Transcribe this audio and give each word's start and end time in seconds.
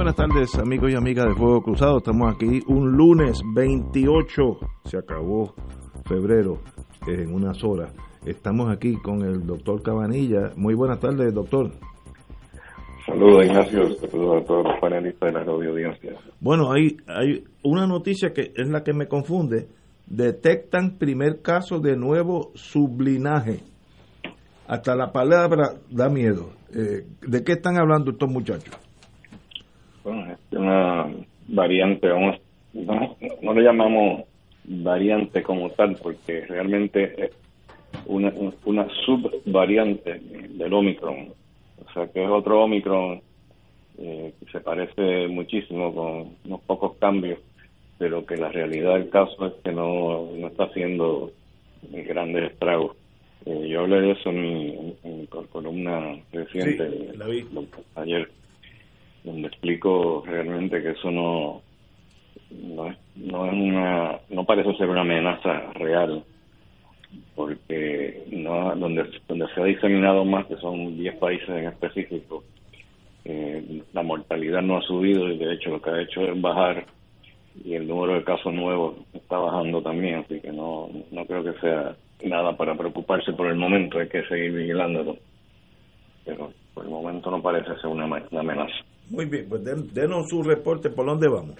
Buenas 0.00 0.16
tardes, 0.16 0.54
amigos 0.54 0.90
y 0.90 0.94
amigas 0.94 1.26
de 1.26 1.34
Fuego 1.34 1.60
Cruzado. 1.60 1.98
Estamos 1.98 2.34
aquí 2.34 2.62
un 2.68 2.92
lunes 2.92 3.42
28, 3.54 4.58
se 4.86 4.96
acabó 4.96 5.52
febrero 6.06 6.56
en 7.06 7.34
unas 7.34 7.62
horas. 7.62 7.92
Estamos 8.24 8.72
aquí 8.74 8.96
con 8.96 9.20
el 9.20 9.46
doctor 9.46 9.82
Cabanilla. 9.82 10.52
Muy 10.56 10.72
buenas 10.72 11.00
tardes, 11.00 11.34
doctor. 11.34 11.72
Saludos, 13.04 13.44
Ignacio. 13.44 13.90
Saludos 13.96 14.42
a 14.42 14.46
todos 14.46 14.64
los 14.64 14.80
panelistas 14.80 15.34
de 15.34 15.38
la 15.38 15.44
radio 15.44 15.70
audiencia. 15.70 16.12
Bueno, 16.40 16.72
hay, 16.72 16.96
hay 17.06 17.44
una 17.62 17.86
noticia 17.86 18.32
que 18.32 18.52
es 18.56 18.68
la 18.70 18.82
que 18.82 18.94
me 18.94 19.06
confunde. 19.06 19.68
Detectan 20.06 20.96
primer 20.96 21.42
caso 21.42 21.78
de 21.78 21.98
nuevo 21.98 22.52
sublinaje. 22.54 23.60
Hasta 24.66 24.96
la 24.96 25.12
palabra 25.12 25.74
da 25.90 26.08
miedo. 26.08 26.52
Eh, 26.74 27.04
¿De 27.20 27.44
qué 27.44 27.52
están 27.52 27.78
hablando 27.78 28.12
estos 28.12 28.30
muchachos? 28.30 28.89
Bueno, 30.04 30.32
es 30.32 30.58
una 30.58 31.06
variante, 31.48 32.08
vamos, 32.08 32.40
no, 32.72 33.16
no 33.42 33.54
le 33.54 33.62
llamamos 33.62 34.24
variante 34.64 35.42
como 35.42 35.70
tal, 35.70 35.96
porque 36.02 36.46
realmente 36.46 37.24
es 37.24 37.30
una, 38.06 38.32
una 38.64 38.86
subvariante 39.04 40.20
del 40.20 40.72
Omicron. 40.72 41.28
O 41.84 41.92
sea, 41.92 42.06
que 42.08 42.24
es 42.24 42.30
otro 42.30 42.62
Omicron 42.64 43.20
eh, 43.98 44.32
que 44.38 44.50
se 44.50 44.60
parece 44.60 45.28
muchísimo 45.28 45.94
con 45.94 46.36
unos 46.44 46.60
pocos 46.62 46.96
cambios, 46.98 47.38
pero 47.98 48.24
que 48.24 48.36
la 48.36 48.48
realidad 48.48 48.94
del 48.94 49.10
caso 49.10 49.46
es 49.46 49.54
que 49.62 49.72
no, 49.72 50.30
no 50.36 50.48
está 50.48 50.64
haciendo 50.64 51.32
grandes 51.82 52.52
estragos. 52.52 52.96
Eh, 53.46 53.68
yo 53.68 53.80
hablé 53.80 54.00
de 54.02 54.10
eso 54.12 54.30
en 54.30 54.42
mi, 54.42 54.94
en 55.02 55.26
columna 55.26 56.16
reciente, 56.32 57.12
ayer 57.94 58.28
donde 59.24 59.48
explico 59.48 60.22
realmente 60.26 60.82
que 60.82 60.90
eso 60.90 61.10
no 61.10 61.62
no 62.50 62.86
es, 62.88 62.96
no 63.16 63.46
es 63.46 63.52
una 63.52 64.18
no 64.28 64.44
parece 64.44 64.74
ser 64.76 64.88
una 64.88 65.02
amenaza 65.02 65.72
real 65.74 66.24
porque 67.34 68.24
no 68.30 68.74
donde 68.76 69.04
donde 69.28 69.46
se 69.54 69.60
ha 69.60 69.64
diseminado 69.64 70.24
más 70.24 70.46
que 70.46 70.56
son 70.56 70.96
10 70.96 71.16
países 71.16 71.48
en 71.48 71.66
específico 71.66 72.44
eh, 73.24 73.82
la 73.92 74.02
mortalidad 74.02 74.62
no 74.62 74.78
ha 74.78 74.82
subido 74.82 75.28
y 75.30 75.38
de 75.38 75.54
hecho 75.54 75.70
lo 75.70 75.82
que 75.82 75.90
ha 75.90 76.00
hecho 76.00 76.22
es 76.22 76.40
bajar 76.40 76.86
y 77.64 77.74
el 77.74 77.86
número 77.86 78.14
de 78.14 78.24
casos 78.24 78.52
nuevos 78.52 78.96
está 79.12 79.38
bajando 79.38 79.82
también 79.82 80.16
así 80.16 80.40
que 80.40 80.52
no 80.52 80.88
no 81.10 81.26
creo 81.26 81.44
que 81.44 81.60
sea 81.60 81.94
nada 82.28 82.56
para 82.56 82.74
preocuparse 82.74 83.32
por 83.32 83.46
el 83.48 83.56
momento 83.56 83.98
hay 83.98 84.08
que 84.08 84.24
seguir 84.24 84.52
vigilándolo. 84.52 85.16
Pero 86.24 86.52
por 86.74 86.84
el 86.84 86.90
momento 86.90 87.30
no 87.30 87.42
parece 87.42 87.74
ser 87.76 87.86
una 87.86 88.04
amenaza 88.04 88.84
muy 89.10 89.26
bien, 89.26 89.46
pues 89.48 89.62
denos 89.92 90.28
su 90.28 90.42
reporte, 90.42 90.90
¿por 90.90 91.06
dónde 91.06 91.28
vamos? 91.28 91.56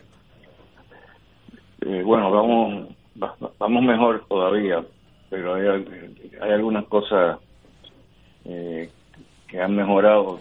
Eh, 1.82 2.02
bueno, 2.04 2.30
vamos 2.30 2.88
vamos 3.58 3.82
mejor 3.82 4.24
todavía, 4.28 4.84
pero 5.28 5.54
hay, 5.54 5.84
hay 6.40 6.50
algunas 6.52 6.86
cosas 6.86 7.38
eh, 8.44 8.88
que 9.48 9.60
han 9.60 9.74
mejorado, 9.74 10.40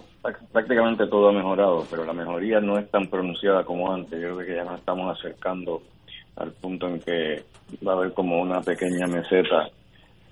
prácticamente 0.51 1.07
todo 1.07 1.29
ha 1.29 1.33
mejorado, 1.33 1.85
pero 1.89 2.05
la 2.05 2.13
mejoría 2.13 2.59
no 2.59 2.77
es 2.77 2.89
tan 2.89 3.07
pronunciada 3.07 3.63
como 3.63 3.91
antes. 3.91 4.21
Yo 4.21 4.35
creo 4.35 4.47
que 4.47 4.55
ya 4.55 4.63
nos 4.63 4.79
estamos 4.79 5.17
acercando 5.17 5.81
al 6.35 6.51
punto 6.53 6.87
en 6.87 6.99
que 6.99 7.43
va 7.85 7.93
a 7.93 7.95
haber 7.95 8.13
como 8.13 8.39
una 8.41 8.61
pequeña 8.61 9.07
meseta 9.07 9.69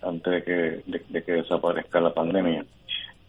antes 0.02 0.34
de 0.34 0.44
que, 0.44 1.02
de, 1.10 1.24
que 1.24 1.32
desaparezca 1.32 2.00
la 2.00 2.14
pandemia. 2.14 2.64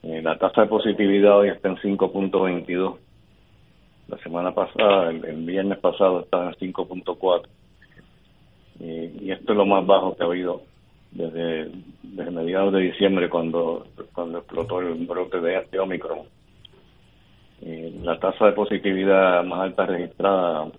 Eh, 0.03 0.23
la 0.23 0.39
tasa 0.39 0.63
de 0.63 0.69
positividad 0.69 1.39
hoy 1.39 1.49
está 1.49 1.69
en 1.69 1.77
5.22 1.77 2.97
la 4.09 4.19
semana 4.19 4.55
pasada, 4.55 5.11
el, 5.11 5.45
viernes 5.45 5.79
pasado, 5.79 6.21
estaba 6.21 6.49
en 6.49 6.73
5.4. 6.73 7.43
Y, 8.81 9.31
esto 9.31 9.53
es 9.53 9.57
lo 9.57 9.67
más 9.67 9.87
bajo 9.87 10.17
que 10.17 10.23
ha 10.23 10.27
habido 10.27 10.63
desde, 11.11 11.71
desde 12.03 12.31
mediados 12.31 12.73
de 12.73 12.81
diciembre, 12.81 13.29
cuando, 13.29 13.87
cuando 14.15 14.39
explotó 14.39 14.81
el 14.81 14.95
brote 15.07 15.41
de, 15.41 15.79
Omicron. 15.79 16.21
la 18.03 18.19
tasa 18.19 18.47
de 18.47 18.53
positividad 18.53 19.45
más 19.45 19.61
alta 19.61 19.85
registrada 19.87 20.71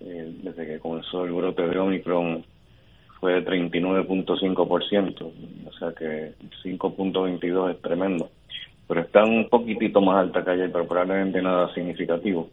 eh, 0.00 0.32
desde 0.42 0.66
que 0.66 0.78
comenzó 0.78 1.24
el 1.24 1.32
brote 1.32 1.66
de 1.66 1.78
Omicron 1.78 2.44
fue 3.20 3.40
de 3.40 3.44
39.5%, 3.44 5.32
o 5.66 5.72
sea 5.72 5.92
que 5.92 6.34
5.22 6.62 7.72
es 7.72 7.82
tremendo 7.82 8.30
pero 8.88 9.02
están 9.02 9.28
un 9.28 9.48
poquitito 9.48 10.00
más 10.00 10.16
alta 10.16 10.42
que 10.42 10.50
ayer, 10.50 10.72
pero 10.72 10.88
probablemente 10.88 11.42
nada 11.42 11.72
significativo. 11.74 12.48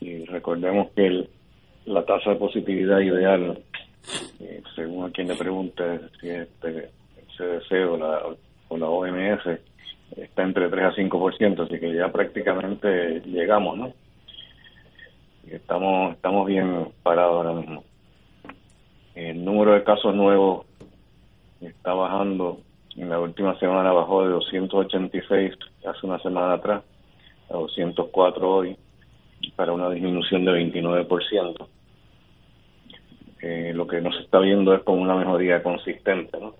Y 0.00 0.24
recordemos 0.26 0.90
que 0.94 1.28
la 1.86 2.04
tasa 2.04 2.30
de 2.30 2.36
positividad 2.36 3.00
ideal, 3.00 3.58
eh, 4.38 4.62
según 4.76 5.06
a 5.06 5.10
quien 5.10 5.28
le 5.28 5.34
pregunte 5.34 5.82
si 6.20 6.30
es 6.30 6.48
este, 6.48 6.68
el 6.78 7.26
CDC 7.36 7.90
o 7.90 7.96
la, 7.96 8.22
o 8.68 8.78
la 8.78 8.86
OMS, 8.86 9.58
está 10.16 10.42
entre 10.44 10.68
3 10.68 10.84
a 10.84 10.92
5%, 10.92 11.66
así 11.66 11.80
que 11.80 11.92
ya 11.92 12.10
prácticamente 12.10 13.20
llegamos, 13.26 13.76
¿no? 13.76 13.92
estamos, 15.50 16.14
estamos 16.14 16.46
bien 16.46 16.88
parados 17.02 17.36
ahora 17.36 17.60
mismo. 17.60 17.84
El 19.14 19.44
número 19.44 19.74
de 19.74 19.82
casos 19.82 20.14
nuevos 20.14 20.66
está 21.60 21.92
bajando 21.92 22.60
en 22.96 23.08
la 23.08 23.20
última 23.20 23.58
semana 23.58 23.92
bajó 23.92 24.24
de 24.24 24.30
286 24.30 25.54
hace 25.86 26.06
una 26.06 26.18
semana 26.20 26.54
atrás 26.54 26.82
a 27.48 27.54
204 27.54 28.48
hoy, 28.48 28.76
para 29.56 29.72
una 29.72 29.90
disminución 29.90 30.44
de 30.44 30.52
29%. 30.52 31.68
Eh, 33.42 33.72
lo 33.74 33.86
que 33.86 34.00
nos 34.00 34.18
está 34.20 34.38
viendo 34.38 34.74
es 34.74 34.82
como 34.82 35.02
una 35.02 35.16
mejoría 35.16 35.62
consistente, 35.62 36.38
¿no? 36.38 36.54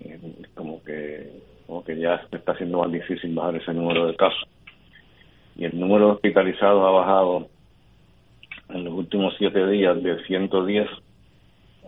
Eh, 0.00 0.18
como 0.54 0.82
que 0.84 1.48
como 1.66 1.84
que 1.84 1.98
ya 1.98 2.26
se 2.30 2.36
está 2.36 2.52
haciendo 2.52 2.78
más 2.78 2.90
difícil 2.90 3.34
bajar 3.34 3.56
ese 3.56 3.74
número 3.74 4.06
de 4.06 4.16
casos. 4.16 4.48
Y 5.54 5.66
el 5.66 5.78
número 5.78 6.06
de 6.06 6.12
hospitalizados 6.12 6.82
ha 6.82 6.90
bajado 6.90 7.48
en 8.70 8.84
los 8.84 8.94
últimos 8.94 9.34
siete 9.36 9.66
días 9.66 10.02
de 10.02 10.24
110 10.24 10.88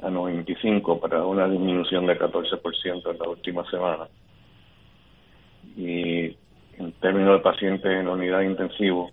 a 0.03 0.11
95 0.11 1.01
para 1.01 1.25
una 1.25 1.49
disminución 1.49 2.07
de 2.07 2.19
14% 2.19 3.11
en 3.11 3.19
la 3.19 3.29
última 3.29 3.69
semana. 3.71 4.09
Y 5.77 6.37
en 6.79 6.93
términos 7.01 7.39
de 7.39 7.43
pacientes 7.43 7.91
en 7.91 8.09
unidad 8.09 8.43
intensivo, 8.43 9.11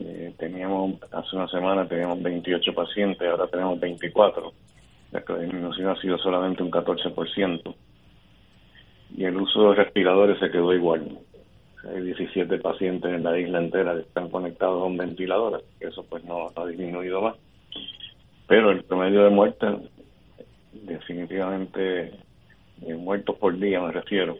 eh, 0.00 0.32
teníamos 0.38 0.94
hace 1.12 1.36
una 1.36 1.48
semana 1.48 1.88
teníamos 1.88 2.22
28 2.22 2.72
pacientes, 2.74 3.28
ahora 3.28 3.46
tenemos 3.48 3.80
24. 3.80 4.52
La 5.10 5.20
disminución 5.20 5.88
ha 5.88 6.00
sido 6.00 6.18
solamente 6.18 6.62
un 6.62 6.70
14%. 6.70 7.74
Y 9.16 9.24
el 9.24 9.36
uso 9.36 9.70
de 9.70 9.76
respiradores 9.76 10.38
se 10.38 10.50
quedó 10.50 10.72
igual. 10.74 11.18
Hay 11.84 12.02
17 12.02 12.58
pacientes 12.58 13.10
en 13.10 13.22
la 13.22 13.38
isla 13.38 13.58
entera 13.58 13.94
que 13.94 14.00
están 14.00 14.28
conectados 14.28 14.82
a 14.82 14.86
un 14.86 14.96
ventilador, 14.96 15.64
eso 15.80 16.04
pues 16.08 16.24
no 16.24 16.50
ha 16.54 16.66
disminuido 16.66 17.22
más. 17.22 17.36
Pero 18.48 18.70
el 18.70 18.82
promedio 18.84 19.24
de 19.24 19.30
muertes 19.30 19.70
definitivamente 20.72 22.12
eh, 22.82 22.94
muertos 22.94 23.36
por 23.36 23.56
día 23.58 23.80
me 23.80 23.92
refiero. 23.92 24.38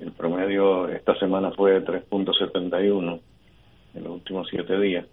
El 0.00 0.12
promedio 0.12 0.88
esta 0.88 1.18
semana 1.18 1.50
fue 1.52 1.72
de 1.72 1.84
3.71 1.84 3.20
en 3.94 4.04
los 4.04 4.12
últimos 4.12 4.46
siete 4.50 4.78
días 4.78 5.06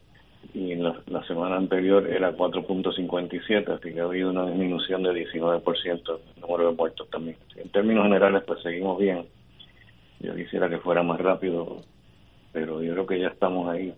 y 0.53 0.75
la, 0.75 0.99
la 1.07 1.23
semana 1.23 1.55
anterior 1.55 2.07
era 2.07 2.35
4.57, 2.35 3.69
así 3.69 3.93
que 3.93 3.99
ha 4.01 4.03
habido 4.03 4.31
una 4.31 4.47
disminución 4.47 5.03
de 5.03 5.11
19% 5.11 6.19
el 6.35 6.41
número 6.41 6.71
de 6.71 6.75
muertos 6.75 7.09
también. 7.09 7.37
En 7.55 7.69
términos 7.69 8.03
generales, 8.03 8.43
pues 8.45 8.61
seguimos 8.61 8.99
bien. 8.99 9.25
Yo 10.19 10.35
quisiera 10.35 10.69
que 10.69 10.79
fuera 10.79 11.03
más 11.03 11.19
rápido, 11.19 11.81
pero 12.51 12.81
yo 12.81 12.93
creo 12.93 13.07
que 13.07 13.19
ya 13.19 13.27
estamos 13.27 13.69
ahí, 13.69 13.93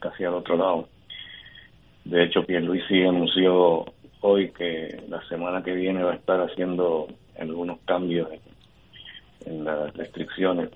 casi 0.00 0.24
al 0.24 0.34
otro 0.34 0.56
lado. 0.56 0.88
De 2.04 2.24
hecho, 2.24 2.44
Pierluisi 2.44 3.02
anunció 3.02 3.84
hoy 4.20 4.50
que 4.50 5.02
la 5.08 5.22
semana 5.28 5.62
que 5.62 5.72
viene 5.72 6.02
va 6.02 6.12
a 6.12 6.16
estar 6.16 6.40
haciendo 6.40 7.08
algunos 7.38 7.78
cambios 7.84 8.28
en, 9.44 9.64
las 9.64 9.94
restricciones, 9.96 10.70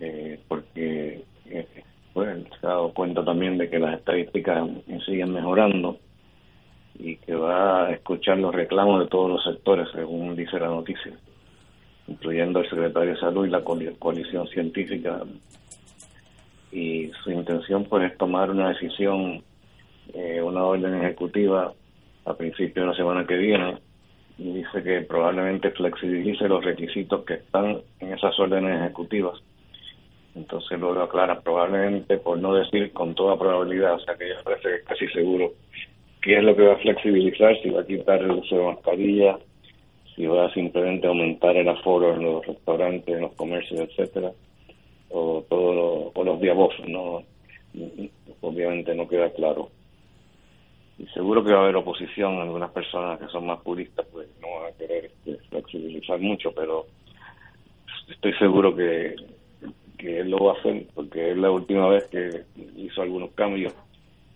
eh, 0.00 0.40
porque 0.48 1.24
eh, 1.46 1.66
pues, 2.12 2.44
se 2.60 2.66
ha 2.66 2.70
dado 2.70 2.92
cuenta 2.92 3.24
también 3.24 3.58
de 3.58 3.68
que 3.68 3.78
las 3.78 3.98
estadísticas 3.98 4.68
siguen 5.04 5.32
mejorando 5.32 5.98
y 6.98 7.16
que 7.16 7.34
va 7.34 7.86
a 7.86 7.92
escuchar 7.92 8.38
los 8.38 8.54
reclamos 8.54 9.00
de 9.00 9.06
todos 9.06 9.30
los 9.30 9.44
sectores, 9.44 9.88
según 9.92 10.34
dice 10.34 10.58
la 10.58 10.66
noticia, 10.66 11.12
incluyendo 12.08 12.60
el 12.60 12.68
secretario 12.68 13.14
de 13.14 13.20
Salud 13.20 13.46
y 13.46 13.50
la 13.50 13.62
coalición 13.62 14.48
científica. 14.48 15.22
Y 16.72 17.10
su 17.22 17.30
intención 17.30 17.84
pues 17.84 18.10
es 18.10 18.18
tomar 18.18 18.50
una 18.50 18.70
decisión, 18.70 19.42
eh, 20.14 20.40
una 20.42 20.64
orden 20.64 20.94
ejecutiva 20.94 21.72
a 22.24 22.34
principios 22.34 22.86
de 22.86 22.90
la 22.90 22.96
semana 22.96 23.26
que 23.26 23.36
viene 23.36 23.78
y 24.38 24.52
dice 24.52 24.82
que 24.82 25.00
probablemente 25.02 25.70
flexibilice 25.72 26.48
los 26.48 26.64
requisitos 26.64 27.24
que 27.24 27.34
están 27.34 27.80
en 28.00 28.12
esas 28.12 28.38
órdenes 28.38 28.80
ejecutivas. 28.80 29.40
Entonces 30.34 30.78
luego 30.78 31.00
aclara 31.00 31.40
probablemente, 31.40 32.18
por 32.18 32.38
no 32.38 32.54
decir 32.54 32.92
con 32.92 33.14
toda 33.14 33.38
probabilidad, 33.38 33.94
o 33.94 34.00
sea 34.00 34.14
que 34.14 34.28
ya 34.28 34.42
parece 34.44 34.68
que 34.68 34.74
es 34.76 34.84
casi 34.84 35.08
seguro, 35.08 35.52
qué 36.22 36.38
es 36.38 36.44
lo 36.44 36.54
que 36.54 36.62
va 36.62 36.74
a 36.74 36.78
flexibilizar, 36.78 37.60
si 37.60 37.70
va 37.70 37.80
a 37.80 37.86
quitar 37.86 38.22
el 38.22 38.30
uso 38.30 38.56
de 38.56 38.64
mascarilla, 38.64 39.38
si 40.14 40.26
va 40.26 40.46
a 40.46 40.54
simplemente 40.54 41.08
aumentar 41.08 41.56
el 41.56 41.68
aforo 41.68 42.14
en 42.14 42.22
los 42.22 42.46
restaurantes, 42.46 43.14
en 43.14 43.22
los 43.22 43.32
comercios, 43.34 43.80
etcétera, 43.80 44.30
o 45.10 45.44
todo 45.48 46.12
o 46.14 46.24
los 46.24 46.40
días 46.40 46.56
no 46.86 47.22
obviamente 48.40 48.94
no 48.94 49.08
queda 49.08 49.30
claro 49.30 49.70
y 50.98 51.06
seguro 51.08 51.44
que 51.44 51.52
va 51.52 51.60
a 51.60 51.62
haber 51.64 51.76
oposición, 51.76 52.40
algunas 52.40 52.70
personas 52.70 53.20
que 53.20 53.28
son 53.28 53.46
más 53.46 53.60
puristas 53.60 54.04
pues 54.10 54.28
no 54.40 54.60
van 54.60 54.72
a 54.72 54.76
querer 54.76 55.04
este, 55.06 55.36
flexibilizar 55.48 56.18
mucho, 56.18 56.52
pero 56.52 56.86
estoy 58.08 58.32
seguro 58.34 58.74
que, 58.74 59.14
que 59.96 60.20
él 60.20 60.30
lo 60.30 60.38
va 60.38 60.54
a 60.54 60.58
hacer 60.58 60.86
porque 60.94 61.30
es 61.30 61.36
la 61.36 61.50
última 61.50 61.88
vez 61.88 62.04
que 62.08 62.42
hizo 62.76 63.02
algunos 63.02 63.30
cambios, 63.32 63.72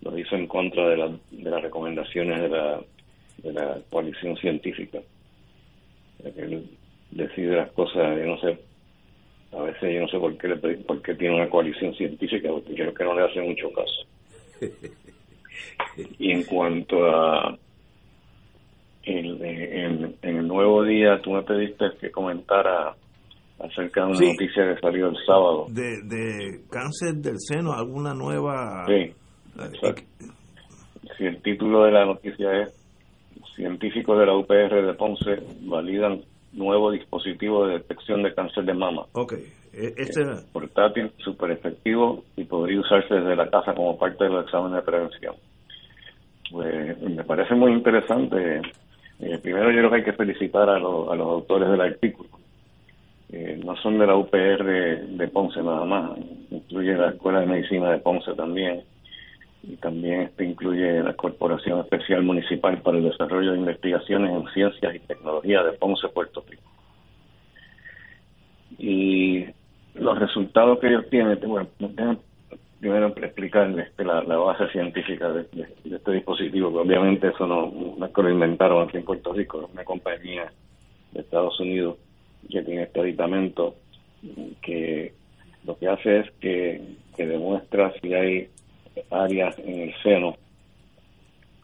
los 0.02 0.16
hizo 0.16 0.36
en 0.36 0.46
contra 0.46 0.88
de, 0.88 0.96
la, 0.96 1.08
de 1.08 1.50
las 1.50 1.62
recomendaciones 1.62 2.40
de 2.40 2.48
la, 2.48 2.80
de 3.38 3.52
la 3.52 3.78
coalición 3.90 4.36
científica. 4.36 5.00
Él 6.36 6.70
decide 7.10 7.56
las 7.56 7.72
cosas, 7.72 8.16
yo 8.18 8.26
no 8.26 8.38
sé, 8.38 8.58
a 9.52 9.62
veces 9.62 9.94
yo 9.94 10.00
no 10.00 10.08
sé 10.08 10.18
por 10.18 10.38
qué, 10.38 10.48
le, 10.48 10.56
por 10.56 11.02
qué 11.02 11.14
tiene 11.14 11.34
una 11.34 11.50
coalición 11.50 11.92
científica, 11.94 12.48
porque 12.50 12.74
creo 12.74 12.94
que 12.94 13.04
no 13.04 13.14
le 13.14 13.24
hace 13.24 13.40
mucho 13.40 13.68
caso. 13.72 14.06
Y 16.18 16.32
en 16.32 16.44
cuanto 16.44 17.04
a 17.04 17.56
el, 19.04 19.44
en, 19.44 20.14
el 20.22 20.46
nuevo 20.46 20.84
día, 20.84 21.20
tú 21.22 21.32
me 21.32 21.42
pediste 21.42 21.86
que 22.00 22.10
comentara 22.10 22.94
acerca 23.58 24.02
de 24.02 24.06
una 24.06 24.20
noticia 24.20 24.74
que 24.74 24.80
salió 24.80 25.08
el 25.08 25.16
sábado. 25.26 25.66
De, 25.68 26.02
de 26.04 26.60
cáncer 26.70 27.14
del 27.14 27.38
seno, 27.38 27.72
alguna 27.72 28.14
nueva... 28.14 28.84
Sí, 28.86 29.12
eh, 29.60 29.94
Si 31.16 31.24
el 31.24 31.42
título 31.42 31.84
de 31.84 31.92
la 31.92 32.06
noticia 32.06 32.62
es 32.62 32.82
Científicos 33.54 34.18
de 34.18 34.26
la 34.26 34.34
UPR 34.34 34.86
de 34.86 34.94
Ponce 34.94 35.36
validan 35.62 36.22
nuevo 36.52 36.90
dispositivo 36.90 37.66
de 37.66 37.74
detección 37.74 38.22
de 38.22 38.34
cáncer 38.34 38.64
de 38.64 38.74
mama. 38.74 39.06
Ok, 39.12 39.34
e, 39.72 39.94
este... 39.96 40.24
portátil, 40.52 41.10
súper 41.18 41.52
efectivo 41.52 42.24
y 42.36 42.44
podría 42.44 42.80
usarse 42.80 43.14
desde 43.14 43.36
la 43.36 43.48
casa 43.48 43.74
como 43.74 43.98
parte 43.98 44.24
de 44.24 44.30
los 44.30 44.44
exámenes 44.44 44.76
de 44.76 44.82
prevención 44.82 45.34
pues 46.52 47.00
me 47.00 47.24
parece 47.24 47.54
muy 47.54 47.72
interesante. 47.72 48.60
Eh, 49.18 49.38
primero 49.38 49.70
yo 49.70 49.78
creo 49.78 49.90
que 49.90 49.96
hay 49.96 50.04
que 50.04 50.12
felicitar 50.12 50.68
a, 50.68 50.78
los 50.78 51.08
autores 51.10 51.68
del 51.70 51.80
artículo. 51.80 52.28
Eh, 53.30 53.58
no 53.64 53.74
son 53.76 53.98
de 53.98 54.06
la 54.06 54.14
UPR 54.14 54.62
de, 54.62 55.28
Ponce 55.28 55.62
nada 55.62 55.86
más, 55.86 56.10
incluye 56.50 56.92
la 56.94 57.10
Escuela 57.10 57.40
de 57.40 57.46
Medicina 57.46 57.90
de 57.90 57.98
Ponce 57.98 58.34
también, 58.34 58.82
y 59.62 59.76
también 59.76 60.22
este 60.22 60.44
incluye 60.44 61.02
la 61.02 61.14
Corporación 61.14 61.80
Especial 61.80 62.22
Municipal 62.22 62.80
para 62.82 62.98
el 62.98 63.04
Desarrollo 63.04 63.52
de 63.52 63.58
Investigaciones 63.58 64.30
en 64.30 64.52
Ciencias 64.52 64.94
y 64.94 64.98
Tecnología 65.00 65.62
de 65.62 65.72
Ponce, 65.72 66.08
Puerto 66.08 66.44
Rico. 66.48 66.62
Y 68.78 69.46
los 69.94 70.18
resultados 70.18 70.78
que 70.80 70.88
ellos 70.88 71.08
tienen, 71.10 71.38
bueno, 71.46 71.68
primero 72.82 73.06
explicarles 73.08 73.86
este, 73.86 74.04
la, 74.04 74.22
base 74.22 74.68
científica 74.72 75.28
de, 75.30 75.46
este 75.84 76.12
dispositivo, 76.12 76.72
que 76.72 76.78
obviamente 76.78 77.28
eso 77.28 77.46
no, 77.46 78.04
es 78.04 78.12
que 78.12 78.22
lo 78.22 78.30
inventaron 78.30 78.88
aquí 78.88 78.96
en 78.96 79.04
Puerto 79.04 79.32
Rico, 79.32 79.62
es 79.62 79.72
una 79.72 79.84
compañía 79.84 80.52
de 81.12 81.20
Estados 81.20 81.60
Unidos 81.60 81.96
que 82.50 82.62
tiene 82.62 82.82
este 82.82 83.00
aditamento 83.00 83.76
que 84.60 85.14
lo 85.64 85.78
que 85.78 85.88
hace 85.88 86.20
es 86.20 86.30
que, 86.40 86.82
demuestra 87.16 87.92
si 88.00 88.12
hay 88.14 88.48
áreas 89.10 89.58
en 89.58 89.80
el 89.80 89.94
seno 90.02 90.36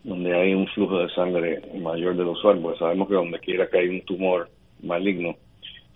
donde 0.05 0.35
hay 0.35 0.55
un 0.55 0.67
flujo 0.69 1.01
de 1.01 1.11
sangre 1.11 1.61
mayor 1.81 2.17
del 2.17 2.29
usual, 2.29 2.61
porque 2.61 2.79
sabemos 2.79 3.09
que 3.09 3.15
donde 3.15 3.39
quiera 3.41 3.69
que 3.69 3.79
hay 3.79 3.89
un 3.89 4.01
tumor 4.03 4.49
maligno, 4.83 5.37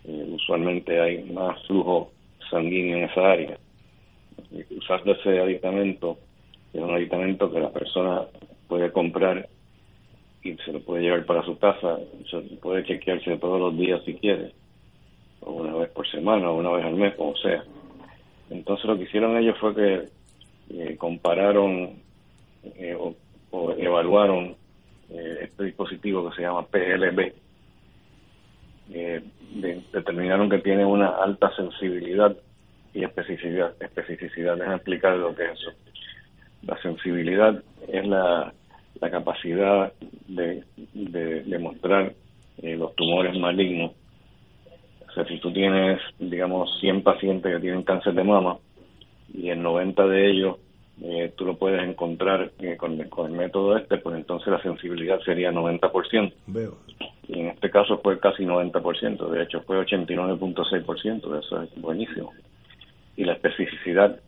eh, 0.04 0.26
usualmente 0.30 1.00
hay 1.00 1.24
más 1.24 1.64
flujo 1.66 2.12
sanguíneo 2.50 2.98
en 2.98 3.04
esa 3.04 3.32
área. 3.32 3.58
Usando 4.76 5.12
ese 5.12 5.40
aditamento, 5.40 6.18
es 6.74 6.80
un 6.80 6.94
aditamento 6.94 7.50
que 7.50 7.60
la 7.60 7.70
persona 7.70 8.22
puede 8.68 8.90
comprar 8.92 9.48
y 10.42 10.54
se 10.56 10.72
lo 10.72 10.80
puede 10.80 11.04
llevar 11.04 11.24
para 11.24 11.44
su 11.44 11.56
casa, 11.58 11.98
se 12.30 12.40
puede 12.56 12.84
chequearse 12.84 13.38
todos 13.38 13.60
los 13.60 13.78
días 13.78 14.02
si 14.04 14.14
quiere, 14.14 14.52
o 15.40 15.52
una 15.52 15.74
vez 15.76 15.90
por 15.90 16.06
semana, 16.08 16.50
o 16.50 16.56
una 16.56 16.72
vez 16.72 16.84
al 16.84 16.96
mes, 16.96 17.14
como 17.14 17.36
sea. 17.36 17.64
Entonces 18.50 18.84
lo 18.84 18.96
que 18.98 19.04
hicieron 19.04 19.36
ellos 19.36 19.56
fue 19.58 19.74
que 19.74 20.08
eh, 20.70 20.96
compararon 20.96 22.02
eh, 22.64 22.94
o, 22.94 23.14
evaluaron 23.76 24.56
eh, 25.10 25.38
este 25.42 25.64
dispositivo 25.64 26.28
que 26.28 26.36
se 26.36 26.42
llama 26.42 26.66
PLB. 26.66 27.32
determinaron 29.92 30.48
que 30.48 30.58
tiene 30.58 30.84
una 30.84 31.08
alta 31.08 31.54
sensibilidad 31.54 32.36
y 32.94 33.04
especificidad. 33.04 33.74
Especificidad, 33.80 34.56
déjame 34.56 34.76
explicar 34.76 35.16
lo 35.16 35.34
que 35.34 35.44
es 35.44 35.52
eso. 35.52 35.70
La 36.62 36.80
sensibilidad 36.80 37.62
es 37.88 38.06
la, 38.06 38.52
la 39.00 39.10
capacidad 39.10 39.92
de, 40.28 40.64
de 40.94 41.42
demostrar 41.42 42.14
eh, 42.62 42.76
los 42.76 42.94
tumores 42.94 43.36
malignos. 43.38 43.92
O 45.08 45.12
sea, 45.12 45.24
si 45.26 45.38
tú 45.40 45.52
tienes, 45.52 46.00
digamos, 46.18 46.78
100 46.80 47.02
pacientes 47.02 47.52
que 47.52 47.60
tienen 47.60 47.82
cáncer 47.82 48.14
de 48.14 48.24
mama 48.24 48.58
y 49.34 49.50
en 49.50 49.62
90 49.62 50.06
de 50.06 50.30
ellos 50.30 50.56
eh, 51.02 51.32
tú 51.36 51.44
lo 51.44 51.56
puedes 51.56 51.82
encontrar 51.82 52.52
eh, 52.58 52.76
con, 52.76 52.96
con, 53.04 53.30
el 53.30 53.36
método 53.36 53.76
este, 53.76 53.98
pues 53.98 54.16
entonces 54.16 54.48
la 54.48 54.62
sensibilidad 54.62 55.20
sería 55.20 55.50
90%. 55.50 56.32
Veo. 56.46 56.76
Y 57.28 57.40
en 57.40 57.46
este 57.48 57.70
caso 57.70 57.98
fue 58.02 58.18
casi 58.20 58.44
90%, 58.44 59.28
de 59.30 59.42
hecho 59.42 59.62
fue 59.62 59.78
89.6%, 59.84 61.38
eso 61.38 61.62
es 61.62 61.80
buenísimo 61.80 62.32
y 63.16 63.24
la 63.24 63.34
especificidad, 63.34 64.20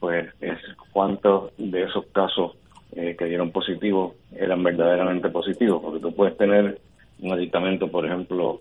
pues 0.00 0.28
es 0.40 0.58
cuántos 0.92 1.52
de 1.58 1.84
esos 1.84 2.06
casos 2.06 2.52
eh, 2.92 3.14
que 3.18 3.26
dieron 3.26 3.50
positivo 3.50 4.16
eran 4.34 4.62
verdaderamente 4.62 5.28
positivos, 5.28 5.82
porque 5.82 6.00
tú 6.00 6.14
puedes 6.14 6.36
tener 6.36 6.80
un 7.20 7.32
aditamento, 7.32 7.88
por 7.88 8.06
ejemplo, 8.06 8.60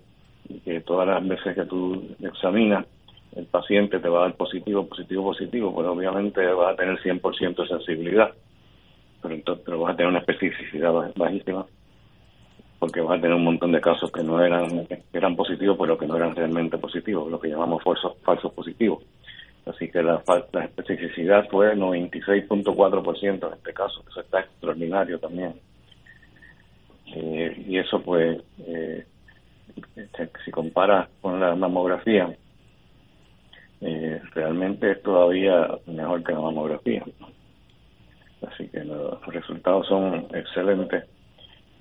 que 0.66 0.82
todas 0.82 1.08
las 1.08 1.28
veces 1.28 1.56
que 1.56 1.66
tú 1.66 2.08
examinas, 2.22 2.86
el 3.36 3.46
paciente 3.46 4.00
te 4.00 4.10
va 4.10 4.20
a 4.20 4.22
dar 4.24 4.36
positivo, 4.36 4.86
positivo, 4.86 5.24
positivo, 5.24 5.74
pues 5.74 5.88
obviamente 5.88 6.46
vas 6.48 6.74
a 6.74 6.76
tener 6.76 6.98
100% 7.00 7.56
de 7.56 7.68
sensibilidad, 7.68 8.32
pero 9.22 9.34
entonces 9.34 9.64
pero 9.66 9.80
vas 9.80 9.94
a 9.94 9.96
tener 9.96 10.10
una 10.10 10.20
especificidad 10.20 10.92
bajísima, 11.16 11.66
porque 12.80 13.02
vas 13.02 13.18
a 13.18 13.22
tener 13.22 13.36
un 13.36 13.46
montón 13.46 13.72
de 13.72 13.80
casos 13.80 14.12
que 14.12 14.24
no 14.24 14.44
eran, 14.44 14.88
eran 15.14 15.36
positivos, 15.36 15.78
pero 15.80 15.98
que 15.98 16.08
no 16.08 16.18
eran 16.18 16.36
realmente 16.36 16.78
positivos, 16.78 17.30
lo 17.30 17.40
que 17.40 17.50
llamamos 17.50 17.84
falsos, 17.84 18.18
falsos 18.24 18.52
positivos. 18.54 19.04
Así 19.66 19.90
que 19.90 20.02
la, 20.02 20.22
la 20.52 20.66
especificidad 20.66 21.48
fue 21.50 21.76
96.4% 21.76 23.48
en 23.48 23.54
este 23.54 23.74
caso, 23.74 24.04
eso 24.10 24.22
está 24.22 24.42
extraordinario 24.42 25.20
también. 25.20 25.54
Eh, 27.14 27.66
y 27.68 27.78
eso 27.78 28.02
pues, 28.02 28.42
eh, 28.66 29.06
si 30.44 30.52
compara 30.52 31.08
con 31.22 31.40
la 31.40 31.56
mamografía, 31.56 32.36
eh, 33.82 34.22
realmente 34.36 34.92
es 34.92 35.02
todavía 35.02 35.68
mejor 35.88 36.24
que 36.24 36.34
la 36.34 36.40
mamografía. 36.40 37.04
La 38.42 38.50
resultados 39.28 39.88
son 39.88 40.28
excelentes. 40.34 41.06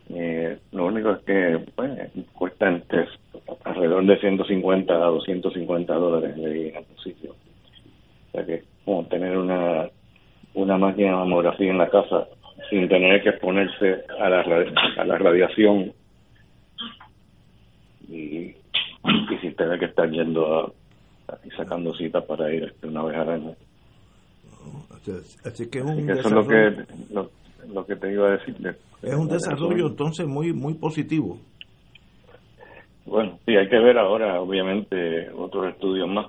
Eh, 0.08 0.58
lo 0.72 0.86
único 0.86 1.12
es 1.12 1.18
que 1.24 1.64
pues, 1.74 1.90
cuesta 2.32 2.68
alrededor 3.64 4.04
de 4.06 4.18
150 4.18 4.92
a 4.92 5.06
250 5.06 5.94
dólares 5.94 6.36
de 6.36 6.68
en 6.68 6.98
sitio. 7.02 7.32
O 7.32 8.32
sea 8.32 8.46
que 8.46 8.64
como 8.84 9.04
tener 9.04 9.36
una, 9.36 9.88
una 10.54 10.78
máquina 10.78 11.10
de 11.10 11.16
mamografía 11.16 11.70
en 11.70 11.78
la 11.78 11.90
casa 11.90 12.26
sin 12.70 12.88
tener 12.88 13.22
que 13.22 13.30
exponerse 13.30 14.04
a 14.18 14.28
la, 14.28 14.40
a 14.96 15.04
la 15.04 15.18
radiación 15.18 15.92
y, 18.08 18.16
y 18.16 19.38
sin 19.40 19.54
tener 19.54 19.78
que 19.78 19.86
estar 19.86 20.10
yendo 20.10 20.74
y 21.44 21.50
sacando 21.50 21.94
citas 21.94 22.24
para 22.24 22.52
ir 22.52 22.64
este, 22.64 22.86
una 22.86 23.02
vez 23.02 23.16
al 23.16 23.30
año. 23.30 23.54
Así 25.44 25.70
que 25.70 25.78
es 25.78 25.84
un 25.84 26.10
eso 26.10 26.28
es 26.28 26.32
lo 26.32 26.46
que, 26.46 26.76
lo, 27.72 27.86
que 27.86 27.96
te 27.96 28.12
iba 28.12 28.28
a 28.28 28.30
decir. 28.32 28.76
Es 29.02 29.14
un 29.14 29.28
desarrollo 29.28 29.86
entonces 29.86 30.26
muy 30.26 30.52
muy 30.52 30.74
positivo. 30.74 31.38
Bueno, 33.06 33.38
sí, 33.46 33.56
hay 33.56 33.68
que 33.68 33.78
ver 33.78 33.98
ahora, 33.98 34.40
obviamente, 34.40 35.30
otros 35.30 35.68
estudios 35.68 36.08
más, 36.08 36.26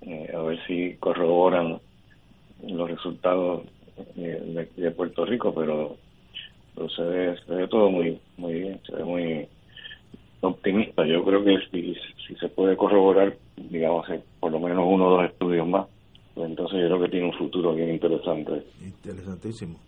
eh, 0.00 0.32
a 0.34 0.40
ver 0.40 0.58
si 0.66 0.96
corroboran 0.98 1.78
los 2.66 2.90
resultados 2.90 3.62
eh, 4.16 4.66
de, 4.76 4.90
Puerto 4.90 5.24
Rico, 5.24 5.54
pero, 5.54 5.96
se, 6.96 7.02
ve, 7.02 7.36
se 7.46 7.54
ve 7.54 7.68
todo 7.68 7.90
muy 7.90 8.18
muy 8.38 8.54
bien, 8.54 8.80
se 8.86 8.96
ve 8.96 9.04
muy 9.04 9.48
optimista. 10.40 11.06
Yo 11.06 11.22
creo 11.24 11.44
que 11.44 11.58
si, 11.70 11.94
si 12.26 12.34
se 12.36 12.48
puede 12.48 12.76
corroborar, 12.76 13.36
digamos, 13.70 14.06
por 14.40 14.52
lo 14.52 14.60
menos 14.60 14.84
uno 14.86 15.06
o 15.06 15.10
dos 15.16 15.24
estudios 15.24 15.66
más, 15.66 15.86
entonces 16.36 16.80
yo 16.80 16.86
creo 16.86 17.00
que 17.00 17.08
tiene 17.08 17.26
un 17.26 17.38
futuro 17.38 17.74
bien 17.74 17.90
interesante. 17.90 18.64
Interesantísimo. 18.80 19.78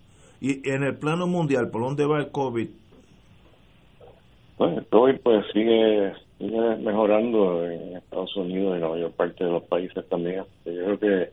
Y 0.41 0.69
en 0.69 0.83
el 0.83 0.97
plano 0.97 1.27
mundial, 1.27 1.71
¿por 1.71 1.83
dónde 1.83 2.07
va 2.07 2.19
el 2.19 2.31
COVID? 2.31 2.69
Pues 4.57 4.79
el 4.79 4.87
COVID 4.87 5.21
pues 5.23 5.45
sigue, 5.53 6.13
sigue 6.39 6.77
mejorando 6.77 7.65
en 7.65 7.97
Estados 7.97 8.35
Unidos 8.37 8.73
y 8.73 8.77
en 8.77 8.81
la 8.81 8.89
mayor 8.89 9.13
parte 9.13 9.45
de 9.45 9.51
los 9.51 9.63
países 9.65 10.07
también. 10.09 10.45
Yo 10.65 10.73
creo 10.73 10.99
que 10.99 11.31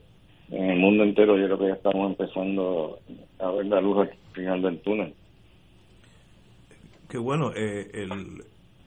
en 0.50 0.70
el 0.70 0.80
mundo 0.80 1.04
entero 1.04 1.38
yo 1.38 1.46
creo 1.46 1.60
que 1.60 1.68
ya 1.68 1.74
estamos 1.74 2.10
empezando 2.10 3.00
a 3.40 3.52
ver 3.52 3.66
la 3.66 3.82
luz 3.82 3.98
al 4.00 4.12
final 4.34 4.62
del 4.62 4.80
túnel. 4.80 5.14
Qué 7.10 7.18
bueno, 7.18 7.52
eh, 7.56 7.90
el, 7.94 8.12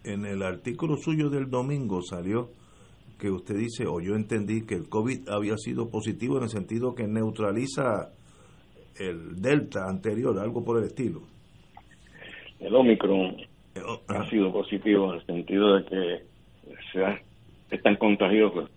en 0.05 0.27
el 0.27 0.43
artículo 0.43 0.97
suyo 0.97 1.31
del 1.31 1.51
domingo 1.51 2.03
salió 2.03 2.51
que 3.21 3.31
usted 3.31 3.57
dice, 3.57 3.87
o 3.87 4.01
yo 4.01 4.15
entendí 4.17 4.67
que 4.67 4.75
el 4.75 4.89
COVID 4.89 5.29
había 5.29 5.57
sido 5.59 5.91
positivo 5.91 6.39
en 6.39 6.45
el 6.45 6.49
sentido 6.49 6.95
que 6.95 7.07
neutraliza 7.07 8.13
el 8.99 9.41
Delta 9.41 9.87
anterior, 9.89 10.39
algo 10.39 10.65
por 10.65 10.79
el 10.79 10.85
estilo. 10.85 11.21
El 12.59 12.75
Omicron 12.75 13.37
eh, 13.75 13.81
oh, 13.87 14.01
ha 14.09 14.29
sido 14.29 14.53
positivo 14.53 15.13
en 15.13 15.21
el 15.21 15.27
sentido 15.27 15.77
de 15.77 15.85
que 15.85 16.75
se 16.93 17.05
ha, 17.05 17.21
es 17.71 17.83
tan 17.83 17.97
contagioso 17.97 18.69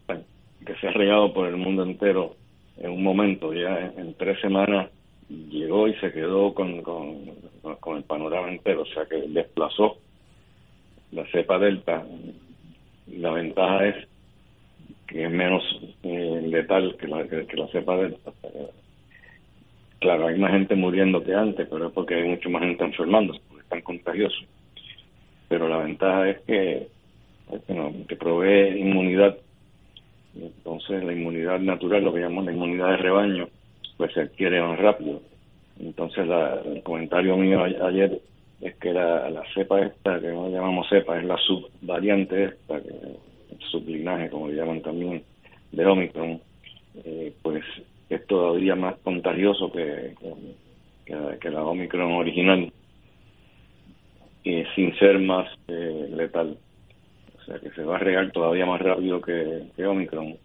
que 0.66 0.76
se 0.76 0.88
ha 0.88 0.92
regado 0.92 1.34
por 1.34 1.48
el 1.48 1.58
mundo 1.58 1.84
entero 1.84 2.36
en 2.78 2.92
un 2.92 3.04
momento, 3.04 3.54
ya 3.54 3.94
en, 3.98 4.14
tres 4.16 4.40
semanas 4.42 4.90
llegó 5.30 5.88
y 5.88 5.96
se 5.96 6.12
quedó 6.12 6.54
con, 6.54 6.82
con, 6.82 7.32
con 7.80 7.98
el 7.98 8.04
panorama 8.04 8.50
entero, 8.50 8.82
o 8.82 8.86
sea 8.86 9.06
que 9.06 9.22
desplazó 9.28 9.98
la 11.12 11.26
cepa 11.28 11.60
delta, 11.60 12.06
la 13.08 13.32
ventaja 13.32 13.86
es 13.86 14.08
que 15.14 15.26
es 15.26 15.32
menos 15.32 15.64
eh, 16.02 16.42
letal 16.48 16.98
que 17.00 17.08
la, 17.08 17.24
que, 17.28 17.46
la 17.56 17.68
cepa 17.68 17.96
delta. 17.98 18.32
Claro, 20.00 20.26
hay 20.26 20.40
más 20.40 20.52
gente 20.52 20.74
muriendo 20.76 21.24
que 21.24 21.36
antes, 21.36 21.68
pero 21.70 21.88
es 21.88 21.94
porque 21.94 22.16
hay 22.16 22.28
mucho 22.28 22.50
más 22.50 22.64
gente 22.64 22.84
enfermándose, 22.84 23.40
porque 23.48 23.62
están 23.62 23.82
contagiosos. 23.82 24.44
Pero 25.48 25.70
la 25.70 25.78
ventaja 25.78 26.30
es 26.30 26.40
que, 26.42 26.88
que 28.08 28.16
provee 28.16 28.80
inmunidad. 28.80 29.38
Entonces, 30.36 31.04
la 31.04 31.14
inmunidad 31.14 31.60
natural, 31.60 32.04
lo 32.04 32.12
que 32.12 32.22
llamamos 32.22 32.46
la 32.46 32.54
inmunidad 32.54 32.90
de 32.90 32.98
rebaño, 32.98 33.50
pues 33.98 34.12
se 34.14 34.22
adquiere 34.22 34.62
más 34.62 34.80
rápido. 34.80 35.22
Entonces, 35.80 36.28
el 36.66 36.82
comentario 36.82 37.38
mío 37.38 37.64
ayer 37.64 38.20
es 38.62 38.76
que 38.78 38.92
la, 38.92 39.30
la 39.30 39.44
cepa 39.54 39.80
esta, 39.80 40.20
que 40.20 40.30
no 40.30 40.50
llamamos 40.50 40.90
cepa, 40.90 41.20
es 41.20 41.26
la 41.26 41.38
subvariante 41.38 42.46
esta, 42.46 42.82
que, 42.82 43.33
sublinaje, 43.72 44.30
como 44.30 44.48
le 44.48 44.56
llaman 44.56 44.82
también, 44.82 45.24
de 45.72 45.86
Omicron, 45.86 46.40
eh, 47.04 47.34
pues 47.42 47.64
es 48.10 48.26
todavía 48.28 48.76
más 48.76 48.96
contagioso 49.00 49.72
que, 49.72 50.14
que, 51.06 51.50
la 51.50 51.64
Omicron 51.64 52.12
original, 52.14 52.72
y 54.44 54.64
sin 54.76 54.96
ser 54.98 55.20
más 55.20 55.48
eh, 55.68 56.10
letal. 56.16 56.58
O 57.40 57.46
sea, 57.46 57.60
que 57.60 57.72
se 57.72 57.84
va 57.84 57.96
a 57.96 58.00
regar 58.00 58.32
todavía 58.32 58.66
más 58.66 58.82
rápido 58.82 59.22
que, 59.22 59.64
que 59.76 59.86
Omicron, 59.86 60.36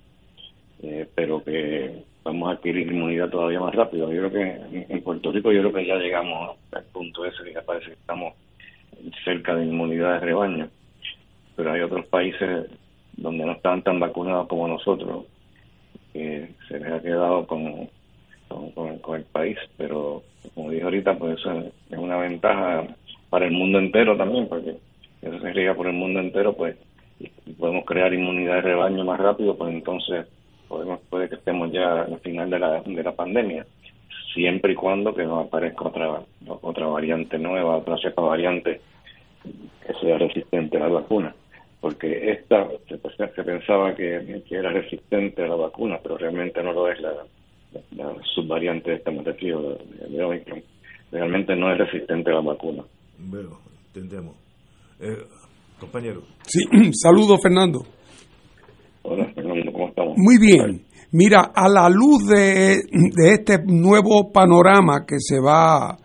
eh, 0.82 1.06
pero 1.14 1.42
que 1.44 2.02
vamos 2.24 2.48
a 2.48 2.52
adquirir 2.52 2.88
inmunidad 2.88 3.30
todavía 3.30 3.60
más 3.60 3.74
rápido. 3.74 4.12
Yo 4.12 4.28
creo 4.28 4.32
que 4.32 4.84
en 4.92 5.02
Puerto 5.02 5.32
Rico 5.32 5.52
yo 5.52 5.60
creo 5.60 5.72
que 5.72 5.86
ya 5.86 5.96
llegamos 5.96 6.56
al 6.72 6.84
punto 6.84 7.24
ese 7.24 7.44
que 7.44 7.60
parece 7.62 7.86
que 7.86 7.92
estamos 7.92 8.34
cerca 9.24 9.54
de 9.54 9.64
inmunidad 9.64 10.14
de 10.14 10.20
rebaño, 10.20 10.68
pero 11.56 11.72
hay 11.72 11.80
otros 11.80 12.06
países 12.06 12.66
donde 13.18 13.44
no 13.44 13.52
están 13.52 13.82
tan 13.82 14.00
vacunados 14.00 14.48
como 14.48 14.68
nosotros 14.68 15.26
que 16.12 16.48
se 16.68 16.78
les 16.78 16.92
ha 16.92 17.02
quedado 17.02 17.46
con, 17.46 17.88
con, 19.02 19.16
el 19.16 19.24
país, 19.24 19.58
pero 19.76 20.22
como 20.54 20.70
dije 20.70 20.84
ahorita, 20.84 21.18
pues 21.18 21.38
eso 21.38 21.52
es 21.90 21.98
una 21.98 22.16
ventaja 22.16 22.86
para 23.28 23.46
el 23.46 23.52
mundo 23.52 23.78
entero 23.78 24.16
también, 24.16 24.48
porque 24.48 24.76
eso 25.20 25.40
se 25.40 25.52
riega 25.52 25.74
por 25.74 25.86
el 25.86 25.94
mundo 25.94 26.20
entero, 26.20 26.54
pues 26.54 26.76
y 27.20 27.52
podemos 27.54 27.84
crear 27.84 28.14
inmunidad 28.14 28.56
de 28.56 28.60
rebaño 28.62 29.04
más 29.04 29.18
rápido, 29.18 29.56
pues 29.56 29.74
entonces 29.74 30.26
podemos 30.68 31.00
puede 31.10 31.28
que 31.28 31.34
estemos 31.34 31.72
ya 31.72 32.02
al 32.02 32.20
final 32.20 32.48
de 32.48 32.58
la, 32.60 32.80
de 32.80 33.02
la 33.02 33.12
pandemia, 33.12 33.66
siempre 34.34 34.72
y 34.72 34.76
cuando 34.76 35.14
que 35.14 35.24
no 35.24 35.40
aparezca 35.40 35.88
otra 35.88 36.20
otra 36.62 36.86
variante 36.86 37.38
nueva, 37.38 37.78
otra 37.78 37.98
cepa 37.98 38.22
variante 38.22 38.80
que 39.84 39.94
sea 40.00 40.18
resistente 40.18 40.76
a 40.76 40.80
la 40.80 40.88
vacuna, 40.88 41.34
porque 41.80 42.32
esta 42.32 42.68
se, 42.88 43.44
pensaba 43.44 43.94
que, 43.94 44.42
era 44.50 44.70
resistente 44.70 45.42
a 45.42 45.48
la 45.48 45.56
vacuna, 45.56 45.98
pero 46.02 46.18
realmente 46.18 46.62
no 46.62 46.72
lo 46.72 46.90
es 46.90 47.00
la, 47.00 47.12
la, 47.96 48.14
subvariante 48.34 48.90
de 48.90 48.96
esta 48.96 49.10
de, 49.10 50.08
de 50.08 50.24
Omicron. 50.24 50.62
Realmente 51.12 51.54
no 51.56 51.72
es 51.72 51.78
resistente 51.78 52.30
a 52.30 52.34
la 52.34 52.40
vacuna. 52.40 52.84
Bueno, 53.18 53.58
entendemos. 53.86 54.34
Eh, 55.00 55.16
compañero. 55.78 56.22
Sí, 56.42 56.64
saludos 56.92 57.40
Fernando. 57.42 57.80
Muy 60.16 60.38
bien. 60.38 60.82
Mira, 61.12 61.52
a 61.54 61.68
la 61.68 61.88
luz 61.88 62.26
de, 62.26 62.80
este 63.32 63.58
nuevo 63.64 64.30
panorama 64.30 65.06
que 65.06 65.16
se 65.18 65.40
va, 65.40 65.96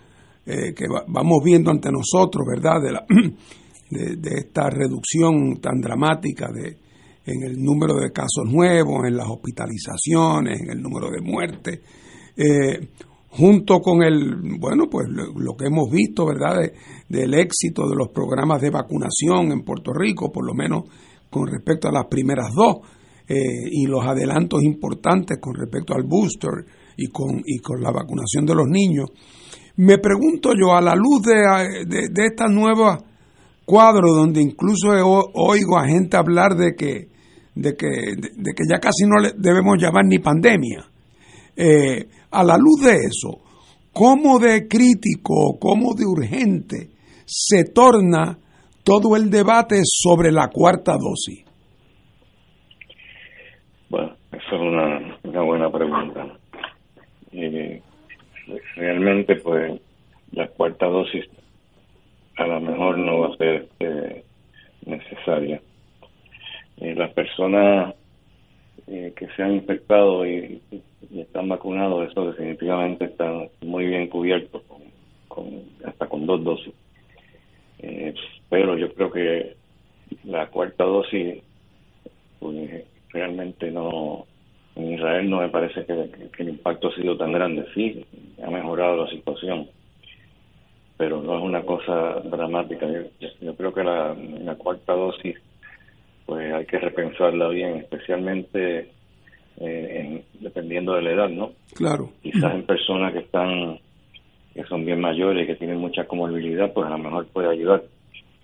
eh, 0.45 0.73
que 0.73 0.85
vamos 1.07 1.39
viendo 1.43 1.71
ante 1.71 1.89
nosotros, 1.91 2.45
¿verdad? 2.47 2.81
De, 2.81 2.91
la, 2.91 3.05
de, 3.93 4.37
esta 4.37 4.69
reducción 4.69 5.59
tan 5.61 5.79
dramática 5.79 6.47
de, 6.51 6.77
en 7.25 7.43
el 7.43 7.61
número 7.61 7.95
de 7.95 8.11
casos 8.11 8.45
nuevos, 8.45 9.05
en 9.05 9.15
las 9.15 9.27
hospitalizaciones, 9.27 10.61
en 10.61 10.71
el 10.71 10.81
número 10.81 11.09
de 11.09 11.21
muertes, 11.21 11.79
eh, 12.35 12.89
junto 13.29 13.79
con 13.79 14.03
el, 14.03 14.57
bueno, 14.59 14.89
pues 14.89 15.07
lo, 15.09 15.55
que 15.55 15.65
hemos 15.65 15.89
visto, 15.89 16.25
¿verdad?, 16.25 16.61
del 17.07 17.33
éxito 17.33 17.87
de 17.87 17.95
los 17.95 18.09
programas 18.09 18.61
de 18.61 18.69
vacunación 18.69 19.51
en 19.51 19.63
Puerto 19.63 19.91
Rico, 19.93 20.31
por 20.31 20.45
lo 20.45 20.53
menos 20.53 20.83
con 21.29 21.47
respecto 21.47 21.87
a 21.87 21.91
las 21.91 22.05
primeras 22.05 22.53
dos 22.53 22.77
eh, 23.27 23.35
y 23.71 23.87
los 23.87 24.05
adelantos 24.05 24.61
importantes 24.63 25.39
con 25.39 25.55
respecto 25.55 25.95
al 25.95 26.03
booster 26.03 26.65
y 26.97 27.07
con, 27.07 27.41
y 27.45 27.57
con 27.59 27.81
la 27.81 27.91
vacunación 27.91 28.45
de 28.45 28.53
los 28.53 28.67
niños. 28.67 29.09
Me 29.77 29.97
pregunto 29.97 30.51
yo, 30.55 30.75
a 30.75 30.81
la 30.81 30.93
luz 30.93 31.23
de, 31.23 31.85
de, 31.87 32.09
de 32.11 32.25
estas 32.25 32.51
nuevas 32.51 32.99
cuadros 33.65 34.15
donde 34.15 34.41
incluso 34.41 34.89
oigo 35.33 35.77
a 35.77 35.87
gente 35.87 36.17
hablar 36.17 36.55
de 36.55 36.75
que, 36.75 37.07
de 37.55 37.75
que, 37.75 37.87
de, 37.87 38.53
que 38.53 38.63
ya 38.69 38.79
casi 38.79 39.05
no 39.05 39.21
le 39.21 39.31
debemos 39.37 39.77
llamar 39.79 40.05
ni 40.05 40.19
pandemia, 40.19 40.85
eh, 41.55 42.07
a 42.31 42.43
la 42.43 42.57
luz 42.57 42.81
de 42.83 42.95
eso, 42.95 43.39
¿cómo 43.91 44.39
de 44.39 44.67
crítico, 44.67 45.57
cómo 45.59 45.93
de 45.93 46.05
urgente 46.05 46.89
se 47.25 47.65
torna 47.65 48.37
todo 48.83 49.15
el 49.15 49.29
debate 49.29 49.81
sobre 49.83 50.31
la 50.31 50.49
cuarta 50.49 50.93
dosis? 50.93 51.45
Bueno, 53.89 54.15
esa 54.31 54.55
es 54.55 54.61
una, 54.61 55.17
una 55.23 55.41
buena 55.43 55.69
pregunta. 55.69 56.37
realmente, 58.75 59.35
pues, 59.37 59.79
la 60.31 60.47
cuarta 60.47 60.87
dosis 60.87 61.25
a 62.37 62.47
lo 62.47 62.59
mejor 62.61 62.97
no 62.97 63.19
va 63.19 63.27
a 63.27 63.37
ser 63.37 63.55
este, 63.63 63.87
eh, 63.87 64.23
necesaria. 64.85 65.61
Las 66.77 67.13
personas 67.13 67.95
eh, 68.87 69.13
que 69.15 69.27
se 69.29 69.43
han 69.43 69.53
infectado 69.53 70.25
y, 70.25 70.61
están 71.15 71.47
vacunados, 71.47 72.09
eso 72.09 72.31
definitivamente 72.31 73.05
están 73.05 73.49
muy 73.61 73.85
bien 73.85 74.07
cubiertos, 74.07 74.63
con, 75.27 75.45
hasta 75.85 76.07
con 76.07 76.25
dos 76.25 76.43
dosis. 76.43 76.73
Eh, 77.79 78.13
pero 78.49 78.77
yo 78.77 78.91
creo 78.93 79.11
que 79.11 79.55
la 80.23 80.47
cuarta 80.47 80.83
dosis, 80.83 81.43
pues, 82.39 82.85
realmente 83.09 83.71
no, 83.71 84.25
en 84.75 84.93
Israel 84.93 85.29
no 85.29 85.41
me 85.41 85.49
parece 85.49 85.85
que 85.85 86.09
el 86.39 86.49
impacto 86.49 86.87
ha 86.87 86.95
sido 86.95 87.15
tan 87.15 87.31
grande. 87.31 87.65
Sí, 87.75 88.05
ha 88.43 88.49
mejorado 88.49 89.05
la 89.05 89.11
situación 89.11 89.67
pero 91.03 91.21
no 91.21 91.37
es 91.37 91.43
una 91.43 91.63
cosa 91.63 92.21
dramática. 92.23 92.87
Yo, 93.19 93.55
creo 93.57 93.73
que 93.73 93.83
la, 93.83 94.15
la 94.15 94.55
cuarta 94.55 94.93
dosis, 94.93 95.35
pues 96.25 96.53
hay 96.53 96.65
que 96.65 96.79
repensarla 96.79 97.49
bien, 97.49 97.79
especialmente 97.79 98.89
eh, 99.59 100.23
dependiendo 100.39 100.93
de 100.93 101.01
la 101.01 101.11
edad, 101.11 101.29
¿no? 101.29 101.51
Claro. 101.75 102.09
Quizás 102.21 102.55
en 102.55 102.65
personas 102.65 103.11
que 103.11 103.19
están, 103.19 103.79
que 104.53 104.63
son 104.63 104.85
bien 104.85 105.01
mayores, 105.01 105.45
que 105.45 105.57
tienen 105.57 105.79
mucha 105.79 106.05
comorbilidad, 106.05 106.71
pues 106.71 106.87
a 106.87 106.91
lo 106.91 106.99
mejor 106.99 107.27
puede 107.27 107.49
ayudar, 107.49 107.83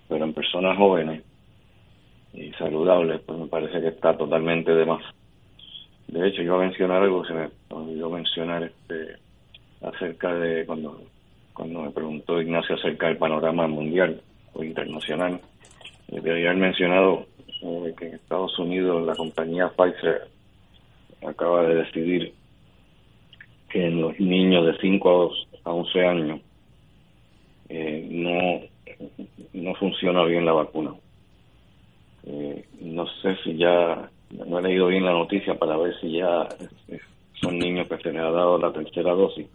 pero 0.06 0.22
en 0.22 0.34
personas 0.34 0.76
jóvenes 0.76 1.22
y 2.34 2.50
saludables, 2.58 3.22
pues 3.24 3.38
me 3.38 3.46
parece 3.46 3.80
que 3.80 3.88
está 3.88 4.18
totalmente 4.18 4.74
de 4.74 4.84
más. 4.84 5.02
De 6.08 6.28
hecho, 6.28 6.42
yo 6.42 6.56
iba 6.56 6.56
a 6.56 6.68
mencionar 6.68 7.02
algo, 7.04 7.24
se 7.24 7.32
me 7.32 7.48
olvidó 7.70 8.10
mencionar 8.10 8.64
este 8.64 9.16
acerca 9.80 10.34
de 10.34 10.66
cuando 10.66 11.00
cuando 11.60 11.82
me 11.82 11.90
preguntó 11.90 12.40
Ignacio 12.40 12.74
acerca 12.74 13.08
del 13.08 13.18
panorama 13.18 13.68
mundial 13.68 14.22
o 14.54 14.64
internacional. 14.64 15.38
Debería 16.08 16.48
haber 16.48 16.62
mencionado 16.62 17.26
eh, 17.60 17.94
que 17.98 18.06
en 18.06 18.14
Estados 18.14 18.58
Unidos 18.58 19.06
la 19.06 19.14
compañía 19.14 19.68
Pfizer 19.68 20.22
acaba 21.20 21.64
de 21.64 21.74
decidir 21.74 22.32
que 23.68 23.88
en 23.88 24.00
los 24.00 24.18
niños 24.18 24.64
de 24.68 24.78
5 24.80 25.32
a 25.64 25.70
11 25.70 26.06
años 26.06 26.40
eh, 27.68 28.08
no, 28.10 28.62
no 29.52 29.74
funciona 29.74 30.24
bien 30.24 30.46
la 30.46 30.52
vacuna. 30.52 30.94
Eh, 32.24 32.64
no 32.80 33.06
sé 33.20 33.36
si 33.44 33.58
ya, 33.58 34.08
no 34.30 34.60
he 34.60 34.62
leído 34.62 34.86
bien 34.86 35.04
la 35.04 35.12
noticia 35.12 35.58
para 35.58 35.76
ver 35.76 35.94
si 36.00 36.12
ya 36.12 36.48
son 37.34 37.58
niños 37.58 37.86
que 37.86 37.98
se 37.98 38.12
les 38.12 38.22
ha 38.22 38.30
dado 38.30 38.56
la 38.56 38.72
tercera 38.72 39.12
dosis, 39.12 39.46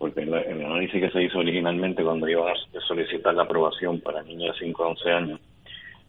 porque 0.00 0.22
en, 0.22 0.32
el 0.32 0.64
análisis 0.64 0.98
que 0.98 1.10
se 1.10 1.22
hizo 1.22 1.40
originalmente 1.40 2.02
cuando 2.02 2.26
iban 2.26 2.48
a 2.48 2.80
solicitar 2.88 3.34
la 3.34 3.42
aprobación 3.42 4.00
para 4.00 4.22
niños 4.22 4.58
de 4.58 4.66
5 4.66 4.82
a 4.82 4.88
11 4.88 5.10
años, 5.10 5.40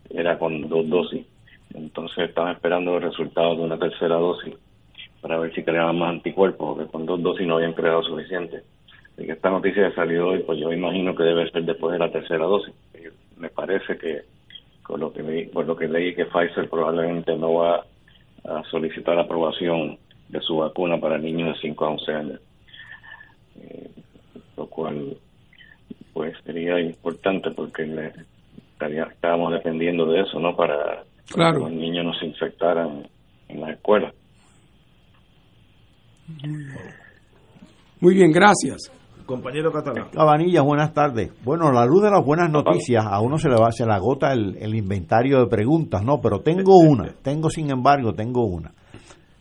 era 0.09 0.39
con 0.39 0.69
dos 0.69 0.87
dosis. 0.87 1.25
Entonces 1.73 2.29
estaban 2.29 2.53
esperando 2.53 2.95
el 2.95 3.03
resultado 3.03 3.53
de 3.57 3.63
una 3.63 3.77
tercera 3.77 4.15
dosis 4.15 4.55
para 5.19 5.37
ver 5.39 5.53
si 5.53 5.63
creaban 5.63 5.99
más 5.99 6.11
anticuerpos, 6.11 6.77
porque 6.77 6.89
con 6.89 7.05
dos 7.05 7.21
dosis 7.21 7.45
no 7.45 7.57
habían 7.57 7.73
creado 7.73 8.01
suficiente. 8.01 8.63
Y 9.17 9.25
que 9.25 9.33
esta 9.33 9.49
noticia 9.49 9.85
ha 9.85 9.93
salido 9.93 10.29
hoy, 10.29 10.39
pues 10.39 10.57
yo 10.57 10.71
imagino 10.71 11.13
que 11.13 11.23
debe 11.23 11.51
ser 11.51 11.65
después 11.65 11.91
de 11.91 11.99
la 11.99 12.09
tercera 12.09 12.45
dosis. 12.45 12.73
Me 13.35 13.49
parece 13.49 13.97
que, 13.97 14.21
con 14.83 15.01
lo 15.01 15.11
que 15.11 15.49
por 15.51 15.65
lo 15.65 15.75
que 15.75 15.89
leí, 15.89 16.15
que 16.15 16.27
Pfizer 16.27 16.69
probablemente 16.69 17.35
no 17.35 17.55
va 17.55 17.85
a 18.45 18.63
solicitar 18.71 19.19
aprobación 19.19 19.97
de 20.29 20.39
su 20.39 20.55
vacuna 20.55 20.97
para 20.97 21.17
niños 21.17 21.55
de 21.55 21.61
5 21.61 21.85
a 21.85 21.89
11 21.89 22.11
años. 22.13 22.39
Eh, 23.61 23.89
lo 24.57 24.67
cual, 24.67 25.17
pues 26.13 26.35
sería 26.43 26.79
importante 26.79 27.51
porque 27.51 27.83
le, 27.83 28.11
estábamos 29.11 29.53
dependiendo 29.53 30.05
de 30.05 30.21
eso, 30.21 30.39
¿no? 30.39 30.55
Para, 30.55 31.03
que 31.27 31.59
los 31.59 31.71
niños 31.71 32.05
no 32.05 32.13
se 32.13 32.25
infectaran 32.25 33.07
en 33.47 33.61
las 33.61 33.71
escuelas. 33.71 34.13
Muy 37.99 38.15
bien, 38.15 38.31
gracias. 38.31 38.91
Compañero 39.25 39.71
Catalán. 39.71 40.09
Cabanillas, 40.11 40.63
buenas 40.63 40.93
tardes. 40.93 41.31
Bueno, 41.43 41.71
la 41.71 41.85
luz 41.85 42.03
de 42.03 42.11
las 42.11 42.25
buenas 42.25 42.51
noticias, 42.51 43.05
a 43.05 43.21
uno 43.21 43.37
se 43.37 43.47
le 43.47 43.55
va, 43.55 43.71
se 43.71 43.85
le 43.85 43.93
agota 43.93 44.33
el, 44.33 44.75
inventario 44.75 45.39
de 45.39 45.47
preguntas, 45.47 46.03
¿no? 46.03 46.19
Pero 46.19 46.39
tengo 46.39 46.77
una, 46.79 47.13
tengo 47.21 47.49
sin 47.49 47.69
embargo, 47.69 48.13
tengo 48.13 48.43
una. 48.43 48.71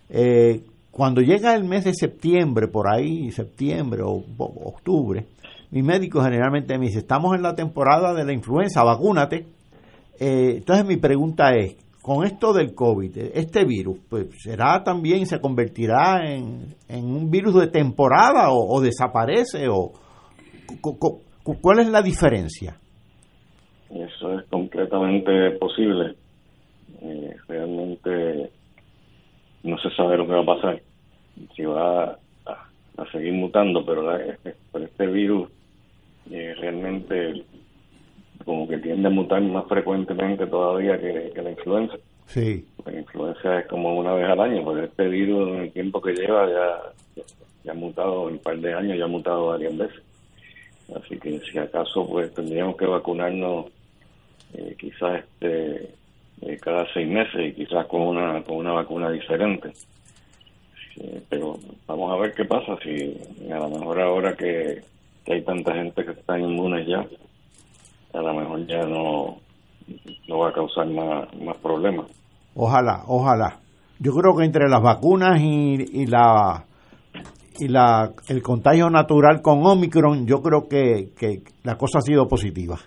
Eh, 0.09 0.61
cuando 0.91 1.21
llega 1.21 1.55
el 1.55 1.65
mes 1.65 1.85
de 1.85 1.95
septiembre, 1.95 2.69
por 2.69 2.93
ahí, 2.93 3.31
septiembre 3.31 4.03
o, 4.03 4.25
octubre, 4.39 5.27
mi 5.71 5.83
médico 5.83 6.21
generalmente 6.21 6.77
me 6.79 6.87
dice, 6.87 6.99
estamos 6.99 7.35
en 7.37 7.43
la 7.43 7.55
temporada 7.55 8.13
de 8.13 8.25
la 8.25 8.33
influenza, 8.33 8.83
vacúnate. 8.83 9.47
Eh, 10.19 10.57
entonces 10.57 10.85
mi 10.85 10.97
pregunta 10.97 11.55
es, 11.55 11.77
con 12.03 12.25
esto 12.25 12.53
del 12.53 12.75
COVID, 12.75 13.17
este 13.35 13.65
virus, 13.65 13.99
pues 14.09 14.27
será 14.43 14.83
también, 14.83 15.27
se 15.27 15.41
convertirá 15.41 16.29
en, 16.29 16.75
un 16.89 17.31
virus 17.31 17.55
de 17.55 17.69
temporada 17.69 18.51
o, 18.51 18.81
desaparece 18.81 19.69
o 19.69 19.93
¿cuál 21.61 21.81
es 21.81 21.89
la 21.89 22.03
diferencia? 22.03 22.77
Eso 23.91 24.39
es 24.39 24.47
completamente 24.49 25.51
posible. 25.59 26.15
Eh, 27.03 27.37
realmente 27.49 28.51
no 29.63 29.79
se 29.79 29.91
sabe 29.91 30.17
lo 30.17 30.27
que 30.27 30.33
va 30.33 30.41
a 30.41 30.57
pasar. 30.57 30.83
Si 31.55 31.63
va 31.65 32.19
a, 32.47 33.07
seguir 33.13 33.33
mutando, 33.33 33.85
pero, 33.85 34.15
este, 34.17 34.55
este 34.75 35.07
virus 35.07 35.49
eh, 36.31 36.55
realmente 36.59 37.45
como 38.45 38.69
que 38.69 38.79
tiende 38.79 39.09
a 39.09 39.11
mutar 39.11 39.43
más 39.43 39.67
frecuentemente 39.67 40.47
todavía 40.47 40.99
que, 40.99 41.33
la 41.43 41.51
influenza. 41.51 41.97
Sí. 42.27 42.65
La 42.85 42.93
influenza 42.93 43.61
es 43.61 43.67
como 43.67 43.97
una 43.99 44.15
vez 44.15 44.29
al 44.29 44.41
año, 44.41 44.65
porque 44.65 44.85
este 44.85 45.09
virus 45.09 45.49
en 45.49 45.57
el 45.57 45.73
tiempo 45.73 46.01
que 46.01 46.15
lleva 46.15 46.49
ya, 46.49 47.23
ya, 47.65 47.73
ha 47.73 47.75
mutado, 47.75 48.29
en 48.29 48.35
un 48.35 48.41
par 48.41 48.59
de 48.59 48.75
años 48.75 48.99
ya 48.99 49.05
ha 49.05 49.09
mutado 49.09 49.49
varias 49.49 49.77
veces. 49.77 50.03
Así 50.95 51.19
que 51.19 51.41
si 51.41 51.59
acaso 51.59 52.07
pues 52.09 52.33
tendríamos 52.35 52.77
que 52.77 52.87
vacunarnos 52.87 53.67
eh, 54.55 54.75
quizás 54.79 55.23
este 55.25 55.91
eh, 56.43 56.57
cada 56.61 56.87
seis 56.93 57.09
meses 57.09 57.49
y 57.49 57.53
quizás 57.53 57.87
con 57.87 58.03
una 58.03 58.43
con 58.43 58.57
una 58.57 58.73
vacuna 58.73 59.11
diferente. 59.11 59.73
pero 61.29 61.59
vamos 61.87 62.13
a 62.13 62.21
ver 62.21 62.35
qué 62.35 62.45
pasa 62.45 62.77
si 62.83 63.17
a 63.51 63.59
lo 63.59 63.69
mejor 63.69 64.01
ahora 64.01 64.35
que, 64.35 64.81
que 65.25 65.35
hay 65.35 65.43
tanta 65.43 65.75
gente 65.75 66.05
que 66.05 66.13
está 66.13 66.39
inmune 66.39 66.87
ya, 66.87 67.07
a 68.13 68.23
lo 68.23 68.35
mejor 68.35 68.67
ya 68.67 68.83
no, 68.83 69.37
no 70.29 70.39
va 70.39 70.49
a 70.49 70.53
causar 70.53 70.87
más, 70.87 71.35
más 71.41 71.57
problemas. 71.59 72.07
Ojalá, 72.55 73.05
ojalá. 73.07 73.59
Yo 73.99 74.13
creo 74.13 74.35
que 74.37 74.45
entre 74.45 74.69
las 74.69 74.83
vacunas 74.83 75.41
y, 75.41 76.03
y 76.03 76.07
la 76.07 76.65
y 77.59 77.69
la 77.69 78.13
el 78.29 78.43
contagio 78.43 78.89
natural 78.89 79.43
con 79.43 79.65
Omicron, 79.65 80.27
yo 80.27 80.41
creo 80.41 80.67
que, 80.69 81.11
que 81.19 81.43
la 81.63 81.77
cosa 81.77 81.99
ha 81.99 82.03
sido 82.03 82.27
positiva. 82.27 82.79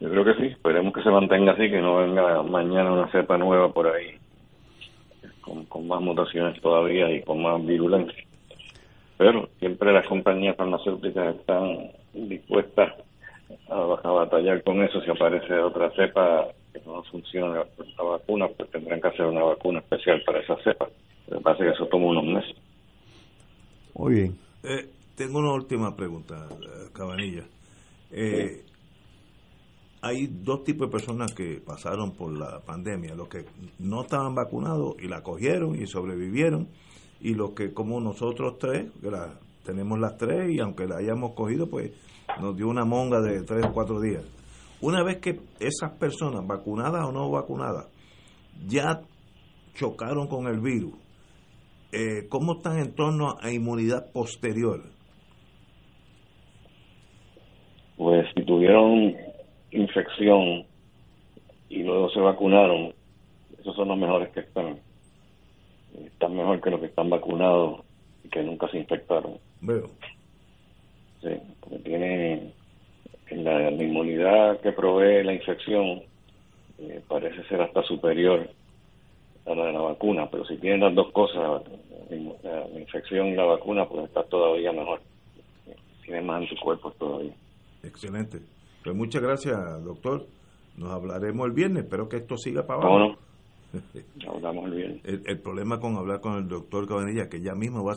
Yo 0.00 0.08
creo 0.10 0.24
que 0.24 0.34
sí, 0.34 0.46
esperemos 0.46 0.94
que 0.94 1.02
se 1.02 1.10
mantenga 1.10 1.52
así, 1.52 1.70
que 1.70 1.80
no 1.80 1.96
venga 1.98 2.42
mañana 2.42 2.92
una 2.92 3.10
cepa 3.12 3.36
nueva 3.36 3.70
por 3.72 3.86
ahí, 3.86 4.16
con, 5.42 5.66
con 5.66 5.86
más 5.86 6.00
mutaciones 6.00 6.60
todavía 6.62 7.10
y 7.10 7.22
con 7.22 7.42
más 7.42 7.64
virulencia. 7.64 8.24
Pero 9.18 9.50
siempre 9.58 9.92
las 9.92 10.06
compañías 10.06 10.56
farmacéuticas 10.56 11.36
están 11.36 11.90
dispuestas 12.14 12.94
a, 13.68 14.10
batallar 14.10 14.62
con 14.62 14.82
eso. 14.82 15.00
Si 15.02 15.10
aparece 15.10 15.52
otra 15.58 15.90
cepa 15.90 16.48
que 16.72 16.80
no 16.86 17.02
funciona 17.04 17.66
la, 17.98 18.02
vacuna, 18.02 18.48
pues 18.48 18.70
tendrán 18.70 19.00
que 19.00 19.08
hacer 19.08 19.26
una 19.26 19.42
vacuna 19.42 19.80
especial 19.80 20.22
para 20.24 20.40
esa 20.40 20.56
cepa. 20.64 20.88
Me 21.30 21.40
parece 21.40 21.64
que 21.64 21.70
eso 21.70 21.86
toma 21.86 22.06
unos 22.06 22.24
meses. 22.24 22.56
Muy 23.94 24.14
bien. 24.14 24.38
Eh, 24.62 24.88
tengo 25.14 25.40
una 25.40 25.52
última 25.52 25.94
pregunta, 25.94 26.48
eh, 26.50 26.88
Cabanilla. 26.94 27.44
Eh, 28.12 28.64
hay 30.02 30.26
dos 30.26 30.64
tipos 30.64 30.88
de 30.88 30.92
personas 30.92 31.32
que 31.34 31.60
pasaron 31.64 32.12
por 32.12 32.36
la 32.36 32.60
pandemia, 32.60 33.14
los 33.14 33.28
que 33.28 33.44
no 33.78 34.02
estaban 34.02 34.34
vacunados 34.34 34.96
y 35.00 35.08
la 35.08 35.22
cogieron 35.22 35.80
y 35.80 35.86
sobrevivieron, 35.86 36.68
y 37.20 37.34
los 37.34 37.50
que 37.52 37.74
como 37.74 38.00
nosotros 38.00 38.58
tres, 38.58 38.90
que 39.00 39.10
la, 39.10 39.38
tenemos 39.64 39.98
las 39.98 40.16
tres 40.16 40.50
y 40.50 40.60
aunque 40.60 40.86
la 40.86 40.96
hayamos 40.96 41.32
cogido, 41.34 41.68
pues 41.68 41.92
nos 42.40 42.56
dio 42.56 42.68
una 42.68 42.84
monga 42.84 43.20
de 43.20 43.42
tres 43.42 43.66
o 43.66 43.72
cuatro 43.72 44.00
días. 44.00 44.24
Una 44.80 45.04
vez 45.04 45.18
que 45.18 45.40
esas 45.58 45.92
personas, 45.98 46.46
vacunadas 46.46 47.06
o 47.06 47.12
no 47.12 47.30
vacunadas, 47.30 47.86
ya 48.66 49.02
chocaron 49.74 50.28
con 50.28 50.46
el 50.46 50.60
virus, 50.60 50.94
eh, 51.92 52.26
¿cómo 52.30 52.54
están 52.54 52.78
en 52.78 52.94
torno 52.94 53.36
a 53.38 53.50
inmunidad 53.50 54.10
posterior? 54.12 54.80
Pues 57.98 58.26
si 58.34 58.46
tuvieron 58.46 59.29
infección 59.70 60.64
y 61.68 61.82
luego 61.82 62.10
se 62.10 62.20
vacunaron, 62.20 62.92
esos 63.60 63.74
son 63.76 63.88
los 63.88 63.98
mejores 63.98 64.30
que 64.30 64.40
están. 64.40 64.78
Están 66.04 66.36
mejor 66.36 66.60
que 66.60 66.70
los 66.70 66.80
que 66.80 66.86
están 66.86 67.10
vacunados 67.10 67.80
y 68.24 68.28
que 68.28 68.42
nunca 68.42 68.68
se 68.68 68.78
infectaron. 68.78 69.38
Veo. 69.60 69.90
Sí, 71.22 71.30
porque 71.60 71.78
tiene 71.78 72.52
la, 73.30 73.70
inmunidad 73.70 74.60
que 74.60 74.72
provee 74.72 75.22
la 75.22 75.34
infección 75.34 76.02
eh, 76.78 77.02
parece 77.06 77.44
ser 77.44 77.60
hasta 77.60 77.82
superior 77.82 78.48
a 79.46 79.54
la 79.54 79.66
de 79.66 79.72
la 79.72 79.80
vacuna, 79.80 80.28
pero 80.30 80.44
si 80.44 80.56
tienen 80.56 80.80
las 80.80 80.94
dos 80.94 81.12
cosas, 81.12 81.62
la, 82.42 82.80
infección 82.80 83.28
y 83.28 83.34
la 83.34 83.44
vacuna, 83.44 83.86
pues 83.86 84.06
está 84.06 84.22
todavía 84.24 84.72
mejor. 84.72 85.00
Tiene 86.04 86.22
más 86.22 86.42
anticuerpos 86.42 86.96
todavía. 86.96 87.32
Excelente. 87.82 88.38
Pues 88.84 88.96
muchas 88.96 89.22
gracias, 89.22 89.84
doctor. 89.84 90.26
Nos 90.76 90.90
hablaremos 90.90 91.46
el 91.46 91.52
viernes. 91.52 91.84
Espero 91.84 92.08
que 92.08 92.16
esto 92.18 92.36
siga 92.36 92.66
para 92.66 92.80
abajo. 92.80 93.18
Hablamos 94.26 94.64
el 94.66 94.74
viernes. 94.74 95.02
El, 95.04 95.40
problema 95.40 95.78
con 95.78 95.96
hablar 95.96 96.20
con 96.20 96.36
el 96.36 96.48
doctor 96.48 96.88
Cabanilla 96.88 97.28
que 97.28 97.40
ya 97.40 97.54
mismo 97.54 97.84
va 97.84 97.92
a, 97.92 97.96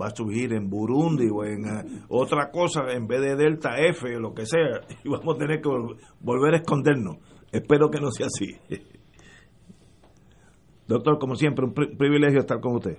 va 0.00 0.06
a 0.06 0.16
surgir 0.16 0.52
en 0.52 0.68
Burundi 0.68 1.28
o 1.30 1.44
en 1.44 1.64
eh, 1.64 1.84
otra 2.08 2.50
cosa 2.50 2.90
en 2.92 3.06
vez 3.06 3.20
de 3.20 3.36
Delta 3.36 3.76
F 3.78 4.16
o 4.16 4.20
lo 4.20 4.34
que 4.34 4.46
sea, 4.46 4.80
y 5.04 5.08
vamos 5.08 5.36
a 5.36 5.38
tener 5.38 5.60
que 5.60 5.68
volver 6.20 6.54
a 6.54 6.56
escondernos. 6.58 7.18
Espero 7.52 7.90
que 7.90 8.00
no 8.00 8.10
sea 8.10 8.26
así. 8.26 8.56
Doctor, 10.88 11.18
como 11.18 11.34
siempre, 11.34 11.64
un 11.64 11.74
privilegio 11.74 12.40
estar 12.40 12.60
con 12.60 12.76
usted. 12.76 12.96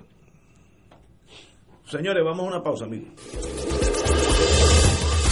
Señores, 1.86 2.22
vamos 2.24 2.46
a 2.46 2.50
una 2.50 2.62
pausa, 2.62 2.84
amigos. 2.86 3.77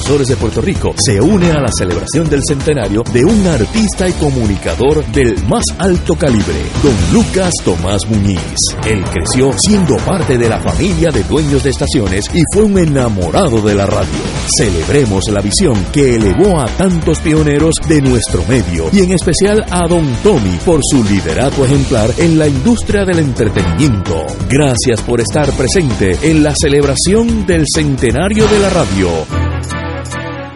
de 0.00 0.36
Puerto 0.36 0.60
Rico 0.60 0.94
se 0.96 1.20
une 1.20 1.52
a 1.52 1.60
la 1.60 1.70
celebración 1.70 2.28
del 2.28 2.40
centenario 2.44 3.04
de 3.12 3.24
un 3.24 3.46
artista 3.46 4.08
y 4.08 4.12
comunicador 4.14 5.04
del 5.12 5.40
más 5.46 5.62
alto 5.78 6.16
calibre, 6.16 6.56
don 6.82 6.94
Lucas 7.12 7.52
Tomás 7.62 8.08
Muñiz. 8.08 8.40
Él 8.86 9.04
creció 9.04 9.52
siendo 9.56 9.96
parte 9.98 10.36
de 10.36 10.48
la 10.48 10.58
familia 10.58 11.10
de 11.10 11.22
dueños 11.24 11.62
de 11.62 11.70
estaciones 11.70 12.24
y 12.34 12.42
fue 12.52 12.64
un 12.64 12.78
enamorado 12.78 13.60
de 13.60 13.74
la 13.74 13.86
radio. 13.86 14.08
Celebremos 14.58 15.28
la 15.28 15.42
visión 15.42 15.76
que 15.92 16.16
elevó 16.16 16.60
a 16.60 16.66
tantos 16.66 17.20
pioneros 17.20 17.74
de 17.86 18.00
nuestro 18.00 18.42
medio 18.46 18.88
y 18.92 19.00
en 19.00 19.12
especial 19.12 19.64
a 19.70 19.86
don 19.86 20.06
Tommy 20.24 20.58
por 20.64 20.80
su 20.82 21.04
liderato 21.04 21.64
ejemplar 21.64 22.10
en 22.16 22.38
la 22.38 22.48
industria 22.48 23.04
del 23.04 23.20
entretenimiento. 23.20 24.26
Gracias 24.48 25.02
por 25.02 25.20
estar 25.20 25.52
presente 25.52 26.18
en 26.22 26.42
la 26.42 26.54
celebración 26.60 27.46
del 27.46 27.64
centenario 27.72 28.48
de 28.48 28.58
la 28.58 28.70
radio. 28.70 29.49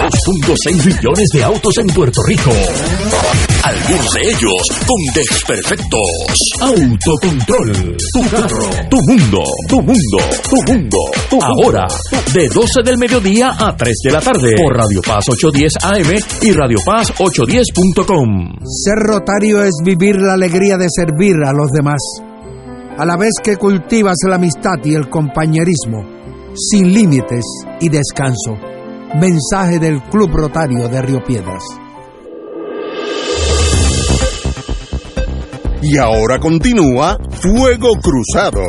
2.6 0.00 0.86
millones 0.86 1.28
de 1.34 1.44
autos 1.44 1.76
en 1.76 1.86
Puerto 1.88 2.22
Rico. 2.26 2.50
Algunos 3.62 4.12
de 4.14 4.20
ellos 4.22 4.62
con 4.86 5.14
desperfectos. 5.14 6.00
Autocontrol. 6.62 7.96
Tu 8.14 8.30
carro. 8.30 8.70
Tu 8.88 8.96
mundo. 8.96 9.44
Tu 9.68 9.76
mundo. 9.82 10.18
Tu 10.48 10.72
mundo. 10.72 10.96
Ahora, 11.42 11.86
de 12.32 12.48
12 12.48 12.82
del 12.82 12.96
mediodía 12.96 13.52
a 13.58 13.76
3 13.76 13.94
de 14.02 14.10
la 14.10 14.20
tarde. 14.22 14.54
Por 14.56 14.74
Radio 14.74 15.02
Paz 15.02 15.28
810 15.28 15.72
AM 15.82 16.48
y 16.48 16.52
Radio 16.52 16.78
Paz 16.86 17.12
810.com. 17.18 18.54
Ser 18.64 18.96
rotario 19.00 19.62
es 19.62 19.74
vivir 19.84 20.16
la 20.16 20.32
alegría 20.32 20.78
de 20.78 20.86
servir 20.88 21.36
a 21.44 21.52
los 21.52 21.70
demás. 21.72 22.00
A 22.96 23.04
la 23.04 23.18
vez 23.18 23.34
que 23.42 23.56
cultivas 23.56 24.16
la 24.26 24.36
amistad 24.36 24.78
y 24.82 24.94
el 24.94 25.10
compañerismo. 25.10 26.06
Sin 26.54 26.90
límites 26.94 27.44
y 27.80 27.90
descanso 27.90 28.79
Mensaje 29.14 29.80
del 29.80 30.00
Club 30.04 30.30
Rotario 30.32 30.88
de 30.88 31.02
Río 31.02 31.18
Piedras. 31.24 31.64
Y 35.82 35.98
ahora 35.98 36.38
continúa 36.38 37.18
Fuego 37.30 37.90
Cruzado. 38.00 38.62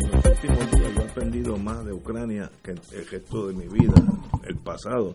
En 0.00 0.10
los 0.10 0.24
últimos 0.24 0.70
días 0.72 0.94
yo 0.94 1.00
he 1.00 1.04
aprendido 1.04 1.56
más 1.58 1.84
de 1.84 1.92
Ucrania 1.92 2.50
que 2.62 2.72
el 2.72 3.06
resto 3.08 3.46
de 3.46 3.54
mi 3.54 3.68
vida, 3.68 3.94
el 4.48 4.56
pasado. 4.56 5.14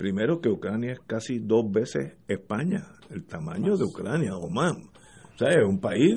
Primero 0.00 0.40
que 0.40 0.48
Ucrania 0.48 0.92
es 0.92 1.00
casi 1.06 1.40
dos 1.40 1.70
veces 1.70 2.14
España, 2.26 2.86
el 3.10 3.26
tamaño 3.26 3.76
de 3.76 3.84
Ucrania 3.84 4.34
o 4.34 4.48
más. 4.48 4.72
O 4.72 5.36
sea, 5.36 5.50
es 5.50 5.62
un 5.62 5.78
país 5.78 6.14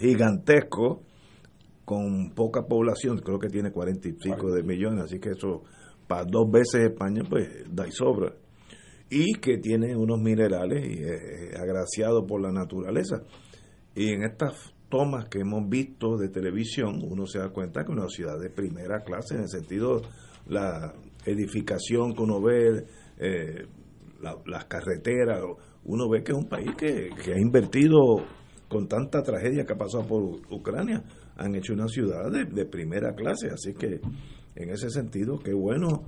gigantesco 0.00 1.04
con 1.84 2.32
poca 2.34 2.62
población, 2.62 3.18
creo 3.18 3.38
que 3.38 3.46
tiene 3.46 3.70
cuarenta 3.70 4.08
y 4.08 4.14
pico 4.14 4.50
de 4.50 4.64
millones, 4.64 5.04
así 5.04 5.20
que 5.20 5.30
eso 5.30 5.62
para 6.08 6.24
dos 6.24 6.50
veces 6.50 6.90
España 6.90 7.22
pues 7.30 7.48
da 7.70 7.86
y 7.86 7.92
sobra. 7.92 8.34
Y 9.08 9.34
que 9.34 9.58
tiene 9.58 9.94
unos 9.94 10.18
minerales 10.18 10.84
y 10.88 11.00
es 11.00 11.54
agraciado 11.56 12.26
por 12.26 12.42
la 12.42 12.50
naturaleza. 12.50 13.22
Y 13.94 14.08
en 14.08 14.24
estas 14.24 14.74
tomas 14.88 15.28
que 15.28 15.38
hemos 15.38 15.68
visto 15.68 16.16
de 16.16 16.30
televisión, 16.30 16.98
uno 17.00 17.26
se 17.26 17.38
da 17.38 17.50
cuenta 17.50 17.84
que 17.84 17.92
es 17.92 17.96
una 17.96 18.08
ciudad 18.08 18.40
de 18.40 18.50
primera 18.50 19.04
clase 19.04 19.36
en 19.36 19.42
el 19.42 19.48
sentido 19.48 20.02
la 20.48 20.92
edificación 21.24 22.12
que 22.14 22.22
uno 22.22 22.40
ve, 22.40 22.86
eh, 23.20 23.66
las 24.20 24.64
carreteras, 24.64 25.42
uno 25.84 26.08
ve 26.08 26.22
que 26.22 26.32
es 26.32 26.38
un 26.38 26.48
país 26.48 26.70
que, 26.76 27.10
ha 27.32 27.38
invertido 27.38 28.24
con 28.68 28.88
tanta 28.88 29.22
tragedia 29.22 29.64
que 29.64 29.74
ha 29.74 29.78
pasado 29.78 30.06
por 30.06 30.22
Ucrania, 30.50 31.02
han 31.36 31.54
hecho 31.54 31.74
una 31.74 31.86
ciudad 31.86 32.30
de, 32.30 32.64
primera 32.64 33.14
clase, 33.14 33.48
así 33.52 33.74
que 33.74 34.00
en 34.54 34.70
ese 34.70 34.88
sentido, 34.88 35.38
qué 35.38 35.52
bueno 35.52 36.04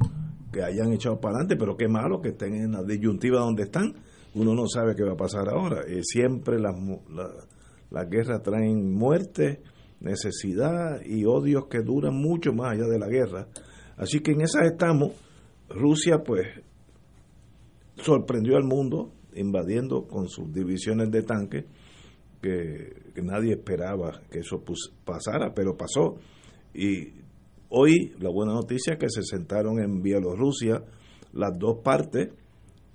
que 0.53 0.63
hayan 0.63 0.93
echado 0.93 1.21
para 1.21 1.37
adelante, 1.37 1.57
pero 1.57 1.77
qué 1.77 1.89
malo 1.89 2.21
que 2.21 2.31
estén 2.31 2.55
en 2.55 2.73
la 2.73 2.83
disyuntiva 2.83 3.41
donde 3.41 3.65
están, 3.65 3.95
uno 4.35 4.55
no 4.55 4.67
sabe 4.67 4.95
qué 4.95 5.05
va 5.05 5.13
a 5.13 5.17
pasar 5.17 5.49
ahora, 5.49 5.83
eh, 5.87 6.01
siempre 6.03 6.59
las, 6.59 6.75
las 7.91 8.09
guerras 8.09 8.43
traen 8.43 8.95
muerte, 8.95 9.63
necesidad 10.01 11.01
y 11.05 11.25
odios 11.27 11.67
que 11.67 11.81
duran 11.81 12.15
mucho 12.15 12.53
más 12.53 12.73
allá 12.73 12.87
de 12.87 12.99
la 12.99 13.09
guerra, 13.09 13.49
así 13.97 14.21
que 14.21 14.33
en 14.33 14.43
esas 14.43 14.67
estamos, 14.67 15.13
Rusia 15.69 16.23
pues 16.25 16.47
sorprendió 17.97 18.57
al 18.57 18.65
mundo 18.65 19.13
invadiendo 19.35 20.07
con 20.07 20.29
sus 20.29 20.53
divisiones 20.53 21.11
de 21.11 21.23
tanques 21.23 21.65
que, 22.41 23.23
nadie 23.23 23.53
esperaba 23.53 24.21
que 24.31 24.41
eso 24.41 24.63
pasara, 25.05 25.55
pero 25.55 25.77
pasó. 25.77 26.17
Y 26.75 27.09
hoy 27.69 28.13
la 28.19 28.31
buena 28.31 28.53
noticia 28.53 28.95
es 28.95 28.99
que 28.99 29.09
se 29.09 29.23
sentaron 29.23 29.79
en 29.81 30.03
Bielorrusia 30.03 30.83
las 31.33 31.59
dos 31.59 31.79
partes 31.83 32.31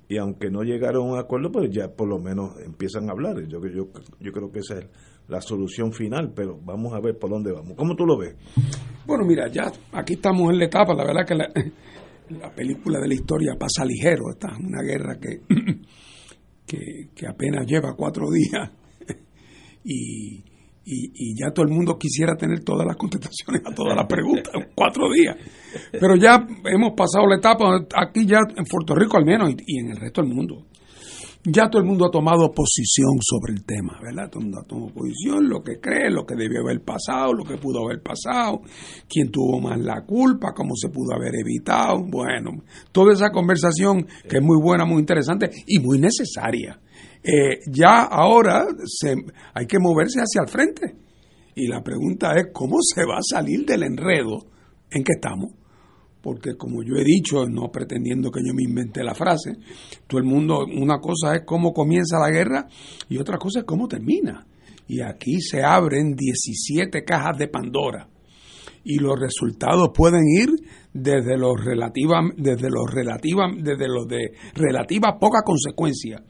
y 0.10 0.18
aunque 0.18 0.50
no 0.50 0.62
llegaron 0.64 1.08
a 1.08 1.14
un 1.14 1.20
acuerdo, 1.20 1.52
pues 1.52 1.70
ya 1.72 1.90
por 1.90 2.08
lo 2.08 2.20
menos 2.20 2.60
empiezan 2.64 3.10
a 3.10 3.12
hablar. 3.12 3.36
Yo, 3.48 3.60
yo, 3.68 3.88
yo 4.20 4.32
creo 4.32 4.52
que 4.52 4.60
esa 4.60 4.80
es 4.80 4.88
la 5.28 5.42
solución 5.42 5.92
final, 5.92 6.32
pero 6.34 6.58
vamos 6.64 6.94
a 6.94 7.00
ver 7.02 7.18
por 7.18 7.30
dónde 7.30 7.52
vamos. 7.52 7.74
¿Cómo 7.76 7.96
tú 7.96 8.06
lo 8.06 8.18
ves? 8.18 8.36
Bueno, 9.06 9.26
mira, 9.26 9.48
ya 9.50 9.72
aquí 9.92 10.14
estamos 10.14 10.52
en 10.52 10.60
la 10.60 10.66
etapa, 10.66 10.94
la 10.94 11.06
verdad 11.06 11.26
que 11.26 11.36
la, 11.36 11.50
la 12.30 12.54
película 12.54 13.00
de 13.00 13.08
la 13.08 13.14
historia 13.14 13.56
pasa 13.58 13.86
ligero, 13.86 14.32
está 14.32 14.56
en 14.58 14.68
una 14.68 14.82
guerra 14.82 15.18
que, 16.66 17.10
que, 17.16 17.28
apenas 17.28 17.66
lleva 17.66 17.96
cuatro 17.96 18.26
días 18.32 18.70
y, 19.84 20.44
y, 20.84 21.36
ya 21.40 21.52
todo 21.52 21.66
el 21.66 21.72
mundo 21.72 21.98
quisiera 21.98 22.36
tener 22.36 22.64
todas 22.64 22.86
las 22.86 22.96
contestaciones 22.96 23.62
a 23.66 23.74
todas 23.74 23.96
las 23.96 24.06
preguntas 24.06 24.54
en 24.54 24.70
cuatro 24.76 25.12
días. 25.12 25.36
Pero 25.92 26.16
ya 26.16 26.46
hemos 26.66 26.94
pasado 26.96 27.28
la 27.28 27.38
etapa, 27.38 27.86
aquí 27.96 28.26
ya 28.26 28.40
en 28.56 28.66
Puerto 28.66 28.96
Rico 28.96 29.18
al 29.18 29.26
menos 29.26 29.54
y 29.66 29.80
en 29.80 29.92
el 29.92 29.98
resto 29.98 30.22
del 30.22 30.34
mundo 30.34 30.66
ya 31.44 31.70
todo 31.70 31.82
el 31.82 31.88
mundo 31.88 32.06
ha 32.06 32.12
tomado 32.12 32.52
posición 32.54 33.18
sobre 33.22 33.54
el 33.54 33.64
tema, 33.64 34.00
¿verdad? 34.02 34.30
Todo 34.30 34.40
el 34.40 34.46
mundo 34.46 34.62
ha 34.62 34.68
tomado 34.68 34.94
posición, 34.94 35.48
lo 35.48 35.64
que 35.64 35.80
cree, 35.80 36.10
lo 36.10 36.26
que 36.26 36.36
debió 36.36 36.62
haber 36.62 36.82
pasado, 36.82 37.34
lo 37.34 37.44
que 37.44 37.58
pudo 37.58 37.86
haber 37.86 38.02
pasado, 38.02 38.62
quién 39.08 39.32
tuvo 39.32 39.60
más 39.60 39.80
la 39.80 40.04
culpa, 40.06 40.54
cómo 40.54 40.76
se 40.76 40.90
pudo 40.90 41.16
haber 41.16 41.36
evitado. 41.36 42.04
Bueno, 42.04 42.64
toda 42.92 43.14
esa 43.14 43.32
conversación 43.32 44.06
que 44.28 44.38
es 44.38 44.44
muy 44.44 44.62
buena, 44.62 44.86
muy 44.86 45.00
interesante 45.00 45.50
y 45.66 45.80
muy 45.80 46.00
necesaria. 46.00 46.80
Eh, 47.24 47.60
ya 47.72 48.04
ahora 48.04 48.66
se, 48.86 49.16
hay 49.54 49.66
que 49.66 49.80
moverse 49.80 50.20
hacia 50.20 50.42
el 50.42 50.50
frente. 50.50 50.96
Y 51.56 51.68
la 51.68 51.82
pregunta 51.82 52.34
es, 52.36 52.48
¿cómo 52.54 52.78
se 52.82 53.04
va 53.04 53.18
a 53.18 53.24
salir 53.24 53.66
del 53.66 53.84
enredo 53.84 54.46
en 54.92 55.04
que 55.04 55.14
estamos? 55.14 55.52
Porque 56.22 56.56
como 56.56 56.84
yo 56.84 56.96
he 56.96 57.04
dicho, 57.04 57.46
no 57.46 57.72
pretendiendo 57.72 58.32
que 58.32 58.42
yo 58.46 58.54
me 58.54 58.64
inventé 58.64 59.04
la 59.04 59.14
frase, 59.14 59.58
todo 60.08 60.20
el 60.20 60.26
mundo, 60.26 60.66
una 60.66 61.00
cosa 61.00 61.36
es 61.36 61.42
cómo 61.46 61.74
comienza 61.74 62.20
la 62.20 62.30
guerra 62.30 62.68
y 63.10 63.18
otra 63.18 63.38
cosa 63.38 63.60
es 63.60 63.66
cómo 63.66 63.88
termina. 63.88 64.46
Y 64.88 65.02
aquí 65.02 65.42
se 65.42 65.64
abren 65.64 66.16
17 66.16 67.04
cajas 67.04 67.38
de 67.38 67.48
Pandora 67.48 68.08
y 68.84 69.00
los 69.00 69.20
resultados 69.20 69.90
pueden 69.94 70.24
ir 70.28 70.50
desde 70.94 71.38
los 71.38 71.62
relativa, 71.62 72.22
desde 72.38 72.70
los 72.70 72.86
desde 72.88 73.88
los 73.90 74.08
de 74.08 74.32
poca 75.20 75.42
consecuencia 75.44 76.24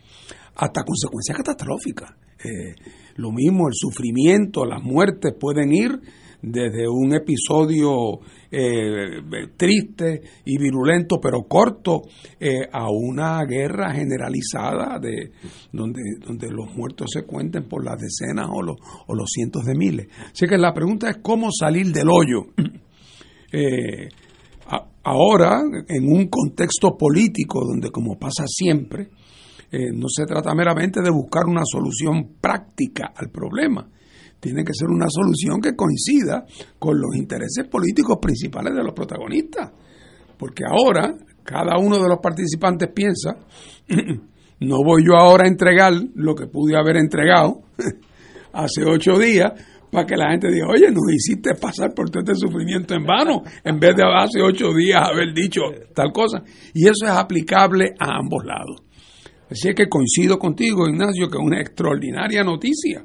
hasta 0.56 0.84
consecuencias 0.84 1.38
catastróficas. 1.38 2.12
Eh, 2.44 2.74
lo 3.16 3.32
mismo, 3.32 3.68
el 3.68 3.74
sufrimiento, 3.74 4.66
las 4.66 4.82
muertes 4.82 5.34
pueden 5.40 5.72
ir 5.72 6.00
desde 6.42 6.88
un 6.88 7.14
episodio 7.14 8.20
eh, 8.52 9.22
triste 9.56 10.22
y 10.46 10.58
virulento, 10.58 11.20
pero 11.22 11.44
corto, 11.44 12.04
eh, 12.40 12.68
a 12.72 12.90
una 12.90 13.44
guerra 13.46 13.94
generalizada 13.94 15.00
de 15.00 15.32
donde, 15.72 16.02
donde 16.20 16.50
los 16.52 16.76
muertos 16.76 17.08
se 17.12 17.24
cuenten 17.24 17.68
por 17.68 17.84
las 17.84 17.98
decenas 18.00 18.48
o 18.52 18.62
los, 18.62 18.78
o 19.08 19.16
los 19.16 19.30
cientos 19.30 19.66
de 19.66 19.76
miles. 19.76 20.08
Así 20.32 20.46
que 20.48 20.58
la 20.58 20.74
pregunta 20.74 21.10
es 21.10 21.18
cómo 21.22 21.50
salir 21.52 21.92
del 21.92 22.10
hoyo. 22.10 22.48
Eh, 23.50 24.10
ahora, 25.04 25.62
en 25.88 26.12
un 26.12 26.28
contexto 26.28 26.98
político 26.98 27.64
donde, 27.66 27.92
como 27.92 28.20
pasa 28.20 28.44
siempre, 28.46 29.08
no 29.94 30.08
se 30.10 30.26
trata 30.26 30.54
meramente 30.54 31.02
de 31.02 31.10
buscar 31.10 31.46
una 31.46 31.62
solución 31.64 32.36
práctica 32.42 33.14
al 33.16 33.30
problema, 33.32 33.90
tiene 34.40 34.64
que 34.64 34.74
ser 34.74 34.90
una 34.90 35.08
solución 35.10 35.60
que 35.62 35.76
coincida 35.76 36.46
con 36.78 37.00
los 37.00 37.16
intereses 37.16 37.68
políticos 37.70 38.18
principales 38.22 38.74
de 38.76 38.84
los 38.84 38.94
protagonistas. 38.94 39.72
Porque 40.38 40.64
ahora 40.66 41.16
cada 41.44 41.78
uno 41.80 41.98
de 41.98 42.10
los 42.10 42.20
participantes 42.22 42.90
piensa, 42.94 43.38
no 44.60 44.78
voy 44.84 45.06
yo 45.06 45.16
ahora 45.16 45.46
a 45.46 45.48
entregar 45.48 45.94
lo 46.16 46.36
que 46.36 46.48
pude 46.48 46.78
haber 46.78 46.98
entregado 46.98 47.62
hace 48.54 48.84
ocho 48.86 49.18
días 49.18 49.54
para 49.92 50.06
que 50.06 50.18
la 50.18 50.32
gente 50.32 50.52
diga, 50.52 50.68
oye, 50.68 50.92
nos 50.92 51.12
hiciste 51.12 51.56
pasar 51.56 51.94
por 51.94 52.10
todo 52.10 52.20
este 52.20 52.36
sufrimiento 52.36 52.94
en 52.94 53.06
vano, 53.06 53.42
en 53.64 53.80
vez 53.80 53.96
de 53.96 54.04
hace 54.04 54.42
ocho 54.42 54.74
días 54.74 55.02
haber 55.02 55.34
dicho 55.34 55.62
tal 55.96 56.12
cosa. 56.12 56.44
Y 56.74 56.84
eso 56.84 57.06
es 57.06 57.12
aplicable 57.12 57.94
a 57.98 58.18
ambos 58.18 58.44
lados. 58.46 58.84
Así 59.50 59.74
que 59.74 59.88
coincido 59.88 60.38
contigo, 60.38 60.90
Ignacio, 60.90 61.30
que 61.30 61.38
es 61.38 61.44
una 61.44 61.62
extraordinaria 61.62 62.44
noticia 62.44 63.02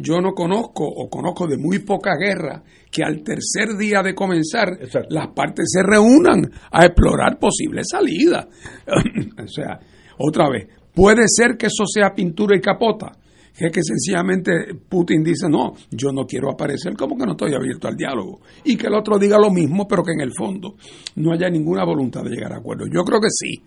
yo 0.00 0.20
no 0.20 0.32
conozco 0.32 0.84
o 0.84 1.08
conozco 1.08 1.46
de 1.46 1.58
muy 1.58 1.80
poca 1.80 2.16
guerra 2.16 2.62
que 2.90 3.02
al 3.02 3.22
tercer 3.22 3.76
día 3.78 4.02
de 4.02 4.14
comenzar 4.14 4.78
las 5.10 5.28
partes 5.28 5.66
se 5.70 5.82
reúnan 5.82 6.50
a 6.72 6.86
explorar 6.86 7.38
posibles 7.38 7.86
salidas. 7.90 8.46
o 9.44 9.48
sea, 9.48 9.78
otra 10.18 10.48
vez, 10.48 10.68
puede 10.94 11.24
ser 11.26 11.56
que 11.56 11.66
eso 11.66 11.84
sea 11.86 12.14
pintura 12.14 12.56
y 12.56 12.60
capota, 12.60 13.12
que, 13.56 13.70
que 13.70 13.82
sencillamente 13.82 14.74
Putin 14.88 15.22
dice, 15.22 15.48
no, 15.48 15.74
yo 15.90 16.12
no 16.12 16.24
quiero 16.24 16.50
aparecer 16.50 16.94
como 16.96 17.16
que 17.16 17.26
no 17.26 17.32
estoy 17.32 17.54
abierto 17.54 17.88
al 17.88 17.96
diálogo. 17.96 18.40
Y 18.64 18.76
que 18.76 18.86
el 18.86 18.94
otro 18.94 19.18
diga 19.18 19.38
lo 19.38 19.50
mismo, 19.50 19.86
pero 19.86 20.02
que 20.02 20.12
en 20.12 20.22
el 20.22 20.32
fondo 20.36 20.76
no 21.16 21.32
haya 21.32 21.50
ninguna 21.50 21.84
voluntad 21.84 22.22
de 22.22 22.30
llegar 22.30 22.52
a 22.52 22.58
acuerdo. 22.58 22.86
Yo 22.92 23.04
creo 23.04 23.20
que 23.20 23.28
sí, 23.30 23.62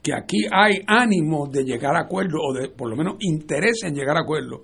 que 0.00 0.14
aquí 0.14 0.46
hay 0.50 0.82
ánimo 0.86 1.48
de 1.50 1.64
llegar 1.64 1.96
a 1.96 2.02
acuerdo, 2.02 2.38
o 2.40 2.54
de 2.54 2.68
por 2.68 2.88
lo 2.88 2.96
menos 2.96 3.16
interés 3.20 3.82
en 3.82 3.94
llegar 3.94 4.16
a 4.16 4.20
acuerdo 4.20 4.62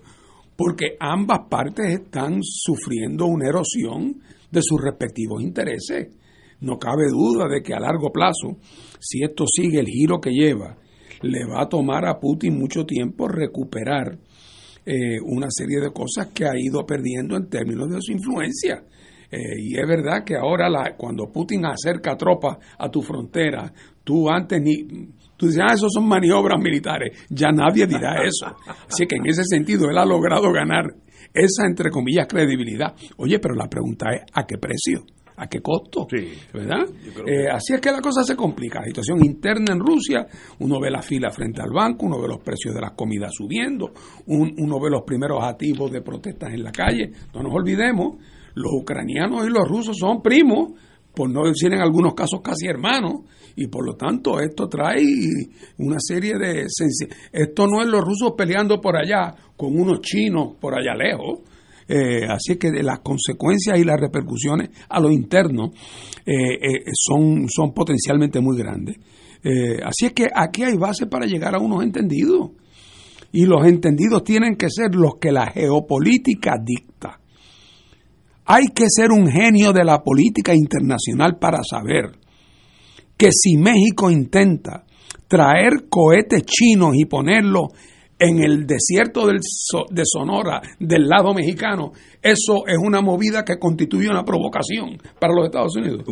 porque 0.61 0.94
ambas 1.01 1.49
partes 1.49 1.87
están 1.87 2.40
sufriendo 2.42 3.25
una 3.25 3.49
erosión 3.49 4.20
de 4.51 4.61
sus 4.61 4.79
respectivos 4.79 5.40
intereses. 5.40 6.09
No 6.61 6.77
cabe 6.77 7.05
duda 7.09 7.49
de 7.49 7.62
que 7.62 7.73
a 7.73 7.81
largo 7.81 8.12
plazo, 8.12 8.59
si 8.99 9.25
esto 9.25 9.46
sigue 9.51 9.81
el 9.81 9.87
giro 9.87 10.20
que 10.20 10.33
lleva, 10.33 10.77
le 11.23 11.46
va 11.46 11.62
a 11.62 11.68
tomar 11.70 12.05
a 12.05 12.20
Putin 12.20 12.59
mucho 12.59 12.85
tiempo 12.85 13.27
recuperar 13.27 14.18
eh, 14.85 15.18
una 15.25 15.46
serie 15.49 15.81
de 15.81 15.94
cosas 15.94 16.27
que 16.27 16.44
ha 16.44 16.53
ido 16.55 16.85
perdiendo 16.85 17.38
en 17.38 17.49
términos 17.49 17.88
de 17.88 18.03
su 18.03 18.12
influencia. 18.12 18.85
Eh, 19.31 19.38
y 19.61 19.79
es 19.79 19.88
verdad 19.88 20.25
que 20.27 20.37
ahora 20.37 20.68
cuando 20.99 21.33
Putin 21.33 21.64
acerca 21.64 22.18
tropas 22.18 22.59
a 22.79 22.90
tu 22.90 23.01
frontera, 23.01 23.73
tú 24.05 24.29
antes 24.29 24.61
ni 24.61 25.09
Tú 25.40 25.46
dices, 25.46 25.62
ah, 25.66 25.72
esos 25.72 25.90
son 25.90 26.07
maniobras 26.07 26.61
militares. 26.61 27.26
Ya 27.31 27.50
nadie 27.50 27.87
dirá 27.87 28.22
eso. 28.22 28.55
Así 28.87 29.07
que 29.07 29.16
en 29.16 29.26
ese 29.26 29.42
sentido, 29.42 29.88
él 29.88 29.96
ha 29.96 30.05
logrado 30.05 30.53
ganar 30.53 30.85
esa, 31.33 31.64
entre 31.66 31.88
comillas, 31.88 32.26
credibilidad. 32.29 32.94
Oye, 33.16 33.38
pero 33.38 33.55
la 33.55 33.66
pregunta 33.66 34.11
es, 34.12 34.20
¿a 34.35 34.44
qué 34.44 34.59
precio? 34.59 35.07
¿A 35.37 35.46
qué 35.46 35.62
costo? 35.62 36.07
¿Verdad? 36.53 36.85
Eh, 37.26 37.48
así 37.50 37.72
es 37.72 37.81
que 37.81 37.90
la 37.90 38.03
cosa 38.03 38.22
se 38.22 38.37
complica. 38.37 38.81
La 38.81 38.87
situación 38.88 39.24
interna 39.24 39.72
en 39.72 39.81
Rusia, 39.81 40.26
uno 40.59 40.79
ve 40.79 40.90
la 40.90 41.00
fila 41.00 41.31
frente 41.31 41.62
al 41.62 41.70
banco, 41.72 42.05
uno 42.05 42.20
ve 42.20 42.29
los 42.29 42.42
precios 42.42 42.74
de 42.74 42.83
las 42.83 42.92
comidas 42.92 43.33
subiendo, 43.35 43.94
uno 44.26 44.79
ve 44.79 44.90
los 44.90 45.05
primeros 45.07 45.42
activos 45.42 45.90
de 45.90 46.03
protestas 46.03 46.53
en 46.53 46.62
la 46.62 46.70
calle. 46.70 47.12
No 47.33 47.42
nos 47.42 47.55
olvidemos, 47.55 48.18
los 48.57 48.72
ucranianos 48.74 49.46
y 49.46 49.48
los 49.48 49.66
rusos 49.66 49.96
son 49.96 50.20
primos, 50.20 50.72
por 51.14 51.31
no 51.31 51.44
decir 51.44 51.73
en 51.73 51.81
algunos 51.81 52.14
casos 52.14 52.40
casi 52.42 52.66
hermanos, 52.66 53.23
y 53.57 53.66
por 53.66 53.85
lo 53.85 53.94
tanto 53.94 54.40
esto 54.40 54.68
trae 54.68 55.05
una 55.79 55.96
serie 55.99 56.35
de... 56.38 56.66
Esto 57.33 57.66
no 57.66 57.83
es 57.83 57.88
los 57.88 58.01
rusos 58.01 58.33
peleando 58.37 58.81
por 58.81 58.96
allá 58.96 59.35
con 59.57 59.79
unos 59.79 60.01
chinos 60.01 60.55
por 60.61 60.75
allá 60.75 60.94
lejos. 60.94 61.40
Eh, 61.87 62.25
así 62.29 62.57
que 62.57 62.70
las 62.83 63.01
consecuencias 63.01 63.79
y 63.79 63.85
las 63.85 64.01
repercusiones 64.01 64.70
a 64.88 65.01
lo 65.01 65.11
interno 65.11 65.73
eh, 66.25 66.55
eh, 66.55 66.85
son, 66.92 67.46
son 67.49 67.75
potencialmente 67.75 68.40
muy 68.40 68.57
grandes. 68.57 68.96
así 69.85 70.07
es 70.07 70.12
que 70.12 70.29
aquí 70.33 70.62
hay 70.62 70.77
base 70.77 71.07
para 71.07 71.27
llegar 71.27 71.55
a 71.55 71.59
unos 71.59 71.83
entendidos. 71.83 72.53
Y 73.33 73.44
los 73.44 73.66
entendidos 73.66 74.25
tienen 74.25 74.57
que 74.57 74.70
ser 74.70 74.94
los 74.94 75.16
que 75.20 75.33
la 75.33 75.46
geopolítica 75.46 76.55
dicta. 76.64 77.19
Hay 78.52 78.66
que 78.74 78.86
ser 78.88 79.12
un 79.12 79.30
genio 79.30 79.72
de 79.72 79.84
la 79.84 80.02
política 80.02 80.52
internacional 80.52 81.38
para 81.38 81.60
saber 81.62 82.10
que 83.16 83.28
si 83.30 83.56
México 83.56 84.10
intenta 84.10 84.84
traer 85.28 85.88
cohetes 85.88 86.42
chinos 86.46 86.96
y 86.96 87.04
ponerlos 87.04 87.68
en 88.18 88.42
el 88.42 88.66
desierto 88.66 89.28
del, 89.28 89.38
de 89.90 90.02
Sonora 90.04 90.60
del 90.80 91.08
lado 91.08 91.32
mexicano, 91.32 91.92
eso 92.20 92.66
es 92.66 92.76
una 92.76 93.00
movida 93.00 93.44
que 93.44 93.56
constituye 93.56 94.08
una 94.08 94.24
provocación 94.24 94.98
para 95.20 95.32
los 95.32 95.44
Estados 95.44 95.76
Unidos. 95.76 96.02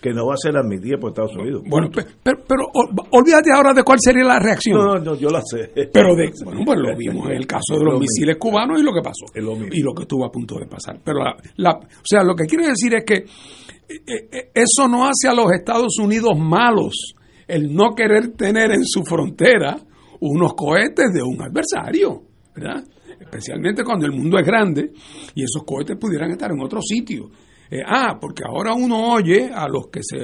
Que 0.00 0.12
no 0.12 0.26
va 0.26 0.34
a 0.34 0.36
ser 0.36 0.56
admitida 0.56 0.98
por 0.98 1.10
Estados 1.10 1.34
Unidos. 1.36 1.62
Bueno, 1.66 1.88
pero, 2.22 2.66
olvídate 3.10 3.50
ahora 3.52 3.72
de 3.72 3.82
cuál 3.82 3.98
sería 4.00 4.24
la 4.24 4.38
reacción. 4.38 4.78
No, 4.78 4.98
no, 4.98 5.14
yo 5.16 5.30
la 5.30 5.40
sé. 5.42 5.70
Pero 5.92 6.14
de, 6.14 6.30
bueno, 6.44 6.60
pues 6.64 6.78
lo 6.78 6.96
vimos 6.96 7.28
en 7.30 7.36
el 7.36 7.46
caso 7.46 7.78
de 7.78 7.84
los 7.84 8.00
misiles 8.00 8.36
cubanos 8.38 8.80
y 8.80 8.84
lo 8.84 8.92
que 8.92 9.02
pasó. 9.02 9.26
Y 9.34 9.82
lo 9.82 9.94
que 9.94 10.02
estuvo 10.02 10.24
a 10.24 10.30
punto 10.30 10.58
de 10.58 10.66
pasar. 10.66 11.00
Pero, 11.04 11.20
la, 11.56 11.72
o 11.72 12.04
sea, 12.04 12.22
lo 12.22 12.34
que 12.34 12.44
quiere 12.44 12.68
decir 12.68 12.94
es 12.94 13.04
que 13.04 13.14
eh, 13.14 14.28
eh, 14.30 14.50
eso 14.54 14.88
no 14.88 15.06
hace 15.06 15.28
a 15.28 15.34
los 15.34 15.50
Estados 15.52 15.98
Unidos 15.98 16.32
malos 16.38 17.14
el 17.46 17.72
no 17.72 17.94
querer 17.94 18.32
tener 18.36 18.72
en 18.72 18.84
su 18.84 19.04
frontera 19.04 19.76
unos 20.20 20.54
cohetes 20.54 21.12
de 21.12 21.22
un 21.22 21.40
adversario, 21.40 22.22
¿verdad? 22.54 22.82
Especialmente 23.20 23.84
cuando 23.84 24.06
el 24.06 24.12
mundo 24.12 24.38
es 24.38 24.46
grande 24.46 24.90
y 25.34 25.42
esos 25.42 25.62
cohetes 25.64 25.96
pudieran 25.98 26.30
estar 26.30 26.50
en 26.50 26.60
otro 26.60 26.80
sitio. 26.82 27.30
Eh, 27.70 27.82
ah, 27.84 28.18
porque 28.20 28.42
ahora 28.46 28.74
uno 28.74 29.12
oye 29.12 29.50
a 29.52 29.68
los 29.68 29.88
que 29.88 30.00
se 30.02 30.18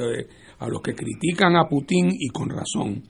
a 0.59 0.68
los 0.68 0.81
que 0.81 0.94
critican 0.94 1.57
a 1.57 1.68
Putin 1.68 2.11
y 2.12 2.28
con 2.28 2.48
razón, 2.48 3.02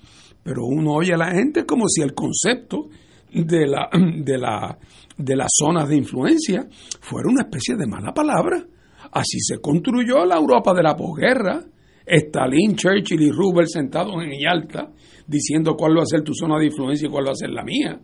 pero 0.42 0.64
uno 0.64 0.92
oye 0.94 1.12
a 1.12 1.18
la 1.18 1.30
gente 1.32 1.66
como 1.66 1.86
si 1.86 2.00
el 2.00 2.14
concepto 2.14 2.88
de 3.32 3.66
la 3.66 3.88
de 3.92 4.38
la 4.38 4.78
de 5.16 5.36
las 5.36 5.48
zonas 5.54 5.88
de 5.88 5.96
influencia 5.96 6.66
fuera 7.00 7.28
una 7.28 7.42
especie 7.42 7.76
de 7.76 7.86
mala 7.86 8.12
palabra. 8.12 8.64
Así 9.12 9.38
se 9.40 9.58
construyó 9.58 10.24
la 10.24 10.36
Europa 10.36 10.72
de 10.74 10.82
la 10.82 10.96
posguerra. 10.96 11.60
Stalin, 12.04 12.74
Churchill 12.74 13.22
y 13.22 13.30
Roosevelt 13.30 13.68
sentados 13.68 14.14
en 14.24 14.32
Yalta 14.40 14.90
diciendo 15.26 15.76
cuál 15.76 15.96
va 15.96 16.02
a 16.02 16.06
ser 16.06 16.22
tu 16.22 16.34
zona 16.34 16.58
de 16.58 16.66
influencia 16.66 17.06
y 17.06 17.10
cuál 17.10 17.26
va 17.26 17.32
a 17.32 17.36
ser 17.36 17.50
la 17.50 17.62
mía. 17.62 18.00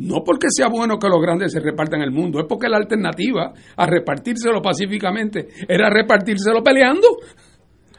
No 0.00 0.22
porque 0.24 0.48
sea 0.50 0.68
bueno 0.68 0.98
que 0.98 1.08
los 1.08 1.20
grandes 1.20 1.52
se 1.52 1.60
repartan 1.60 2.02
el 2.02 2.10
mundo, 2.10 2.40
es 2.40 2.46
porque 2.48 2.68
la 2.68 2.76
alternativa 2.76 3.52
a 3.76 3.86
repartírselo 3.86 4.60
pacíficamente 4.60 5.48
era 5.68 5.88
repartírselo 5.90 6.62
peleando. 6.62 7.08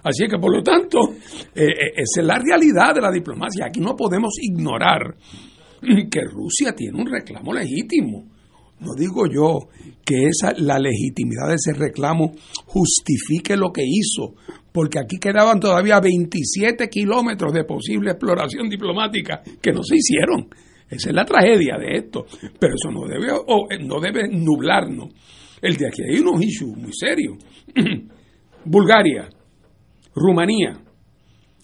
Así 0.03 0.27
que, 0.27 0.37
por 0.37 0.55
lo 0.55 0.63
tanto, 0.63 0.99
eh, 1.53 1.63
eh, 1.63 1.93
esa 1.95 2.21
es 2.21 2.25
la 2.25 2.39
realidad 2.39 2.95
de 2.95 3.01
la 3.01 3.11
diplomacia. 3.11 3.67
Aquí 3.67 3.79
no 3.79 3.95
podemos 3.95 4.33
ignorar 4.41 5.15
que 5.81 6.21
Rusia 6.21 6.73
tiene 6.75 6.99
un 6.99 7.07
reclamo 7.07 7.53
legítimo 7.53 8.25
no 8.81 8.95
digo 8.95 9.27
yo 9.27 9.69
que 10.03 10.25
esa, 10.25 10.53
la 10.57 10.79
legitimidad 10.79 11.49
de 11.49 11.55
ese 11.55 11.73
reclamo 11.73 12.33
justifique 12.65 13.55
lo 13.55 13.71
que 13.71 13.83
hizo, 13.85 14.33
porque 14.71 14.97
aquí 14.99 15.19
quedaban 15.19 15.59
todavía 15.59 15.99
27 15.99 16.89
kilómetros 16.89 17.53
de 17.53 17.63
posible 17.63 18.11
exploración 18.11 18.69
diplomática 18.69 19.43
que 19.61 19.71
no 19.71 19.83
se 19.83 19.97
hicieron. 19.97 20.49
Esa 20.91 21.09
es 21.09 21.15
la 21.15 21.23
tragedia 21.23 21.77
de 21.77 21.95
esto. 21.95 22.25
Pero 22.59 22.75
eso 22.75 22.91
no 22.91 23.07
debe, 23.07 23.27
no 23.79 23.99
debe 24.01 24.27
nublarnos. 24.27 25.09
El 25.61 25.77
de 25.77 25.87
aquí 25.87 26.01
hay 26.03 26.19
unos 26.19 26.43
issues 26.43 26.77
muy 26.77 26.91
serios. 26.91 27.37
Bulgaria, 28.65 29.29
Rumanía, 30.13 30.77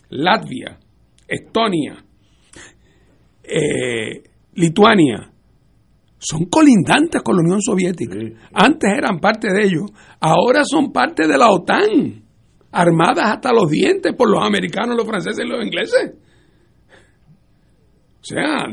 Latvia, 0.09 0.79
Estonia, 1.27 2.03
eh, 3.43 4.23
Lituania, 4.53 5.29
son 6.17 6.45
colindantes 6.45 7.21
con 7.21 7.35
la 7.35 7.41
Unión 7.41 7.61
Soviética. 7.61 8.15
Antes 8.53 8.89
eran 8.97 9.19
parte 9.19 9.51
de 9.51 9.65
ellos, 9.65 9.91
ahora 10.21 10.63
son 10.63 10.93
parte 10.93 11.27
de 11.27 11.37
la 11.37 11.49
OTAN, 11.51 12.23
armadas 12.71 13.25
hasta 13.25 13.51
los 13.51 13.69
dientes 13.69 14.13
por 14.15 14.29
los 14.29 14.41
americanos, 14.41 14.95
los 14.95 15.05
franceses 15.05 15.45
y 15.45 15.49
los 15.49 15.63
ingleses. 15.63 16.13
Sea, 18.27 18.67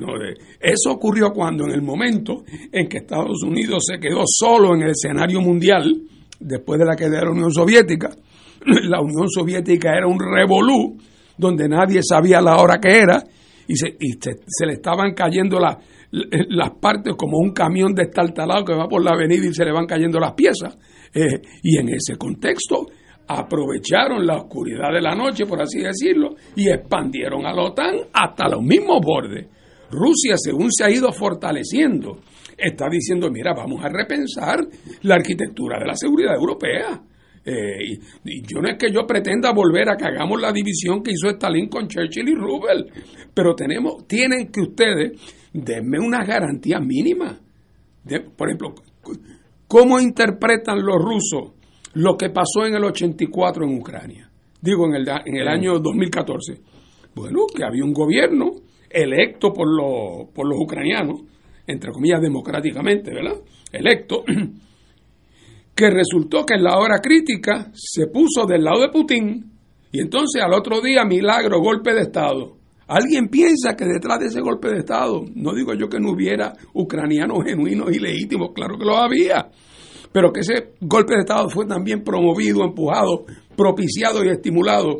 eso 0.58 0.90
ocurrió 0.90 1.30
cuando 1.30 1.64
en 1.64 1.70
el 1.70 1.82
momento 1.82 2.42
en 2.72 2.88
que 2.88 2.98
Estados 2.98 3.40
Unidos 3.44 3.84
se 3.86 4.00
quedó 4.00 4.22
solo 4.26 4.74
en 4.74 4.82
el 4.82 4.90
escenario 4.90 5.40
mundial, 5.40 5.94
después 6.40 6.80
de 6.80 6.84
la 6.84 6.96
queda 6.96 7.20
de 7.20 7.24
la 7.24 7.30
Unión 7.30 7.52
Soviética, 7.52 8.10
la 8.66 9.00
Unión 9.00 9.28
Soviética 9.28 9.92
era 9.96 10.08
un 10.08 10.18
revolú 10.18 10.96
donde 11.38 11.68
nadie 11.68 12.00
sabía 12.02 12.40
la 12.40 12.56
hora 12.56 12.80
que 12.80 12.98
era 12.98 13.22
y 13.68 13.76
se, 13.76 13.96
se, 14.44 14.66
le 14.66 14.72
estaban 14.72 15.14
cayendo 15.14 15.60
las 16.10 16.70
partes 16.80 17.14
como 17.16 17.38
un 17.38 17.52
camión 17.52 17.94
destartalado 17.94 18.64
que 18.64 18.74
va 18.74 18.88
por 18.88 19.04
la 19.04 19.12
avenida 19.12 19.46
y 19.46 19.54
se 19.54 19.64
le 19.64 19.72
van 19.72 19.86
cayendo 19.86 20.18
las 20.18 20.32
piezas. 20.32 20.76
Eh, 21.14 21.40
y 21.62 21.78
en 21.78 21.90
ese 21.90 22.16
contexto 22.18 22.86
aprovecharon 23.26 24.26
la 24.26 24.36
oscuridad 24.36 24.92
de 24.92 25.00
la 25.00 25.14
noche, 25.14 25.46
por 25.46 25.60
así 25.60 25.80
decirlo, 25.80 26.34
y 26.56 26.68
expandieron 26.68 27.46
a 27.46 27.52
la 27.52 27.62
OTAN 27.62 27.96
hasta 28.12 28.48
los 28.48 28.62
mismos 28.62 29.00
bordes. 29.02 29.46
Rusia, 29.90 30.36
según 30.36 30.70
se 30.72 30.84
ha 30.84 30.90
ido 30.90 31.12
fortaleciendo, 31.12 32.20
está 32.56 32.88
diciendo, 32.88 33.30
mira, 33.30 33.52
vamos 33.54 33.84
a 33.84 33.88
repensar 33.88 34.58
la 35.02 35.14
arquitectura 35.14 35.78
de 35.78 35.86
la 35.86 35.96
seguridad 35.96 36.34
europea. 36.34 37.00
Eh, 37.46 37.98
y, 38.24 38.42
yo 38.42 38.60
no 38.60 38.68
es 38.68 38.78
que 38.78 38.90
yo 38.90 39.06
pretenda 39.06 39.52
volver 39.52 39.90
a 39.90 39.96
que 39.96 40.06
hagamos 40.06 40.40
la 40.40 40.50
división 40.50 41.02
que 41.02 41.12
hizo 41.12 41.28
Stalin 41.28 41.68
con 41.68 41.86
Churchill 41.88 42.28
y 42.28 42.34
Roosevelt, 42.34 42.88
pero 43.34 43.54
tenemos, 43.54 44.06
tienen 44.06 44.50
que 44.50 44.62
ustedes 44.62 45.12
denme 45.52 45.98
unas 45.98 46.26
garantías 46.26 46.80
mínimas. 46.80 47.38
por 48.36 48.48
ejemplo, 48.48 48.74
¿cómo 49.68 50.00
interpretan 50.00 50.84
los 50.84 50.96
rusos 50.96 51.52
lo 51.94 52.16
que 52.16 52.30
pasó 52.30 52.66
en 52.66 52.74
el 52.74 52.84
84 52.84 53.64
en 53.64 53.78
Ucrania? 53.78 54.30
Digo, 54.60 54.86
en 54.86 54.94
el, 54.94 55.08
en 55.08 55.36
el 55.36 55.48
año 55.48 55.78
2014. 55.78 56.60
Bueno, 57.14 57.46
que 57.54 57.64
había 57.64 57.84
un 57.84 57.92
gobierno 57.92 58.52
electo 58.90 59.52
por 59.52 59.68
los, 59.68 60.28
por 60.32 60.48
los 60.48 60.58
ucranianos, 60.58 61.20
entre 61.66 61.92
comillas 61.92 62.20
democráticamente, 62.20 63.12
¿verdad? 63.12 63.40
Electo, 63.72 64.24
que 65.74 65.90
resultó 65.90 66.44
que 66.46 66.54
en 66.54 66.64
la 66.64 66.78
hora 66.78 66.98
crítica 67.02 67.70
se 67.74 68.06
puso 68.06 68.46
del 68.46 68.64
lado 68.64 68.80
de 68.80 68.88
Putin 68.88 69.52
y 69.92 70.00
entonces 70.00 70.42
al 70.42 70.52
otro 70.52 70.80
día, 70.80 71.04
milagro, 71.04 71.60
golpe 71.60 71.94
de 71.94 72.02
Estado. 72.02 72.56
Alguien 72.86 73.28
piensa 73.28 73.74
que 73.76 73.86
detrás 73.86 74.18
de 74.18 74.26
ese 74.26 74.40
golpe 74.40 74.68
de 74.68 74.80
Estado, 74.80 75.24
no 75.34 75.54
digo 75.54 75.72
yo 75.74 75.88
que 75.88 75.98
no 75.98 76.10
hubiera 76.10 76.52
ucranianos 76.74 77.44
genuinos 77.44 77.94
y 77.94 77.98
legítimos, 77.98 78.50
claro 78.54 78.76
que 78.76 78.84
lo 78.84 78.96
había, 78.96 79.48
pero 80.14 80.32
que 80.32 80.42
ese 80.42 80.74
golpe 80.80 81.14
de 81.14 81.22
Estado 81.22 81.48
fue 81.48 81.66
también 81.66 82.04
promovido, 82.04 82.62
empujado, 82.62 83.24
propiciado 83.56 84.24
y 84.24 84.28
estimulado 84.28 84.98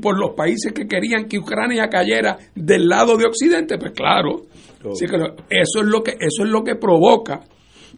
por 0.00 0.16
los 0.16 0.36
países 0.36 0.72
que 0.72 0.86
querían 0.86 1.26
que 1.26 1.40
Ucrania 1.40 1.88
cayera 1.88 2.38
del 2.54 2.86
lado 2.86 3.16
de 3.16 3.26
Occidente, 3.26 3.76
pues 3.76 3.90
claro, 3.90 4.42
eso 4.78 5.80
es 5.80 5.84
lo 5.84 6.00
que 6.04 6.12
eso 6.12 6.44
es 6.44 6.48
lo 6.48 6.62
que 6.62 6.76
provoca 6.76 7.40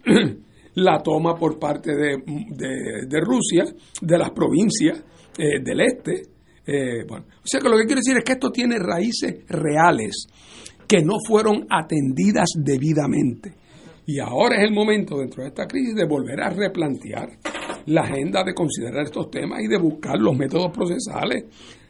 la 0.77 1.03
toma 1.03 1.35
por 1.35 1.59
parte 1.59 1.93
de, 1.95 3.21
Rusia 3.21 3.67
de 4.01 4.19
las 4.19 4.31
provincias 4.31 5.05
eh, 5.37 5.63
del 5.63 5.83
este. 5.83 6.23
Eh, 6.67 7.05
bueno, 7.07 7.27
o 7.29 7.47
sea 7.47 7.61
que 7.61 7.69
lo 7.69 7.77
que 7.77 7.85
quiero 7.85 8.01
decir 8.01 8.17
es 8.17 8.25
que 8.25 8.33
esto 8.33 8.51
tiene 8.51 8.79
raíces 8.79 9.45
reales 9.49 10.29
que 10.89 11.03
no 11.03 11.17
fueron 11.29 11.67
atendidas 11.69 12.49
debidamente. 12.57 13.64
Y 14.07 14.19
ahora 14.19 14.57
es 14.57 14.65
el 14.65 14.75
momento, 14.75 15.19
dentro 15.19 15.43
de 15.43 15.49
esta 15.49 15.67
crisis, 15.67 15.95
de 15.95 16.05
volver 16.05 16.41
a 16.43 16.51
replantear 16.51 17.31
la 17.87 18.03
agenda, 18.03 18.43
de 18.45 18.55
considerar 18.55 19.05
estos 19.05 19.31
temas 19.31 19.61
y 19.63 19.69
de 19.69 19.79
buscar 19.79 20.19
los 20.19 20.37
métodos 20.37 20.71
procesales, 20.73 21.45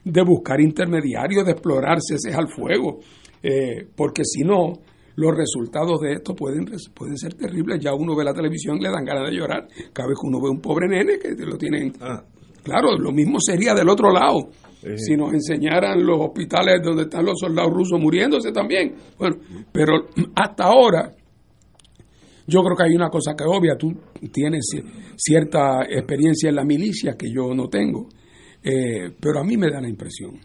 de 0.04 0.22
buscar 0.22 0.60
intermediarios, 0.60 1.44
de 1.44 1.52
explorar 1.52 1.98
ceses 2.00 2.34
al 2.34 2.48
fuego. 2.48 3.00
Eh, 3.42 3.86
porque 3.94 4.22
si 4.24 4.42
no, 4.42 4.72
los 5.16 5.36
resultados 5.36 6.00
de 6.00 6.14
esto 6.14 6.34
pueden, 6.34 6.66
pueden 6.94 7.16
ser 7.16 7.34
terribles. 7.34 7.80
Ya 7.80 7.94
uno 7.94 8.16
ve 8.16 8.24
la 8.24 8.34
televisión 8.34 8.78
y 8.78 8.82
le 8.82 8.90
dan 8.90 9.04
ganas 9.04 9.30
de 9.30 9.36
llorar. 9.36 9.66
Cada 9.92 10.08
vez 10.08 10.18
que 10.20 10.26
uno 10.26 10.40
ve 10.40 10.50
un 10.50 10.60
pobre 10.60 10.88
nene 10.88 11.18
que 11.18 11.34
lo 11.44 11.56
tienen. 11.56 11.92
Ah. 12.00 12.22
Claro, 12.64 12.96
lo 12.96 13.12
mismo 13.12 13.38
sería 13.40 13.74
del 13.74 13.88
otro 13.90 14.10
lado. 14.10 14.48
Si 14.96 15.16
nos 15.16 15.32
enseñaran 15.32 16.04
los 16.04 16.18
hospitales 16.20 16.80
donde 16.82 17.04
están 17.04 17.24
los 17.24 17.38
soldados 17.38 17.72
rusos 17.72 17.98
muriéndose 18.00 18.52
también. 18.52 18.94
Bueno, 19.18 19.36
pero 19.72 20.08
hasta 20.34 20.64
ahora, 20.64 21.12
yo 22.46 22.62
creo 22.62 22.76
que 22.76 22.84
hay 22.84 22.94
una 22.94 23.08
cosa 23.08 23.34
que 23.36 23.44
es 23.44 23.50
obvia. 23.50 23.76
Tú 23.76 23.92
tienes 24.32 24.66
cierta 25.16 25.82
experiencia 25.88 26.48
en 26.48 26.56
la 26.56 26.64
milicia 26.64 27.14
que 27.16 27.30
yo 27.30 27.54
no 27.54 27.68
tengo. 27.68 28.08
Eh, 28.62 29.12
pero 29.20 29.40
a 29.40 29.44
mí 29.44 29.56
me 29.56 29.70
da 29.70 29.80
la 29.80 29.88
impresión 29.88 30.40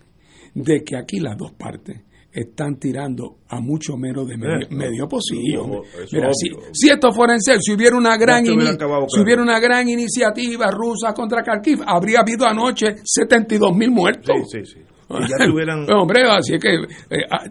de 0.54 0.84
que 0.84 0.98
aquí 0.98 1.20
las 1.20 1.38
dos 1.38 1.54
partes 1.54 2.02
están 2.32 2.78
tirando 2.78 3.38
a 3.48 3.60
mucho 3.60 3.98
menos 3.98 4.28
de 4.28 4.38
medio, 4.38 4.68
medio 4.70 5.08
Mira, 6.12 6.30
si, 6.72 6.90
esto 6.90 7.12
fuera 7.12 7.34
en 7.34 7.42
serio, 7.42 7.60
si 7.62 7.74
hubiera 7.74 7.98
una 7.98 8.18
gran 8.18 8.46
si 8.46 9.20
hubiera 9.20 9.42
una 9.42 9.60
gran 9.60 9.90
iniciativa 9.90 10.70
rusa 10.70 11.14
contra 11.14 11.42
Kharkiv, 11.42 11.80
habría 11.86 12.20
habido 12.20 12.46
anoche 12.46 12.98
72 13.04 13.76
mil 13.76 13.92
muertos. 13.92 14.36
Sí, 14.52 14.60
sí, 14.64 14.80
Hombre, 15.10 16.22
así 16.30 16.54
es 16.54 16.62
que, 16.62 16.76
eh, 16.76 17.26
ah, 17.32 17.44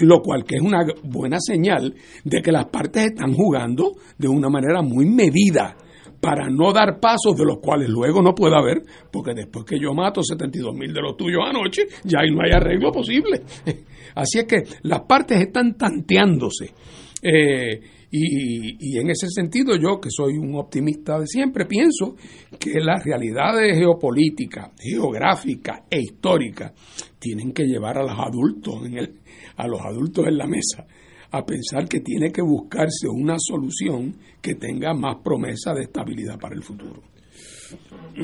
lo 0.00 0.20
cual 0.20 0.44
que 0.44 0.56
es 0.56 0.62
una 0.62 0.84
buena 1.02 1.38
señal 1.38 1.94
de 2.24 2.40
que 2.40 2.50
las 2.50 2.66
partes 2.66 3.06
están 3.06 3.34
jugando 3.34 3.92
de 4.16 4.28
una 4.28 4.48
manera 4.48 4.80
muy 4.82 5.06
medida 5.06 5.76
para 6.22 6.48
no 6.48 6.72
dar 6.72 7.00
pasos 7.00 7.36
de 7.36 7.44
los 7.44 7.58
cuales 7.58 7.88
luego 7.88 8.22
no 8.22 8.32
pueda 8.32 8.58
haber, 8.58 8.82
porque 9.10 9.34
después 9.34 9.64
que 9.64 9.78
yo 9.78 9.92
mato 9.92 10.22
72 10.22 10.72
mil 10.72 10.92
de 10.94 11.02
los 11.02 11.16
tuyos 11.16 11.42
anoche, 11.44 11.82
ya 12.04 12.20
ahí 12.20 12.30
no 12.30 12.42
hay 12.42 12.52
arreglo 12.52 12.92
posible. 12.92 13.42
Así 14.14 14.38
es 14.38 14.44
que 14.44 14.62
las 14.82 15.00
partes 15.00 15.40
están 15.40 15.76
tanteándose. 15.76 16.72
Eh, 17.20 17.80
y, 18.14 18.98
en 18.98 19.08
ese 19.08 19.26
sentido 19.28 19.74
yo, 19.76 19.98
que 19.98 20.10
soy 20.10 20.36
un 20.36 20.54
optimista 20.56 21.18
de 21.18 21.26
siempre, 21.26 21.64
pienso 21.64 22.14
que 22.58 22.78
las 22.78 23.02
realidades 23.02 23.78
geopolíticas, 23.78 24.70
geográficas 24.78 25.80
e 25.90 26.00
históricas 26.00 26.72
tienen 27.18 27.52
que 27.52 27.64
llevar 27.64 27.96
a 27.96 28.02
los 28.02 28.18
adultos 28.18 28.84
en 28.84 28.98
el, 28.98 29.20
a 29.56 29.66
los 29.66 29.80
adultos 29.80 30.26
en 30.26 30.36
la 30.36 30.46
mesa 30.46 30.86
a 31.30 31.42
pensar 31.46 31.88
que 31.88 32.00
tiene 32.00 32.30
que 32.30 32.42
buscarse 32.42 33.08
una 33.08 33.36
solución 33.38 34.14
que 34.42 34.56
tenga 34.56 34.92
más 34.92 35.16
promesa 35.24 35.72
de 35.72 35.84
estabilidad 35.84 36.38
para 36.38 36.54
el 36.54 36.62
futuro. 36.62 37.00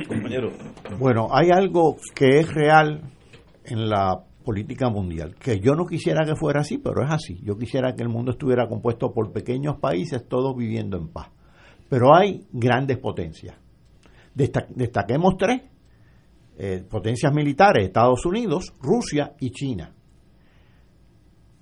Compañero. 0.06 0.50
Bueno, 0.98 1.28
hay 1.32 1.48
algo 1.50 1.96
que 2.14 2.40
es 2.40 2.52
real 2.52 3.10
en 3.64 3.88
la 3.88 4.27
política 4.48 4.88
mundial, 4.88 5.34
que 5.34 5.60
yo 5.60 5.74
no 5.74 5.84
quisiera 5.84 6.24
que 6.24 6.34
fuera 6.34 6.60
así, 6.60 6.78
pero 6.78 7.04
es 7.04 7.10
así. 7.10 7.38
Yo 7.42 7.58
quisiera 7.58 7.94
que 7.94 8.02
el 8.02 8.08
mundo 8.08 8.30
estuviera 8.30 8.66
compuesto 8.66 9.12
por 9.12 9.30
pequeños 9.30 9.76
países, 9.78 10.26
todos 10.26 10.56
viviendo 10.56 10.96
en 10.96 11.08
paz. 11.08 11.28
Pero 11.90 12.16
hay 12.16 12.46
grandes 12.50 12.96
potencias. 12.96 13.58
destaquemos 14.34 15.36
tres 15.36 15.64
eh, 16.56 16.82
potencias 16.88 17.30
militares, 17.34 17.88
Estados 17.88 18.24
Unidos, 18.24 18.72
Rusia 18.80 19.34
y 19.38 19.50
China. 19.50 19.94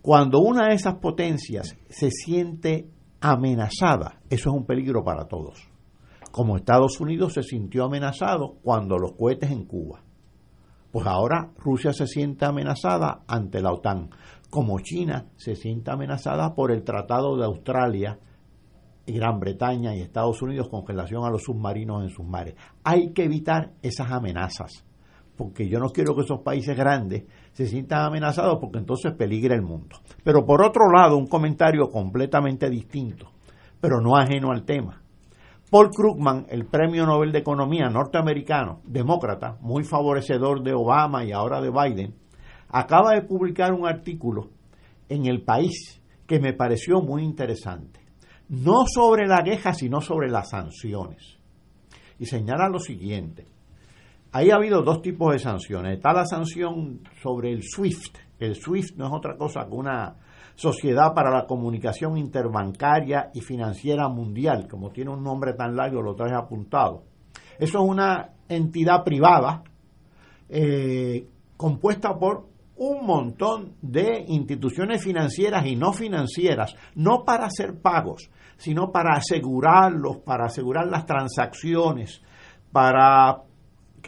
Cuando 0.01 0.39
una 0.39 0.69
de 0.69 0.75
esas 0.77 0.95
potencias 1.01 1.77
se 1.89 2.13
siente 2.13 2.89
amenazada, 3.21 4.21
eso 4.31 4.51
es 4.51 4.57
un 4.57 4.65
peligro 4.65 5.03
para 5.03 5.27
todos. 5.27 5.59
Como 6.31 6.57
Estados 6.57 7.01
Unidos 7.01 7.33
se 7.33 7.43
sintió 7.43 7.83
amenazado 7.83 8.59
cuando 8.63 8.97
los 8.97 9.15
cohetes 9.15 9.51
en 9.51 9.65
Cuba. 9.65 10.06
Pues 10.97 11.09
ahora 11.09 11.51
Rusia 11.59 11.93
se 11.93 12.07
siente 12.07 12.47
amenazada 12.47 13.21
ante 13.29 13.61
la 13.61 13.71
OTAN, 13.71 14.09
como 14.49 14.81
China 14.81 15.27
se 15.37 15.55
siente 15.55 15.91
amenazada 15.91 16.55
por 16.55 16.73
el 16.73 16.85
Tratado 16.85 17.37
de 17.37 17.45
Australia, 17.45 18.19
Gran 19.07 19.39
Bretaña 19.39 19.95
y 19.95 20.01
Estados 20.01 20.41
Unidos 20.41 20.71
con 20.71 20.87
relación 20.87 21.27
a 21.27 21.31
los 21.31 21.43
submarinos 21.43 22.03
en 22.03 22.09
sus 22.09 22.25
mares. 22.25 22.55
Hay 22.83 23.13
que 23.13 23.25
evitar 23.25 23.73
esas 23.83 24.11
amenazas 24.11 24.87
porque 25.37 25.69
yo 25.69 25.81
no 25.81 25.91
quiero 25.91 26.15
que 26.15 26.23
esos 26.23 26.41
países 26.41 26.75
grandes 26.75 27.25
se 27.53 27.67
sientan 27.67 28.07
amenazados 28.07 28.57
porque 28.59 28.79
entonces 28.79 29.13
peligra 29.13 29.55
el 29.55 29.61
mundo. 29.61 29.97
Pero 30.25 30.47
por 30.47 30.65
otro 30.65 30.91
lado, 30.91 31.19
un 31.19 31.27
comentario 31.27 31.91
completamente 31.91 32.71
distinto, 32.71 33.33
pero 33.83 34.01
no 34.01 34.17
ajeno 34.17 34.51
al 34.51 34.65
tema. 34.65 35.03
Paul 35.71 35.91
Krugman, 35.91 36.47
el 36.49 36.67
premio 36.67 37.07
Nobel 37.07 37.33
de 37.33 37.39
Economía 37.39 37.89
norteamericano, 37.89 38.81
demócrata, 38.85 39.59
muy 39.61 39.85
favorecedor 39.85 40.63
de 40.63 40.75
Obama 40.75 41.25
y 41.25 41.33
ahora 41.33 41.61
de 41.61 41.71
Biden, 41.71 42.15
acaba 42.69 43.15
de 43.15 43.23
publicar 43.23 43.73
un 43.73 43.87
artículo 43.87 44.51
en 45.09 45.27
El 45.27 45.43
País 45.43 46.01
que 46.27 46.41
me 46.41 46.53
pareció 46.53 47.01
muy 47.01 47.23
interesante. 47.23 48.01
No 48.49 48.85
sobre 48.87 49.27
la 49.27 49.43
queja, 49.43 49.73
sino 49.75 50.01
sobre 50.01 50.31
las 50.31 50.51
sanciones. 50.51 51.39
Y 52.19 52.27
señala 52.27 52.69
lo 52.69 52.79
siguiente 52.79 53.57
Ahí 54.37 54.51
ha 54.51 54.57
habido 54.57 54.83
dos 54.83 55.01
tipos 55.01 55.33
de 55.33 55.39
sanciones. 55.39 55.97
Está 55.97 56.13
la 56.13 56.27
sanción 56.27 57.01
sobre 57.23 57.53
el 57.53 57.63
SWIFT. 57.63 58.19
El 58.39 58.55
SWIFT 58.55 58.97
no 58.99 59.07
es 59.07 59.13
otra 59.15 59.35
cosa 59.39 59.67
que 59.67 59.73
una 59.73 60.15
Sociedad 60.57 61.15
para 61.15 61.31
la 61.31 61.47
Comunicación 61.47 62.17
Interbancaria 62.17 63.31
y 63.35 63.43
Financiera 63.43 64.09
Mundial. 64.09 64.67
Como 64.69 64.91
tiene 64.91 65.11
un 65.11 65.23
nombre 65.23 65.53
tan 65.53 65.77
largo, 65.77 66.03
lo 66.03 66.17
traes 66.17 66.33
apuntado. 66.33 67.05
Eso 67.59 67.79
es 67.79 67.89
una 67.89 68.31
entidad 68.49 69.05
privada 69.05 69.63
eh, 70.49 71.29
compuesta 71.57 72.19
por 72.19 72.47
un 72.77 73.07
montón 73.07 73.75
de 73.83 74.25
instituciones 74.29 75.03
financieras 75.03 75.67
y 75.67 75.77
no 75.77 75.93
financieras, 75.93 76.75
no 76.95 77.25
para 77.25 77.47
hacer 77.47 77.81
pagos, 77.81 78.31
sino 78.57 78.91
para 78.91 79.17
asegurarlos, 79.17 80.19
para 80.19 80.47
asegurar 80.47 80.87
las 80.87 81.07
transacciones, 81.07 82.23
para 82.73 83.43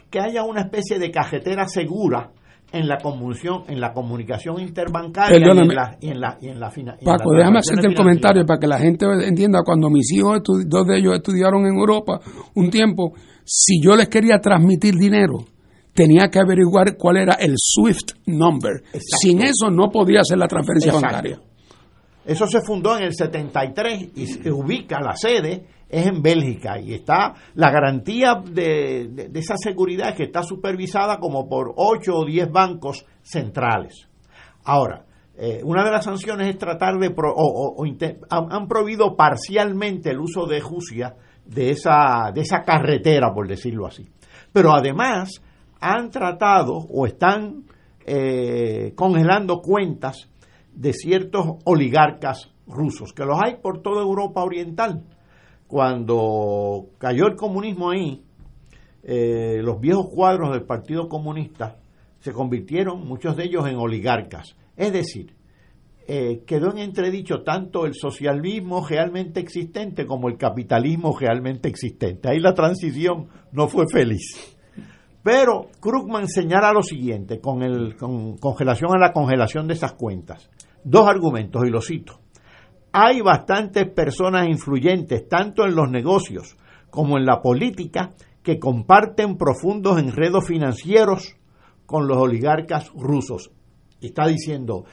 que 0.09 0.19
haya 0.19 0.43
una 0.43 0.61
especie 0.61 0.99
de 0.99 1.11
cajetera 1.11 1.67
segura 1.67 2.31
en 2.71 2.87
la 2.87 2.97
comunicación, 2.97 3.63
en 3.67 3.81
la 3.81 3.93
comunicación 3.93 4.59
interbancaria 4.59 5.39
y 5.39 5.41
en 5.41 5.67
la, 5.67 5.97
y 5.99 6.09
en 6.09 6.21
la, 6.21 6.37
y 6.41 6.47
en 6.49 6.59
la, 6.59 6.69
Paco, 7.03 7.31
déjame 7.35 7.59
hacerte 7.59 7.87
el 7.87 7.95
comentario 7.95 8.45
para 8.45 8.59
que 8.59 8.67
la 8.67 8.77
gente 8.77 9.05
entienda. 9.25 9.61
Cuando 9.63 9.89
mis 9.89 10.11
hijos, 10.13 10.41
dos 10.43 10.87
de 10.87 10.97
ellos 10.97 11.15
estudiaron 11.15 11.65
en 11.65 11.77
Europa 11.77 12.19
un 12.55 12.69
tiempo, 12.69 13.13
si 13.43 13.81
yo 13.81 13.95
les 13.95 14.09
quería 14.09 14.39
transmitir 14.39 14.95
dinero, 14.95 15.45
tenía 15.93 16.29
que 16.29 16.39
averiguar 16.39 16.95
cuál 16.97 17.17
era 17.17 17.33
el 17.33 17.55
SWIFT 17.57 18.27
number. 18.27 18.83
Sin 19.21 19.41
eso 19.41 19.69
no 19.69 19.89
podía 19.89 20.21
hacer 20.21 20.37
la 20.37 20.47
transferencia 20.47 20.93
bancaria. 20.93 21.39
Eso 22.25 22.45
se 22.45 22.59
fundó 22.61 22.95
en 22.95 23.05
el 23.05 23.13
73 23.15 24.09
y 24.15 24.27
se 24.27 24.51
ubica 24.51 24.99
la 24.99 25.15
sede 25.15 25.65
es 25.89 26.05
en 26.05 26.21
Bélgica 26.21 26.79
y 26.79 26.93
está 26.93 27.33
la 27.55 27.71
garantía 27.71 28.35
de, 28.35 29.29
esa 29.33 29.55
seguridad 29.57 30.15
que 30.15 30.23
está 30.23 30.43
supervisada 30.43 31.17
como 31.17 31.49
por 31.49 31.73
8 31.75 32.15
o 32.15 32.25
10 32.25 32.51
bancos 32.51 33.05
centrales. 33.21 34.07
Ahora, 34.63 35.05
eh, 35.35 35.61
una 35.63 35.83
de 35.83 35.91
las 35.91 36.05
sanciones 36.05 36.47
es 36.47 36.57
tratar 36.57 36.99
de, 36.99 37.13
o, 37.17 37.83
han, 38.29 38.67
prohibido 38.67 39.15
parcialmente 39.15 40.11
el 40.11 40.19
uso 40.19 40.45
de 40.45 40.61
Jusia 40.61 41.15
de 41.45 41.71
esa, 41.71 42.31
de 42.33 42.41
esa 42.41 42.63
carretera, 42.63 43.33
por 43.33 43.47
decirlo 43.47 43.87
así. 43.87 44.07
Pero 44.53 44.73
además 44.73 45.41
han 45.79 46.11
tratado 46.11 46.73
o 46.73 47.07
están 47.07 47.63
eh, 48.05 48.93
congelando 48.95 49.61
cuentas 49.61 50.29
de 50.73 50.93
ciertos 50.93 51.57
oligarcas 51.65 52.51
rusos, 52.67 53.13
que 53.13 53.25
los 53.25 53.39
hay 53.41 53.55
por 53.61 53.81
toda 53.81 54.01
Europa 54.01 54.43
Oriental. 54.43 55.03
Cuando 55.69 56.87
cayó 56.97 57.27
el 57.27 57.35
comunismo 57.35 57.91
ahí, 57.91 58.23
eh, 59.03 59.61
los 59.63 59.79
viejos 59.79 60.07
cuadros 60.09 60.51
del 60.51 60.63
Partido 60.63 61.07
Comunista 61.07 61.77
se 62.21 62.33
convirtieron, 62.33 63.07
muchos 63.07 63.37
de 63.37 63.43
ellos, 63.43 63.67
en 63.67 63.75
oligarcas. 63.75 64.55
Es 64.75 64.91
decir, 64.91 65.35
eh, 66.07 66.41
quedó 66.47 66.71
en 66.71 66.79
entredicho 66.79 67.43
tanto 67.43 67.85
el 67.85 67.93
socialismo 67.93 68.83
realmente 68.83 69.39
existente 69.41 70.07
como 70.07 70.27
el 70.27 70.37
capitalismo 70.37 71.15
realmente 71.15 71.69
existente. 71.69 72.29
Ahí 72.29 72.39
la 72.39 72.55
transición 72.55 73.27
no 73.51 73.67
fue 73.67 73.85
feliz. 73.87 74.57
Pero 75.21 75.67
Krugman 75.79 76.27
señala 76.27 76.73
lo 76.73 76.81
siguiente 76.81 77.39
con, 77.39 77.61
el, 77.61 77.95
con 77.95 78.39
congelación 78.39 78.95
a 78.95 78.97
la 78.97 79.13
congelación 79.13 79.67
de 79.67 79.75
esas 79.75 79.93
cuentas. 79.93 80.49
Dos 80.83 81.07
argumentos, 81.07 81.63
y 81.63 81.69
lo 81.69 81.79
cito. 81.79 82.21
Hay 82.91 83.21
bastantes 83.21 83.89
personas 83.91 84.47
influyentes, 84.47 85.27
tanto 85.27 85.65
en 85.65 85.75
los 85.75 85.89
negocios 85.89 86.57
como 86.89 87.17
en 87.17 87.25
la 87.25 87.41
política, 87.41 88.13
que 88.41 88.59
comparten 88.59 89.37
profundos 89.37 89.99
enredos 89.99 90.45
financieros 90.45 91.35
con 91.85 92.07
los 92.07 92.17
oligarcas 92.17 92.91
rusos. 92.95 93.51
Está 94.01 94.27
diciendo, 94.27 94.85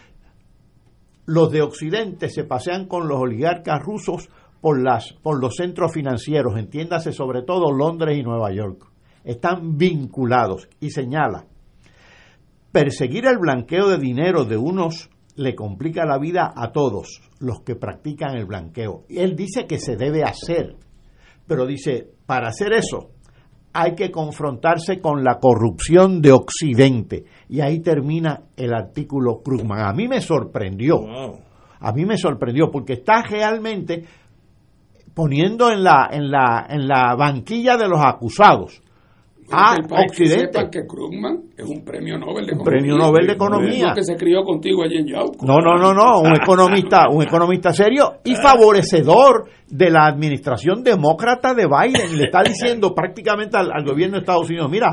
los 1.24 1.50
de 1.50 1.62
Occidente 1.62 2.28
se 2.28 2.44
pasean 2.44 2.86
con 2.86 3.08
los 3.08 3.18
oligarcas 3.18 3.80
rusos 3.82 4.28
por 4.60 5.40
los 5.40 5.54
centros 5.54 5.92
financieros, 5.92 6.56
entiéndase 6.56 7.12
sobre 7.12 7.42
todo 7.42 7.72
Londres 7.72 8.18
y 8.18 8.22
Nueva 8.22 8.52
York 8.52 8.86
están 9.26 9.76
vinculados 9.76 10.68
y 10.80 10.90
señala, 10.90 11.46
perseguir 12.70 13.26
el 13.26 13.38
blanqueo 13.38 13.88
de 13.88 13.98
dinero 13.98 14.44
de 14.44 14.56
unos 14.56 15.10
le 15.36 15.54
complica 15.54 16.04
la 16.04 16.18
vida 16.18 16.52
a 16.54 16.72
todos 16.72 17.20
los 17.40 17.60
que 17.60 17.76
practican 17.76 18.36
el 18.36 18.46
blanqueo. 18.46 19.04
Él 19.08 19.36
dice 19.36 19.66
que 19.66 19.78
se 19.78 19.96
debe 19.96 20.22
hacer, 20.22 20.76
pero 21.46 21.66
dice, 21.66 22.08
para 22.26 22.48
hacer 22.48 22.72
eso 22.72 23.10
hay 23.72 23.94
que 23.94 24.10
confrontarse 24.10 25.00
con 25.00 25.22
la 25.22 25.38
corrupción 25.38 26.22
de 26.22 26.32
Occidente. 26.32 27.24
Y 27.50 27.60
ahí 27.60 27.80
termina 27.80 28.44
el 28.56 28.72
artículo 28.72 29.42
Krugman. 29.44 29.80
A 29.86 29.92
mí 29.92 30.08
me 30.08 30.22
sorprendió, 30.22 30.96
a 31.78 31.92
mí 31.92 32.06
me 32.06 32.16
sorprendió, 32.16 32.70
porque 32.70 32.94
está 32.94 33.22
realmente 33.22 34.04
poniendo 35.12 35.70
en 35.70 35.84
la, 35.84 36.08
en 36.10 36.30
la, 36.30 36.66
en 36.70 36.88
la 36.88 37.14
banquilla 37.16 37.76
de 37.76 37.88
los 37.88 38.00
acusados 38.02 38.82
Ah, 39.50 39.76
Occidente. 39.90 40.58
Que, 40.70 40.80
que 40.80 40.86
Krugman 40.86 41.44
es 41.56 41.64
un 41.64 41.84
premio 41.84 42.18
Nobel 42.18 42.46
de 42.46 42.52
Economía. 42.52 42.64
Premio 42.64 42.96
Nobel 42.96 43.26
de 43.26 43.32
Economía. 43.32 43.92
que 43.94 44.02
se 44.02 44.16
crió 44.16 44.42
contigo 44.42 44.82
allí 44.82 44.96
en 44.96 45.06
Yauco. 45.06 45.46
No, 45.46 45.58
no, 45.58 45.76
no, 45.76 45.94
no, 45.94 46.20
un 46.20 46.34
economista, 46.34 47.08
un 47.08 47.22
economista 47.22 47.72
serio 47.72 48.14
y 48.24 48.34
favorecedor 48.34 49.48
de 49.68 49.90
la 49.90 50.06
administración 50.06 50.82
demócrata 50.82 51.54
de 51.54 51.66
Biden. 51.66 52.14
Y 52.14 52.16
le 52.16 52.24
está 52.24 52.42
diciendo 52.42 52.92
prácticamente 52.94 53.56
al, 53.56 53.84
gobierno 53.84 54.16
de 54.16 54.20
Estados 54.20 54.48
Unidos, 54.48 54.68
mira, 54.70 54.90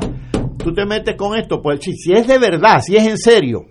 tú 0.58 0.72
te 0.72 0.86
metes 0.86 1.16
con 1.16 1.36
esto, 1.36 1.60
pues 1.60 1.80
si, 1.82 1.92
si 1.92 2.12
es 2.12 2.26
de 2.26 2.38
verdad, 2.38 2.80
si 2.80 2.96
es 2.96 3.06
en 3.06 3.18
serio, 3.18 3.66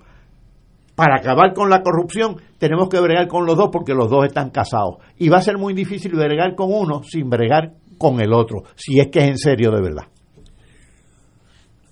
para 0.95 1.15
acabar 1.15 1.53
con 1.53 1.69
la 1.69 1.81
corrupción, 1.81 2.35
tenemos 2.57 2.89
que 2.89 2.99
bregar 2.99 3.27
con 3.27 3.45
los 3.45 3.55
dos 3.55 3.69
porque 3.71 3.93
los 3.93 4.09
dos 4.09 4.25
están 4.25 4.49
casados. 4.49 4.97
Y 5.17 5.29
va 5.29 5.37
a 5.37 5.41
ser 5.41 5.57
muy 5.57 5.73
difícil 5.73 6.11
bregar 6.11 6.55
con 6.55 6.73
uno 6.73 7.03
sin 7.03 7.29
bregar 7.29 7.73
con 7.97 8.19
el 8.19 8.33
otro, 8.33 8.63
si 8.75 8.99
es 8.99 9.07
que 9.07 9.19
es 9.19 9.27
en 9.29 9.37
serio 9.37 9.71
de 9.71 9.81
verdad 9.81 10.12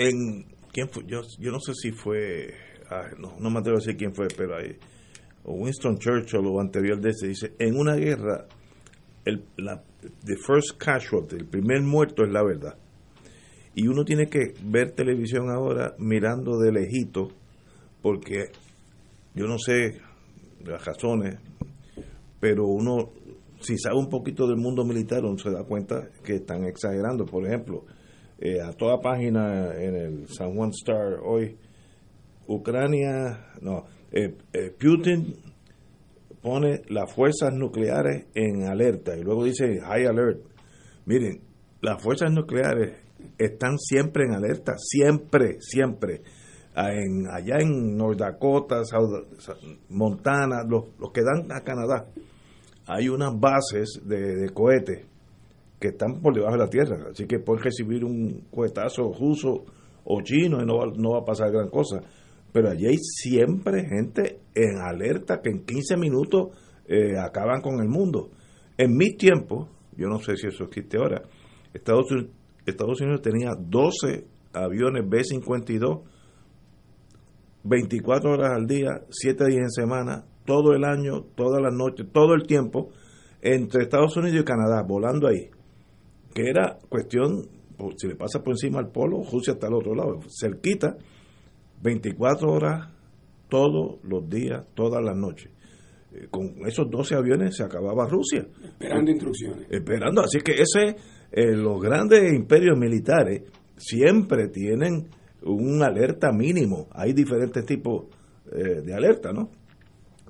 en 0.07 0.45
quién 0.71 0.89
fue 0.89 1.03
yo, 1.05 1.21
yo 1.39 1.51
no 1.51 1.59
sé 1.59 1.73
si 1.73 1.91
fue 1.91 2.53
ah, 2.89 3.09
no, 3.19 3.35
no, 3.39 3.49
me 3.49 3.59
atrevo 3.59 3.77
a 3.77 3.81
decir 3.81 3.97
quién 3.97 4.13
fue 4.13 4.27
pero 4.35 4.57
hay 4.57 4.77
Winston 5.43 5.97
Churchill 5.97 6.45
o 6.45 6.59
anterior 6.59 6.99
de 6.99 7.09
ese 7.09 7.27
dice 7.27 7.53
en 7.59 7.77
una 7.77 7.95
guerra 7.95 8.47
el 9.25 9.43
la 9.57 9.83
the 10.25 10.35
first 10.35 10.77
casualty 10.77 11.35
el 11.35 11.45
primer 11.45 11.81
muerto 11.81 12.23
es 12.23 12.31
la 12.31 12.43
verdad 12.43 12.75
y 13.73 13.87
uno 13.87 14.03
tiene 14.03 14.27
que 14.27 14.53
ver 14.63 14.91
televisión 14.91 15.49
ahora 15.49 15.95
mirando 15.97 16.57
de 16.57 16.71
lejito 16.71 17.29
porque 18.01 18.51
yo 19.35 19.45
no 19.47 19.57
sé 19.57 20.01
las 20.65 20.83
razones 20.83 21.37
pero 22.39 22.65
uno 22.65 23.11
si 23.61 23.77
sabe 23.77 23.97
un 23.97 24.09
poquito 24.09 24.47
del 24.47 24.57
mundo 24.57 24.83
militar 24.83 25.23
uno 25.23 25.37
se 25.37 25.51
da 25.51 25.63
cuenta 25.63 26.09
que 26.23 26.35
están 26.35 26.65
exagerando. 26.65 27.25
Por 27.25 27.45
ejemplo 27.45 27.85
eh, 28.41 28.59
a 28.59 28.73
toda 28.73 28.99
página 28.99 29.71
en 29.75 29.95
el 29.95 30.27
San 30.27 30.55
Juan 30.55 30.71
Star 30.71 31.19
hoy, 31.23 31.59
Ucrania, 32.47 33.51
no, 33.61 33.85
eh, 34.11 34.35
eh, 34.51 34.71
Putin 34.71 35.35
pone 36.41 36.81
las 36.89 37.13
fuerzas 37.13 37.53
nucleares 37.53 38.25
en 38.33 38.63
alerta 38.63 39.15
y 39.15 39.21
luego 39.21 39.43
dice 39.43 39.79
high 39.81 40.07
alert. 40.07 40.41
Miren, 41.05 41.39
las 41.81 42.01
fuerzas 42.01 42.31
nucleares 42.31 42.95
están 43.37 43.77
siempre 43.77 44.23
en 44.25 44.33
alerta, 44.33 44.73
siempre, 44.75 45.57
siempre. 45.59 46.23
Ah, 46.73 46.91
en, 46.93 47.27
allá 47.29 47.57
en 47.59 47.95
North 47.95 48.17
Dakota, 48.17 48.81
Montana, 49.89 50.63
los, 50.67 50.85
que 51.13 51.21
dan 51.21 51.51
a 51.51 51.61
Canadá, 51.61 52.07
hay 52.87 53.07
unas 53.07 53.39
bases 53.39 54.01
de, 54.03 54.35
de 54.37 54.49
cohetes 54.49 55.10
que 55.81 55.89
están 55.89 56.21
por 56.21 56.33
debajo 56.33 56.53
de 56.53 56.59
la 56.59 56.69
tierra. 56.69 57.07
Así 57.11 57.25
que 57.25 57.39
pueden 57.39 57.63
recibir 57.63 58.05
un 58.05 58.45
cuetazo 58.51 59.11
ruso 59.11 59.65
o 60.05 60.21
chino 60.21 60.61
y 60.61 60.65
no 60.65 60.77
va, 60.77 60.85
no 60.95 61.13
va 61.13 61.19
a 61.21 61.25
pasar 61.25 61.51
gran 61.51 61.69
cosa. 61.69 62.01
Pero 62.53 62.69
allí 62.69 62.85
hay 62.85 62.97
siempre 62.97 63.85
gente 63.87 64.41
en 64.53 64.77
alerta 64.79 65.41
que 65.41 65.49
en 65.49 65.65
15 65.65 65.97
minutos 65.97 66.49
eh, 66.87 67.17
acaban 67.17 67.61
con 67.61 67.81
el 67.81 67.89
mundo. 67.89 68.29
En 68.77 68.95
mi 68.95 69.15
tiempo, 69.17 69.69
yo 69.97 70.07
no 70.07 70.19
sé 70.19 70.37
si 70.37 70.47
eso 70.47 70.65
existe 70.65 70.97
ahora, 70.97 71.23
Estados 71.73 72.11
Unidos, 72.11 72.31
Estados 72.65 73.01
Unidos 73.01 73.21
tenía 73.21 73.51
12 73.57 74.25
aviones 74.53 75.09
B-52, 75.09 76.03
24 77.63 78.31
horas 78.31 78.51
al 78.55 78.67
día, 78.67 79.01
7 79.09 79.45
días 79.45 79.61
en 79.61 79.69
semana, 79.71 80.25
todo 80.45 80.73
el 80.73 80.83
año, 80.83 81.23
todas 81.35 81.61
las 81.61 81.73
noches, 81.73 82.05
todo 82.11 82.35
el 82.35 82.45
tiempo, 82.45 82.89
entre 83.41 83.83
Estados 83.83 84.15
Unidos 84.17 84.41
y 84.41 84.43
Canadá, 84.43 84.83
volando 84.87 85.27
ahí 85.27 85.49
que 86.33 86.49
era 86.49 86.77
cuestión, 86.89 87.47
si 87.97 88.07
le 88.07 88.15
pasa 88.15 88.43
por 88.43 88.53
encima 88.53 88.79
al 88.79 88.91
polo, 88.91 89.23
Rusia 89.31 89.53
está 89.53 89.67
al 89.67 89.73
otro 89.73 89.95
lado, 89.95 90.19
cerquita, 90.29 90.97
24 91.81 92.51
horas 92.51 92.89
todos 93.49 93.99
los 94.03 94.29
días, 94.29 94.65
todas 94.73 95.03
las 95.03 95.15
noches. 95.15 95.51
Eh, 96.13 96.27
con 96.29 96.55
esos 96.67 96.89
12 96.89 97.15
aviones 97.15 97.55
se 97.55 97.63
acababa 97.63 98.07
Rusia. 98.07 98.45
Esperando 98.63 99.11
instrucciones. 99.11 99.67
Esperando, 99.69 100.21
así 100.21 100.39
que 100.39 100.53
ese, 100.53 100.95
eh, 101.31 101.55
los 101.55 101.81
grandes 101.81 102.33
imperios 102.33 102.77
militares 102.77 103.43
siempre 103.77 104.49
tienen 104.49 105.09
un 105.43 105.81
alerta 105.81 106.31
mínimo. 106.31 106.87
Hay 106.91 107.13
diferentes 107.13 107.65
tipos 107.65 108.05
eh, 108.51 108.81
de 108.81 108.93
alerta, 108.93 109.31
¿no? 109.31 109.49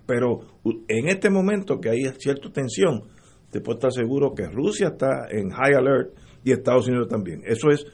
Pero 0.06 0.40
en 0.88 1.08
este 1.08 1.30
momento 1.30 1.80
que 1.80 1.90
hay 1.90 2.04
cierta 2.18 2.52
tensión, 2.52 3.04
te 3.52 3.60
puedo 3.60 3.78
estar 3.78 3.92
seguro 3.92 4.34
que 4.34 4.48
Rusia 4.48 4.88
está 4.88 5.28
en 5.30 5.50
high 5.50 5.76
alert 5.76 6.14
y 6.44 6.52
Estados 6.52 6.88
Unidos 6.88 7.10
también. 7.10 7.42
Eso 7.46 7.70
es, 7.70 7.86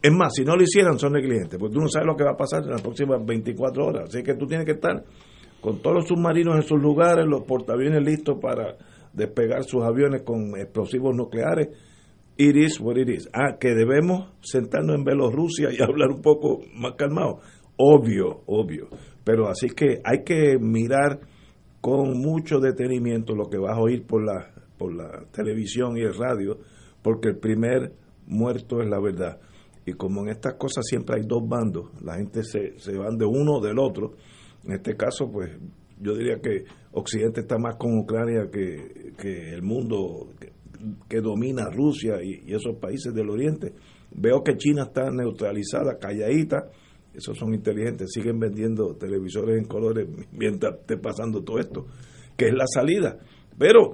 es 0.00 0.12
más, 0.12 0.32
si 0.34 0.44
no 0.44 0.56
lo 0.56 0.62
hicieran 0.62 0.98
son 0.98 1.12
negligentes, 1.12 1.58
porque 1.58 1.74
tú 1.74 1.80
no 1.80 1.88
sabes 1.88 2.06
lo 2.06 2.16
que 2.16 2.24
va 2.24 2.30
a 2.30 2.36
pasar 2.36 2.62
en 2.62 2.70
las 2.70 2.80
próximas 2.80 3.24
24 3.24 3.84
horas. 3.84 4.04
Así 4.08 4.22
que 4.22 4.34
tú 4.34 4.46
tienes 4.46 4.64
que 4.64 4.72
estar 4.72 5.04
con 5.60 5.82
todos 5.82 5.96
los 5.96 6.08
submarinos 6.08 6.56
en 6.56 6.62
sus 6.62 6.80
lugares, 6.80 7.26
los 7.26 7.42
portaaviones 7.42 8.02
listos 8.02 8.38
para 8.40 8.76
despegar 9.12 9.64
sus 9.64 9.82
aviones 9.82 10.22
con 10.22 10.56
explosivos 10.56 11.14
nucleares. 11.14 11.68
It 12.36 12.56
is 12.56 12.80
what 12.80 12.96
it 12.96 13.08
is. 13.08 13.28
Ah, 13.34 13.58
que 13.58 13.74
debemos 13.74 14.30
sentarnos 14.40 14.96
en 14.96 15.04
Bielorrusia 15.04 15.70
y 15.72 15.82
hablar 15.82 16.10
un 16.10 16.22
poco 16.22 16.60
más 16.74 16.94
calmado. 16.96 17.40
Obvio, 17.76 18.42
obvio. 18.46 18.88
Pero 19.24 19.48
así 19.48 19.68
que 19.70 20.00
hay 20.04 20.22
que 20.24 20.56
mirar 20.58 21.20
con 21.80 22.18
mucho 22.18 22.60
detenimiento 22.60 23.34
lo 23.34 23.48
que 23.48 23.58
vas 23.58 23.76
a 23.76 23.80
oír 23.80 24.06
por 24.06 24.24
la, 24.24 24.50
por 24.80 24.94
la 24.94 25.26
televisión 25.30 25.98
y 25.98 26.00
el 26.00 26.14
radio, 26.14 26.56
porque 27.02 27.28
el 27.28 27.36
primer 27.36 27.92
muerto 28.26 28.80
es 28.80 28.88
la 28.88 28.98
verdad. 28.98 29.38
Y 29.84 29.92
como 29.92 30.22
en 30.22 30.30
estas 30.30 30.54
cosas 30.54 30.86
siempre 30.88 31.16
hay 31.16 31.26
dos 31.26 31.46
bandos, 31.46 31.90
la 32.02 32.14
gente 32.14 32.42
se, 32.42 32.78
se 32.78 32.96
van 32.96 33.18
de 33.18 33.26
uno 33.26 33.58
o 33.58 33.60
del 33.60 33.78
otro. 33.78 34.14
En 34.64 34.72
este 34.72 34.96
caso, 34.96 35.30
pues 35.30 35.50
yo 36.00 36.14
diría 36.14 36.40
que 36.40 36.64
Occidente 36.92 37.42
está 37.42 37.58
más 37.58 37.76
con 37.76 37.98
Ucrania 37.98 38.48
que, 38.50 39.12
que 39.18 39.52
el 39.52 39.62
mundo 39.62 40.30
que, 41.06 41.20
domina 41.20 41.68
Rusia 41.70 42.22
y, 42.22 42.50
y, 42.50 42.54
esos 42.54 42.76
países 42.80 43.12
del 43.12 43.28
Oriente. 43.28 43.74
Veo 44.12 44.42
que 44.42 44.56
China 44.56 44.84
está 44.84 45.10
neutralizada, 45.10 45.98
calladita, 45.98 46.70
esos 47.12 47.36
son 47.36 47.52
inteligentes, 47.52 48.12
siguen 48.14 48.38
vendiendo 48.38 48.96
televisores 48.96 49.58
en 49.58 49.66
colores 49.66 50.08
mientras 50.32 50.80
esté 50.80 50.96
pasando 50.96 51.42
todo 51.42 51.58
esto, 51.58 51.86
que 52.34 52.46
es 52.46 52.54
la 52.54 52.66
salida. 52.66 53.18
Pero 53.58 53.92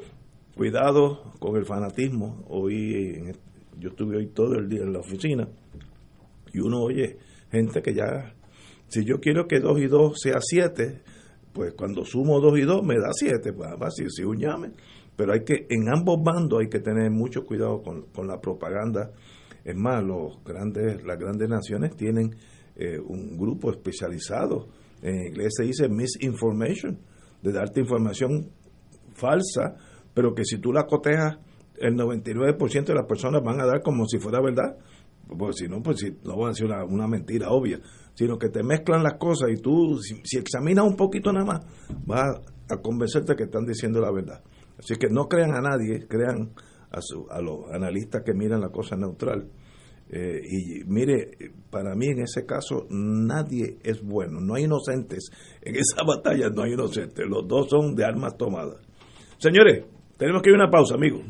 cuidado 0.56 1.34
con 1.38 1.56
el 1.56 1.66
fanatismo. 1.66 2.44
Hoy, 2.48 3.30
yo 3.78 3.90
estuve 3.90 4.16
hoy 4.16 4.28
todo 4.28 4.54
el 4.54 4.68
día 4.68 4.82
en 4.82 4.92
la 4.92 5.00
oficina 5.00 5.46
y 6.52 6.60
uno 6.60 6.82
oye 6.82 7.18
gente 7.52 7.82
que 7.82 7.94
ya, 7.94 8.34
si 8.88 9.04
yo 9.04 9.20
quiero 9.20 9.46
que 9.46 9.60
2 9.60 9.78
y 9.80 9.86
2 9.86 10.18
sea 10.18 10.38
7, 10.40 11.02
pues 11.52 11.74
cuando 11.74 12.04
sumo 12.04 12.40
2 12.40 12.58
y 12.58 12.62
2 12.62 12.82
me 12.84 12.94
da 12.94 13.10
7, 13.12 13.52
pues 13.52 13.68
así, 13.80 14.08
si 14.08 14.24
un 14.24 14.38
llame. 14.38 14.70
Pero 15.14 15.32
hay 15.34 15.44
que, 15.44 15.66
en 15.68 15.88
ambos 15.88 16.22
bandos 16.22 16.60
hay 16.60 16.68
que 16.68 16.80
tener 16.80 17.10
mucho 17.10 17.44
cuidado 17.44 17.82
con, 17.82 18.06
con 18.06 18.26
la 18.26 18.40
propaganda. 18.40 19.12
Es 19.62 19.76
más, 19.76 20.02
los 20.02 20.42
grandes, 20.42 21.04
las 21.04 21.18
grandes 21.18 21.48
naciones 21.48 21.96
tienen 21.96 22.34
eh, 22.76 22.98
un 22.98 23.36
grupo 23.36 23.70
especializado, 23.70 24.68
en 25.02 25.28
inglés 25.28 25.54
se 25.56 25.64
dice 25.64 25.88
misinformation, 25.88 26.98
de 27.42 27.52
darte 27.52 27.80
información 27.80 28.50
falsa, 29.14 29.76
pero 30.16 30.34
que 30.34 30.46
si 30.46 30.56
tú 30.56 30.72
la 30.72 30.86
cotejas, 30.86 31.36
el 31.76 31.94
99% 31.94 32.86
de 32.86 32.94
las 32.94 33.04
personas 33.04 33.42
van 33.44 33.60
a 33.60 33.66
dar 33.66 33.82
como 33.82 34.06
si 34.06 34.18
fuera 34.18 34.40
verdad, 34.40 34.78
porque 35.28 35.52
si 35.52 35.68
no, 35.68 35.82
pues 35.82 35.98
si, 35.98 36.10
no 36.24 36.38
van 36.38 36.46
a 36.46 36.48
decir 36.52 36.64
una, 36.64 36.82
una, 36.86 37.06
mentira 37.06 37.50
obvia, 37.50 37.80
sino 38.14 38.38
que 38.38 38.48
te 38.48 38.62
mezclan 38.62 39.02
las 39.02 39.18
cosas 39.18 39.50
y 39.50 39.60
tú, 39.60 39.98
si, 39.98 40.14
si 40.24 40.38
examinas 40.38 40.86
un 40.86 40.96
poquito 40.96 41.34
nada 41.34 41.44
más, 41.44 41.66
vas 42.06 42.40
a 42.70 42.78
convencerte 42.78 43.36
que 43.36 43.42
están 43.42 43.66
diciendo 43.66 44.00
la 44.00 44.10
verdad. 44.10 44.42
Así 44.78 44.96
que 44.96 45.08
no 45.10 45.28
crean 45.28 45.54
a 45.54 45.60
nadie, 45.60 46.06
crean 46.08 46.54
a, 46.90 47.02
su, 47.02 47.26
a 47.28 47.42
los 47.42 47.70
analistas 47.70 48.22
que 48.24 48.32
miran 48.32 48.62
la 48.62 48.70
cosa 48.70 48.96
neutral. 48.96 49.50
Eh, 50.08 50.40
y 50.48 50.84
mire, 50.86 51.52
para 51.68 51.94
mí 51.94 52.06
en 52.06 52.20
ese 52.20 52.46
caso 52.46 52.86
nadie 52.88 53.76
es 53.82 54.02
bueno, 54.02 54.40
no 54.40 54.54
hay 54.54 54.64
inocentes. 54.64 55.30
En 55.60 55.76
esa 55.76 56.04
batalla 56.06 56.48
no 56.48 56.62
hay 56.62 56.72
inocentes, 56.72 57.26
los 57.28 57.46
dos 57.46 57.68
son 57.68 57.94
de 57.94 58.06
armas 58.06 58.38
tomadas. 58.38 58.78
Señores, 59.38 59.84
tenemos 60.18 60.42
que 60.42 60.50
ir 60.50 60.54
a 60.54 60.58
una 60.58 60.70
pausa, 60.70 60.94
amigos. 60.94 61.20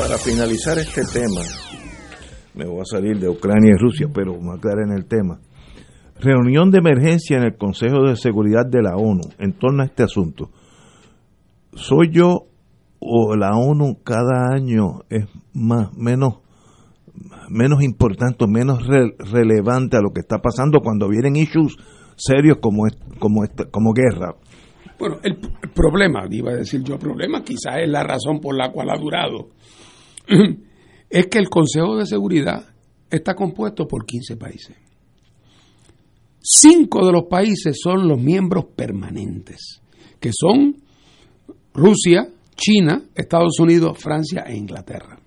Para 0.00 0.16
finalizar 0.16 0.78
este 0.78 1.02
tema, 1.12 1.42
me 2.54 2.64
voy 2.64 2.80
a 2.80 2.84
salir 2.86 3.18
de 3.18 3.28
Ucrania 3.28 3.72
y 3.74 3.78
Rusia, 3.78 4.08
pero 4.12 4.32
vamos 4.32 4.54
a 4.54 4.56
aclarar 4.56 4.86
en 4.88 4.96
el 4.96 5.04
tema. 5.04 5.40
Reunión 6.18 6.70
de 6.70 6.78
emergencia 6.78 7.36
en 7.36 7.44
el 7.44 7.58
Consejo 7.58 8.04
de 8.04 8.16
Seguridad 8.16 8.64
de 8.66 8.80
la 8.80 8.96
ONU 8.96 9.20
en 9.38 9.52
torno 9.58 9.82
a 9.82 9.86
este 9.86 10.02
asunto. 10.02 10.48
¿Soy 11.74 12.10
yo 12.12 12.46
o 12.98 13.36
la 13.36 13.50
ONU 13.50 13.98
cada 14.02 14.54
año 14.54 15.02
es 15.10 15.26
más, 15.52 15.92
menos, 15.94 16.38
menos 17.50 17.82
importante, 17.82 18.46
menos 18.48 18.86
re, 18.86 19.14
relevante 19.18 19.98
a 19.98 20.00
lo 20.00 20.12
que 20.14 20.20
está 20.20 20.38
pasando 20.38 20.80
cuando 20.80 21.10
vienen 21.10 21.36
issues 21.36 21.76
serios 22.16 22.56
como, 22.62 22.84
como, 23.18 23.42
como 23.70 23.92
guerra? 23.92 24.34
Bueno, 24.98 25.16
el, 25.22 25.38
el 25.62 25.70
problema, 25.70 26.26
iba 26.30 26.52
a 26.52 26.56
decir 26.56 26.82
yo, 26.84 26.98
problema 26.98 27.42
quizás 27.42 27.80
es 27.82 27.88
la 27.88 28.02
razón 28.02 28.40
por 28.40 28.56
la 28.56 28.70
cual 28.72 28.88
ha 28.90 28.98
durado, 28.98 29.48
es 31.10 31.26
que 31.26 31.38
el 31.38 31.48
Consejo 31.48 31.96
de 31.96 32.06
Seguridad 32.06 32.64
está 33.10 33.34
compuesto 33.34 33.86
por 33.86 34.06
15 34.06 34.36
países. 34.36 34.76
Cinco 36.42 37.04
de 37.04 37.12
los 37.12 37.24
países 37.28 37.78
son 37.82 38.08
los 38.08 38.18
miembros 38.18 38.66
permanentes, 38.74 39.80
que 40.18 40.30
son 40.32 40.76
Rusia, 41.74 42.28
China, 42.56 43.02
Estados 43.14 43.58
Unidos, 43.58 43.98
Francia 43.98 44.44
e 44.46 44.56
Inglaterra. 44.56 45.18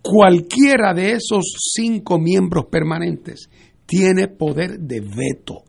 Cualquiera 0.00 0.94
de 0.94 1.12
esos 1.12 1.44
cinco 1.74 2.18
miembros 2.18 2.66
permanentes 2.70 3.48
tiene 3.84 4.28
poder 4.28 4.78
de 4.78 5.00
veto. 5.00 5.64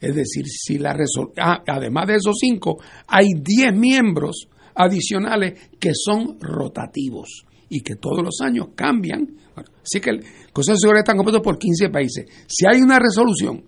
Es 0.00 0.14
decir, 0.14 0.44
si 0.46 0.78
la 0.78 0.96
ah, 1.38 1.62
además 1.66 2.06
de 2.08 2.16
esos 2.16 2.36
cinco, 2.38 2.78
hay 3.06 3.28
diez 3.40 3.74
miembros 3.74 4.48
adicionales 4.74 5.70
que 5.78 5.92
son 5.94 6.38
rotativos 6.40 7.44
y 7.74 7.80
que 7.80 7.96
todos 7.96 8.22
los 8.22 8.40
años 8.40 8.68
cambian. 8.76 9.26
así 9.82 10.00
que 10.00 10.10
el 10.10 10.24
Consejo 10.52 10.76
de 10.76 10.80
Seguridad 10.80 11.00
está 11.00 11.16
compuesto 11.16 11.42
por 11.42 11.58
15 11.58 11.88
países. 11.88 12.26
Si 12.46 12.64
hay 12.70 12.80
una 12.80 13.00
resolución, 13.00 13.64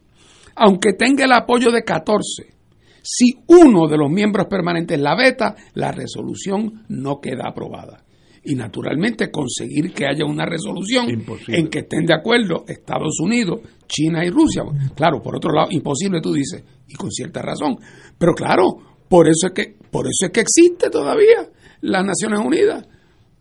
aunque 0.54 0.92
tenga 0.92 1.24
el 1.24 1.32
apoyo 1.32 1.72
de 1.72 1.82
14, 1.82 2.54
si 3.02 3.32
uno 3.48 3.88
de 3.88 3.96
los 3.98 4.08
miembros 4.08 4.46
permanentes 4.46 5.00
la 5.00 5.16
veta, 5.16 5.56
la 5.74 5.90
resolución 5.90 6.84
no 6.88 7.20
queda 7.20 7.48
aprobada. 7.48 8.04
Y 8.44 8.54
naturalmente 8.54 9.28
conseguir 9.28 9.92
que 9.92 10.06
haya 10.06 10.24
una 10.24 10.46
resolución 10.46 11.08
en 11.48 11.66
que 11.66 11.80
estén 11.80 12.06
de 12.06 12.14
acuerdo 12.14 12.64
Estados 12.68 13.18
Unidos, 13.20 13.58
China 13.88 14.24
y 14.24 14.30
Rusia. 14.30 14.62
Claro, 14.94 15.20
por 15.20 15.34
otro 15.34 15.52
lado, 15.52 15.66
imposible 15.72 16.20
tú 16.20 16.32
dices, 16.32 16.62
y 16.86 16.94
con 16.94 17.10
cierta 17.10 17.42
razón. 17.42 17.76
Pero 18.16 18.34
claro, 18.34 18.76
por 19.08 19.26
eso 19.26 19.48
es 19.48 19.52
que, 19.52 19.74
por 19.90 20.06
eso 20.06 20.26
es 20.26 20.30
que 20.30 20.42
existe 20.42 20.90
todavía 20.90 21.50
las 21.80 22.04
Naciones 22.04 22.38
Unidas. 22.38 22.86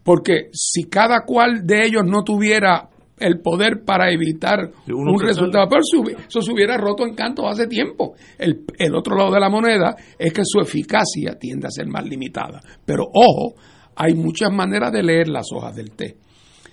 Porque 0.05 0.49
si 0.53 0.83
cada 0.83 1.25
cual 1.25 1.65
de 1.65 1.83
ellos 1.83 2.03
no 2.05 2.23
tuviera 2.23 2.89
el 3.17 3.39
poder 3.39 3.83
para 3.83 4.11
evitar 4.11 4.71
un 4.87 5.19
resultado. 5.19 5.67
Pero 5.67 5.81
eso 6.27 6.41
se 6.41 6.51
hubiera 6.51 6.77
roto 6.77 7.05
en 7.05 7.15
canto 7.15 7.47
hace 7.47 7.67
tiempo. 7.67 8.13
El, 8.37 8.65
el, 8.77 8.95
otro 8.95 9.15
lado 9.15 9.33
de 9.33 9.39
la 9.39 9.49
moneda 9.49 9.95
es 10.19 10.31
que 10.31 10.43
su 10.43 10.59
eficacia 10.59 11.37
tiende 11.39 11.67
a 11.67 11.71
ser 11.71 11.87
más 11.87 12.05
limitada. 12.05 12.61
Pero 12.85 13.05
ojo, 13.05 13.55
hay 13.95 14.13
muchas 14.13 14.51
maneras 14.51 14.91
de 14.91 15.01
leer 15.01 15.27
las 15.27 15.47
hojas 15.51 15.75
del 15.75 15.91
té. 15.91 16.17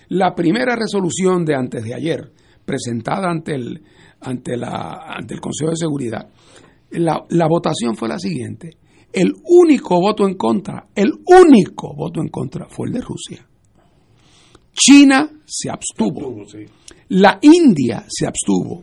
La 0.08 0.34
primera 0.34 0.76
resolución 0.76 1.44
de 1.44 1.54
antes 1.54 1.84
de 1.84 1.94
ayer, 1.94 2.32
presentada 2.66 3.30
ante 3.30 3.54
el, 3.54 3.82
ante 4.20 4.56
la, 4.56 5.06
ante 5.08 5.34
el 5.34 5.40
Consejo 5.40 5.70
de 5.70 5.76
Seguridad, 5.76 6.28
la, 6.90 7.24
la 7.30 7.46
votación 7.48 7.96
fue 7.96 8.08
la 8.08 8.18
siguiente. 8.18 8.76
El 9.12 9.34
único 9.44 10.00
voto 10.00 10.26
en 10.26 10.34
contra, 10.34 10.88
el 10.94 11.12
único 11.26 11.94
voto 11.94 12.20
en 12.20 12.28
contra 12.28 12.66
fue 12.68 12.88
el 12.88 12.94
de 12.94 13.00
Rusia. 13.00 13.46
China 14.72 15.30
se 15.44 15.70
abstuvo. 15.70 16.44
La 17.08 17.38
India 17.42 18.04
se 18.08 18.26
abstuvo. 18.26 18.82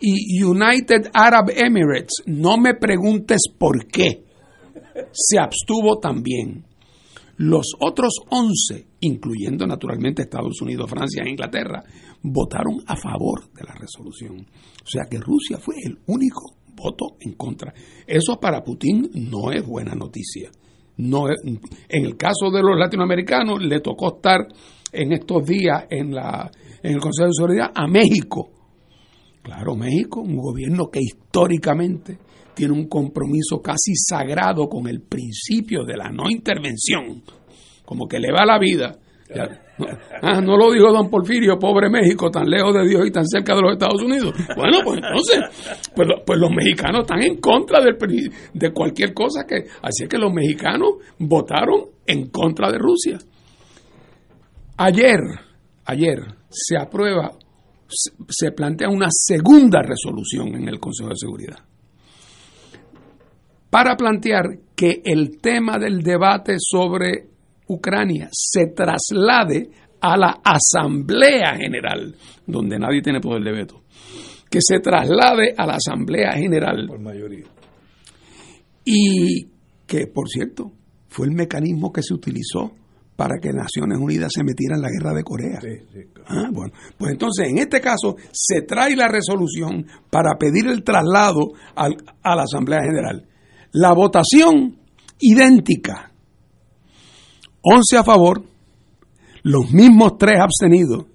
Y 0.00 0.42
United 0.42 1.10
Arab 1.12 1.50
Emirates, 1.50 2.22
no 2.26 2.56
me 2.58 2.74
preguntes 2.74 3.42
por 3.58 3.86
qué, 3.86 4.24
se 5.12 5.38
abstuvo 5.38 5.98
también. 5.98 6.64
Los 7.36 7.72
otros 7.80 8.20
11, 8.28 8.86
incluyendo 9.00 9.66
naturalmente 9.66 10.22
Estados 10.22 10.60
Unidos, 10.60 10.88
Francia 10.88 11.24
e 11.24 11.30
Inglaterra, 11.30 11.82
votaron 12.22 12.82
a 12.86 12.96
favor 12.96 13.50
de 13.52 13.64
la 13.64 13.74
resolución. 13.74 14.40
O 14.40 14.86
sea 14.86 15.06
que 15.10 15.18
Rusia 15.18 15.58
fue 15.58 15.76
el 15.84 15.98
único 16.06 16.54
voto 16.74 17.16
en 17.20 17.32
contra. 17.34 17.72
Eso 18.06 18.38
para 18.40 18.62
Putin 18.62 19.10
no 19.14 19.50
es 19.52 19.66
buena 19.66 19.94
noticia. 19.94 20.50
No 20.96 21.28
en 21.28 21.60
el 21.88 22.16
caso 22.16 22.50
de 22.52 22.62
los 22.62 22.78
latinoamericanos 22.78 23.62
le 23.62 23.80
tocó 23.80 24.16
estar 24.16 24.46
en 24.92 25.12
estos 25.12 25.44
días 25.44 25.86
en, 25.90 26.14
la, 26.14 26.50
en 26.82 26.94
el 26.94 27.00
Consejo 27.00 27.26
de 27.26 27.34
Seguridad 27.34 27.70
a 27.74 27.86
México. 27.88 28.50
Claro, 29.42 29.74
México, 29.74 30.20
un 30.20 30.36
gobierno 30.36 30.88
que 30.90 31.00
históricamente 31.00 32.18
tiene 32.54 32.72
un 32.72 32.88
compromiso 32.88 33.60
casi 33.60 33.94
sagrado 33.94 34.68
con 34.68 34.86
el 34.86 35.02
principio 35.02 35.84
de 35.84 35.96
la 35.96 36.10
no 36.10 36.30
intervención, 36.30 37.22
como 37.84 38.06
que 38.06 38.20
le 38.20 38.32
va 38.32 38.46
la 38.46 38.58
vida. 38.58 38.96
Ah, 40.22 40.40
no 40.40 40.56
lo 40.56 40.72
dijo 40.72 40.90
don 40.90 41.10
Porfirio, 41.10 41.58
pobre 41.58 41.90
México, 41.90 42.30
tan 42.30 42.48
lejos 42.48 42.72
de 42.74 42.88
Dios 42.88 43.06
y 43.06 43.10
tan 43.10 43.26
cerca 43.26 43.54
de 43.54 43.60
los 43.60 43.72
Estados 43.72 44.00
Unidos. 44.02 44.32
Bueno, 44.56 44.78
pues 44.82 45.00
entonces, 45.02 45.38
pues, 45.94 46.08
pues 46.24 46.38
los 46.38 46.50
mexicanos 46.50 47.02
están 47.02 47.22
en 47.22 47.36
contra 47.40 47.80
de 47.82 48.72
cualquier 48.72 49.12
cosa 49.12 49.44
que... 49.46 49.66
Así 49.82 50.04
es 50.04 50.08
que 50.08 50.16
los 50.16 50.32
mexicanos 50.32 50.94
votaron 51.18 51.86
en 52.06 52.28
contra 52.28 52.70
de 52.70 52.78
Rusia. 52.78 53.18
Ayer, 54.78 55.20
ayer 55.84 56.20
se 56.48 56.78
aprueba, 56.78 57.32
se 58.28 58.52
plantea 58.52 58.88
una 58.88 59.08
segunda 59.10 59.82
resolución 59.82 60.54
en 60.54 60.68
el 60.68 60.80
Consejo 60.80 61.10
de 61.10 61.16
Seguridad 61.16 61.58
para 63.74 63.96
plantear 63.96 64.44
que 64.76 65.02
el 65.04 65.40
tema 65.40 65.80
del 65.80 66.00
debate 66.00 66.58
sobre 66.58 67.33
Ucrania 67.66 68.28
se 68.32 68.66
traslade 68.66 69.70
a 70.00 70.16
la 70.16 70.40
Asamblea 70.44 71.56
General, 71.56 72.14
donde 72.46 72.78
nadie 72.78 73.00
tiene 73.02 73.20
poder 73.20 73.42
de 73.42 73.52
veto, 73.52 73.82
que 74.50 74.58
se 74.60 74.80
traslade 74.80 75.54
a 75.56 75.66
la 75.66 75.76
Asamblea 75.76 76.32
General. 76.32 76.86
Por 76.86 77.00
mayoría. 77.00 77.46
Y 78.84 79.46
que, 79.86 80.06
por 80.06 80.28
cierto, 80.28 80.72
fue 81.08 81.26
el 81.26 81.32
mecanismo 81.32 81.92
que 81.92 82.02
se 82.02 82.12
utilizó 82.12 82.72
para 83.16 83.38
que 83.40 83.52
Naciones 83.52 83.98
Unidas 83.98 84.32
se 84.34 84.42
metiera 84.42 84.74
en 84.76 84.82
la 84.82 84.88
guerra 84.90 85.14
de 85.14 85.22
Corea. 85.22 85.60
ah, 86.26 86.50
bueno, 86.52 86.72
pues 86.98 87.12
entonces 87.12 87.48
en 87.48 87.58
este 87.58 87.80
caso 87.80 88.16
se 88.32 88.62
trae 88.62 88.96
la 88.96 89.08
resolución 89.08 89.86
para 90.10 90.36
pedir 90.38 90.66
el 90.66 90.82
traslado 90.82 91.52
al, 91.76 91.96
a 92.22 92.34
la 92.34 92.42
Asamblea 92.42 92.80
General. 92.82 93.26
La 93.72 93.92
votación 93.92 94.76
idéntica. 95.20 96.10
11 97.66 97.96
a 97.96 98.04
favor, 98.04 98.44
los 99.42 99.70
mismos 99.72 100.18
tres 100.18 100.38
abstenidos, 100.38 101.06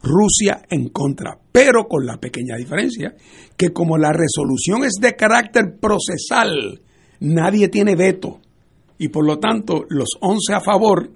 Rusia 0.00 0.62
en 0.70 0.90
contra, 0.90 1.36
pero 1.50 1.88
con 1.88 2.06
la 2.06 2.18
pequeña 2.18 2.56
diferencia 2.56 3.14
que 3.56 3.72
como 3.72 3.98
la 3.98 4.12
resolución 4.12 4.84
es 4.84 4.94
de 5.00 5.16
carácter 5.16 5.78
procesal, 5.80 6.80
nadie 7.18 7.68
tiene 7.68 7.96
veto. 7.96 8.40
Y 8.98 9.08
por 9.08 9.26
lo 9.26 9.38
tanto 9.40 9.84
los 9.88 10.10
11 10.20 10.54
a 10.54 10.60
favor 10.60 11.10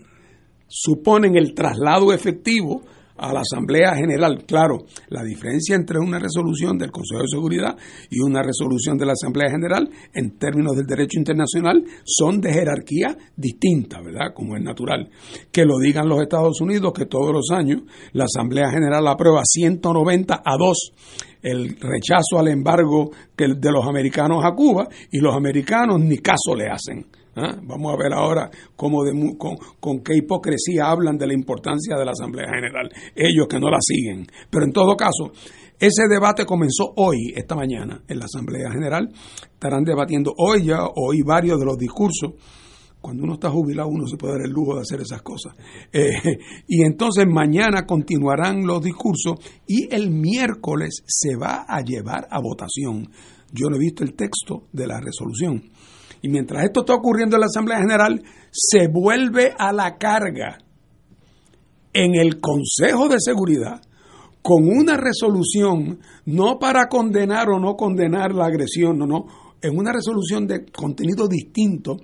suponen 0.67 1.37
el 1.37 1.55
traslado 1.55 2.13
efectivo 2.13 2.83
a 3.19 3.33
la 3.33 3.41
Asamblea 3.41 3.95
General. 3.95 4.45
Claro, 4.47 4.85
la 5.09 5.23
diferencia 5.23 5.75
entre 5.75 5.99
una 5.99 6.19
resolución 6.19 6.79
del 6.79 6.91
Consejo 6.91 7.23
de 7.23 7.29
Seguridad 7.29 7.77
y 8.11 8.21
una 8.21 8.43
resolución 8.43 8.99
de 8.99 9.07
la 9.07 9.13
Asamblea 9.13 9.51
General 9.51 9.89
en 10.13 10.39
términos 10.39 10.77
del 10.77 10.87
derecho 10.87 11.19
internacional 11.19 11.85
son 12.05 12.41
de 12.41 12.53
jerarquía 12.53 13.17
distinta, 13.37 14.01
¿verdad? 14.01 14.35
Como 14.35 14.57
es 14.57 14.63
natural. 14.63 15.11
Que 15.51 15.65
lo 15.65 15.79
digan 15.79 16.09
los 16.09 16.21
Estados 16.21 16.61
Unidos, 16.61 16.93
que 16.93 17.07
todos 17.07 17.33
los 17.33 17.51
años 17.51 17.83
la 18.13 18.25
Asamblea 18.25 18.71
General 18.71 19.07
aprueba 19.07 19.43
190 19.45 20.43
a 20.45 20.57
2 20.59 20.93
el 21.43 21.77
rechazo 21.79 22.39
al 22.39 22.49
embargo 22.49 23.11
de 23.37 23.71
los 23.71 23.87
americanos 23.87 24.45
a 24.45 24.53
Cuba 24.53 24.89
y 25.13 25.21
los 25.21 25.35
americanos 25.35 26.01
ni 26.01 26.19
caso 26.19 26.57
le 26.57 26.67
hacen. 26.67 27.07
¿Ah? 27.39 27.55
Vamos 27.63 27.93
a 27.93 28.03
ver 28.03 28.15
ahora 28.15 28.51
cómo 28.75 29.05
de, 29.05 29.13
con, 29.37 29.57
con, 29.79 30.03
qué 30.03 30.17
hipocresía 30.17 30.87
hablan 30.87 31.19
de 31.19 31.27
la 31.27 31.35
importancia 31.35 31.95
de 31.95 32.05
la 32.07 32.13
Asamblea 32.13 32.47
General, 32.49 32.91
ellos 33.15 33.47
que 33.47 33.61
no 33.61 33.69
la 33.69 33.77
siguen. 33.79 34.27
Pero 34.49 34.65
en 34.65 34.73
todo 34.73 34.97
caso, 34.97 35.33
ese 35.79 36.09
debate 36.09 36.47
comenzó 36.47 36.95
hoy, 36.97 37.35
esta 37.37 37.55
mañana, 37.55 38.03
en 38.09 38.19
la 38.19 38.25
Asamblea 38.25 38.71
General. 38.71 39.13
Estarán 39.53 39.85
debatiendo 39.85 40.33
hoy 40.39 40.65
ya, 40.65 40.87
hoy 40.95 41.21
varios 41.21 41.59
de 41.59 41.67
los 41.67 41.77
discursos. 41.77 42.33
Cuando 43.03 43.25
uno 43.25 43.35
está 43.35 43.51
jubilado, 43.51 43.91
uno 43.91 44.07
se 44.07 44.17
puede 44.17 44.39
dar 44.39 44.47
el 44.47 44.53
lujo 44.53 44.75
de 44.75 44.81
hacer 44.81 45.03
esas 45.03 45.21
cosas. 45.21 45.55
Eh, 45.93 46.13
y 46.67 46.85
entonces 46.85 47.27
mañana 47.29 47.85
continuarán 47.85 48.67
los 48.67 48.83
discursos 48.83 49.35
y 49.67 49.95
el 49.95 50.11
miércoles 50.11 51.03
se 51.07 51.37
va 51.37 51.67
a 51.69 51.83
llevar 51.83 52.27
a 52.31 52.41
votación. 52.41 53.11
Yo 53.53 53.69
no 53.69 53.77
he 53.77 53.81
visto 53.81 54.03
el 54.03 54.15
texto 54.15 54.69
de 54.73 54.87
la 54.87 54.99
resolución 55.01 55.71
y 56.23 56.29
mientras 56.29 56.65
esto 56.65 56.81
está 56.81 56.95
ocurriendo 56.95 57.37
en 57.37 57.41
la 57.41 57.47
Asamblea 57.47 57.79
General, 57.79 58.23
se 58.51 58.89
vuelve 58.89 59.53
a 59.59 59.73
la 59.73 59.97
carga 59.97 60.59
en 61.93 62.15
el 62.15 62.41
Consejo 62.41 63.09
de 63.09 63.21
Seguridad 63.21 63.81
con 64.43 64.69
una 64.69 64.97
resolución 64.97 65.99
no 66.27 66.59
para 66.59 66.87
condenar 66.89 67.49
o 67.49 67.59
no 67.59 67.75
condenar 67.75 68.33
la 68.33 68.47
agresión, 68.47 68.99
no, 68.99 69.07
no, 69.07 69.27
en 69.61 69.77
una 69.77 69.93
resolución 69.93 70.47
de 70.47 70.67
contenido 70.67 71.27
distinto 71.27 71.97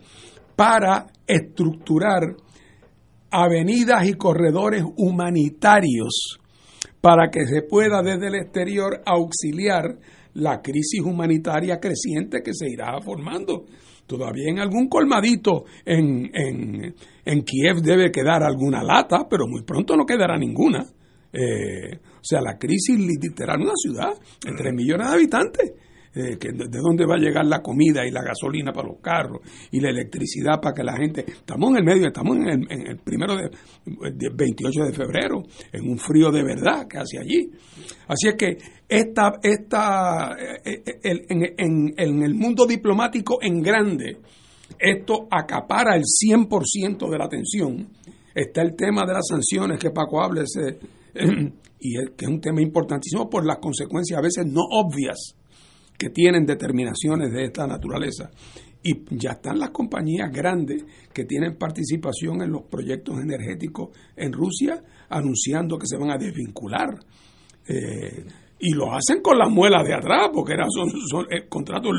para 0.56 1.06
estructurar 1.26 2.34
avenidas 3.30 4.06
y 4.06 4.14
corredores 4.14 4.84
humanitarios 4.96 6.38
para 7.00 7.30
que 7.30 7.46
se 7.46 7.62
pueda 7.62 8.02
desde 8.02 8.28
el 8.28 8.34
exterior 8.36 9.02
auxiliar 9.04 9.98
la 10.34 10.62
crisis 10.62 11.00
humanitaria 11.00 11.78
creciente 11.80 12.42
que 12.42 12.54
se 12.54 12.70
irá 12.70 13.00
formando. 13.02 13.64
Todavía 14.12 14.50
en 14.50 14.58
algún 14.58 14.90
colmadito 14.90 15.64
en, 15.86 16.30
en, 16.34 16.94
en 17.24 17.42
Kiev 17.44 17.80
debe 17.80 18.10
quedar 18.10 18.42
alguna 18.42 18.82
lata, 18.82 19.26
pero 19.26 19.46
muy 19.48 19.62
pronto 19.62 19.96
no 19.96 20.04
quedará 20.04 20.36
ninguna. 20.36 20.84
Eh, 21.32 21.96
o 21.96 22.20
sea, 22.22 22.42
la 22.42 22.58
crisis 22.58 22.98
literal 22.98 23.62
una 23.62 23.72
ciudad 23.74 24.12
de 24.44 24.52
3 24.54 24.74
millones 24.74 25.08
de 25.08 25.14
habitantes. 25.14 25.72
Eh, 26.14 26.36
que 26.38 26.52
de, 26.52 26.68
dónde 26.68 27.06
va 27.06 27.14
a 27.14 27.18
llegar 27.18 27.46
la 27.46 27.62
comida 27.62 28.06
y 28.06 28.10
la 28.10 28.22
gasolina 28.22 28.70
para 28.70 28.88
los 28.88 29.00
carros 29.00 29.40
y 29.70 29.80
la 29.80 29.88
electricidad 29.88 30.60
para 30.60 30.74
que 30.74 30.84
la 30.84 30.94
gente... 30.94 31.24
Estamos 31.26 31.70
en 31.70 31.76
el 31.76 31.84
medio, 31.84 32.08
estamos 32.08 32.36
en 32.36 32.48
el, 32.48 32.66
en 32.70 32.86
el 32.86 32.98
primero 32.98 33.34
de, 33.34 33.48
28 34.34 34.84
de 34.84 34.92
febrero, 34.92 35.42
en 35.72 35.88
un 35.88 35.98
frío 35.98 36.30
de 36.30 36.42
verdad 36.42 36.86
que 36.86 36.98
hace 36.98 37.18
allí. 37.18 37.50
Así 38.08 38.28
es 38.28 38.34
que 38.34 38.58
esta, 38.86 39.38
esta, 39.42 40.36
eh, 40.62 40.82
en, 41.02 41.42
en, 41.56 41.94
en 41.96 42.22
el 42.22 42.34
mundo 42.34 42.66
diplomático 42.66 43.38
en 43.40 43.62
grande, 43.62 44.18
esto 44.78 45.28
acapara 45.30 45.96
el 45.96 46.02
100% 46.02 47.10
de 47.10 47.18
la 47.18 47.24
atención. 47.24 47.88
Está 48.34 48.60
el 48.60 48.76
tema 48.76 49.06
de 49.06 49.14
las 49.14 49.26
sanciones 49.26 49.78
que 49.78 49.90
Paco 49.90 50.22
habla 50.22 50.44
y 51.80 51.94
que 52.16 52.24
es 52.24 52.28
un 52.28 52.40
tema 52.40 52.60
importantísimo 52.60 53.30
por 53.30 53.46
las 53.46 53.58
consecuencias 53.58 54.18
a 54.18 54.22
veces 54.22 54.46
no 54.46 54.60
obvias 54.60 55.36
que 56.02 56.10
tienen 56.10 56.44
determinaciones 56.44 57.30
de 57.30 57.44
esta 57.44 57.64
naturaleza. 57.64 58.28
Y 58.82 59.04
ya 59.10 59.34
están 59.34 59.60
las 59.60 59.70
compañías 59.70 60.32
grandes 60.32 60.84
que 61.14 61.24
tienen 61.26 61.56
participación 61.56 62.42
en 62.42 62.50
los 62.50 62.62
proyectos 62.62 63.20
energéticos 63.20 63.90
en 64.16 64.32
Rusia 64.32 64.82
anunciando 65.08 65.78
que 65.78 65.86
se 65.86 65.96
van 65.96 66.10
a 66.10 66.18
desvincular. 66.18 66.98
Eh, 67.68 68.24
y 68.64 68.74
lo 68.74 68.92
hacen 68.94 69.20
con 69.20 69.36
las 69.36 69.50
muelas 69.50 69.84
de 69.84 69.92
atrás, 69.92 70.30
porque 70.32 70.52
eran, 70.52 70.70
son, 70.70 70.88
son 71.10 71.26
eh, 71.30 71.48
contratos 71.48 71.90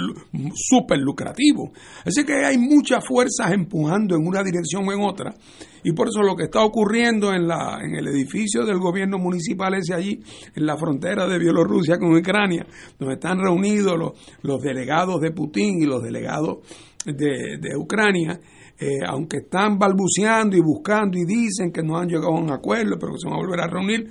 súper 0.55 0.97
lucrativos. 0.97 1.71
Así 2.05 2.23
que 2.23 2.45
hay 2.45 2.57
muchas 2.57 3.05
fuerzas 3.05 3.51
empujando 3.51 4.15
en 4.15 4.25
una 4.25 4.41
dirección 4.41 4.87
o 4.87 4.93
en 4.93 5.01
otra, 5.01 5.35
y 5.83 5.91
por 5.91 6.07
eso 6.07 6.21
lo 6.21 6.37
que 6.37 6.45
está 6.45 6.63
ocurriendo 6.63 7.33
en, 7.33 7.49
la, 7.49 7.79
en 7.83 7.95
el 7.95 8.07
edificio 8.07 8.65
del 8.65 8.79
gobierno 8.79 9.17
municipal 9.17 9.73
ese 9.73 9.93
allí, 9.93 10.21
en 10.55 10.65
la 10.65 10.77
frontera 10.77 11.27
de 11.27 11.37
Bielorrusia 11.37 11.97
con 11.97 12.15
Ucrania, 12.15 12.65
donde 12.97 13.15
están 13.15 13.39
reunidos 13.39 13.99
los, 13.99 14.11
los 14.41 14.61
delegados 14.61 15.19
de 15.19 15.31
Putin 15.31 15.81
y 15.81 15.85
los 15.85 16.01
delegados 16.01 16.59
de, 17.05 17.57
de 17.59 17.75
Ucrania, 17.77 18.39
eh, 18.79 18.99
aunque 19.07 19.37
están 19.37 19.77
balbuceando 19.77 20.57
y 20.57 20.61
buscando 20.61 21.17
y 21.17 21.25
dicen 21.25 21.71
que 21.71 21.83
no 21.83 21.97
han 21.97 22.07
llegado 22.07 22.29
a 22.29 22.39
un 22.39 22.51
acuerdo, 22.51 22.97
pero 22.99 23.13
que 23.13 23.19
se 23.19 23.29
van 23.29 23.35
a 23.37 23.41
volver 23.41 23.59
a 23.61 23.67
reunir, 23.67 24.09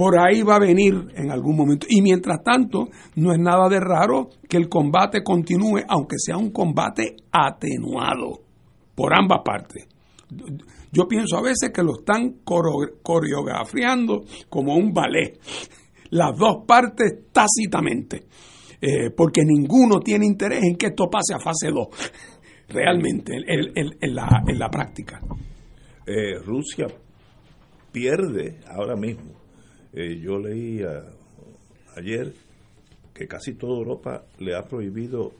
por 0.00 0.18
ahí 0.18 0.40
va 0.40 0.56
a 0.56 0.60
venir 0.60 0.94
en 1.14 1.30
algún 1.30 1.54
momento. 1.54 1.86
Y 1.90 2.00
mientras 2.00 2.42
tanto, 2.42 2.88
no 3.16 3.34
es 3.34 3.38
nada 3.38 3.68
de 3.68 3.80
raro 3.80 4.30
que 4.48 4.56
el 4.56 4.66
combate 4.66 5.22
continúe, 5.22 5.80
aunque 5.86 6.16
sea 6.16 6.38
un 6.38 6.52
combate 6.52 7.16
atenuado 7.30 8.40
por 8.94 9.12
ambas 9.14 9.40
partes. 9.44 9.86
Yo 10.90 11.06
pienso 11.06 11.36
a 11.36 11.42
veces 11.42 11.70
que 11.70 11.82
lo 11.82 11.98
están 11.98 12.36
coreografiando 12.44 14.22
como 14.48 14.74
un 14.74 14.94
ballet, 14.94 15.38
las 16.08 16.34
dos 16.34 16.64
partes 16.66 17.30
tácitamente, 17.30 18.22
eh, 18.80 19.10
porque 19.14 19.42
ninguno 19.44 20.00
tiene 20.00 20.24
interés 20.24 20.64
en 20.64 20.76
que 20.76 20.86
esto 20.86 21.10
pase 21.10 21.34
a 21.34 21.40
fase 21.40 21.68
2, 21.68 21.88
realmente, 22.68 23.34
en, 23.36 24.14
la, 24.14 24.70
práctica. 24.70 25.20
Eh, 26.06 26.38
Rusia 26.42 26.86
pierde 27.92 28.60
ahora 28.66 28.96
mismo 28.96 29.39
eh, 29.92 30.20
yo 30.20 30.38
leí 30.38 30.82
ayer 31.96 32.32
que 33.12 33.26
casi 33.26 33.54
toda 33.54 33.76
Europa 33.78 34.24
le 34.38 34.54
ha 34.54 34.62
prohibido 34.62 35.32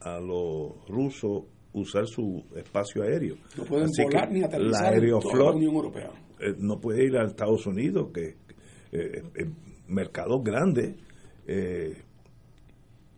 a 0.00 0.18
los 0.18 0.86
rusos 0.88 1.44
usar 1.72 2.06
su 2.06 2.44
espacio 2.56 3.02
aéreo. 3.02 3.36
No 3.56 3.64
pueden 3.64 3.90
volar 4.02 4.32
ni 4.32 4.42
aterrizar 4.42 4.92
la, 4.92 4.96
en 4.96 5.10
la 5.10 5.52
Unión 5.52 5.74
Europea. 5.74 6.10
Eh, 6.40 6.54
no 6.58 6.80
puede 6.80 7.04
ir 7.04 7.16
a 7.16 7.24
Estados 7.24 7.66
Unidos, 7.66 8.10
que 8.12 8.36
eh, 8.92 9.22
es 9.34 9.46
mercado 9.88 10.40
grande, 10.42 10.96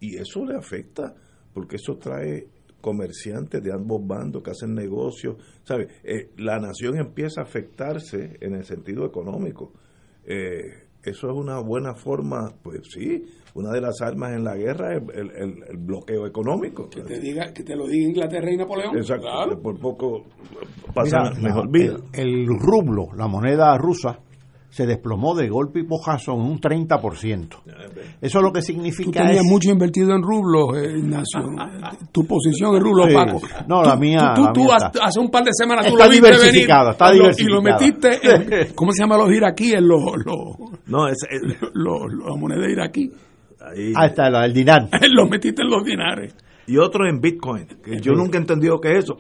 y 0.00 0.16
eso 0.16 0.44
le 0.44 0.54
afecta, 0.54 1.14
porque 1.54 1.76
eso 1.76 1.96
trae 1.96 2.46
comerciantes 2.82 3.62
de 3.62 3.72
ambos 3.72 4.06
bandos 4.06 4.42
que 4.42 4.50
hacen 4.50 4.74
negocios, 4.74 5.36
¿sabe? 5.64 5.88
la 6.36 6.58
nación 6.58 6.98
empieza 6.98 7.40
a 7.40 7.44
afectarse 7.44 8.36
en 8.40 8.54
el 8.54 8.64
sentido 8.64 9.06
económico 9.06 9.72
eh, 10.28 10.88
eso 11.02 11.30
es 11.30 11.34
una 11.34 11.58
buena 11.60 11.94
forma, 11.94 12.52
pues 12.62 12.82
sí, 12.92 13.24
una 13.54 13.72
de 13.72 13.80
las 13.80 14.00
armas 14.02 14.32
en 14.32 14.44
la 14.44 14.54
guerra 14.56 14.94
es 14.94 15.02
el, 15.14 15.78
bloqueo 15.78 16.26
económico. 16.26 16.90
Que 16.90 17.00
te, 17.02 17.18
diga, 17.18 17.52
que 17.52 17.62
te 17.62 17.74
lo 17.74 17.86
diga 17.86 18.08
Inglaterra 18.08 18.52
y 18.52 18.56
Napoleón. 18.56 18.96
Exacto, 18.96 19.26
por 19.62 19.80
poco 19.80 20.24
pasa 20.94 21.30
mejor 21.40 21.70
vida. 21.70 21.96
El, 22.12 22.46
rublo, 22.46 23.08
la 23.16 23.26
moneda 23.26 23.76
rusa, 23.78 24.18
se 24.70 24.86
desplomó 24.86 25.34
de 25.34 25.48
golpe 25.48 25.80
y 25.80 25.84
pojazo 25.84 26.32
en 26.34 26.40
un 26.40 26.60
30%. 26.60 27.48
Eso 28.20 28.38
es 28.38 28.44
lo 28.44 28.52
que 28.52 28.62
significa. 28.62 29.22
Tú 29.22 29.26
tenías 29.26 29.44
mucho 29.44 29.70
invertido 29.70 30.14
en 30.14 30.22
rublos, 30.22 30.76
eh, 30.76 30.98
Ignacio. 30.98 31.40
tu 32.12 32.26
posición 32.26 32.76
en 32.76 32.82
rublos, 32.82 33.12
Paco. 33.12 33.40
No, 33.66 33.82
la 33.82 33.96
mía. 33.96 34.34
Tú, 34.34 34.52
tú, 34.52 34.68
hace 34.70 35.20
un 35.20 35.30
par 35.30 35.44
de 35.44 35.50
semanas 35.52 35.86
tú 35.86 35.96
lo 35.96 36.08
viste 36.08 36.30
venir. 36.30 36.68
Está 36.90 37.14
y 37.14 37.44
lo 37.44 37.62
metiste 37.62 38.18
en. 38.22 38.72
¿Cómo 38.74 38.92
se 38.92 39.02
llama 39.02 39.16
los 39.16 39.30
iraquíes? 39.32 39.80
Los, 39.80 40.02
los, 40.24 40.70
no, 40.86 41.08
es, 41.08 41.16
los, 41.74 42.00
la 42.26 42.36
moneda 42.36 42.70
iraquí. 42.70 43.10
Ahí. 43.60 43.92
Ah, 43.96 44.06
está, 44.06 44.28
el 44.44 44.52
dinar. 44.52 44.88
lo 45.10 45.26
metiste 45.26 45.62
en 45.62 45.70
los 45.70 45.84
dinares 45.84 46.34
y 46.66 46.76
otro 46.76 47.08
en 47.08 47.18
Bitcoin, 47.20 47.66
que 47.82 47.98
yo 47.98 48.12
nunca 48.12 48.36
he 48.36 48.42
entendido 48.42 48.78
qué 48.78 48.98
es 48.98 49.04
eso. 49.04 49.16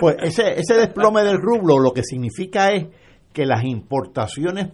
pues 0.00 0.16
ese, 0.22 0.58
ese 0.58 0.74
desplome 0.74 1.22
del 1.22 1.40
rublo 1.40 1.78
lo 1.78 1.92
que 1.92 2.02
significa 2.02 2.72
es 2.72 2.88
que 3.34 3.44
las 3.44 3.64
importaciones 3.64 4.68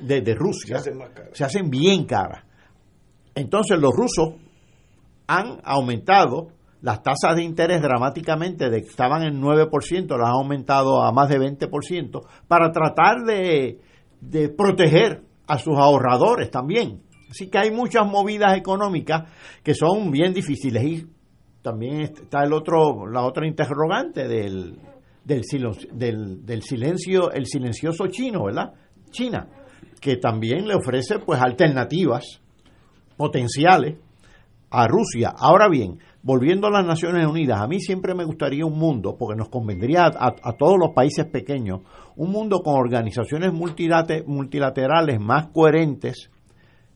de, 0.00 0.34
Rusia 0.34 0.80
se 1.32 1.44
hacen, 1.44 1.70
bien 1.70 2.06
caras. 2.06 2.44
Entonces 3.34 3.78
los 3.78 3.92
rusos 3.92 4.40
han 5.26 5.60
aumentado 5.62 6.48
las 6.80 7.02
tasas 7.02 7.36
de 7.36 7.42
interés 7.42 7.82
dramáticamente, 7.82 8.70
de, 8.70 8.78
estaban 8.78 9.22
en 9.22 9.40
9%, 9.40 10.08
las 10.16 10.28
han 10.28 10.34
aumentado 10.34 11.02
a 11.02 11.12
más 11.12 11.28
de 11.28 11.38
20%, 11.38 12.26
para 12.48 12.70
tratar 12.70 13.24
de, 13.26 13.80
de 14.20 14.48
proteger 14.48 15.22
a 15.46 15.58
sus 15.58 15.76
ahorradores 15.76 16.50
también. 16.50 17.02
Así 17.28 17.50
que 17.50 17.58
hay 17.58 17.70
muchas 17.70 18.06
movidas 18.06 18.56
económicas 18.56 19.30
que 19.62 19.74
son 19.74 20.10
bien 20.10 20.32
difíciles. 20.32 20.84
Y 20.84 21.06
también 21.60 22.00
está 22.00 22.44
el 22.44 22.52
otro, 22.52 23.06
la 23.06 23.24
otra 23.24 23.46
interrogante 23.46 24.28
del, 24.28 24.78
del, 25.26 25.42
del, 25.92 26.46
del 26.46 26.62
silencio, 26.62 27.32
el 27.32 27.46
silencioso 27.46 28.06
chino, 28.06 28.44
¿verdad? 28.44 28.72
China, 29.10 29.48
que 30.00 30.16
también 30.16 30.68
le 30.68 30.74
ofrece 30.74 31.18
pues 31.18 31.40
alternativas 31.42 32.40
potenciales 33.16 33.96
a 34.70 34.86
Rusia. 34.86 35.32
Ahora 35.36 35.68
bien, 35.68 35.98
volviendo 36.22 36.68
a 36.68 36.70
las 36.70 36.86
Naciones 36.86 37.26
Unidas, 37.26 37.60
a 37.60 37.66
mí 37.66 37.80
siempre 37.80 38.14
me 38.14 38.24
gustaría 38.24 38.64
un 38.64 38.78
mundo, 38.78 39.16
porque 39.18 39.36
nos 39.36 39.48
convendría 39.48 40.06
a, 40.06 40.52
todos 40.52 40.76
los 40.78 40.90
países 40.94 41.26
pequeños, 41.26 41.80
un 42.14 42.30
mundo 42.30 42.60
con 42.60 42.74
organizaciones 42.74 43.52
multilaterales 43.52 45.20
más 45.20 45.48
coherentes, 45.48 46.30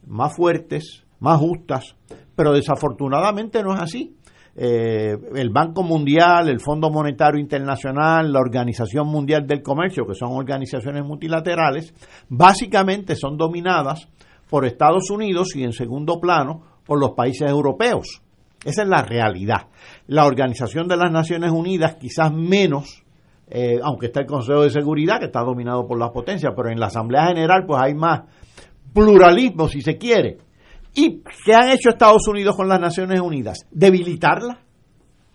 más 0.07 0.37
fuertes, 0.37 1.05
más 1.18 1.39
justas, 1.41 1.97
pero 2.37 2.53
desafortunadamente 2.53 3.62
no 3.62 3.74
es 3.74 3.81
así. 3.81 4.16
Eh, 4.57 5.16
el 5.36 5.51
Banco 5.51 5.82
Mundial, 5.82 6.48
el 6.48 6.61
Fondo 6.61 6.90
Monetario 6.90 7.40
Internacional, 7.40 8.32
la 8.32 8.40
Organización 8.40 9.07
Mundial 9.07 9.46
del 9.46 9.62
Comercio, 9.62 10.05
que 10.07 10.14
son 10.14 10.32
organizaciones 10.32 11.05
multilaterales, 11.05 11.94
básicamente 12.28 13.14
son 13.14 13.36
dominadas 13.36 14.09
por 14.48 14.66
Estados 14.66 15.11
Unidos 15.11 15.55
y 15.55 15.62
en 15.62 15.72
segundo 15.72 16.20
plano 16.20 16.62
por 16.84 16.98
los 17.01 17.12
países 17.12 17.48
europeos. 17.48 18.22
Esa 18.64 18.82
es 18.82 18.88
la 18.88 19.03
realidad. 19.03 19.68
La 20.07 20.26
Organización 20.26 20.88
de 20.88 20.96
las 20.96 21.11
Naciones 21.11 21.51
Unidas 21.51 21.94
quizás 21.94 22.32
menos, 22.32 23.05
eh, 23.48 23.78
aunque 23.82 24.07
está 24.07 24.20
el 24.20 24.26
Consejo 24.26 24.62
de 24.62 24.70
Seguridad 24.70 25.20
que 25.20 25.26
está 25.26 25.40
dominado 25.40 25.86
por 25.86 25.98
las 25.98 26.11
potencias, 26.11 26.53
pero 26.55 26.70
en 26.70 26.80
la 26.80 26.86
Asamblea 26.86 27.28
General 27.28 27.64
pues 27.66 27.80
hay 27.80 27.94
más 27.94 28.22
pluralismo 28.92 29.68
si 29.68 29.80
se 29.80 29.96
quiere. 29.96 30.38
¿Y 30.95 31.22
qué 31.45 31.55
han 31.55 31.70
hecho 31.70 31.91
Estados 31.91 32.26
Unidos 32.28 32.57
con 32.57 32.68
las 32.68 32.80
Naciones 32.80 33.20
Unidas? 33.20 33.66
Debilitarla. 33.70 34.61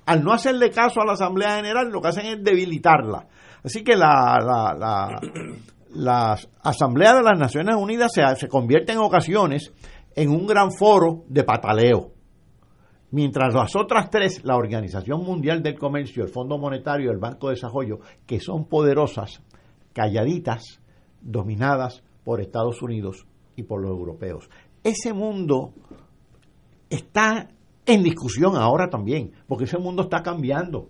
Al 0.05 0.23
no 0.23 0.33
hacerle 0.33 0.69
caso 0.69 1.01
a 1.01 1.05
la 1.05 1.13
Asamblea 1.13 1.55
General, 1.55 1.89
lo 1.89 2.01
que 2.01 2.09
hacen 2.09 2.25
es 2.25 2.43
debilitarla. 2.43 3.27
Así 3.63 3.83
que 3.83 3.95
la, 3.95 5.19
Asamblea 6.61 7.15
de 7.15 7.23
las 7.23 7.39
Naciones 7.39 7.75
Unidas 7.75 8.11
se, 8.13 8.23
se 8.35 8.47
convierte 8.47 8.91
en 8.91 8.99
ocasiones 8.99 9.73
en 10.15 10.29
un 10.29 10.45
gran 10.45 10.71
foro 10.71 11.23
de 11.27 11.43
pataleo. 11.43 12.11
Mientras 13.11 13.53
las 13.53 13.75
otras 13.75 14.09
tres, 14.09 14.43
la 14.43 14.57
Organización 14.57 15.23
Mundial 15.23 15.63
del 15.63 15.79
Comercio, 15.79 16.23
el 16.23 16.31
Fondo 16.31 16.57
Monetario, 16.57 17.11
el 17.11 17.17
Banco 17.17 17.47
de 17.47 17.55
Desarrollo, 17.55 17.99
que 18.25 18.39
son 18.39 18.67
poderosas, 18.67 19.41
calladitas, 19.93 20.81
dominadas 21.21 22.03
por 22.23 22.41
Estados 22.41 22.81
Unidos 22.81 23.25
y 23.55 23.63
por 23.63 23.81
los 23.81 23.91
europeos. 23.91 24.49
Ese 24.85 25.13
mundo 25.13 25.73
está 26.91 27.49
en 27.87 28.03
discusión 28.03 28.55
ahora 28.55 28.87
también, 28.87 29.31
porque 29.47 29.63
ese 29.63 29.79
mundo 29.79 30.03
está 30.03 30.21
cambiando. 30.21 30.89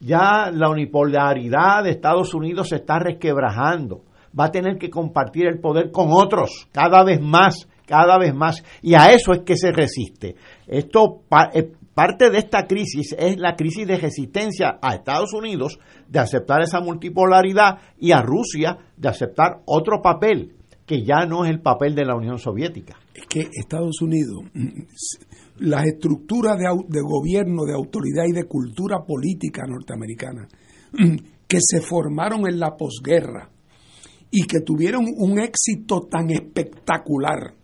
Ya 0.00 0.50
la 0.50 0.70
unipolaridad 0.70 1.84
de 1.84 1.90
Estados 1.90 2.32
Unidos 2.32 2.70
se 2.70 2.76
está 2.76 2.98
resquebrajando. 2.98 4.04
Va 4.38 4.46
a 4.46 4.50
tener 4.50 4.78
que 4.78 4.88
compartir 4.88 5.48
el 5.48 5.60
poder 5.60 5.90
con 5.92 6.08
otros 6.12 6.66
cada 6.72 7.04
vez 7.04 7.20
más, 7.20 7.68
cada 7.86 8.16
vez 8.16 8.34
más. 8.34 8.64
Y 8.80 8.94
a 8.94 9.12
eso 9.12 9.34
es 9.34 9.40
que 9.40 9.56
se 9.56 9.70
resiste. 9.70 10.36
Esto 10.66 11.20
eh, 11.52 11.72
parte 11.92 12.30
de 12.30 12.38
esta 12.38 12.66
crisis 12.66 13.14
es 13.18 13.36
la 13.36 13.54
crisis 13.54 13.86
de 13.86 13.98
resistencia 13.98 14.78
a 14.80 14.94
Estados 14.94 15.34
Unidos 15.34 15.78
de 16.08 16.20
aceptar 16.20 16.62
esa 16.62 16.80
multipolaridad 16.80 17.80
y 17.98 18.12
a 18.12 18.22
Rusia 18.22 18.78
de 18.96 19.08
aceptar 19.10 19.60
otro 19.66 20.00
papel 20.00 20.54
que 20.86 21.04
ya 21.04 21.26
no 21.26 21.44
es 21.44 21.50
el 21.50 21.60
papel 21.60 21.94
de 21.94 22.06
la 22.06 22.16
Unión 22.16 22.38
Soviética. 22.38 22.96
Es 23.16 23.26
que 23.26 23.48
Estados 23.52 24.02
Unidos 24.02 24.44
las 25.58 25.86
estructuras 25.86 26.58
de, 26.58 27.00
gobierno, 27.00 27.64
de 27.64 27.72
autoridad 27.72 28.24
y 28.28 28.32
de 28.32 28.44
cultura 28.44 29.04
política 29.06 29.62
norteamericana 29.66 30.46
que 31.48 31.58
se 31.60 31.80
formaron 31.80 32.46
en 32.46 32.58
la 32.58 32.76
posguerra 32.76 33.50
y 34.30 34.42
que 34.46 34.60
tuvieron 34.60 35.06
un 35.16 35.38
éxito 35.38 36.02
tan 36.10 36.30
espectacular, 36.30 37.54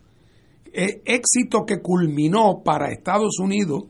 e, 0.73 1.03
éxito 1.05 1.67
que 1.67 1.83
culminó 1.83 2.63
para 2.65 2.91
Estados 2.91 3.39
Unidos 3.39 3.85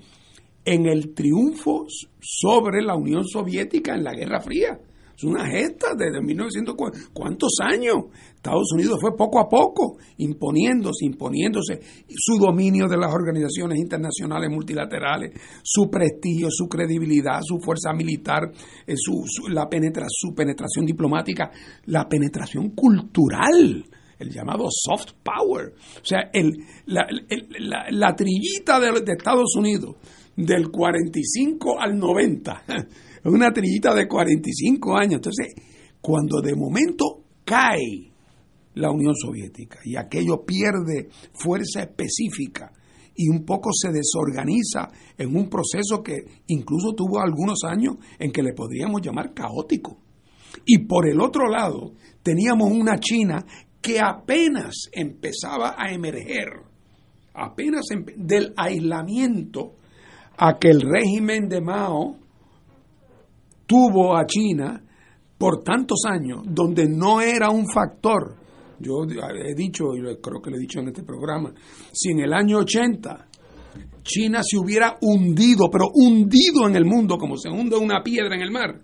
en 0.64 0.86
el 0.86 1.14
triunfo 1.14 1.86
sobre 2.20 2.82
la 2.82 2.96
Unión 2.96 3.24
Soviética 3.24 3.94
en 3.94 4.04
la 4.04 4.14
Guerra 4.14 4.40
Fría. 4.40 4.80
Es 5.16 5.24
una 5.24 5.46
gesta 5.46 5.94
desde 5.96 6.20
1940. 6.20 7.10
¿Cuántos 7.12 7.52
años? 7.60 8.06
Estados 8.42 8.72
Unidos 8.72 8.98
fue 9.00 9.16
poco 9.16 9.38
a 9.38 9.48
poco 9.48 9.98
imponiéndose, 10.16 11.06
imponiéndose 11.06 11.78
su 12.08 12.38
dominio 12.40 12.88
de 12.88 12.96
las 12.96 13.14
organizaciones 13.14 13.78
internacionales 13.78 14.50
multilaterales, 14.50 15.30
su 15.62 15.88
prestigio, 15.88 16.48
su 16.50 16.66
credibilidad, 16.66 17.38
su 17.40 17.60
fuerza 17.60 17.92
militar, 17.92 18.50
eh, 18.84 18.94
su, 18.96 19.24
la 19.48 19.68
penetración 19.68 20.84
diplomática, 20.84 21.52
la 21.86 22.08
penetración 22.08 22.70
cultural 22.70 23.84
el 24.18 24.30
llamado 24.30 24.66
soft 24.70 25.14
power. 25.22 25.74
O 26.00 26.04
sea, 26.04 26.30
la, 26.86 28.14
trillita 28.16 28.80
de, 28.80 29.00
de, 29.02 29.12
Estados 29.12 29.54
Unidos 29.56 29.96
del 30.36 30.68
45 30.68 31.80
al 31.80 31.96
90, 31.96 32.62
una 33.24 33.52
trillita 33.52 33.94
de 33.94 34.06
45 34.06 34.96
años. 34.96 35.14
Entonces, 35.14 35.54
cuando 36.00 36.40
de 36.40 36.54
momento 36.54 37.24
cae 37.44 38.11
la 38.74 38.90
Unión 38.90 39.14
Soviética 39.14 39.78
y 39.84 39.96
aquello 39.96 40.44
pierde 40.44 41.08
fuerza 41.32 41.82
específica 41.82 42.72
y 43.14 43.28
un 43.28 43.44
poco 43.44 43.70
se 43.72 43.90
desorganiza 43.92 44.90
en 45.18 45.36
un 45.36 45.48
proceso 45.48 46.02
que 46.02 46.24
incluso 46.46 46.94
tuvo 46.94 47.20
algunos 47.20 47.62
años 47.64 47.96
en 48.18 48.32
que 48.32 48.42
le 48.42 48.54
podríamos 48.54 49.02
llamar 49.02 49.34
caótico. 49.34 49.98
Y 50.64 50.86
por 50.86 51.08
el 51.08 51.20
otro 51.20 51.48
lado, 51.48 51.92
teníamos 52.22 52.70
una 52.70 52.98
China 52.98 53.44
que 53.80 54.00
apenas 54.00 54.88
empezaba 54.92 55.74
a 55.76 55.92
emerger, 55.92 56.48
apenas 57.34 57.82
del 58.16 58.54
aislamiento 58.56 59.74
a 60.38 60.58
que 60.58 60.70
el 60.70 60.80
régimen 60.80 61.48
de 61.48 61.60
Mao 61.60 62.16
tuvo 63.66 64.16
a 64.16 64.26
China 64.26 64.82
por 65.36 65.62
tantos 65.62 66.02
años, 66.06 66.42
donde 66.46 66.88
no 66.88 67.20
era 67.20 67.50
un 67.50 67.66
factor 67.68 68.41
yo 68.82 69.04
he 69.04 69.54
dicho, 69.54 69.94
y 69.94 70.00
creo 70.20 70.42
que 70.42 70.50
lo 70.50 70.56
he 70.56 70.60
dicho 70.60 70.80
en 70.80 70.88
este 70.88 71.02
programa, 71.02 71.52
si 71.92 72.10
en 72.10 72.20
el 72.20 72.32
año 72.32 72.58
80 72.58 73.28
China 74.02 74.42
se 74.42 74.58
hubiera 74.58 74.98
hundido, 75.00 75.70
pero 75.70 75.86
hundido 75.94 76.66
en 76.68 76.76
el 76.76 76.84
mundo 76.84 77.16
como 77.16 77.36
se 77.36 77.48
hunde 77.48 77.76
una 77.76 78.02
piedra 78.02 78.34
en 78.34 78.42
el 78.42 78.50
mar, 78.50 78.80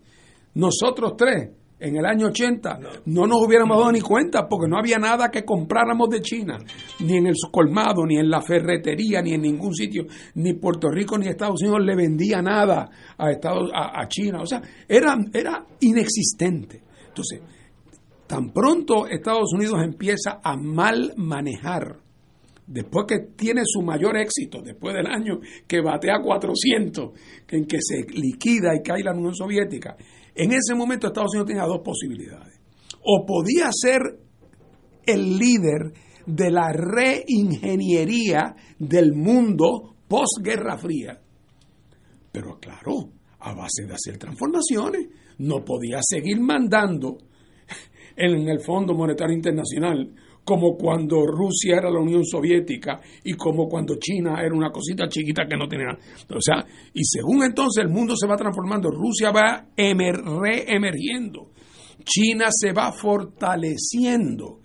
nosotros 0.54 1.14
tres 1.16 1.50
en 1.80 1.96
el 1.96 2.04
año 2.04 2.26
80 2.26 2.78
no, 3.06 3.26
nos 3.26 3.46
hubiéramos 3.46 3.78
dado 3.78 3.92
ni 3.92 4.00
cuenta 4.00 4.48
porque 4.48 4.68
no 4.68 4.78
había 4.78 4.98
nada 4.98 5.30
que 5.30 5.44
compráramos 5.44 6.08
de 6.08 6.20
China, 6.20 6.58
ni 7.00 7.18
en 7.18 7.26
el 7.28 7.34
colmado, 7.52 8.04
ni 8.04 8.18
en 8.18 8.28
la 8.28 8.40
ferretería, 8.40 9.22
ni 9.22 9.34
en 9.34 9.42
ningún 9.42 9.74
sitio, 9.74 10.06
ni 10.34 10.54
Puerto 10.54 10.88
Rico 10.90 11.18
ni 11.18 11.28
Estados 11.28 11.62
Unidos 11.62 11.80
le 11.84 11.94
vendía 11.94 12.42
nada 12.42 12.88
a, 13.16 13.30
Estados, 13.30 13.70
a, 13.74 14.00
a 14.00 14.08
China, 14.08 14.40
o 14.42 14.46
sea, 14.46 14.62
era, 14.88 15.16
era 15.32 15.64
inexistente. 15.80 16.82
Entonces, 17.08 17.40
Tan 18.28 18.52
pronto 18.52 19.06
Estados 19.06 19.54
Unidos 19.54 19.82
empieza 19.82 20.40
a 20.44 20.54
mal 20.54 21.14
manejar, 21.16 21.96
después 22.66 23.06
que 23.08 23.20
tiene 23.34 23.62
su 23.64 23.80
mayor 23.80 24.18
éxito, 24.18 24.60
después 24.60 24.94
del 24.94 25.06
año 25.06 25.40
que 25.66 25.80
batea 25.80 26.20
400, 26.22 27.10
en 27.48 27.64
que 27.64 27.78
se 27.80 28.02
liquida 28.12 28.76
y 28.76 28.82
cae 28.82 29.02
la 29.02 29.14
Unión 29.14 29.34
Soviética, 29.34 29.96
en 30.34 30.52
ese 30.52 30.74
momento 30.74 31.06
Estados 31.06 31.30
Unidos 31.32 31.48
tenía 31.48 31.64
dos 31.64 31.80
posibilidades. 31.82 32.60
O 33.02 33.24
podía 33.24 33.70
ser 33.72 34.02
el 35.06 35.38
líder 35.38 35.94
de 36.26 36.50
la 36.50 36.70
reingeniería 36.70 38.54
del 38.78 39.14
mundo 39.14 39.94
post-Guerra 40.06 40.76
Fría, 40.76 41.18
pero 42.30 42.58
claro, 42.60 43.08
a 43.40 43.54
base 43.54 43.86
de 43.86 43.94
hacer 43.94 44.18
transformaciones, 44.18 45.06
no 45.38 45.64
podía 45.64 46.00
seguir 46.02 46.38
mandando 46.40 47.16
en 48.18 48.48
el 48.48 48.60
Fondo 48.60 48.94
Monetario 48.94 49.34
Internacional, 49.34 50.12
como 50.44 50.76
cuando 50.76 51.26
Rusia 51.26 51.76
era 51.76 51.90
la 51.90 52.00
Unión 52.00 52.24
Soviética 52.24 53.00
y 53.22 53.34
como 53.34 53.68
cuando 53.68 53.96
China 53.96 54.40
era 54.42 54.54
una 54.54 54.70
cosita 54.70 55.06
chiquita 55.06 55.46
que 55.46 55.56
no 55.56 55.68
tenía. 55.68 55.96
O 56.34 56.40
sea, 56.40 56.64
y 56.94 57.04
según 57.04 57.44
entonces 57.44 57.84
el 57.84 57.90
mundo 57.90 58.16
se 58.16 58.26
va 58.26 58.36
transformando, 58.36 58.90
Rusia 58.90 59.30
va 59.30 59.66
reemergiendo, 59.76 61.50
China 62.02 62.46
se 62.50 62.72
va 62.72 62.92
fortaleciendo. 62.92 64.60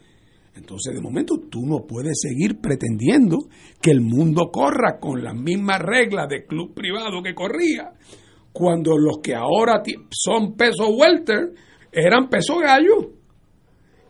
Entonces, 0.56 0.93
de 0.93 1.01
momento, 1.01 1.36
tú 1.49 1.66
no 1.66 1.86
puedes 1.86 2.14
seguir 2.22 2.62
pretendiendo 2.62 3.49
que 3.82 3.91
el 3.91 4.01
mundo 4.01 4.51
corra 4.51 4.99
con 4.99 5.24
las 5.24 5.36
mismas 5.36 5.80
reglas 5.80 6.30
de 6.30 6.45
club 6.45 6.74
privado 6.74 7.22
que 7.24 7.34
corría, 7.34 7.91
cuando 8.54 8.97
los 8.97 9.18
que 9.22 9.34
ahora 9.36 9.82
son 10.12 10.56
peso 10.56 10.89
welter 10.89 11.54
eran 11.91 12.30
peso 12.30 12.58
gallo. 12.60 13.23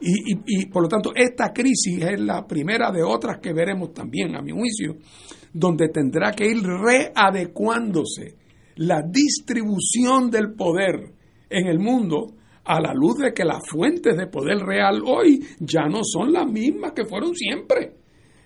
Y, 0.06 0.66
por 0.66 0.84
lo 0.84 0.90
tanto, 0.90 1.12
esta 1.16 1.54
crisis 1.54 2.04
es 2.04 2.20
la 2.20 2.46
primera 2.46 2.92
de 2.92 3.02
otras 3.02 3.40
que 3.40 3.54
veremos 3.54 3.94
también, 3.94 4.36
a 4.36 4.42
mi 4.42 4.52
juicio, 4.52 4.98
donde 5.54 5.88
tendrá 5.90 6.32
que 6.32 6.46
ir 6.46 6.62
readecuándose 6.62 8.36
la 8.76 9.02
distribución 9.02 10.30
del 10.30 10.54
poder 10.54 11.14
en 11.50 11.68
el 11.68 11.80
mundo 11.80 12.34
a 12.66 12.82
la 12.82 12.94
luz 12.94 13.18
de 13.20 13.34
que 13.34 13.46
las 13.46 13.62
fuentes 13.66 14.18
de 14.18 14.28
poder 14.28 14.58
real 14.60 15.02
hoy 15.06 15.40
ya 15.60 15.86
no 15.88 16.02
son 16.04 16.34
las 16.34 16.48
mismas 16.48 16.92
que 16.94 17.06
fueron 17.06 17.34
siempre. 17.34 17.94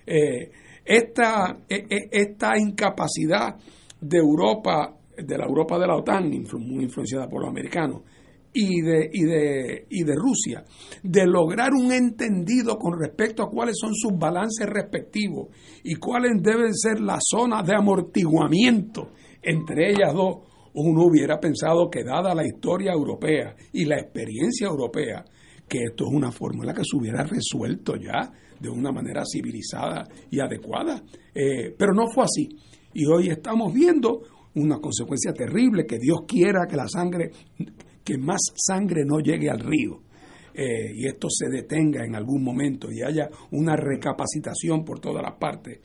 Eh, 0.06 0.50
esta, 0.84 1.58
e, 1.68 1.86
e, 1.88 2.08
esta 2.10 2.58
incapacidad 2.58 3.56
de 4.00 4.18
Europa, 4.18 4.96
de 5.16 5.38
la 5.38 5.44
Europa 5.44 5.78
de 5.78 5.86
la 5.86 5.96
OTAN, 5.96 6.30
muy 6.58 6.84
influenciada 6.84 7.28
por 7.28 7.42
los 7.42 7.50
americanos, 7.50 8.02
y 8.52 8.80
de, 8.80 9.10
y, 9.12 9.24
de, 9.24 9.86
y 9.90 10.04
de 10.04 10.14
Rusia, 10.14 10.64
de 11.02 11.26
lograr 11.26 11.72
un 11.72 11.92
entendido 11.92 12.76
con 12.78 12.98
respecto 12.98 13.42
a 13.42 13.50
cuáles 13.50 13.76
son 13.78 13.94
sus 13.94 14.12
balances 14.18 14.66
respectivos 14.66 15.48
y 15.84 15.94
cuáles 15.96 16.42
deben 16.42 16.74
ser 16.74 17.00
las 17.00 17.20
zonas 17.28 17.66
de 17.66 17.74
amortiguamiento 17.74 19.10
entre 19.42 19.90
ellas 19.90 20.12
dos, 20.14 20.38
uno 20.74 21.04
hubiera 21.06 21.38
pensado 21.40 21.88
que 21.90 22.04
dada 22.04 22.34
la 22.34 22.46
historia 22.46 22.92
europea 22.92 23.54
y 23.72 23.84
la 23.84 23.98
experiencia 23.98 24.66
europea, 24.66 25.24
que 25.68 25.84
esto 25.84 26.04
es 26.06 26.12
una 26.12 26.30
fórmula 26.30 26.74
que 26.74 26.82
se 26.84 26.96
hubiera 26.96 27.24
resuelto 27.24 27.94
ya 27.96 28.30
de 28.58 28.68
una 28.68 28.92
manera 28.92 29.22
civilizada 29.24 30.04
y 30.30 30.40
adecuada. 30.40 31.02
Eh, 31.34 31.74
pero 31.78 31.92
no 31.94 32.08
fue 32.08 32.24
así. 32.24 32.48
Y 32.94 33.06
hoy 33.06 33.28
estamos 33.28 33.72
viendo 33.72 34.22
una 34.54 34.78
consecuencia 34.80 35.32
terrible, 35.32 35.86
que 35.86 35.98
Dios 35.98 36.20
quiera 36.26 36.66
que 36.68 36.76
la 36.76 36.88
sangre 36.88 37.30
que 38.08 38.16
más 38.16 38.40
sangre 38.56 39.04
no 39.04 39.20
llegue 39.20 39.50
al 39.50 39.60
río. 39.60 40.00
Eh, 40.54 40.92
y 40.94 41.06
esto 41.06 41.28
se 41.28 41.50
detenga 41.50 42.06
en 42.06 42.16
algún 42.16 42.42
momento 42.42 42.90
y 42.90 43.02
haya 43.02 43.28
una 43.50 43.76
recapacitación 43.76 44.82
por 44.82 44.98
todas 44.98 45.22
las 45.22 45.34
partes. 45.38 45.80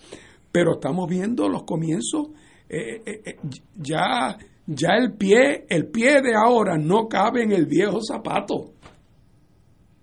Pero 0.50 0.76
estamos 0.76 1.10
viendo 1.10 1.50
los 1.50 1.64
comienzos, 1.64 2.30
eh, 2.70 3.04
eh, 3.06 3.36
ya, 3.76 4.38
ya 4.66 4.90
el 4.98 5.18
pie, 5.18 5.66
el 5.68 5.88
pie 5.88 6.22
de 6.22 6.34
ahora 6.34 6.78
no 6.78 7.10
cabe 7.10 7.44
en 7.44 7.52
el 7.52 7.66
viejo 7.66 8.00
zapato. 8.02 8.72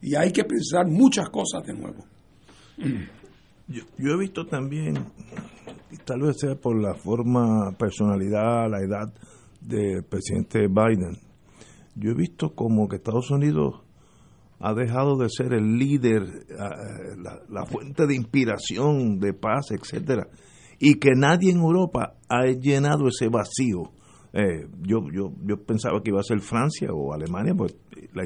Y 0.02 0.14
hay 0.14 0.30
que 0.30 0.44
pensar 0.44 0.86
muchas 0.86 1.30
cosas 1.30 1.66
de 1.66 1.72
nuevo. 1.72 2.04
Yo, 3.66 3.84
yo 3.98 4.14
he 4.14 4.18
visto 4.18 4.46
también, 4.46 4.94
tal 6.04 6.22
vez 6.22 6.40
sea 6.40 6.56
por 6.56 6.76
la 6.76 6.92
forma, 6.92 7.70
personalidad, 7.78 8.68
la 8.68 8.80
edad 8.80 9.14
del 9.60 10.02
presidente 10.02 10.66
Biden, 10.66 11.29
yo 12.00 12.10
he 12.10 12.14
visto 12.14 12.54
como 12.54 12.88
que 12.88 12.96
Estados 12.96 13.30
Unidos 13.30 13.82
ha 14.58 14.74
dejado 14.74 15.16
de 15.16 15.28
ser 15.30 15.54
el 15.54 15.78
líder, 15.78 16.22
la, 17.48 17.64
fuente 17.66 18.06
de 18.06 18.14
inspiración, 18.14 19.18
de 19.18 19.32
paz, 19.32 19.70
etcétera, 19.70 20.28
y 20.78 20.94
que 20.94 21.10
nadie 21.16 21.50
en 21.50 21.58
Europa 21.58 22.14
ha 22.28 22.46
llenado 22.46 23.08
ese 23.08 23.28
vacío. 23.28 23.92
Eh, 24.32 24.66
yo, 24.82 25.00
yo, 25.12 25.32
yo 25.44 25.64
pensaba 25.64 26.02
que 26.02 26.10
iba 26.10 26.20
a 26.20 26.24
ser 26.24 26.40
Francia 26.40 26.88
o 26.92 27.12
Alemania, 27.12 27.54
pues 27.56 27.76
la 28.14 28.24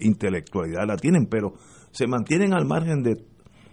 intelectualidad 0.00 0.86
la 0.86 0.96
tienen, 0.96 1.26
pero 1.26 1.54
se 1.92 2.06
mantienen 2.06 2.54
al 2.54 2.66
margen 2.66 3.02
de, 3.02 3.24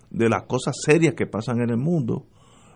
de 0.09 0.29
las 0.29 0.43
cosas 0.43 0.75
serias 0.85 1.13
que 1.15 1.27
pasan 1.27 1.61
en 1.61 1.69
el 1.69 1.77
mundo 1.77 2.27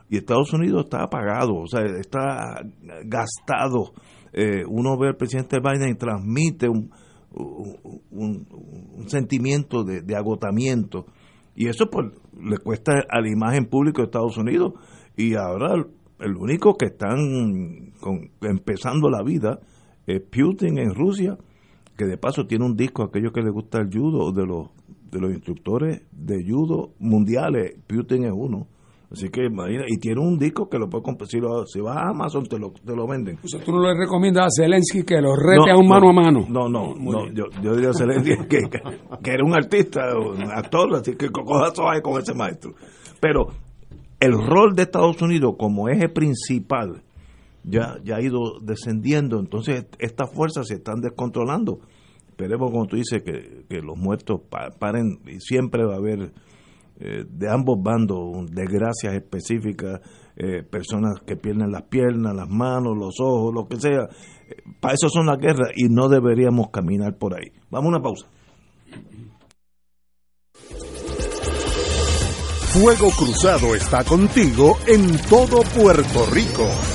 y 0.10 0.18
Estados 0.18 0.54
Unidos 0.54 0.86
está 0.86 1.04
apagado, 1.04 1.56
o 1.56 1.68
sea, 1.68 1.82
está 2.00 2.62
gastado. 3.06 3.94
Eh, 4.38 4.66
uno 4.68 4.98
ve 4.98 5.08
al 5.08 5.16
presidente 5.16 5.62
Biden 5.62 5.92
y 5.92 5.96
transmite 5.96 6.68
un, 6.68 6.92
un, 8.12 9.06
sentimiento 9.08 9.86
de, 9.86 10.16
agotamiento. 10.16 11.06
Y 11.56 11.70
eso 11.70 11.90
pues 11.90 12.08
le 12.38 12.58
cuesta 12.58 12.92
a 13.10 13.22
la 13.22 13.30
imagen 13.30 13.66
pública 13.68 14.02
de 14.02 14.08
Estados 14.08 14.38
Unidos. 14.38 14.74
Y 15.16 15.36
ahora 15.36 15.76
el, 16.20 16.36
único 16.36 16.76
que 16.76 16.88
están 16.88 17.94
empezando 18.42 19.10
la 19.10 19.24
vida 19.24 19.62
es 20.06 20.22
Putin 20.22 20.80
en 20.80 20.94
Rusia 20.94 21.38
que 21.98 22.04
de 22.04 22.18
paso 22.18 22.46
tiene 22.46 22.66
un 22.66 22.76
disco 22.76 23.04
aquellos 23.04 23.32
que 23.32 23.42
les 23.42 23.54
gusta 23.54 23.80
el 23.80 23.90
judo 23.90 24.34
de 24.34 24.46
los 24.46 24.68
de 25.10 25.22
los 25.22 25.32
instructores 25.32 26.02
de 26.12 26.44
judo 26.44 26.92
mundiales 27.00 27.78
Putin 27.88 28.26
es 28.26 28.34
uno 28.36 28.68
Así 29.12 29.30
que 29.30 29.46
imagina, 29.46 29.84
y 29.88 29.98
tiene 29.98 30.20
un 30.20 30.38
disco 30.38 30.68
que 30.68 30.80
lo 30.80 30.90
puede 30.90 31.04
comprar. 31.04 31.30
Si, 31.30 31.40
lo, 31.40 31.66
si 31.66 31.80
vas 31.80 31.98
a 31.98 32.10
Amazon, 32.10 32.46
te 32.46 32.58
lo, 32.58 32.72
te 32.72 32.96
lo 32.96 33.08
venden. 33.08 33.38
O 33.44 33.48
sea, 33.48 33.64
tú 33.64 33.72
no 33.72 33.82
le 33.82 33.98
recomiendas 33.98 34.46
a 34.46 34.64
Zelensky 34.64 35.04
que 35.04 35.22
lo 35.22 35.36
rete 35.36 35.72
a 35.72 35.78
un 35.78 35.88
mano 35.88 36.10
a 36.10 36.14
mano. 36.14 36.46
No, 36.50 36.68
no, 36.68 36.96
no. 36.96 37.32
Yo, 37.32 37.46
yo, 37.62 37.76
diría 37.76 37.92
a 37.92 37.94
Zelensky 37.94 38.36
que, 38.50 38.70
que, 38.70 39.32
era 39.32 39.44
un 39.46 39.54
artista, 39.54 40.02
un 40.18 40.52
actor, 40.52 40.96
así 40.96 41.16
que 41.16 41.30
coja 41.30 41.74
suave 41.74 42.02
con 42.02 42.20
ese 42.20 42.34
maestro. 42.34 42.74
Pero 43.20 43.48
el 44.20 44.34
rol 44.34 44.76
de 44.76 44.84
Estados 44.84 45.22
Unidos 45.22 45.56
como 45.58 45.88
eje 45.88 46.10
principal 46.10 47.04
ya, 47.64 47.98
ya 48.04 48.18
ha 48.18 48.22
ido 48.22 48.60
descendiendo. 48.62 49.40
Entonces, 49.40 49.86
estas 50.00 50.32
fuerzas 50.34 50.68
se 50.68 50.76
están 50.76 51.02
descontrolando. 51.02 51.80
Esperemos, 52.28 52.72
como 52.72 52.86
tú 52.86 52.98
dices, 52.98 53.24
que, 53.24 53.66
que 53.70 53.82
los 53.82 53.98
muertos 53.98 54.42
paren 54.80 55.20
y 55.26 55.40
siempre 55.40 55.86
va 55.86 55.94
a 55.94 55.98
haber 55.98 56.34
eh, 56.98 57.26
de 57.28 57.50
ambos 57.50 57.78
bandos, 57.82 58.46
desgracias 58.52 59.14
específicas, 59.16 60.00
eh, 60.38 60.64
personas 60.64 61.20
que 61.26 61.36
pierden 61.36 61.72
las 61.72 61.84
piernas, 61.84 62.36
las 62.36 62.50
manos, 62.50 62.98
los 62.98 63.20
ojos, 63.20 63.54
lo 63.54 63.68
que 63.68 63.80
sea. 63.80 64.04
Eh, 64.50 64.64
para 64.80 64.94
eso 64.94 65.10
son 65.10 65.26
las 65.26 65.38
guerras 65.38 65.72
y 65.76 65.90
no 65.90 66.08
deberíamos 66.08 66.70
caminar 66.70 67.18
por 67.18 67.34
ahí. 67.34 67.52
Vamos 67.70 67.88
a 67.88 67.90
una 67.90 68.02
pausa. 68.02 68.28
Fuego 72.74 73.10
Cruzado 73.18 73.74
está 73.74 74.04
contigo 74.04 74.78
en 74.88 75.18
todo 75.30 75.62
Puerto 75.78 76.26
Rico. 76.34 76.95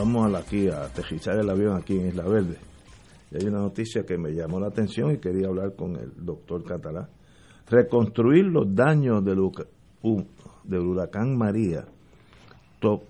Vamos 0.00 0.34
aquí 0.34 0.68
a 0.68 0.84
aterrizar 0.84 1.38
el 1.38 1.50
avión 1.50 1.76
aquí 1.76 1.98
en 1.98 2.08
Isla 2.08 2.24
Verde. 2.24 2.56
Y 3.30 3.36
hay 3.36 3.46
una 3.46 3.60
noticia 3.60 4.04
que 4.04 4.16
me 4.16 4.30
llamó 4.30 4.58
la 4.58 4.68
atención 4.68 5.12
y 5.12 5.18
quería 5.18 5.48
hablar 5.48 5.76
con 5.76 5.94
el 5.96 6.12
doctor 6.16 6.64
Catalá. 6.64 7.08
Reconstruir 7.68 8.46
los 8.46 8.74
daños 8.74 9.22
del, 9.24 9.38
huracán 10.80 11.36
María 11.36 11.84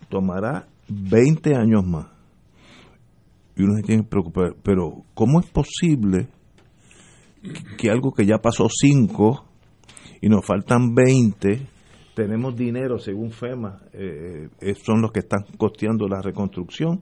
tomará 0.09 0.67
20 0.89 1.55
años 1.55 1.87
más. 1.87 2.09
Y 3.57 3.63
uno 3.63 3.77
se 3.77 3.83
tiene 3.83 4.03
que 4.03 4.09
preocupar, 4.09 4.57
pero 4.63 5.05
¿cómo 5.15 5.41
es 5.41 5.47
posible 5.47 6.29
que 7.79 7.91
algo 7.91 8.13
que 8.13 8.27
ya 8.27 8.39
pasó 8.39 8.67
5 8.69 9.45
y 10.23 10.29
nos 10.29 10.45
faltan 10.45 10.95
20, 10.95 11.67
tenemos 12.21 12.55
dinero 12.55 12.99
según 12.99 13.31
FEMA, 13.31 13.81
eh, 13.95 14.51
eh, 14.61 14.75
son 14.75 15.01
los 15.01 15.11
que 15.11 15.21
están 15.21 15.47
costeando 15.57 16.07
la 16.07 16.21
reconstrucción? 16.21 17.01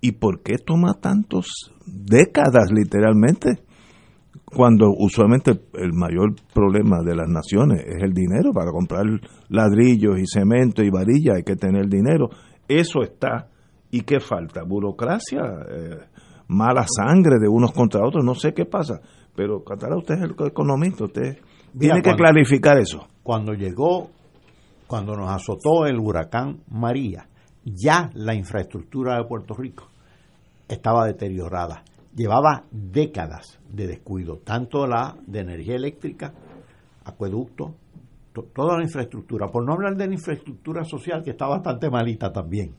¿Y 0.00 0.12
por 0.12 0.42
qué 0.42 0.58
toma 0.58 0.94
tantos 1.00 1.72
décadas 1.84 2.70
literalmente? 2.70 3.64
Cuando 4.44 4.90
usualmente 4.96 5.60
el 5.74 5.92
mayor 5.92 6.36
problema 6.54 7.02
de 7.04 7.16
las 7.16 7.28
naciones 7.28 7.80
es 7.84 8.00
el 8.00 8.12
dinero 8.12 8.52
para 8.52 8.70
comprar 8.70 9.06
ladrillos 9.48 10.20
y 10.20 10.26
cemento 10.26 10.84
y 10.84 10.90
varilla, 10.90 11.34
hay 11.34 11.42
que 11.42 11.56
tener 11.56 11.88
dinero. 11.88 12.28
Eso 12.68 13.02
está. 13.02 13.48
¿Y 13.90 14.02
qué 14.02 14.20
falta? 14.20 14.62
Burocracia, 14.62 15.42
eh, 15.68 15.98
mala 16.46 16.86
sangre 16.86 17.40
de 17.40 17.48
unos 17.48 17.72
contra 17.72 18.06
otros, 18.06 18.24
no 18.24 18.36
sé 18.36 18.54
qué 18.54 18.66
pasa. 18.66 19.00
Pero 19.34 19.64
Catalá, 19.64 19.96
usted 19.96 20.14
es 20.14 20.22
el 20.22 20.46
economista, 20.46 21.06
usted 21.06 21.38
tiene 21.78 22.02
que 22.02 22.14
clarificar 22.14 22.78
eso. 22.78 23.08
Cuando 23.22 23.52
llegó, 23.52 24.10
cuando 24.86 25.14
nos 25.14 25.30
azotó 25.30 25.86
el 25.86 25.98
huracán 25.98 26.60
María, 26.68 27.26
ya 27.64 28.10
la 28.14 28.34
infraestructura 28.34 29.16
de 29.16 29.24
Puerto 29.24 29.54
Rico 29.54 29.88
estaba 30.68 31.06
deteriorada. 31.06 31.84
Llevaba 32.14 32.64
décadas 32.70 33.58
de 33.70 33.86
descuido, 33.86 34.38
tanto 34.38 34.86
la 34.86 35.16
de 35.26 35.40
energía 35.40 35.76
eléctrica, 35.76 36.34
acueducto, 37.04 37.74
toda 38.54 38.78
la 38.78 38.84
infraestructura, 38.84 39.48
por 39.48 39.64
no 39.64 39.74
hablar 39.74 39.96
de 39.96 40.06
la 40.06 40.14
infraestructura 40.14 40.84
social 40.84 41.22
que 41.22 41.30
está 41.30 41.46
bastante 41.46 41.90
malita 41.90 42.32
también. 42.32 42.74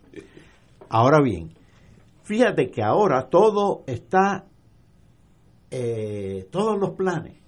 Ahora 0.90 1.22
bien, 1.22 1.52
fíjate 2.24 2.70
que 2.70 2.84
ahora 2.84 3.28
todo 3.30 3.84
está, 3.88 4.46
eh, 5.72 6.48
todos 6.52 6.80
los 6.80 6.92
planes, 6.92 7.43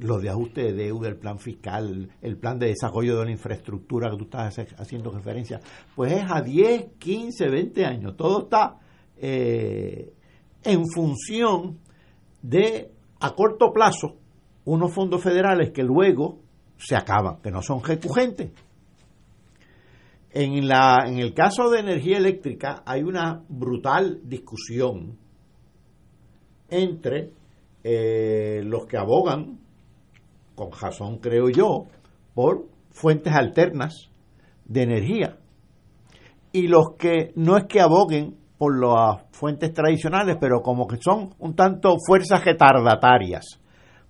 los 0.00 0.22
de 0.22 0.30
ajuste 0.30 0.62
de 0.62 0.72
deuda, 0.72 1.08
el 1.08 1.16
plan 1.16 1.38
fiscal, 1.38 2.10
el 2.22 2.36
plan 2.36 2.58
de 2.58 2.68
desarrollo 2.68 3.18
de 3.18 3.26
la 3.26 3.30
infraestructura 3.30 4.10
que 4.10 4.16
tú 4.16 4.24
estás 4.24 4.58
haciendo 4.78 5.10
referencia, 5.10 5.60
pues 5.94 6.12
es 6.12 6.24
a 6.28 6.40
10, 6.40 6.92
15, 6.98 7.48
20 7.48 7.84
años, 7.86 8.16
todo 8.16 8.44
está 8.44 8.78
eh, 9.16 10.12
en 10.64 10.86
función 10.86 11.78
de, 12.42 12.90
a 13.20 13.34
corto 13.34 13.72
plazo, 13.72 14.16
unos 14.64 14.92
fondos 14.92 15.22
federales 15.22 15.70
que 15.70 15.82
luego 15.82 16.38
se 16.78 16.96
acaban, 16.96 17.40
que 17.42 17.50
no 17.50 17.62
son 17.62 17.82
recurrentes. 17.82 18.50
En, 20.32 20.68
la, 20.68 21.04
en 21.06 21.18
el 21.18 21.34
caso 21.34 21.70
de 21.70 21.80
energía 21.80 22.18
eléctrica 22.18 22.82
hay 22.86 23.02
una 23.02 23.42
brutal 23.48 24.20
discusión 24.22 25.18
entre 26.68 27.32
eh, 27.82 28.62
los 28.64 28.86
que 28.86 28.96
abogan, 28.96 29.59
con 30.68 30.78
razón 30.78 31.18
creo 31.18 31.48
yo, 31.48 31.86
por 32.34 32.66
fuentes 32.90 33.32
alternas 33.32 34.10
de 34.66 34.82
energía 34.82 35.36
y 36.52 36.68
los 36.68 36.96
que 36.98 37.32
no 37.36 37.56
es 37.56 37.64
que 37.64 37.80
aboguen 37.80 38.36
por 38.58 38.78
las 38.78 39.22
fuentes 39.32 39.72
tradicionales, 39.72 40.36
pero 40.38 40.60
como 40.60 40.86
que 40.86 40.96
son 41.00 41.30
un 41.38 41.54
tanto 41.54 41.96
fuerzas 42.06 42.44
retardatarias, 42.44 43.60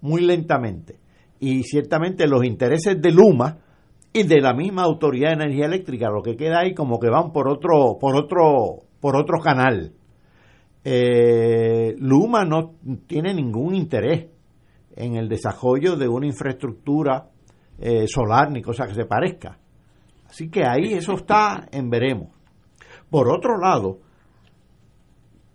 muy 0.00 0.22
lentamente. 0.22 0.98
Y 1.38 1.62
ciertamente 1.62 2.26
los 2.26 2.44
intereses 2.44 3.00
de 3.00 3.12
Luma 3.12 3.58
y 4.12 4.24
de 4.24 4.40
la 4.40 4.52
misma 4.54 4.82
Autoridad 4.82 5.28
de 5.28 5.44
Energía 5.44 5.66
Eléctrica, 5.66 6.10
lo 6.10 6.22
que 6.22 6.36
queda 6.36 6.60
ahí 6.60 6.74
como 6.74 6.98
que 6.98 7.08
van 7.08 7.32
por 7.32 7.48
otro, 7.48 7.96
por 8.00 8.16
otro, 8.16 8.82
por 8.98 9.16
otro 9.16 9.38
canal. 9.38 9.92
Eh, 10.82 11.94
Luma 11.98 12.44
no 12.44 12.74
tiene 13.06 13.34
ningún 13.34 13.74
interés 13.74 14.26
en 15.00 15.16
el 15.16 15.28
desarrollo 15.28 15.96
de 15.96 16.08
una 16.08 16.26
infraestructura 16.26 17.30
eh, 17.78 18.06
solar 18.06 18.50
ni 18.50 18.62
cosa 18.62 18.86
que 18.86 18.94
se 18.94 19.06
parezca. 19.06 19.58
Así 20.26 20.48
que 20.50 20.64
ahí 20.64 20.92
eso 20.92 21.14
está 21.14 21.68
en 21.72 21.90
veremos. 21.90 22.28
Por 23.10 23.28
otro 23.28 23.58
lado, 23.58 23.98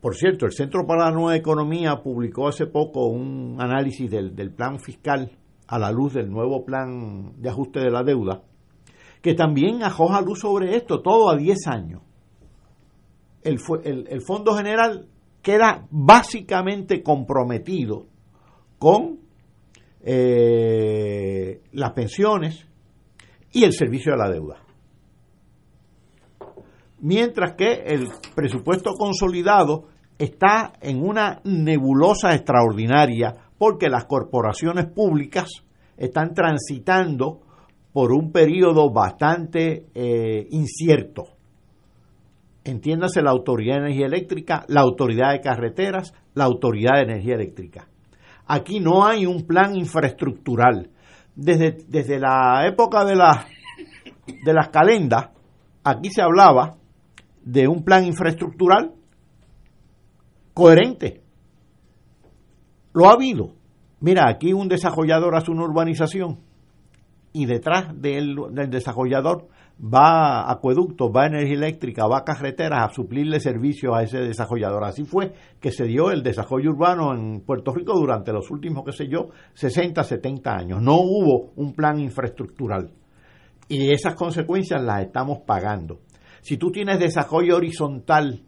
por 0.02 0.16
cierto, 0.16 0.46
el 0.46 0.52
Centro 0.52 0.86
para 0.86 1.06
la 1.06 1.12
Nueva 1.12 1.36
Economía 1.36 2.02
publicó 2.04 2.48
hace 2.48 2.68
poco 2.68 3.08
un 3.08 3.58
análisis 3.60 4.12
del, 4.12 4.54
plan 4.54 4.80
fiscal 4.80 5.32
a 5.68 5.80
la 5.80 5.92
luz 5.92 6.14
del 6.14 6.30
nuevo 6.30 6.64
plan 6.64 7.42
de 7.42 7.50
ajuste 7.50 7.80
de 7.80 7.90
la 7.90 8.04
deuda, 8.04 8.44
que 9.22 9.34
también 9.34 9.82
arroja 9.82 10.22
luz 10.22 10.42
sobre 10.42 10.76
esto, 10.76 11.02
todo 11.02 11.30
a 11.30 11.36
10 11.36 11.68
años. 11.68 12.02
El, 13.42 13.60
el, 13.84 14.22
Fondo 14.22 14.54
General 14.54 15.08
queda 15.42 15.88
básicamente 15.90 17.02
comprometido 17.02 18.06
con 18.78 19.25
eh, 20.08 21.62
las 21.72 21.94
pensiones 21.94 22.68
y 23.52 23.64
el 23.64 23.74
servicio 23.74 24.12
de 24.12 24.18
la 24.20 24.30
deuda. 24.30 24.58
Mientras 27.00 27.56
que 27.56 27.84
el 27.88 28.08
presupuesto 28.36 28.92
consolidado 28.94 29.88
está 30.20 30.74
en 30.80 31.02
una 31.02 31.42
nebulosa 31.44 32.36
extraordinaria 32.36 33.36
porque 33.58 33.90
las 33.90 34.06
corporaciones 34.06 34.86
públicas 34.86 35.50
están 35.98 36.36
transitando 36.36 37.42
por 37.92 38.12
un 38.12 38.32
periodo 38.32 38.92
bastante 38.92 39.88
eh, 39.96 40.48
incierto. 40.52 41.24
Entiéndase 42.64 43.22
la 43.24 43.32
Autoridad 43.32 43.76
de 43.76 43.86
Energía 43.86 44.06
Eléctrica, 44.06 44.66
la 44.68 44.82
Autoridad 44.82 45.32
de 45.32 45.42
Carreteras, 45.42 46.14
la 46.36 46.44
Autoridad 46.44 46.98
de 46.98 47.04
Energía 47.04 47.36
Eléctrica. 47.36 47.88
Aquí 48.48 48.80
no 48.80 49.06
hay 49.06 49.26
un 49.26 49.46
plan 49.46 49.76
infraestructural. 49.76 50.90
Desde, 51.36 51.78
desde 51.88 52.20
la 52.20 52.66
época 52.66 53.04
de, 53.04 53.16
la, 53.16 53.46
de 54.26 54.54
las 54.54 54.70
calendas, 54.70 55.30
aquí 55.84 56.10
se 56.10 56.22
hablaba 56.22 56.78
de 57.44 57.68
un 57.68 57.84
plan 57.84 58.06
infraestructural 58.06 58.94
coherente. 60.54 61.22
Lo 62.94 63.10
ha 63.10 63.14
habido. 63.14 63.54
Mira, 64.00 64.30
aquí 64.30 64.54
un 64.54 64.68
desarrollador 64.68 65.36
hace 65.36 65.52
una 65.52 65.64
urbanización 65.64 66.40
y 67.34 67.46
detrás 67.46 67.90
del, 68.02 68.38
desarrollador 68.70 69.50
va 69.80 70.50
acueducto, 70.50 71.12
va 71.12 71.28
energía 71.28 71.56
eléctrica, 71.56 72.08
va 72.08 72.24
carreteras 72.24 72.90
a 72.90 72.94
suplirle 72.94 73.40
servicios 73.40 73.94
a 73.96 74.04
ese 74.04 74.20
desarrollador. 74.20 74.84
Así 74.84 75.04
fue 75.04 75.34
que 75.60 75.72
se 75.72 75.86
dio 75.86 76.12
el 76.12 76.24
desarrollo 76.24 76.72
urbano 76.72 77.14
en 77.14 77.42
Puerto 77.42 77.74
Rico 77.74 77.94
durante 77.94 78.32
los 78.32 78.50
últimos, 78.52 78.84
qué 78.86 78.92
sé 78.92 79.08
yo, 79.08 79.30
60, 79.54 80.04
70 80.04 80.56
años. 80.56 80.82
No 80.82 80.96
hubo 80.96 81.52
un 81.56 81.74
plan 81.74 82.00
infraestructural. 82.00 82.92
Y 83.68 83.92
esas 83.92 84.16
consecuencias 84.16 84.82
las 84.82 85.02
estamos 85.02 85.40
pagando. 85.46 86.00
Si 86.42 86.58
tú 86.58 86.72
tienes 86.72 87.00
desarrollo 87.00 87.58
horizontal 87.58 88.44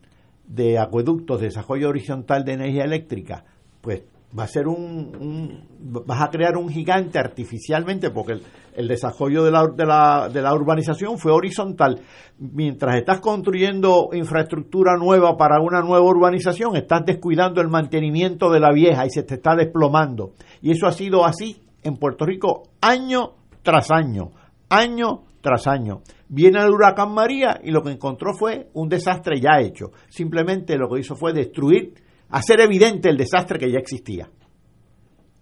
de 0.46 0.80
acueductos, 0.80 1.42
desarrollo 1.42 1.90
horizontal 1.90 2.46
de 2.46 2.54
energía 2.54 2.84
eléctrica, 2.84 3.44
pues 3.82 4.04
va 4.38 4.44
a 4.44 4.48
ser 4.48 4.68
un, 4.68 5.64
vas 5.80 6.22
a 6.22 6.30
crear 6.30 6.58
un 6.58 6.70
gigante 6.70 7.18
artificialmente 7.18 8.10
porque 8.10 8.40
el, 8.76 8.88
desarrollo 8.88 9.44
de 9.44 9.52
la, 9.52 9.68
de, 9.68 9.86
la, 9.86 10.30
de 10.30 10.42
la 10.42 10.54
urbanización 10.54 11.18
fue 11.18 11.32
horizontal. 11.32 12.02
Mientras 12.38 12.98
estás 12.98 13.20
construyendo 13.20 14.10
infraestructura 14.14 14.98
nueva 14.98 15.38
para 15.38 15.62
una 15.62 15.82
nueva 15.82 16.06
urbanización, 16.06 16.76
estás 16.76 17.06
descuidando 17.06 17.62
el 17.62 17.70
mantenimiento 17.70 18.50
de 18.50 18.60
la 18.60 18.72
vieja 18.72 19.06
y 19.06 19.10
se 19.10 19.24
te 19.24 19.36
está 19.36 19.56
desplomando. 19.56 20.34
Y 20.62 20.72
eso 20.72 20.88
ha 20.88 20.92
sido 20.92 21.26
así 21.26 21.62
en 21.84 21.98
Puerto 21.98 22.26
Rico 22.26 22.64
año 22.82 23.34
tras 23.64 23.92
año, 23.92 24.32
año 24.70 25.24
tras 25.42 25.68
año. 25.68 26.02
Viene 26.30 26.60
el 26.60 26.72
huracán 26.72 27.14
María 27.14 27.60
y 27.64 27.72
lo 27.72 27.82
que 27.82 27.92
encontró 27.92 28.34
fue 28.34 28.70
un 28.74 28.90
desastre 28.90 29.40
ya 29.40 29.62
hecho. 29.62 29.92
Simplemente 30.10 30.78
lo 30.78 30.90
que 30.90 31.00
hizo 31.00 31.16
fue 31.16 31.32
destruir, 31.32 31.94
hacer 32.30 32.60
evidente 32.62 33.10
el 33.10 33.18
desastre 33.18 33.60
que 33.60 33.72
ya 33.72 33.80
existía. 33.80 34.30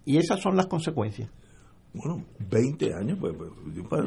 Y 0.04 0.18
esas 0.18 0.40
son 0.40 0.56
las 0.56 0.66
consecuencias. 0.66 1.30
Bueno, 1.92 2.24
20 2.38 2.94
años, 2.94 3.18
pues, 3.20 3.34
pues 3.88 4.04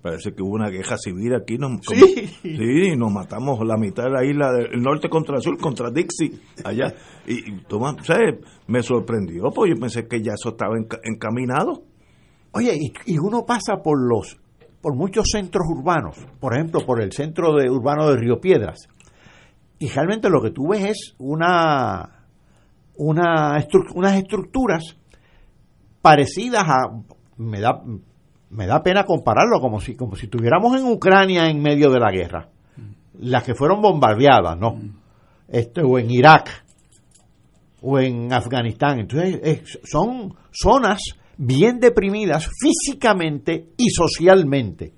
parece 0.00 0.32
que 0.34 0.42
hubo 0.42 0.54
una 0.54 0.70
guerra 0.70 0.96
civil 0.96 1.34
aquí. 1.34 1.58
Nos, 1.58 1.80
sí. 1.86 2.26
sí, 2.42 2.96
nos 2.96 3.12
matamos 3.12 3.58
la 3.64 3.76
mitad 3.76 4.04
de 4.04 4.10
la 4.10 4.24
isla 4.24 4.52
del 4.52 4.82
norte 4.82 5.08
contra 5.08 5.36
el 5.36 5.42
sur, 5.42 5.58
contra 5.58 5.90
Dixie, 5.90 6.40
allá. 6.64 6.94
Y, 7.26 7.52
y 7.52 7.60
toma, 7.68 7.96
me 8.66 8.82
sorprendió, 8.82 9.50
porque 9.54 9.74
yo 9.74 9.80
pensé 9.80 10.08
que 10.08 10.22
ya 10.22 10.32
eso 10.32 10.50
estaba 10.50 10.74
encaminado. 11.04 11.84
Oye, 12.52 12.78
y 13.04 13.18
uno 13.18 13.44
pasa 13.44 13.82
por 13.82 13.98
los 14.00 14.38
por 14.86 14.94
muchos 14.94 15.24
centros 15.32 15.66
urbanos, 15.68 16.16
por 16.38 16.54
ejemplo, 16.54 16.78
por 16.86 17.02
el 17.02 17.10
centro 17.10 17.52
de, 17.54 17.68
urbano 17.68 18.08
de 18.08 18.18
Río 18.18 18.40
Piedras. 18.40 18.88
Y 19.80 19.88
realmente 19.88 20.30
lo 20.30 20.40
que 20.40 20.52
tú 20.52 20.68
ves 20.68 20.84
es 20.84 21.14
una, 21.18 22.15
una 22.96 23.58
unas 23.94 24.14
estructuras 24.14 24.96
parecidas 26.02 26.64
a 26.66 26.90
me 27.36 27.60
da 27.60 27.82
me 28.50 28.66
da 28.66 28.82
pena 28.82 29.04
compararlo 29.04 29.60
como 29.60 29.80
si 29.80 29.96
como 29.96 30.16
si 30.16 30.26
estuviéramos 30.26 30.78
en 30.78 30.86
Ucrania 30.86 31.48
en 31.48 31.60
medio 31.60 31.90
de 31.90 32.00
la 32.00 32.10
guerra. 32.10 32.48
Las 33.18 33.44
que 33.44 33.54
fueron 33.54 33.80
bombardeadas 33.80 34.58
no 34.58 34.78
este 35.48 35.82
o 35.82 35.98
en 35.98 36.10
Irak 36.10 36.64
o 37.82 37.98
en 37.98 38.32
Afganistán. 38.32 39.00
Entonces 39.00 39.62
son 39.84 40.34
zonas 40.50 41.00
bien 41.36 41.78
deprimidas 41.80 42.48
físicamente 42.60 43.68
y 43.76 43.90
socialmente 43.90 44.92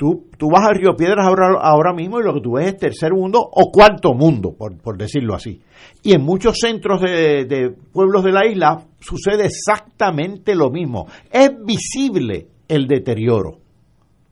Tú, 0.00 0.30
tú, 0.38 0.48
vas 0.48 0.66
a 0.66 0.72
Río 0.72 0.96
Piedras 0.96 1.26
ahora, 1.26 1.58
ahora 1.60 1.92
mismo 1.92 2.18
y 2.18 2.24
lo 2.24 2.32
que 2.32 2.40
tú 2.40 2.52
ves 2.52 2.68
es 2.68 2.78
tercer 2.78 3.12
mundo 3.12 3.38
o 3.38 3.70
cuarto 3.70 4.14
mundo, 4.14 4.54
por, 4.56 4.80
por 4.80 4.96
decirlo 4.96 5.34
así. 5.34 5.60
Y 6.02 6.14
en 6.14 6.22
muchos 6.22 6.56
centros 6.58 7.02
de, 7.02 7.76
pueblos 7.92 8.24
de 8.24 8.32
la 8.32 8.46
isla 8.46 8.82
sucede 8.98 9.44
exactamente 9.44 10.54
lo 10.54 10.70
mismo. 10.70 11.06
Es 11.30 11.50
visible 11.66 12.46
el 12.66 12.86
deterioro, 12.86 13.58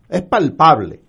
es 0.09 0.23
palpable 0.23 1.03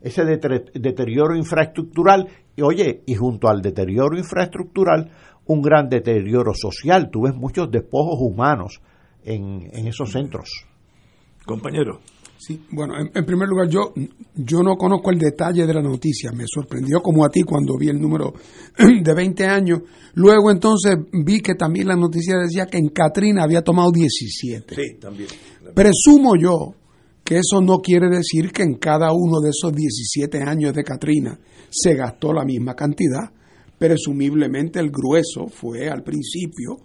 ese 0.00 0.24
deterioro 0.24 1.34
infraestructural. 1.34 2.28
Y 2.54 2.62
oye, 2.62 3.02
y 3.06 3.16
junto 3.16 3.48
al 3.48 3.62
deterioro 3.62 4.16
infraestructural, 4.16 5.10
un 5.46 5.60
gran 5.60 5.88
deterioro 5.88 6.52
social. 6.54 7.10
Tú 7.10 7.22
ves 7.22 7.34
muchos 7.34 7.68
despojos 7.68 8.20
humanos 8.20 8.80
en, 9.24 9.70
en 9.72 9.88
esos 9.88 10.12
centros. 10.12 10.66
Compañero. 11.44 11.98
Sí, 12.38 12.60
bueno, 12.72 12.94
en, 12.98 13.24
primer 13.24 13.48
lugar, 13.48 13.68
yo, 13.68 13.92
yo 14.34 14.62
no 14.62 14.76
conozco 14.76 15.10
el 15.10 15.18
detalle 15.18 15.66
de 15.66 15.74
la 15.74 15.82
noticia. 15.82 16.30
Me 16.32 16.44
sorprendió 16.46 17.00
como 17.00 17.24
a 17.24 17.30
ti 17.30 17.42
cuando 17.42 17.78
vi 17.78 17.88
el 17.88 18.00
número 18.00 18.34
de 18.78 19.14
20 19.14 19.46
años. 19.46 19.80
Luego 20.14 20.50
entonces 20.50 20.96
vi 21.12 21.40
que 21.40 21.54
también 21.54 21.88
la 21.88 21.96
noticia 21.96 22.36
decía 22.36 22.66
que 22.66 22.78
en 22.78 22.88
Katrina 22.88 23.44
había 23.44 23.62
tomado 23.62 23.90
17. 23.90 24.74
Sí, 24.74 24.98
también. 25.00 25.28
Presumo 25.74 26.36
yo 26.36 26.74
que 27.24 27.36
eso 27.36 27.60
no 27.62 27.78
quiere 27.78 28.08
decir 28.10 28.52
que 28.52 28.62
en 28.62 28.74
cada 28.74 29.12
uno 29.12 29.40
de 29.40 29.48
esos 29.48 29.72
17 29.72 30.42
años 30.42 30.74
de 30.74 30.84
Katrina 30.84 31.38
se 31.70 31.94
gastó 31.94 32.32
la 32.32 32.44
misma 32.44 32.74
cantidad. 32.74 33.30
Presumiblemente 33.78 34.78
el 34.78 34.90
grueso 34.90 35.48
fue 35.48 35.88
al 35.88 36.02
principio 36.02 36.76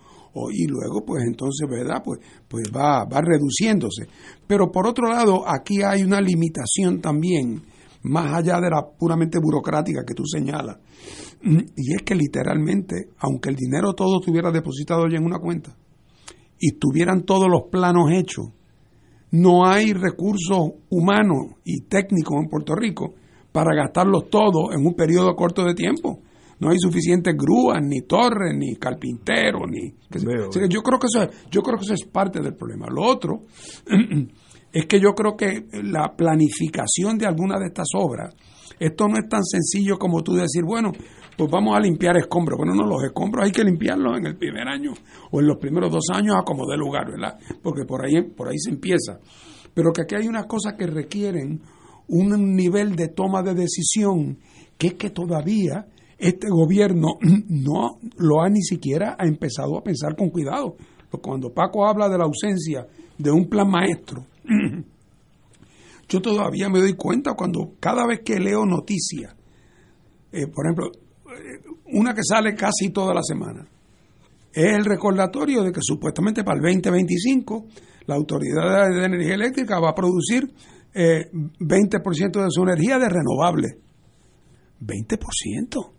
y 0.52 0.68
luego 0.68 1.04
pues 1.06 1.24
entonces, 1.26 1.68
¿verdad? 1.70 2.02
Pues, 2.04 2.20
pues 2.48 2.72
va, 2.76 3.06
va 3.06 3.22
reduciéndose. 3.22 4.08
Pero 4.48 4.72
por 4.72 4.88
otro 4.88 5.10
lado, 5.10 5.48
aquí 5.48 5.82
hay 5.82 6.04
una 6.04 6.22
limitación 6.22 7.02
también, 7.02 7.64
más 8.04 8.34
allá 8.34 8.60
de 8.62 8.70
la 8.70 8.88
puramente 8.98 9.40
burocrática 9.40 10.04
que 10.06 10.14
tú 10.14 10.24
señalas, 10.26 10.78
y 11.42 11.96
es 11.96 12.02
que 12.04 12.16
literalmente, 12.16 13.10
aunque 13.20 13.50
el 13.50 13.56
dinero 13.56 13.94
todo 13.94 14.20
estuviera 14.20 14.52
depositado 14.52 15.08
ya 15.08 15.18
en 15.18 15.26
una 15.26 15.40
cuenta 15.40 15.76
y 16.60 16.74
tuvieran 16.74 17.24
todos 17.24 17.48
los 17.50 17.64
planos 17.72 18.12
hechos, 18.12 18.48
no 19.32 19.66
hay 19.66 19.94
recursos 19.94 20.72
humanos 20.90 21.56
y 21.64 21.82
técnicos 21.82 22.38
en 22.42 22.50
Puerto 22.50 22.76
Rico 22.76 23.14
para 23.52 23.76
gastarlos 23.76 24.30
todos 24.30 24.74
en 24.76 24.86
un 24.86 24.96
periodo 24.96 25.36
corto 25.36 25.64
de 25.64 25.76
tiempo 25.76 26.20
no 26.60 26.70
hay 26.70 26.78
suficientes 26.78 27.36
grúas, 27.36 27.82
ni 27.82 28.02
torres, 28.02 28.54
ni 28.56 28.76
carpinteros, 28.76 29.64
ni... 29.70 29.94
yo 30.70 30.82
creo 30.82 31.00
que 31.00 31.08
eso 31.08 31.24
es, 31.24 31.50
yo 31.50 31.62
creo 31.62 31.78
que 31.78 31.86
eso 31.86 31.94
es 31.94 32.06
parte 32.06 32.42
del 32.42 32.56
problema. 32.56 32.88
Lo 32.90 33.04
otro 33.04 33.46
es 34.72 34.86
que 34.86 35.00
yo 35.00 35.14
creo 35.14 35.38
que 35.38 35.68
la 35.84 36.14
planificación 36.16 37.18
de 37.18 37.28
alguna 37.28 37.58
de 37.60 37.68
estas 37.68 37.88
obras, 37.96 38.36
esto 38.80 39.08
no 39.08 39.18
es 39.18 39.28
tan 39.30 39.44
sencillo 39.44 39.98
como 39.98 40.22
tú 40.22 40.34
decir, 40.34 40.64
bueno, 40.66 40.92
pues 41.38 41.50
vamos 41.50 41.78
a 41.78 41.80
limpiar 41.80 42.18
escombros. 42.18 42.58
Bueno, 42.58 42.76
no, 42.76 42.86
los 42.86 43.04
escombros 43.04 43.46
hay 43.46 43.52
que 43.52 43.64
limpiarlos 43.64 44.18
en 44.18 44.26
el 44.26 44.36
primer 44.36 44.68
año 44.68 44.92
o 45.32 45.40
en 45.40 45.48
los 45.48 45.58
primeros 45.58 45.90
dos 45.90 46.06
años 46.14 46.36
a 46.38 46.44
como 46.44 46.66
dé 46.70 46.76
lugar, 46.76 47.10
¿verdad? 47.10 47.38
Porque 47.64 47.86
por 47.86 48.06
ahí, 48.06 48.22
por 48.22 48.50
ahí 48.50 48.58
se 48.60 48.72
empieza. 48.72 49.20
Pero 49.74 49.94
que 49.94 50.02
aquí 50.02 50.16
hay 50.16 50.28
unas 50.28 50.48
cosas 50.48 50.74
que 50.78 50.88
requieren 50.88 51.62
un 52.10 52.56
nivel 52.56 52.96
de 52.96 53.08
toma 53.08 53.42
de 53.44 53.54
decisión 53.54 54.40
que 54.78 54.88
es 54.88 54.94
que 54.96 55.12
todavía 55.12 55.86
este 56.20 56.50
gobierno 56.50 57.18
no 57.50 57.98
lo 58.18 58.42
ha 58.42 58.50
ni 58.50 58.62
siquiera 58.62 59.16
empezado 59.20 59.78
a 59.78 59.84
pensar 59.84 60.16
con 60.16 60.30
cuidado. 60.30 60.76
Cuando 61.22 61.52
Paco 61.52 61.88
habla 61.88 62.08
de 62.08 62.18
la 62.18 62.26
ausencia 62.26 62.86
de 63.18 63.32
un 63.32 63.48
plan 63.48 63.70
maestro, 63.70 64.26
yo 66.10 66.22
todavía 66.22 66.70
me 66.70 66.80
doy 66.80 66.94
cuenta 66.94 67.34
cuando 67.34 67.74
cada 67.80 68.06
vez 68.06 68.22
que 68.24 68.40
leo 68.40 68.66
noticias, 68.66 69.34
eh, 70.32 70.46
por 70.48 70.66
ejemplo, 70.68 70.92
eh, 70.92 71.64
una 71.94 72.14
que 72.14 72.24
sale 72.24 72.54
casi 72.54 72.90
toda 72.90 73.14
la 73.14 73.24
semana, 73.24 73.68
es 74.52 74.76
el 74.76 74.86
recordatorio 74.86 75.64
de 75.64 75.72
que 75.72 75.80
supuestamente 75.82 76.44
para 76.44 76.58
el 76.58 76.76
2025 76.76 77.66
la 78.06 78.16
Autoridad 78.16 78.90
de 78.90 79.06
Energía 79.06 79.36
Eléctrica 79.36 79.80
va 79.80 79.92
a 79.92 79.96
producir 79.96 80.52
eh, 80.94 81.30
20% 81.32 82.44
de 82.44 82.50
su 82.50 82.64
energía 82.64 82.98
de 82.98 83.08
renovable. 83.08 83.68
20%. 84.82 85.99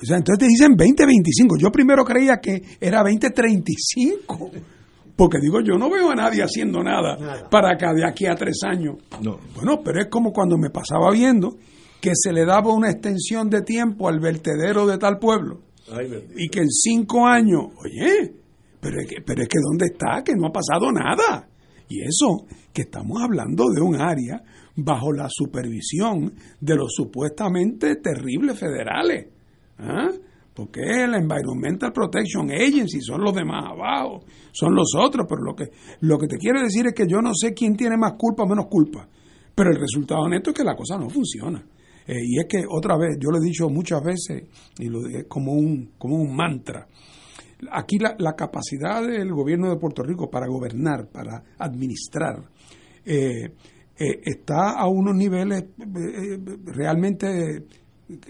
O 0.00 0.06
sea, 0.06 0.16
entonces 0.16 0.38
te 0.38 0.48
dicen 0.48 0.76
2025. 0.76 1.56
Yo 1.58 1.70
primero 1.70 2.04
creía 2.04 2.38
que 2.38 2.62
era 2.80 3.02
2035. 3.02 4.50
Porque 5.16 5.38
digo, 5.40 5.60
yo 5.60 5.78
no 5.78 5.88
veo 5.88 6.10
a 6.10 6.14
nadie 6.14 6.42
haciendo 6.42 6.82
nada, 6.82 7.48
para 7.48 7.74
acá 7.74 7.92
de 7.94 8.04
aquí 8.04 8.26
a 8.26 8.34
tres 8.34 8.58
años. 8.66 8.96
Bueno, 9.54 9.80
pero 9.84 10.00
es 10.00 10.08
como 10.08 10.32
cuando 10.32 10.58
me 10.58 10.70
pasaba 10.70 11.10
viendo 11.12 11.56
que 12.00 12.10
se 12.14 12.32
le 12.32 12.44
daba 12.44 12.74
una 12.74 12.90
extensión 12.90 13.48
de 13.48 13.62
tiempo 13.62 14.08
al 14.08 14.18
vertedero 14.18 14.86
de 14.86 14.98
tal 14.98 15.18
pueblo. 15.18 15.62
y 16.36 16.48
que 16.48 16.60
en 16.60 16.70
cinco 16.70 17.26
años, 17.26 17.68
oye, 17.76 18.32
pero 18.80 19.00
es, 19.00 19.08
que, 19.08 19.22
pero 19.24 19.42
es 19.42 19.48
que 19.48 19.58
¿dónde 19.62 19.86
está? 19.86 20.22
Que 20.24 20.34
no 20.34 20.48
ha 20.48 20.52
pasado 20.52 20.90
nada. 20.92 21.48
Y 21.88 22.02
eso, 22.02 22.46
que 22.72 22.82
estamos 22.82 23.22
hablando 23.22 23.64
de 23.74 23.80
un 23.80 24.00
área 24.00 24.42
bajo 24.76 25.12
la 25.12 25.28
supervisión 25.30 26.34
de 26.60 26.74
los 26.74 26.92
supuestamente 26.92 27.96
terribles 27.96 28.58
federales. 28.58 29.28
¿Ah? 29.78 30.10
Porque 30.54 30.80
el 30.82 31.14
Environmental 31.14 31.92
Protection 31.92 32.50
Agency 32.50 33.00
son 33.00 33.22
los 33.22 33.34
demás 33.34 33.64
abajo, 33.66 34.24
son 34.52 34.74
los 34.74 34.94
otros, 34.96 35.26
pero 35.28 35.42
lo 35.42 35.54
que, 35.54 35.64
lo 36.00 36.16
que 36.16 36.28
te 36.28 36.38
quiero 36.38 36.60
decir 36.62 36.86
es 36.86 36.94
que 36.94 37.08
yo 37.08 37.20
no 37.20 37.32
sé 37.34 37.52
quién 37.52 37.76
tiene 37.76 37.96
más 37.96 38.12
culpa 38.16 38.44
o 38.44 38.46
menos 38.46 38.66
culpa, 38.66 39.08
pero 39.52 39.70
el 39.70 39.80
resultado 39.80 40.28
neto 40.28 40.50
es 40.50 40.56
que 40.56 40.62
la 40.62 40.76
cosa 40.76 40.96
no 40.96 41.10
funciona. 41.10 41.64
Eh, 42.06 42.20
y 42.22 42.38
es 42.38 42.46
que 42.48 42.64
otra 42.68 42.96
vez, 42.96 43.16
yo 43.18 43.30
lo 43.30 43.38
he 43.38 43.44
dicho 43.44 43.68
muchas 43.68 44.02
veces, 44.04 44.44
y 44.78 44.88
lo 44.88 45.08
es 45.08 45.24
como 45.26 45.54
un, 45.54 45.94
como 45.98 46.16
un 46.16 46.36
mantra, 46.36 46.86
aquí 47.72 47.98
la, 47.98 48.14
la, 48.18 48.34
capacidad 48.34 49.02
del 49.02 49.32
gobierno 49.32 49.70
de 49.70 49.76
Puerto 49.76 50.02
Rico 50.04 50.30
para 50.30 50.46
gobernar, 50.46 51.08
para 51.10 51.42
administrar, 51.58 52.44
eh, 53.04 53.54
eh, 53.96 54.20
está 54.24 54.78
a 54.78 54.86
unos 54.86 55.16
niveles 55.16 55.64
realmente 56.66 57.64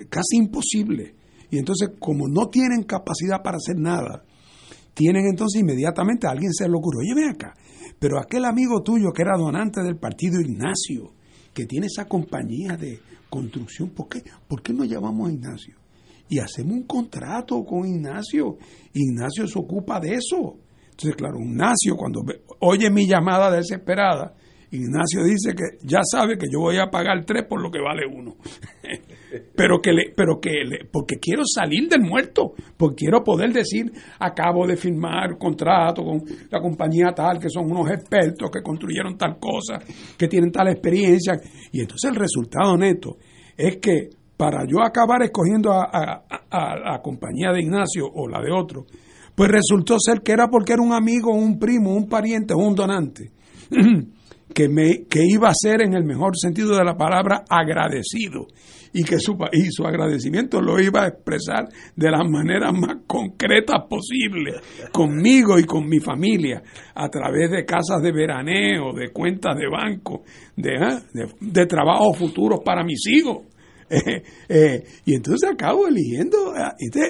casi 0.08 0.36
imposibles 0.36 1.14
y 1.54 1.58
entonces, 1.58 1.90
como 2.00 2.26
no 2.26 2.48
tienen 2.48 2.82
capacidad 2.82 3.40
para 3.40 3.58
hacer 3.58 3.76
nada, 3.78 4.24
tienen 4.92 5.26
entonces 5.26 5.60
inmediatamente 5.60 6.26
a 6.26 6.30
alguien 6.30 6.52
se 6.52 6.68
le 6.68 6.74
ocurre, 6.76 6.98
oye, 6.98 7.14
ven 7.14 7.30
acá, 7.30 7.54
pero 8.00 8.18
aquel 8.18 8.44
amigo 8.44 8.82
tuyo 8.82 9.12
que 9.12 9.22
era 9.22 9.36
donante 9.38 9.80
del 9.80 9.96
partido 9.96 10.40
Ignacio, 10.40 11.12
que 11.54 11.66
tiene 11.66 11.86
esa 11.86 12.06
compañía 12.06 12.76
de 12.76 12.98
construcción, 13.30 13.90
¿por 13.90 14.08
qué, 14.08 14.24
¿por 14.48 14.62
qué 14.62 14.72
no 14.72 14.84
llamamos 14.84 15.28
a 15.28 15.32
Ignacio? 15.32 15.76
Y 16.28 16.40
hacemos 16.40 16.72
un 16.74 16.82
contrato 16.88 17.64
con 17.64 17.86
Ignacio. 17.86 18.58
Ignacio 18.92 19.46
se 19.46 19.56
ocupa 19.56 20.00
de 20.00 20.14
eso. 20.14 20.58
Entonces, 20.90 21.14
claro, 21.14 21.38
Ignacio, 21.38 21.94
cuando 21.96 22.24
oye 22.58 22.90
mi 22.90 23.06
llamada 23.06 23.48
desesperada, 23.54 24.34
Ignacio 24.76 25.24
dice 25.24 25.54
que 25.54 25.78
ya 25.86 26.00
sabe 26.02 26.36
que 26.36 26.46
yo 26.50 26.60
voy 26.60 26.78
a 26.78 26.90
pagar 26.90 27.24
tres 27.24 27.44
por 27.48 27.60
lo 27.60 27.70
que 27.70 27.80
vale 27.80 28.02
uno. 28.06 28.36
pero 29.56 29.80
que 29.80 29.92
le, 29.92 30.12
pero 30.16 30.40
que 30.40 30.50
le, 30.64 30.84
porque 30.90 31.16
quiero 31.20 31.42
salir 31.44 31.88
del 31.88 32.02
muerto, 32.02 32.52
porque 32.76 33.04
quiero 33.04 33.22
poder 33.22 33.52
decir, 33.52 33.90
acabo 34.18 34.66
de 34.66 34.76
firmar 34.76 35.36
contrato 35.38 36.04
con 36.04 36.22
la 36.50 36.60
compañía 36.60 37.12
tal, 37.14 37.38
que 37.38 37.48
son 37.48 37.70
unos 37.70 37.90
expertos 37.90 38.50
que 38.50 38.62
construyeron 38.62 39.16
tal 39.16 39.38
cosa, 39.38 39.78
que 40.16 40.28
tienen 40.28 40.50
tal 40.50 40.68
experiencia, 40.68 41.34
y 41.72 41.80
entonces 41.80 42.10
el 42.10 42.16
resultado 42.16 42.76
neto 42.76 43.16
es 43.56 43.76
que 43.76 44.10
para 44.36 44.64
yo 44.66 44.82
acabar 44.82 45.22
escogiendo 45.22 45.72
a, 45.72 46.24
a 46.50 46.76
la 46.78 47.00
compañía 47.02 47.52
de 47.52 47.60
Ignacio 47.60 48.06
o 48.12 48.28
la 48.28 48.40
de 48.40 48.50
otro, 48.50 48.84
pues 49.34 49.50
resultó 49.50 49.96
ser 49.98 50.22
que 50.22 50.32
era 50.32 50.48
porque 50.48 50.72
era 50.72 50.82
un 50.82 50.92
amigo, 50.92 51.32
un 51.32 51.58
primo, 51.58 51.94
un 51.94 52.08
pariente 52.08 52.54
un 52.54 52.74
donante. 52.74 53.30
que, 54.54 54.68
me, 54.68 55.04
que 55.04 55.20
iba 55.28 55.48
a 55.48 55.54
ser 55.54 55.82
en 55.82 55.94
el 55.94 56.04
mejor 56.04 56.32
sentido 56.36 56.76
de 56.76 56.84
la 56.84 56.96
palabra 56.96 57.44
agradecido 57.48 58.46
y 58.92 59.02
que 59.02 59.18
su, 59.18 59.36
y 59.52 59.70
su 59.70 59.84
agradecimiento 59.84 60.62
lo 60.62 60.80
iba 60.80 61.02
a 61.02 61.08
expresar 61.08 61.68
de 61.96 62.10
las 62.10 62.28
maneras 62.30 62.72
más 62.72 62.98
concretas 63.06 63.82
posibles 63.90 64.60
conmigo 64.92 65.58
y 65.58 65.64
con 65.64 65.88
mi 65.88 65.98
familia 65.98 66.62
a 66.94 67.08
través 67.08 67.50
de 67.50 67.64
casas 67.64 68.00
de 68.00 68.12
veraneo, 68.12 68.92
de 68.94 69.10
cuentas 69.10 69.56
de 69.56 69.68
banco, 69.68 70.22
de, 70.56 70.74
¿eh? 70.74 71.26
de, 71.40 71.66
trabajos 71.66 72.16
futuros 72.16 72.60
para 72.64 72.84
mis 72.84 73.04
hijos. 73.08 73.48
y 75.04 75.14
entonces 75.14 75.50
acabo 75.52 75.88
eligiendo, 75.88 76.54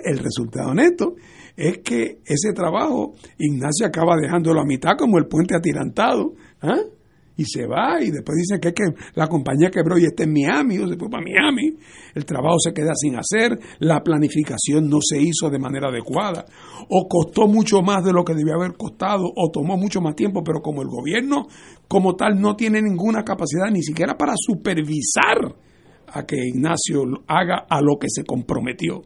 el 0.05 0.19
resultado 0.19 0.75
neto 0.75 1.15
es 1.57 1.79
que 1.79 2.19
ese 2.25 2.53
trabajo 2.53 3.15
Ignacio 3.39 3.87
acaba 3.87 4.17
dejándolo 4.17 4.61
a 4.61 4.65
mitad 4.65 4.93
como 4.99 5.19
el 5.19 5.27
puente 5.27 5.55
atirantado. 5.55 6.33
¿ah? 6.63 6.81
Y 7.37 7.45
se 7.45 7.67
va 7.67 8.01
y 8.01 8.11
después 8.11 8.37
dicen 8.37 8.61
que, 8.61 8.73
que 8.73 8.95
la 9.15 9.27
compañía 9.27 9.71
quebró 9.71 9.99
y 9.99 10.05
está 10.05 10.25
en 10.25 10.33
Miami 10.33 10.79
o 10.79 10.89
se 10.89 10.97
fue 10.97 11.11
para 11.11 11.25
Miami, 11.25 11.77
el 12.15 12.25
trabajo 12.25 12.59
se 12.59 12.73
queda 12.73 12.93
sin 12.95 13.17
hacer, 13.17 13.59
la 13.81 14.03
planificación 14.03 14.89
no 14.89 14.99
se 15.01 15.21
hizo 15.21 15.51
de 15.51 15.59
manera 15.59 15.89
adecuada 15.89 16.45
o 16.89 17.09
costó 17.09 17.49
mucho 17.49 17.83
más 17.83 18.05
de 18.05 18.13
lo 18.13 18.25
que 18.25 18.35
debía 18.35 18.55
haber 18.55 18.77
costado 18.77 19.25
o 19.25 19.51
tomó 19.51 19.77
mucho 19.77 20.01
más 20.01 20.15
tiempo, 20.15 20.43
pero 20.45 20.61
como 20.61 20.83
el 20.83 20.89
gobierno 20.89 21.47
como 21.89 22.15
tal 22.15 22.41
no 22.41 22.55
tiene 22.57 22.81
ninguna 22.81 23.25
capacidad 23.25 23.71
ni 23.71 23.83
siquiera 23.83 24.17
para 24.17 24.35
supervisar 24.37 25.57
a 26.07 26.25
que 26.25 26.37
Ignacio 26.37 27.03
haga 27.27 27.67
a 27.69 27.81
lo 27.81 27.99
que 27.99 28.09
se 28.09 28.25
comprometió. 28.25 29.03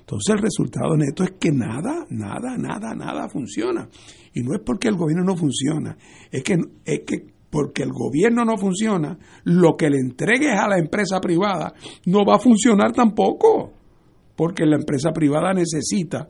Entonces 0.00 0.34
el 0.34 0.42
resultado 0.42 0.96
neto 0.96 1.22
es 1.22 1.32
que 1.38 1.52
nada, 1.52 2.06
nada, 2.08 2.56
nada, 2.56 2.94
nada 2.94 3.28
funciona. 3.28 3.88
Y 4.32 4.40
no 4.40 4.54
es 4.54 4.60
porque 4.64 4.88
el 4.88 4.96
gobierno 4.96 5.24
no 5.24 5.36
funciona, 5.36 5.96
es 6.30 6.42
que, 6.42 6.58
es 6.84 7.00
que 7.06 7.37
porque 7.50 7.82
el 7.82 7.90
gobierno 7.92 8.44
no 8.44 8.56
funciona, 8.56 9.18
lo 9.44 9.76
que 9.76 9.88
le 9.88 9.98
entregues 9.98 10.58
a 10.58 10.68
la 10.68 10.78
empresa 10.78 11.20
privada 11.20 11.72
no 12.06 12.24
va 12.24 12.36
a 12.36 12.40
funcionar 12.40 12.92
tampoco, 12.92 13.72
porque 14.36 14.66
la 14.66 14.76
empresa 14.76 15.12
privada 15.12 15.52
necesita 15.52 16.28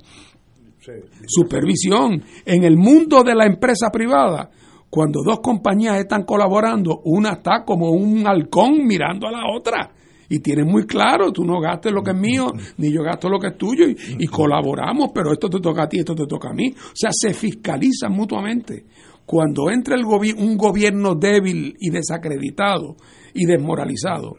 supervisión. 1.27 2.23
En 2.45 2.65
el 2.65 2.77
mundo 2.77 3.23
de 3.23 3.35
la 3.35 3.47
empresa 3.47 3.91
privada, 3.93 4.51
cuando 4.89 5.21
dos 5.25 5.41
compañías 5.41 5.99
están 5.99 6.25
colaborando, 6.25 7.01
una 7.05 7.35
está 7.35 7.65
como 7.65 7.91
un 7.91 8.27
halcón 8.27 8.87
mirando 8.87 9.27
a 9.27 9.33
la 9.33 9.43
otra. 9.55 9.91
Y 10.31 10.41
tiene 10.41 10.63
muy 10.63 10.87
claro, 10.87 11.33
tú 11.33 11.43
no 11.43 11.59
gastes 11.59 11.91
lo 11.91 12.03
que 12.03 12.11
es 12.11 12.17
mío, 12.17 12.53
ni 12.77 12.93
yo 12.93 13.03
gasto 13.03 13.31
lo 13.31 13.39
que 13.39 13.49
es 13.49 13.57
tuyo, 13.57 13.89
y, 13.89 13.97
y 14.19 14.27
colaboramos, 14.27 15.11
pero 15.15 15.33
esto 15.33 15.49
te 15.49 15.59
toca 15.59 15.85
a 15.85 15.89
ti, 15.89 16.01
esto 16.01 16.15
te 16.15 16.27
toca 16.27 16.51
a 16.51 16.55
mí. 16.55 16.69
O 16.71 16.95
sea, 16.95 17.11
se 17.13 17.33
fiscalizan 17.33 18.13
mutuamente 18.13 18.85
cuando 19.29 19.71
entra 19.71 19.95
el 19.95 20.07
un 20.07 20.57
gobierno 20.57 21.15
débil 21.15 21.77
y 21.79 21.91
desacreditado 21.91 22.97
y 23.35 23.45
desmoralizado 23.45 24.37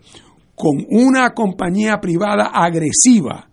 con 0.55 0.83
una 0.89 1.29
compañía 1.35 1.99
privada 2.01 2.49
agresiva, 2.51 3.51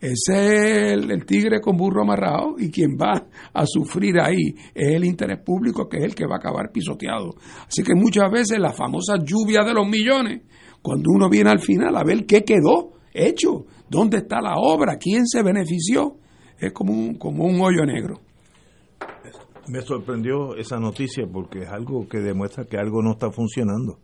ese 0.00 0.86
es 0.86 0.92
el, 0.92 1.26
tigre 1.26 1.60
con 1.60 1.76
burro 1.76 2.00
amarrado 2.00 2.54
y 2.58 2.70
quien 2.70 2.96
va 2.98 3.26
a 3.52 3.66
sufrir 3.66 4.18
ahí 4.20 4.54
es 4.74 4.96
el 4.96 5.04
interés 5.04 5.40
público 5.44 5.86
que 5.86 5.98
es 5.98 6.04
el 6.04 6.14
que 6.14 6.24
va 6.24 6.36
a 6.36 6.38
acabar 6.38 6.72
pisoteado. 6.72 7.34
Así 7.68 7.82
que 7.82 7.94
muchas 7.94 8.32
veces 8.32 8.58
la 8.58 8.72
famosa 8.72 9.16
lluvia 9.22 9.62
de 9.62 9.74
los 9.74 9.86
millones, 9.86 10.44
cuando 10.80 11.10
uno 11.14 11.28
viene 11.28 11.50
al 11.50 11.60
final 11.60 11.94
a 11.94 12.04
ver 12.04 12.24
qué 12.24 12.42
quedó 12.42 12.94
hecho, 13.12 13.66
dónde 13.90 14.16
está 14.16 14.40
la 14.40 14.54
obra, 14.56 14.96
quién 14.96 15.26
se 15.26 15.42
benefició, 15.42 16.16
es 16.58 16.72
como 16.72 16.94
un, 16.94 17.16
como 17.16 17.44
un 17.44 17.60
hoyo 17.60 17.84
negro. 17.84 18.29
Me 19.70 19.82
sorprendió 19.82 20.56
esa 20.56 20.80
noticia 20.80 21.28
porque 21.32 21.60
es 21.60 21.68
algo 21.68 22.08
que 22.08 22.18
demuestra 22.18 22.64
que 22.64 22.76
algo 22.76 23.02
no 23.02 23.12
está 23.12 23.30
funcionando. 23.30 24.00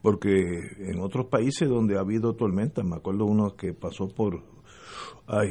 Porque 0.00 0.30
en 0.78 1.00
otros 1.00 1.26
países 1.26 1.68
donde 1.68 1.96
ha 1.96 2.00
habido 2.00 2.34
tormentas, 2.34 2.84
me 2.84 2.96
acuerdo 2.96 3.24
uno 3.24 3.56
que 3.56 3.74
pasó 3.74 4.06
por 4.06 4.44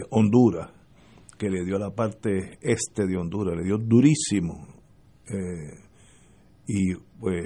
Honduras, 0.09 0.69
que 1.37 1.49
le 1.49 1.65
dio 1.65 1.77
la 1.77 1.93
parte 1.93 2.59
este 2.61 3.05
de 3.05 3.17
Honduras, 3.17 3.57
le 3.57 3.63
dio 3.63 3.77
durísimo. 3.77 4.67
Eh, 5.27 5.79
y 6.67 6.95
pues 7.19 7.43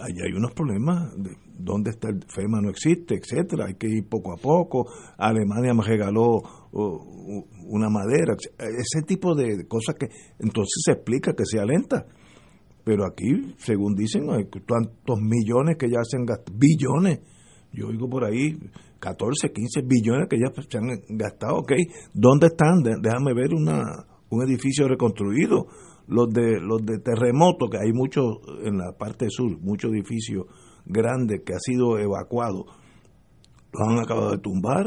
allá 0.00 0.24
hay 0.24 0.32
unos 0.36 0.52
problemas 0.52 1.16
de 1.16 1.36
dónde 1.58 1.90
está 1.90 2.10
el 2.10 2.22
FEMA 2.28 2.60
no 2.60 2.70
existe, 2.70 3.14
etcétera, 3.14 3.66
hay 3.66 3.74
que 3.74 3.88
ir 3.88 4.08
poco 4.08 4.32
a 4.32 4.36
poco. 4.36 4.86
Alemania 5.16 5.74
me 5.74 5.82
regaló 5.82 6.42
una 6.76 7.88
madera, 7.88 8.34
ese 8.58 9.02
tipo 9.06 9.34
de 9.34 9.66
cosas 9.66 9.96
que 9.98 10.06
entonces 10.38 10.82
se 10.84 10.92
explica 10.92 11.32
que 11.32 11.44
sea 11.44 11.64
lenta. 11.64 12.06
Pero 12.84 13.04
aquí, 13.04 13.54
según 13.58 13.94
dicen, 13.94 14.30
hay 14.30 14.44
tantos 14.44 15.18
millones 15.20 15.76
que 15.76 15.88
ya 15.88 15.98
se 16.04 16.18
han 16.18 16.24
gastado, 16.24 16.56
billones. 16.56 17.20
Yo 17.72 17.88
oigo 17.88 18.08
por 18.08 18.24
ahí 18.24 18.56
14, 19.00 19.52
15 19.52 19.82
billones 19.82 20.28
que 20.28 20.38
ya 20.38 20.52
se 20.62 20.78
han 20.78 20.86
gastado. 21.16 21.58
Ok, 21.58 21.72
¿dónde 22.14 22.46
están? 22.46 22.82
Déjame 23.02 23.34
ver 23.34 23.54
una, 23.54 23.82
un 24.30 24.42
edificio 24.42 24.86
reconstruido. 24.86 25.66
Los 26.08 26.28
de, 26.30 26.60
los 26.60 26.86
de 26.86 27.00
terremoto, 27.00 27.66
que 27.68 27.78
hay 27.78 27.92
muchos 27.92 28.24
en 28.62 28.78
la 28.78 28.92
parte 28.96 29.26
sur, 29.28 29.58
muchos 29.60 29.90
edificios 29.90 30.46
grandes 30.84 31.40
que 31.44 31.54
ha 31.54 31.58
sido 31.58 31.98
evacuado, 31.98 32.66
lo 33.72 33.90
han 33.90 33.98
acabado 33.98 34.30
de 34.30 34.38
tumbar, 34.38 34.86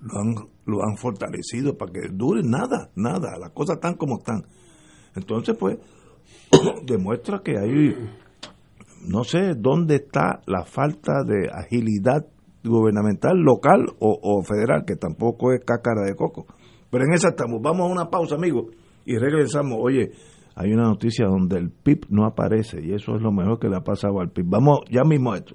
lo 0.00 0.18
han, 0.18 0.34
lo 0.68 0.84
han 0.84 0.96
fortalecido 0.96 1.76
para 1.76 1.92
que 1.92 2.08
dure 2.12 2.42
nada, 2.44 2.90
nada, 2.94 3.38
las 3.38 3.50
cosas 3.50 3.76
están 3.76 3.94
como 3.94 4.18
están. 4.18 4.44
Entonces, 5.16 5.56
pues, 5.58 5.78
demuestra 6.84 7.40
que 7.42 7.58
hay, 7.58 7.96
no 9.06 9.24
sé 9.24 9.54
dónde 9.56 9.96
está 9.96 10.40
la 10.46 10.64
falta 10.64 11.24
de 11.24 11.48
agilidad 11.50 12.26
gubernamental 12.62 13.36
local 13.38 13.86
o, 13.98 14.42
federal, 14.42 14.84
que 14.86 14.96
tampoco 14.96 15.52
es 15.52 15.64
cácara 15.64 16.02
de 16.04 16.14
coco. 16.14 16.46
Pero 16.90 17.04
en 17.04 17.14
esa 17.14 17.30
estamos. 17.30 17.60
Vamos 17.62 17.88
a 17.88 17.92
una 17.92 18.10
pausa, 18.10 18.34
amigos, 18.34 18.66
y 19.04 19.16
regresamos. 19.16 19.78
Oye, 19.80 20.12
hay 20.54 20.72
una 20.72 20.84
noticia 20.84 21.26
donde 21.26 21.58
el 21.58 21.70
PIB 21.70 22.06
no 22.10 22.26
aparece 22.26 22.80
y 22.82 22.92
eso 22.92 23.14
es 23.14 23.22
lo 23.22 23.32
mejor 23.32 23.58
que 23.58 23.68
le 23.68 23.76
ha 23.76 23.82
pasado 23.82 24.20
al 24.20 24.30
PIB. 24.30 24.46
Vamos 24.48 24.80
ya 24.90 25.04
mismo 25.04 25.32
a 25.32 25.38
esto. 25.38 25.54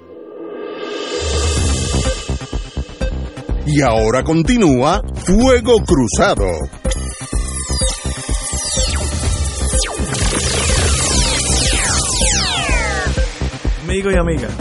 Y 3.73 3.81
ahora 3.81 4.21
continúa 4.21 5.01
Fuego 5.25 5.77
Cruzado. 5.85 6.43
Amigos 13.85 14.13
y 14.13 14.17
amigas, 14.17 14.57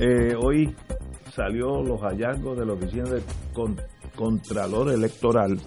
eh, 0.00 0.34
hoy 0.42 0.74
salió 1.34 1.82
los 1.82 2.00
hallazgos 2.00 2.58
de 2.58 2.64
la 2.64 2.72
Oficina 2.72 3.10
de 3.10 3.22
Contralor 4.16 4.90
Electoral 4.90 5.60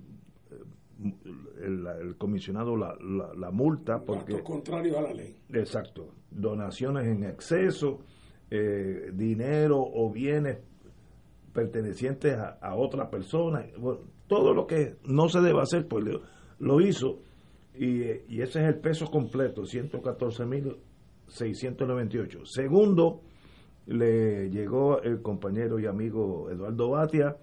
el, 1.62 1.86
el 1.86 2.16
comisionado 2.16 2.76
la, 2.76 2.98
la, 3.34 3.50
multa 3.50 4.04
porque 4.04 4.42
contrario 4.42 4.98
a 4.98 5.02
la 5.02 5.14
ley. 5.14 5.38
Exacto. 5.54 6.12
Donaciones 6.30 7.06
en 7.06 7.24
exceso 7.24 8.00
eh, 8.50 9.10
dinero 9.14 9.78
o 9.80 10.10
bienes 10.10 10.67
pertenecientes 11.52 12.36
a, 12.36 12.74
otra 12.74 13.10
persona 13.10 13.64
todo 14.26 14.54
lo 14.54 14.66
que 14.66 14.96
no 15.04 15.28
se 15.28 15.40
debe 15.40 15.60
hacer 15.60 15.88
pues 15.88 16.04
lo, 16.58 16.80
hizo 16.80 17.20
y, 17.74 18.02
y, 18.28 18.42
ese 18.42 18.60
es 18.60 18.68
el 18.68 18.78
peso 18.78 19.06
completo 19.06 19.64
114 19.64 20.44
mil 20.44 20.76
698. 21.28 22.46
Segundo, 22.46 23.20
le 23.86 24.50
llegó 24.50 25.00
el 25.02 25.22
compañero 25.22 25.78
y 25.78 25.86
amigo 25.86 26.50
Eduardo 26.50 26.90
Batia, 26.90 27.36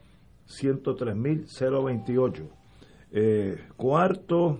103.028. 0.47 2.49
Eh, 3.11 3.57
cuarto, 3.77 4.59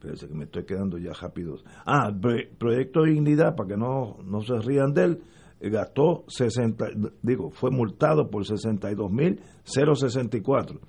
parece 0.00 0.28
que 0.28 0.34
me 0.34 0.44
estoy 0.44 0.64
quedando 0.64 0.96
ya 0.98 1.12
rápido. 1.12 1.58
Ah, 1.84 2.10
Proyecto 2.58 3.02
de 3.02 3.10
Dignidad, 3.10 3.54
para 3.54 3.68
que 3.70 3.76
no, 3.76 4.18
no 4.24 4.40
se 4.42 4.58
rían 4.58 4.94
de 4.94 5.04
él, 5.04 5.22
gastó 5.60 6.24
60, 6.28 6.86
digo, 7.22 7.50
fue 7.50 7.70
multado 7.70 8.30
por 8.30 8.44
62.064. 8.44 10.80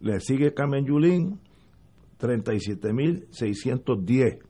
Le 0.00 0.20
sigue 0.20 0.54
Carmen 0.54 0.84
Yulín, 0.84 1.40
37.610 2.18 4.40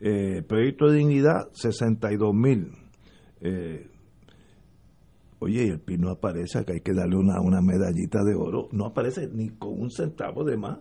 eh, 0.00 0.42
proyecto 0.46 0.88
de 0.88 0.98
dignidad, 0.98 1.48
62 1.52 2.34
mil. 2.34 2.72
Eh, 3.40 3.88
oye, 5.38 5.66
y 5.66 5.68
el 5.68 5.80
PIB 5.80 6.00
no 6.00 6.10
aparece, 6.10 6.64
que 6.64 6.74
hay 6.74 6.80
que 6.80 6.92
darle 6.92 7.16
una, 7.16 7.40
una 7.40 7.60
medallita 7.60 8.22
de 8.22 8.34
oro. 8.34 8.68
No 8.72 8.86
aparece 8.86 9.28
ni 9.28 9.50
con 9.50 9.80
un 9.80 9.90
centavo 9.90 10.44
de 10.44 10.56
más. 10.56 10.78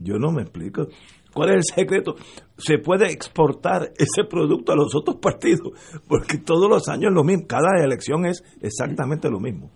Yo 0.00 0.18
no 0.18 0.32
me 0.32 0.42
explico. 0.42 0.88
¿Cuál 1.34 1.50
es 1.50 1.56
el 1.56 1.62
secreto? 1.76 2.14
Se 2.56 2.78
puede 2.78 3.10
exportar 3.10 3.92
ese 3.98 4.24
producto 4.28 4.72
a 4.72 4.76
los 4.76 4.94
otros 4.94 5.16
partidos, 5.16 5.72
porque 6.08 6.38
todos 6.38 6.70
los 6.70 6.88
años 6.88 7.10
es 7.10 7.14
lo 7.14 7.24
mismo, 7.24 7.46
cada 7.46 7.82
elección 7.82 8.24
es 8.26 8.42
exactamente 8.62 9.28
lo 9.28 9.40
mismo. 9.40 9.70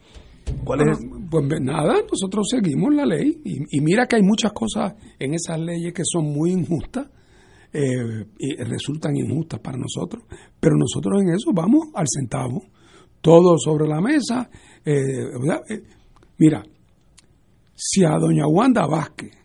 ¿Cuál 0.64 0.88
es? 0.88 0.98
Pues 1.30 1.44
nada, 1.60 1.94
nosotros 2.10 2.46
seguimos 2.48 2.94
la 2.94 3.04
ley 3.04 3.40
y, 3.44 3.76
y, 3.76 3.80
mira 3.82 4.06
que 4.06 4.16
hay 4.16 4.22
muchas 4.22 4.52
cosas 4.52 4.94
en 5.18 5.34
esas 5.34 5.60
leyes 5.60 5.92
que 5.92 6.02
son 6.04 6.32
muy 6.32 6.52
injustas 6.52 7.06
eh, 7.70 8.24
y 8.38 8.56
resultan 8.64 9.14
injustas 9.14 9.60
para 9.60 9.76
nosotros, 9.76 10.24
pero 10.58 10.74
nosotros 10.76 11.20
en 11.20 11.34
eso 11.34 11.50
vamos 11.52 11.88
al 11.94 12.06
centavo, 12.08 12.62
todo 13.20 13.58
sobre 13.58 13.86
la 13.86 14.00
mesa. 14.00 14.48
Eh, 14.84 14.94
eh, 15.68 15.82
mira, 16.38 16.62
si 17.74 18.04
a 18.04 18.16
doña 18.18 18.46
Wanda 18.46 18.86
Vázquez 18.86 19.37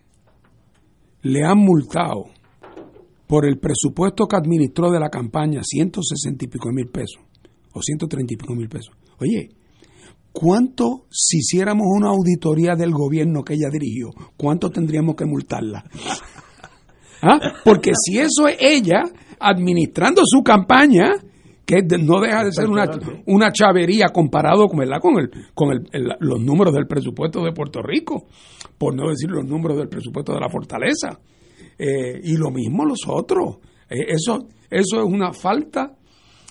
le 1.24 1.44
han 1.44 1.58
multado 1.58 2.26
por 3.28 3.46
el 3.46 3.58
presupuesto 3.58 4.28
que 4.28 4.36
administró 4.36 4.92
de 4.92 5.00
la 5.00 5.10
campaña 5.10 5.62
160 5.64 6.46
y 6.46 6.48
pico 6.48 6.70
mil 6.72 6.88
pesos, 6.88 7.22
o 7.74 7.82
130 7.82 8.34
y 8.34 8.38
pico 8.38 8.54
mil 8.54 8.70
pesos, 8.70 8.96
oye, 9.20 9.50
¿cuánto 10.32 11.06
si 11.10 11.38
hiciéramos 11.38 11.88
una 11.90 12.10
auditoría 12.10 12.76
del 12.76 12.92
gobierno 12.92 13.44
que 13.44 13.56
ella 13.56 13.70
dirigió, 13.72 14.10
cuánto 14.38 14.70
tendríamos 14.70 15.16
que 15.16 15.26
multarla? 15.26 15.84
¿Ah? 17.22 17.40
Porque 17.64 17.92
si 17.96 18.20
eso 18.20 18.48
es 18.50 18.58
ella 18.60 19.02
administrando 19.40 20.22
su 20.26 20.44
campaña, 20.44 21.14
que 21.66 21.82
no 21.98 22.20
deja 22.20 22.44
de 22.44 22.52
ser 22.52 22.68
una, 22.68 22.86
una 23.26 23.52
chavería 23.52 24.08
comparado 24.14 24.68
con, 24.68 24.80
con, 25.00 25.20
el, 25.20 25.30
con 25.54 25.72
el, 25.72 26.10
los 26.20 26.42
números 26.42 26.74
del 26.74 26.88
presupuesto 26.88 27.42
de 27.44 27.54
Puerto 27.54 27.82
Rico, 27.82 28.28
por 28.78 28.96
no 28.96 29.10
decir 29.10 29.32
los 29.32 29.46
números 29.46 29.78
del 29.78 29.88
presupuesto 29.88 30.34
de 30.34 30.40
la 30.40 30.50
fortaleza. 30.50 31.20
Eh, 31.78 32.20
y 32.24 32.38
lo 32.38 32.52
mismo 32.52 32.86
los 32.86 33.00
otros. 33.08 33.58
Eh, 33.90 34.06
eso, 34.10 34.48
eso 34.70 35.00
es 35.00 35.06
una 35.06 35.34
falta 35.34 35.96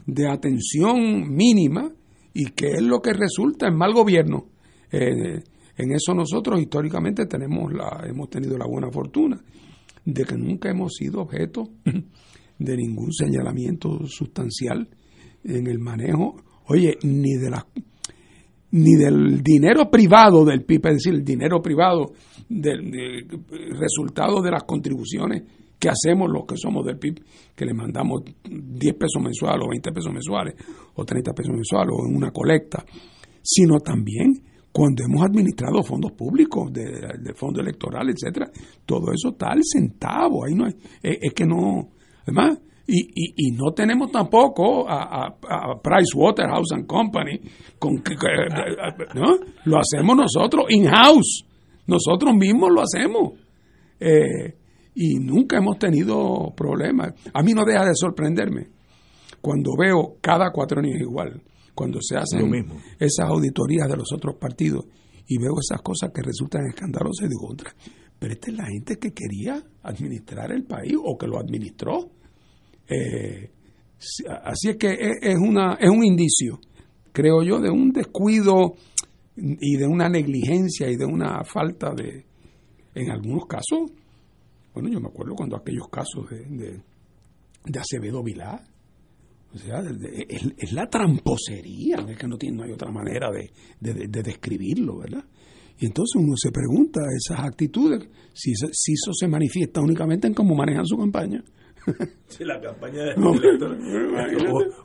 de 0.06 0.28
atención 0.28 1.28
mínima 1.28 1.90
y 2.34 2.46
que 2.52 2.72
es 2.72 2.82
lo 2.82 3.00
que 3.00 3.12
resulta 3.12 3.68
en 3.68 3.76
mal 3.76 3.92
gobierno. 3.92 4.46
Eh, 4.90 5.42
en 5.76 5.92
eso 5.92 6.14
nosotros 6.14 6.60
históricamente 6.60 7.26
tenemos 7.26 7.72
la, 7.72 8.04
hemos 8.06 8.28
tenido 8.30 8.58
la 8.58 8.66
buena 8.66 8.90
fortuna 8.90 9.42
de 10.04 10.24
que 10.24 10.36
nunca 10.36 10.70
hemos 10.70 10.94
sido 10.94 11.20
objeto 11.20 11.68
de 12.58 12.76
ningún 12.76 13.12
señalamiento 13.12 14.06
sustancial 14.06 14.88
en 15.44 15.66
el 15.66 15.78
manejo, 15.78 16.36
oye, 16.68 16.96
ni 17.02 17.34
de 17.34 17.50
la 17.50 17.66
ni 18.72 18.94
del 18.94 19.42
dinero 19.42 19.90
privado 19.90 20.46
del 20.46 20.64
PIB, 20.64 20.86
es 20.86 20.94
decir, 20.94 21.12
el 21.12 21.24
dinero 21.24 21.60
privado 21.60 22.12
del 22.48 23.26
resultado 23.78 24.40
de 24.40 24.50
las 24.50 24.64
contribuciones 24.64 25.42
que 25.78 25.90
hacemos 25.90 26.30
los 26.30 26.46
que 26.46 26.56
somos 26.56 26.86
del 26.86 26.96
PIB, 26.96 27.22
que 27.54 27.66
le 27.66 27.74
mandamos 27.74 28.22
10 28.44 28.94
pesos 28.94 29.22
mensuales 29.22 29.66
o 29.66 29.68
20 29.68 29.92
pesos 29.92 30.12
mensuales 30.12 30.54
o 30.94 31.04
30 31.04 31.32
pesos 31.32 31.52
mensuales 31.54 31.92
o 31.92 32.08
en 32.08 32.16
una 32.16 32.30
colecta, 32.30 32.84
sino 33.42 33.78
también 33.80 34.42
cuando 34.72 35.02
hemos 35.04 35.22
administrado 35.22 35.82
fondos 35.82 36.12
públicos, 36.12 36.72
de, 36.72 37.34
fondos 37.34 37.62
electorales, 37.62 38.14
etcétera, 38.14 38.50
todo 38.86 39.12
eso 39.12 39.30
está 39.30 39.48
al 39.48 39.60
centavo, 39.62 40.46
ahí 40.46 40.54
no 40.54 40.64
hay, 40.64 40.74
es, 41.02 41.34
que 41.34 41.44
no, 41.44 41.90
además, 42.22 42.58
y, 42.86 43.48
y, 43.48 43.50
no 43.52 43.72
tenemos 43.72 44.10
tampoco 44.10 44.88
a, 44.88 45.26
a, 45.26 45.80
Price 45.80 46.16
Waterhouse 46.16 46.72
and 46.72 46.86
Company, 46.86 47.40
con, 47.78 48.02
¿no? 49.14 49.36
lo 49.64 49.78
hacemos 49.78 50.16
nosotros 50.16 50.66
in-house, 50.68 51.44
nosotros 51.86 52.34
mismos 52.34 52.70
lo 52.72 52.82
hacemos. 52.82 53.32
Eh, 54.00 54.56
y 54.94 55.14
nunca 55.20 55.58
hemos 55.58 55.78
tenido 55.78 56.52
problemas. 56.56 57.14
A 57.32 57.42
mí 57.42 57.54
no 57.54 57.64
deja 57.64 57.84
de 57.84 57.94
sorprenderme 57.94 58.68
cuando 59.40 59.72
veo 59.78 60.16
cada 60.20 60.50
cuatro 60.52 60.80
años 60.80 61.00
igual 61.00 61.40
cuando 61.74 61.98
se 62.02 62.16
hacen 62.16 62.50
esas 62.98 63.28
auditorías 63.28 63.88
de 63.88 63.96
los 63.96 64.12
otros 64.12 64.36
partidos 64.36 64.86
y 65.26 65.38
veo 65.38 65.54
esas 65.60 65.80
cosas 65.82 66.10
que 66.14 66.22
resultan 66.22 66.66
escandalosas 66.66 67.26
y 67.26 67.28
digo, 67.28 67.54
pero 68.18 68.32
esta 68.34 68.50
es 68.50 68.56
la 68.56 68.66
gente 68.66 68.96
que 68.98 69.12
quería 69.12 69.62
administrar 69.82 70.52
el 70.52 70.64
país 70.64 70.94
o 71.02 71.16
que 71.16 71.26
lo 71.26 71.38
administró. 71.38 72.10
Eh, 72.92 73.50
así 74.44 74.70
es 74.70 74.76
que 74.76 74.96
es, 75.20 75.36
una, 75.36 75.74
es 75.74 75.88
un 75.88 76.04
indicio, 76.04 76.60
creo 77.12 77.42
yo, 77.42 77.60
de 77.60 77.70
un 77.70 77.92
descuido 77.92 78.74
y 79.36 79.76
de 79.76 79.86
una 79.86 80.08
negligencia 80.08 80.90
y 80.90 80.96
de 80.96 81.06
una 81.06 81.44
falta 81.44 81.94
de, 81.94 82.26
en 82.94 83.10
algunos 83.10 83.46
casos, 83.46 83.90
bueno, 84.74 84.88
yo 84.90 85.00
me 85.00 85.08
acuerdo 85.08 85.34
cuando 85.34 85.56
aquellos 85.56 85.88
casos 85.88 86.28
de, 86.30 86.44
de, 86.44 86.82
de 87.64 87.78
Acevedo 87.78 88.22
Vilá, 88.22 88.62
O 89.54 89.58
sea, 89.58 89.82
es, 90.28 90.72
la 90.72 90.88
tramposería, 90.88 91.96
es 92.08 92.16
que 92.16 92.26
no, 92.26 92.36
tiene, 92.36 92.56
no 92.56 92.64
hay 92.64 92.72
otra 92.72 92.90
manera 92.90 93.30
de, 93.30 93.50
de, 93.80 94.22
describirlo, 94.22 94.98
¿verdad? 94.98 95.24
Y 95.78 95.86
entonces 95.86 96.14
uno 96.16 96.34
se 96.36 96.50
pregunta 96.50 97.00
esas 97.16 97.40
actitudes, 97.40 98.08
si, 98.32 98.52
si 98.54 98.92
eso 98.92 99.12
se 99.12 99.28
manifiesta 99.28 99.80
únicamente 99.80 100.26
en 100.26 100.34
cómo 100.34 100.54
manejan 100.54 100.86
su 100.86 100.96
campaña. 100.96 101.42
Si 102.28 102.44
la 102.44 102.60
campaña 102.60 103.02
de 103.02 103.14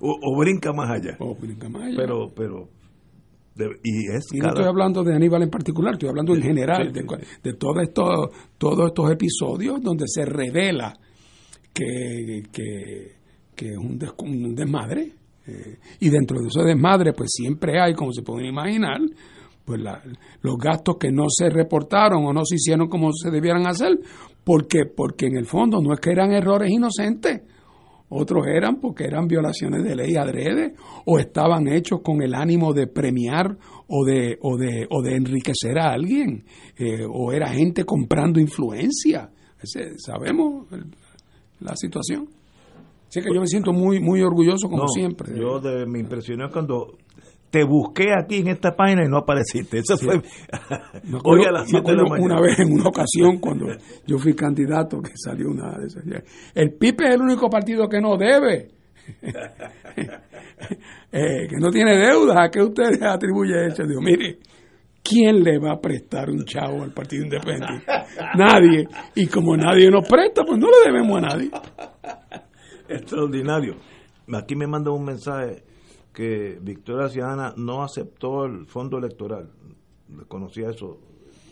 o, 0.02 0.38
brinca 0.38 0.74
más 0.74 0.90
allá. 0.90 1.16
O 1.20 1.34
brinca 1.36 1.70
más 1.70 1.84
allá. 1.84 1.96
Pero, 1.96 2.32
pero 2.36 2.70
y 3.84 4.08
es 4.16 4.26
no 4.34 4.50
estoy 4.50 4.66
hablando 4.66 5.04
de 5.04 5.16
Aníbal 5.16 5.44
en 5.44 5.50
particular, 5.50 5.94
estoy 5.94 6.10
hablando 6.10 6.36
en 6.36 6.44
general 6.44 6.92
de, 6.92 7.04
de 7.42 7.54
todos 7.54 7.82
estos 7.82 8.30
todos 8.58 8.90
estos 8.90 9.12
episodios 9.12 9.82
donde 9.82 10.06
se 10.08 10.26
revela 10.26 10.94
que, 11.74 12.44
que, 12.52 13.68
es 13.68 13.78
un, 13.78 14.56
desmadre 14.56 15.14
eh, 15.48 15.78
y 16.00 16.10
dentro 16.10 16.40
de 16.40 16.48
ese 16.48 16.64
desmadre 16.64 17.14
pues 17.14 17.30
siempre 17.34 17.80
hay 17.80 17.94
como 17.94 18.12
se 18.12 18.22
pueden 18.22 18.48
imaginar 18.48 19.00
pues 19.66 19.82
los 20.42 20.56
gastos 20.58 20.98
que 20.98 21.12
no 21.12 21.26
se 21.28 21.50
reportaron 21.50 22.26
o 22.26 22.34
no 22.34 22.46
se 22.46 22.56
hicieron 22.56 22.88
como 22.88 23.12
se 23.12 23.30
debieran 23.30 23.68
hacer 23.68 24.00
porque 24.48 24.86
porque 24.86 25.26
en 25.26 25.36
el 25.36 25.46
fondo 25.46 25.82
no 25.82 25.94
es 25.94 26.00
que 26.00 26.10
eran 26.10 26.32
errores 26.32 26.72
inocentes 26.72 27.42
otros 28.10 28.48
eran 28.48 28.80
porque 28.80 29.04
eran 29.04 29.28
violaciones 29.28 29.84
de 29.84 29.94
ley 29.94 30.16
adrede 30.16 30.76
o 31.06 31.20
estaban 31.20 31.68
hechos 31.68 32.00
con 32.02 32.22
el 32.22 32.34
ánimo 32.34 32.72
de 32.72 32.88
premiar 32.88 33.58
o 33.88 34.06
de, 34.06 34.38
o 34.42 34.58
de, 34.58 34.88
o 34.90 35.02
de 35.02 35.16
enriquecer 35.16 35.78
a 35.78 35.92
alguien, 35.92 36.46
eh, 36.78 37.06
o 37.06 37.34
era 37.34 37.50
gente 37.50 37.84
comprando 37.84 38.40
influencia. 38.40 39.30
sabemos 39.98 40.68
la 41.60 41.76
situación. 41.76 42.30
Así 43.10 43.22
que 43.22 43.34
yo 43.34 43.42
me 43.42 43.48
siento 43.48 43.74
muy 43.74 44.00
muy 44.00 44.22
orgulloso 44.22 44.70
como 44.70 44.88
siempre. 44.88 45.38
Yo 45.38 45.60
de, 45.60 45.86
me 45.86 46.00
impresionó 46.00 46.50
cuando 46.50 46.98
te 47.58 47.64
busqué 47.64 48.14
aquí 48.14 48.38
en 48.38 48.50
esta 48.50 48.76
página 48.76 49.04
y 49.04 49.10
no 49.10 49.18
apareciste. 49.18 49.80
Eso 49.80 49.98
fue 49.98 50.22
hoy 51.24 51.46
a 51.46 51.52
las 51.52 51.74
Una 51.74 52.40
vez 52.40 52.60
en 52.60 52.72
una 52.72 52.90
ocasión 52.90 53.40
cuando 53.40 53.66
yo 54.06 54.20
fui 54.20 54.36
candidato 54.36 55.02
que 55.02 55.14
salió 55.16 55.50
una 55.50 55.76
de 55.80 55.88
esas. 55.88 56.04
El 56.54 56.74
PIPE 56.74 57.06
es 57.06 57.16
el 57.16 57.22
único 57.22 57.50
partido 57.50 57.88
que 57.88 58.00
no 58.00 58.18
debe. 58.18 58.70
Eh, 61.12 61.48
que 61.48 61.56
no 61.60 61.70
tiene 61.70 61.96
deuda. 61.96 62.44
¿A 62.44 62.50
qué 62.50 62.62
usted 62.62 63.02
atribuye 63.02 63.68
eso? 63.68 63.84
Digo, 63.86 64.02
mire, 64.02 64.40
¿quién 65.02 65.42
le 65.42 65.58
va 65.60 65.74
a 65.74 65.80
prestar 65.80 66.30
un 66.30 66.44
chavo 66.44 66.84
al 66.84 66.92
Partido 66.92 67.24
Independiente? 67.24 67.86
nadie. 68.36 68.88
Y 69.16 69.28
como 69.28 69.56
nadie 69.56 69.90
nos 69.90 70.08
presta, 70.08 70.44
pues 70.44 70.60
no 70.60 70.68
le 70.68 70.92
debemos 70.92 71.18
a 71.20 71.22
nadie. 71.22 71.52
Extraordinario. 72.90 73.76
Aquí 74.34 74.56
me 74.56 74.68
manda 74.68 74.92
un 74.92 75.06
mensaje 75.06 75.64
que 76.18 76.58
Victoria 76.60 77.10
Ciudadana 77.10 77.54
no 77.58 77.84
aceptó 77.84 78.46
el 78.46 78.66
fondo 78.66 78.98
electoral. 78.98 79.52
Conocía 80.28 80.72
eso, 80.72 80.98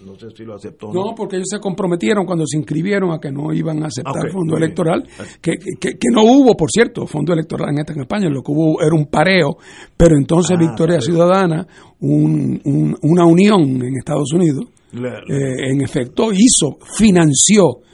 no 0.03 0.15
sé 0.15 0.31
si 0.35 0.43
lo 0.43 0.55
aceptó. 0.55 0.91
No, 0.91 1.05
no, 1.05 1.15
porque 1.15 1.35
ellos 1.35 1.49
se 1.51 1.59
comprometieron 1.59 2.25
cuando 2.25 2.47
se 2.47 2.57
inscribieron 2.57 3.11
a 3.11 3.19
que 3.19 3.31
no 3.31 3.53
iban 3.53 3.83
a 3.83 3.87
aceptar 3.89 4.25
el 4.25 4.31
fondo 4.31 4.57
electoral, 4.57 5.07
que, 5.39 5.57
que, 5.79 6.09
no 6.11 6.23
hubo, 6.23 6.55
por 6.57 6.71
cierto, 6.71 7.05
fondo 7.05 7.31
electoral 7.31 7.69
en 7.73 7.81
esta 7.81 7.93
campaña, 7.93 8.27
lo 8.27 8.41
que 8.41 8.51
hubo 8.53 8.81
era 8.81 8.95
un 8.95 9.05
pareo, 9.05 9.55
pero 9.95 10.17
entonces 10.17 10.57
ah, 10.57 10.59
Victoria 10.59 10.99
Ciudadana, 10.99 11.67
un, 11.99 12.59
una 13.03 13.23
unión 13.23 13.61
en 13.61 13.97
Estados 13.99 14.33
Unidos, 14.33 14.65
eh, 14.95 15.73
en 15.73 15.81
efecto 15.81 16.31
hizo, 16.33 16.79
financió 16.97 17.84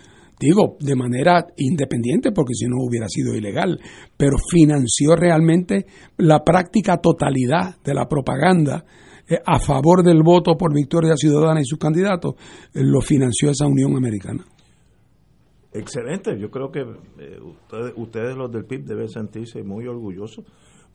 digo, 0.42 0.76
de 0.80 0.96
manera 0.96 1.46
independiente, 1.58 2.32
porque 2.32 2.56
si 2.56 2.66
no 2.66 2.78
hubiera 2.80 3.08
sido 3.08 3.36
ilegal, 3.36 3.80
pero 4.18 4.38
financió 4.38 5.16
realmente 5.16 5.86
la 6.18 6.44
práctica 6.44 6.98
totalidad 6.98 7.76
de 7.84 7.94
la 7.94 8.08
propaganda 8.08 8.84
eh, 9.30 9.38
a 9.46 9.60
favor 9.60 10.04
del 10.04 10.24
voto 10.24 10.58
por 10.58 10.74
Victoria 10.74 11.16
Ciudadana 11.16 11.62
y 11.62 11.66
sus 11.66 11.78
candidatos, 11.78 12.34
eh, 12.74 12.82
lo 12.84 13.02
financió 13.02 13.52
esa 13.52 13.68
Unión 13.68 13.96
Americana. 13.96 14.44
Excelente, 15.74 16.38
yo 16.40 16.50
creo 16.50 16.72
que 16.72 16.82
eh, 16.82 17.40
ustedes, 17.40 17.94
ustedes 17.96 18.36
los 18.36 18.52
del 18.52 18.66
PIB 18.66 18.84
deben 18.84 19.10
sentirse 19.10 19.64
muy 19.64 19.86
orgullosos, 19.88 20.44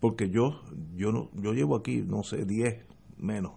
porque 0.00 0.28
yo 0.28 0.60
yo 0.94 1.12
no 1.12 1.30
yo 1.34 1.52
llevo 1.52 1.76
aquí, 1.76 2.02
no 2.02 2.22
sé, 2.24 2.44
10 2.44 2.84
menos, 3.16 3.52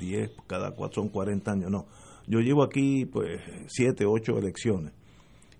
10 0.00 0.30
cada 0.46 0.72
cuatro 0.72 1.02
son 1.02 1.10
40 1.10 1.52
años, 1.52 1.70
no 1.70 1.86
yo 2.28 2.40
llevo 2.40 2.62
aquí 2.62 3.06
pues 3.06 3.40
siete, 3.68 4.04
ocho 4.06 4.38
elecciones 4.38 4.92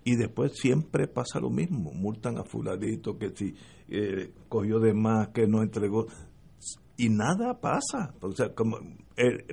y 0.03 0.15
después 0.15 0.53
siempre 0.55 1.07
pasa 1.07 1.39
lo 1.39 1.49
mismo, 1.49 1.91
multan 1.91 2.37
a 2.37 2.43
fuladito 2.43 3.17
que 3.17 3.29
si 3.35 3.53
eh, 3.89 4.31
cogió 4.47 4.79
de 4.79 4.93
más, 4.93 5.29
que 5.29 5.47
no 5.47 5.61
entregó 5.61 6.07
y 6.97 7.09
nada 7.09 7.59
pasa. 7.59 8.13
O 8.21 8.31
sea, 8.31 8.53
como 8.53 8.77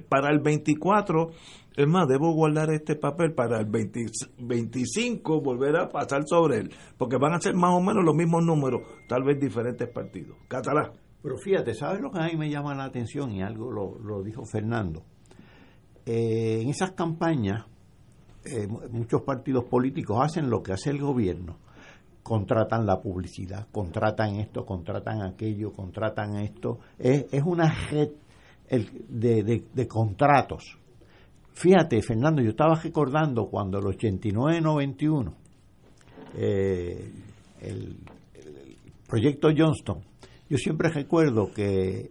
para 0.08 0.30
el 0.30 0.40
24, 0.40 1.30
es 1.76 1.86
más, 1.86 2.08
debo 2.08 2.32
guardar 2.32 2.70
este 2.70 2.96
papel 2.96 3.34
para 3.34 3.60
el 3.60 3.66
25 3.66 5.40
volver 5.40 5.76
a 5.76 5.88
pasar 5.88 6.22
sobre 6.26 6.58
él, 6.58 6.70
porque 6.96 7.16
van 7.18 7.34
a 7.34 7.40
ser 7.40 7.54
más 7.54 7.74
o 7.74 7.80
menos 7.80 8.04
los 8.04 8.14
mismos 8.14 8.44
números, 8.44 8.82
tal 9.08 9.24
vez 9.24 9.38
diferentes 9.38 9.88
partidos. 9.88 10.36
Catalá. 10.48 10.92
Pero 11.22 11.36
fíjate, 11.38 11.74
¿sabes 11.74 12.00
lo 12.00 12.10
que 12.10 12.18
a 12.18 12.26
mí 12.26 12.36
me 12.36 12.50
llama 12.50 12.74
la 12.74 12.84
atención? 12.84 13.32
Y 13.32 13.42
algo 13.42 13.70
lo 13.70 14.22
dijo 14.22 14.44
Fernando 14.44 15.04
eh, 16.06 16.60
en 16.62 16.68
esas 16.68 16.92
campañas 16.92 17.66
eh, 18.44 18.68
muchos 18.90 19.22
partidos 19.22 19.64
políticos 19.64 20.18
hacen 20.22 20.48
lo 20.48 20.62
que 20.62 20.72
hace 20.72 20.90
el 20.90 21.00
gobierno. 21.00 21.56
Contratan 22.22 22.86
la 22.86 23.00
publicidad, 23.00 23.66
contratan 23.72 24.36
esto, 24.36 24.64
contratan 24.64 25.22
aquello, 25.22 25.72
contratan 25.72 26.36
esto. 26.36 26.78
Es, 26.98 27.42
una 27.44 27.72
red 27.90 28.10
de, 28.68 29.88
contratos. 29.88 30.78
Fíjate, 31.54 32.02
Fernando, 32.02 32.42
yo 32.42 32.50
estaba 32.50 32.74
recordando 32.76 33.48
cuando 33.48 33.78
el 33.78 33.84
89-91, 33.86 35.34
eh, 36.36 37.12
el, 37.60 37.96
proyecto 39.08 39.48
Johnston, 39.56 40.02
yo 40.48 40.56
siempre 40.58 40.88
recuerdo 40.90 41.52
que 41.52 42.10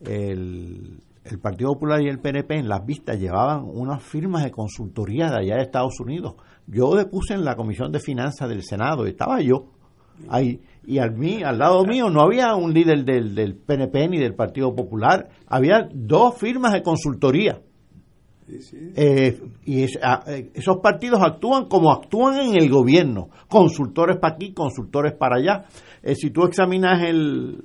el, 0.00 1.02
el 1.24 1.38
Partido 1.38 1.72
Popular 1.72 2.00
y 2.02 2.08
el 2.08 2.20
PNP 2.20 2.56
en 2.56 2.68
las 2.68 2.84
vistas 2.84 3.18
llevaban 3.18 3.64
unas 3.64 4.02
firmas 4.02 4.44
de 4.44 4.50
consultoría 4.50 5.30
de 5.30 5.38
allá 5.38 5.56
de 5.56 5.62
Estados 5.62 6.00
Unidos. 6.00 6.34
Yo 6.66 6.94
depuse 6.94 7.34
en 7.34 7.44
la 7.44 7.56
Comisión 7.56 7.92
de 7.92 8.00
Finanzas 8.00 8.48
del 8.48 8.62
Senado 8.62 9.06
estaba 9.06 9.40
yo 9.40 9.66
ahí. 10.28 10.60
Y 10.86 10.98
al, 10.98 11.14
mí, 11.14 11.42
al 11.42 11.58
lado 11.58 11.84
mío 11.84 12.08
no 12.08 12.22
había 12.22 12.54
un 12.54 12.72
líder 12.72 13.04
del, 13.04 13.34
del 13.34 13.54
PNP 13.56 14.08
ni 14.08 14.18
del 14.18 14.34
Partido 14.34 14.74
Popular, 14.74 15.28
había 15.46 15.88
dos 15.92 16.36
firmas 16.38 16.72
de 16.72 16.82
consultoría. 16.82 17.60
Eh, 18.96 19.38
y 19.66 19.84
ah, 20.02 20.24
eh, 20.26 20.50
esos 20.54 20.78
partidos 20.78 21.20
actúan 21.22 21.66
como 21.66 21.92
actúan 21.92 22.40
en 22.40 22.56
el 22.56 22.70
gobierno, 22.70 23.28
consultores 23.48 24.16
para 24.16 24.34
aquí, 24.34 24.54
consultores 24.54 25.12
para 25.12 25.36
allá. 25.36 25.66
Eh, 26.02 26.14
si 26.14 26.30
tú 26.30 26.44
examinas 26.44 27.02
el, 27.02 27.64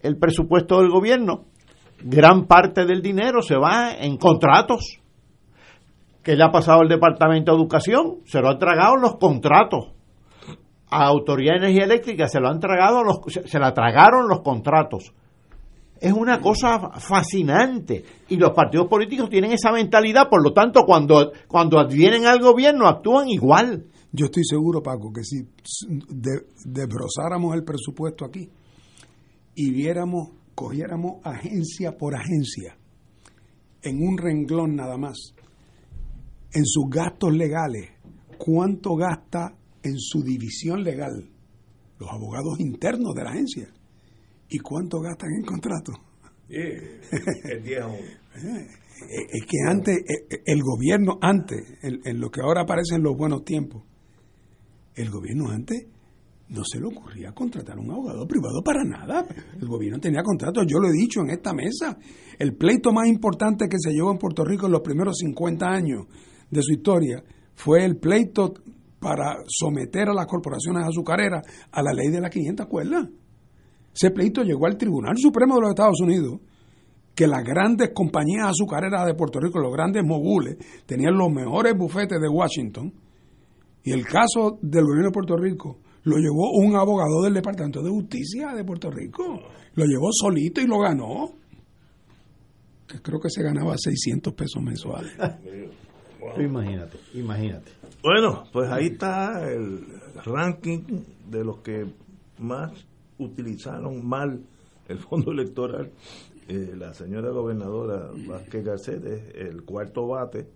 el 0.00 0.16
presupuesto 0.16 0.80
del 0.80 0.90
gobierno, 0.90 1.44
gran 2.02 2.46
parte 2.46 2.84
del 2.84 3.02
dinero 3.02 3.42
se 3.42 3.56
va 3.56 3.92
en 3.92 4.16
contratos. 4.16 5.00
¿Qué 6.22 6.34
le 6.34 6.44
ha 6.44 6.50
pasado 6.50 6.80
al 6.80 6.88
Departamento 6.88 7.52
de 7.52 7.58
Educación? 7.58 8.16
Se 8.24 8.40
lo 8.40 8.48
han 8.48 8.58
tragado 8.58 8.96
los 8.96 9.16
contratos. 9.16 9.92
A 10.90 11.06
Autoridad 11.06 11.54
de 11.54 11.58
Energía 11.58 11.84
Eléctrica 11.84 12.28
se 12.28 12.40
lo 12.40 12.48
han 12.48 12.60
tragado 12.60 13.02
los, 13.02 13.18
se 13.28 13.58
la 13.58 13.72
tragaron 13.72 14.28
los 14.28 14.40
contratos. 14.40 15.12
Es 16.00 16.12
una 16.12 16.40
cosa 16.40 16.90
fascinante 17.00 18.04
y 18.28 18.36
los 18.36 18.50
partidos 18.50 18.86
políticos 18.86 19.30
tienen 19.30 19.52
esa 19.52 19.72
mentalidad, 19.72 20.28
por 20.28 20.42
lo 20.42 20.52
tanto, 20.52 20.82
cuando, 20.84 21.32
cuando 21.48 21.78
advienen 21.78 22.26
al 22.26 22.40
gobierno 22.40 22.86
actúan 22.86 23.28
igual. 23.28 23.86
Yo 24.12 24.26
estoy 24.26 24.44
seguro, 24.44 24.82
Paco, 24.82 25.12
que 25.12 25.24
si 25.24 25.48
desbrozáramos 26.64 27.54
el 27.54 27.64
presupuesto 27.64 28.24
aquí 28.24 28.48
y 29.54 29.70
viéramos 29.70 30.30
cogiéramos 30.56 31.20
agencia 31.22 31.96
por 31.96 32.16
agencia, 32.16 32.76
en 33.82 34.02
un 34.02 34.18
renglón 34.18 34.74
nada 34.74 34.96
más, 34.96 35.34
en 36.52 36.64
sus 36.64 36.88
gastos 36.90 37.32
legales, 37.32 37.90
cuánto 38.38 38.96
gasta 38.96 39.54
en 39.82 39.98
su 39.98 40.22
división 40.22 40.82
legal 40.82 41.30
los 41.98 42.10
abogados 42.10 42.58
internos 42.58 43.14
de 43.14 43.22
la 43.22 43.30
agencia 43.30 43.68
y 44.48 44.58
cuánto 44.58 45.00
gastan 45.00 45.30
en 45.32 45.44
contrato. 45.44 45.92
es 49.30 49.46
que 49.46 49.56
antes, 49.68 49.98
eh, 49.98 50.26
eh, 50.30 50.42
el 50.46 50.62
gobierno 50.62 51.18
antes, 51.20 51.78
en, 51.82 52.20
lo 52.20 52.30
que 52.30 52.40
ahora 52.40 52.62
aparecen 52.62 53.02
los 53.02 53.16
buenos 53.16 53.44
tiempos, 53.44 53.82
el 54.94 55.10
gobierno 55.10 55.50
antes 55.50 55.86
no 56.48 56.62
se 56.64 56.78
le 56.78 56.86
ocurría 56.86 57.32
contratar 57.32 57.78
un 57.78 57.90
abogado 57.90 58.26
privado 58.26 58.62
para 58.62 58.84
nada. 58.84 59.26
El 59.60 59.66
gobierno 59.66 59.98
tenía 59.98 60.22
contratos, 60.22 60.64
yo 60.66 60.78
lo 60.78 60.88
he 60.88 60.92
dicho 60.92 61.20
en 61.20 61.30
esta 61.30 61.52
mesa. 61.52 61.98
El 62.38 62.54
pleito 62.54 62.92
más 62.92 63.08
importante 63.08 63.68
que 63.68 63.78
se 63.78 63.92
llevó 63.92 64.12
en 64.12 64.18
Puerto 64.18 64.44
Rico 64.44 64.66
en 64.66 64.72
los 64.72 64.82
primeros 64.82 65.18
50 65.18 65.66
años 65.66 66.06
de 66.50 66.62
su 66.62 66.72
historia 66.72 67.22
fue 67.54 67.84
el 67.84 67.96
pleito 67.96 68.54
para 69.00 69.38
someter 69.46 70.08
a 70.08 70.14
las 70.14 70.26
corporaciones 70.26 70.84
azucareras 70.86 71.42
a 71.72 71.82
la 71.82 71.92
ley 71.92 72.08
de 72.10 72.20
las 72.20 72.30
500 72.30 72.66
cuerdas. 72.66 73.08
Ese 73.94 74.10
pleito 74.10 74.42
llegó 74.42 74.66
al 74.66 74.76
Tribunal 74.76 75.16
Supremo 75.16 75.54
de 75.56 75.60
los 75.62 75.70
Estados 75.70 76.00
Unidos, 76.00 76.40
que 77.14 77.26
las 77.26 77.42
grandes 77.42 77.90
compañías 77.94 78.48
azucareras 78.50 79.06
de 79.06 79.14
Puerto 79.14 79.40
Rico, 79.40 79.58
los 79.58 79.72
grandes 79.72 80.04
mogules, 80.04 80.58
tenían 80.84 81.16
los 81.16 81.30
mejores 81.30 81.72
bufetes 81.74 82.20
de 82.20 82.28
Washington, 82.28 82.92
y 83.82 83.92
el 83.92 84.04
caso 84.04 84.58
del 84.60 84.84
gobierno 84.84 85.08
de 85.08 85.12
Puerto 85.12 85.36
Rico 85.36 85.78
lo 86.06 86.18
llevó 86.18 86.52
un 86.52 86.76
abogado 86.76 87.22
del 87.24 87.34
Departamento 87.34 87.82
de 87.82 87.90
Justicia 87.90 88.54
de 88.54 88.64
Puerto 88.64 88.92
Rico. 88.92 89.42
Lo 89.74 89.84
llevó 89.84 90.08
solito 90.12 90.60
y 90.60 90.66
lo 90.66 90.78
ganó. 90.78 91.32
Que 92.86 93.02
creo 93.02 93.18
que 93.18 93.28
se 93.28 93.42
ganaba 93.42 93.74
600 93.76 94.32
pesos 94.32 94.62
mensuales. 94.62 95.12
Imagínate, 96.38 96.98
imagínate. 97.14 97.70
Bueno, 98.02 98.44
pues 98.52 98.68
ahí 98.70 98.86
está 98.86 99.48
el 99.48 99.86
ranking 100.24 100.80
de 101.30 101.44
los 101.44 101.58
que 101.58 101.86
más 102.38 102.72
utilizaron 103.16 104.04
mal 104.04 104.40
el 104.88 104.98
fondo 104.98 105.30
electoral. 105.30 105.92
Eh, 106.48 106.74
la 106.76 106.94
señora 106.94 107.30
gobernadora 107.30 108.10
Vázquez 108.28 108.64
Garcet 108.64 109.04
es 109.04 109.34
el 109.36 109.62
cuarto 109.62 110.08
bate, 110.08 110.48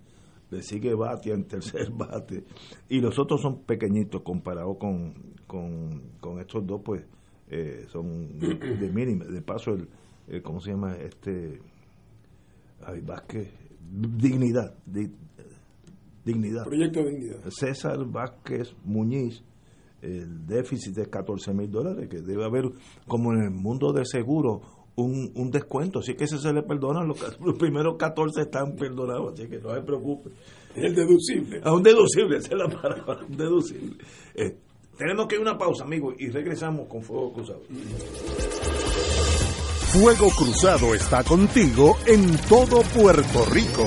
le 0.51 0.63
sigue 0.63 0.93
Batia 0.95 1.35
en 1.35 1.45
tercer 1.45 1.91
bate, 1.93 2.45
y 2.89 3.01
los 3.01 3.19
otros 3.19 3.41
son 3.41 3.63
pequeñitos 3.63 4.23
comparados 4.23 4.77
con, 4.79 5.15
con, 5.51 6.41
estos 6.41 6.65
dos, 6.65 6.81
pues 6.85 7.05
eh, 7.49 7.87
son 7.89 8.39
de, 8.39 8.91
mínima. 8.95 9.25
De 9.25 9.43
paso, 9.43 9.73
el, 9.73 10.43
¿cómo 10.43 10.61
se 10.61 10.71
llama? 10.71 10.95
este 10.97 11.61
Ay, 12.87 13.01
Vázquez, 13.01 13.53
dignidad, 13.91 14.75
dignidad. 16.25 16.65
Proyecto 16.65 17.01
de 17.01 17.11
dignidad. 17.11 17.51
César 17.51 18.05
Vázquez 18.07 18.75
Muñiz, 18.85 19.43
el 20.01 20.47
déficit 20.47 20.95
de 20.95 21.07
14 21.07 21.53
mil 21.53 21.71
dólares, 21.71 22.09
que 22.09 22.23
debe 22.23 22.45
haber, 22.45 22.71
como 23.07 23.33
en 23.33 23.43
el 23.43 23.51
mundo 23.51 23.93
de 23.93 24.05
seguro, 24.07 24.63
un, 24.97 25.33
un 25.35 25.51
descuento. 25.51 25.99
Así 25.99 26.15
que 26.15 26.25
ese 26.25 26.39
se 26.39 26.53
le 26.53 26.63
perdona, 26.63 27.05
los, 27.05 27.19
los, 27.41 27.59
primeros 27.59 27.97
14 27.99 28.43
están 28.43 28.77
perdonados, 28.77 29.35
así 29.35 29.49
que 29.49 29.59
no 29.59 29.75
se 29.75 29.83
preocupe. 29.83 30.31
El 30.75 30.95
deducible. 30.95 31.61
A 31.65 31.75
un 31.75 31.83
deducible, 31.83 32.39
esa 32.39 32.55
es 32.55 32.59
la 32.59 32.69
palabra, 32.69 33.27
un 33.29 33.37
deducible. 33.37 33.97
Eh, 34.35 34.57
tenemos 35.01 35.27
que 35.29 35.37
ir 35.37 35.39
a 35.39 35.43
una 35.43 35.57
pausa, 35.57 35.85
amigos, 35.85 36.15
y 36.19 36.29
regresamos 36.29 36.87
con 36.87 37.03
Fuego 37.03 37.33
Cruzado. 37.33 37.63
Fuego 39.93 40.29
Cruzado 40.37 40.95
está 40.95 41.25
contigo 41.25 41.97
en 42.05 42.37
todo 42.51 42.83
Puerto 42.83 43.47
Rico. 43.47 43.87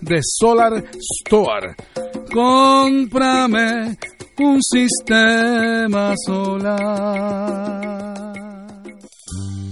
de 0.00 0.18
Solar 0.22 0.84
Store. 1.22 1.74
Cómprame 2.32 3.96
un 4.38 4.60
sistema 4.62 6.14
solar. 6.24 7.96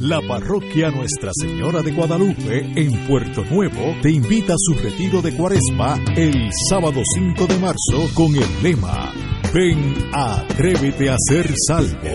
La 0.01 0.21
parroquia 0.21 0.91
Nuestra 0.91 1.31
Señora 1.33 1.81
de 1.83 1.93
Guadalupe 1.93 2.59
en 2.77 3.07
Puerto 3.07 3.45
Nuevo 3.45 3.95
te 4.03 4.11
invita 4.11 4.53
a 4.53 4.59
su 4.59 4.75
retiro 4.75 5.23
de 5.23 5.35
cuaresma 5.35 5.99
el 6.17 6.51
sábado 6.69 7.01
5 7.05 7.47
de 7.47 7.59
marzo 7.59 8.15
con 8.15 8.35
el 8.35 8.63
lema 8.63 9.13
Ven, 9.55 9.95
atrévete 10.13 11.09
a 11.09 11.17
ser 11.29 11.49
salvo. 11.69 12.11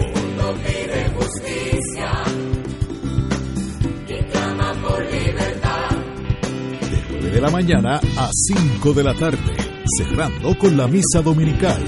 De 7.39 7.45
9 7.45 7.51
de 7.51 7.51
la 7.51 7.51
mañana 7.51 8.01
a 8.17 8.29
5 8.33 8.93
de 8.93 9.03
la 9.03 9.13
tarde, 9.13 9.55
cerrando 9.97 10.57
con 10.57 10.75
la 10.75 10.87
misa 10.87 11.21
dominical. 11.23 11.81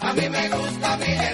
a 0.00 0.12
mí 0.12 0.28
me 0.28 0.48
gusta 0.48 0.96
mi 0.96 1.33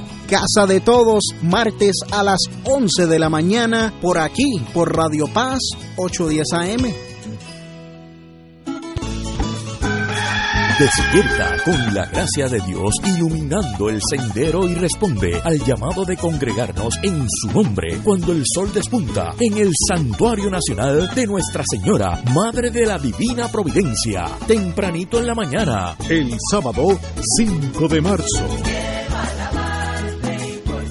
Casa 0.31 0.65
de 0.65 0.79
Todos, 0.79 1.25
martes 1.41 1.91
a 2.09 2.23
las 2.23 2.39
11 2.63 3.05
de 3.05 3.19
la 3.19 3.29
mañana, 3.29 3.93
por 4.01 4.17
aquí, 4.17 4.61
por 4.73 4.95
Radio 4.95 5.27
Paz 5.27 5.59
810 5.97 6.53
AM. 6.53 6.93
Despierta 10.79 11.57
con 11.65 11.93
la 11.93 12.05
gracia 12.05 12.47
de 12.47 12.61
Dios 12.61 12.95
iluminando 13.03 13.89
el 13.89 13.99
sendero 14.09 14.69
y 14.69 14.75
responde 14.75 15.37
al 15.43 15.59
llamado 15.65 16.05
de 16.05 16.15
congregarnos 16.15 16.93
en 17.03 17.27
su 17.29 17.51
nombre 17.51 17.99
cuando 18.01 18.31
el 18.31 18.43
sol 18.45 18.71
despunta 18.73 19.33
en 19.37 19.57
el 19.57 19.73
Santuario 19.89 20.49
Nacional 20.49 21.13
de 21.13 21.27
Nuestra 21.27 21.65
Señora, 21.69 22.23
Madre 22.33 22.71
de 22.71 22.85
la 22.85 22.97
Divina 22.97 23.49
Providencia, 23.49 24.27
tempranito 24.47 25.19
en 25.19 25.27
la 25.27 25.35
mañana, 25.35 25.97
el 26.07 26.37
sábado 26.49 26.97
5 27.37 27.87
de 27.89 27.99
marzo. 27.99 28.90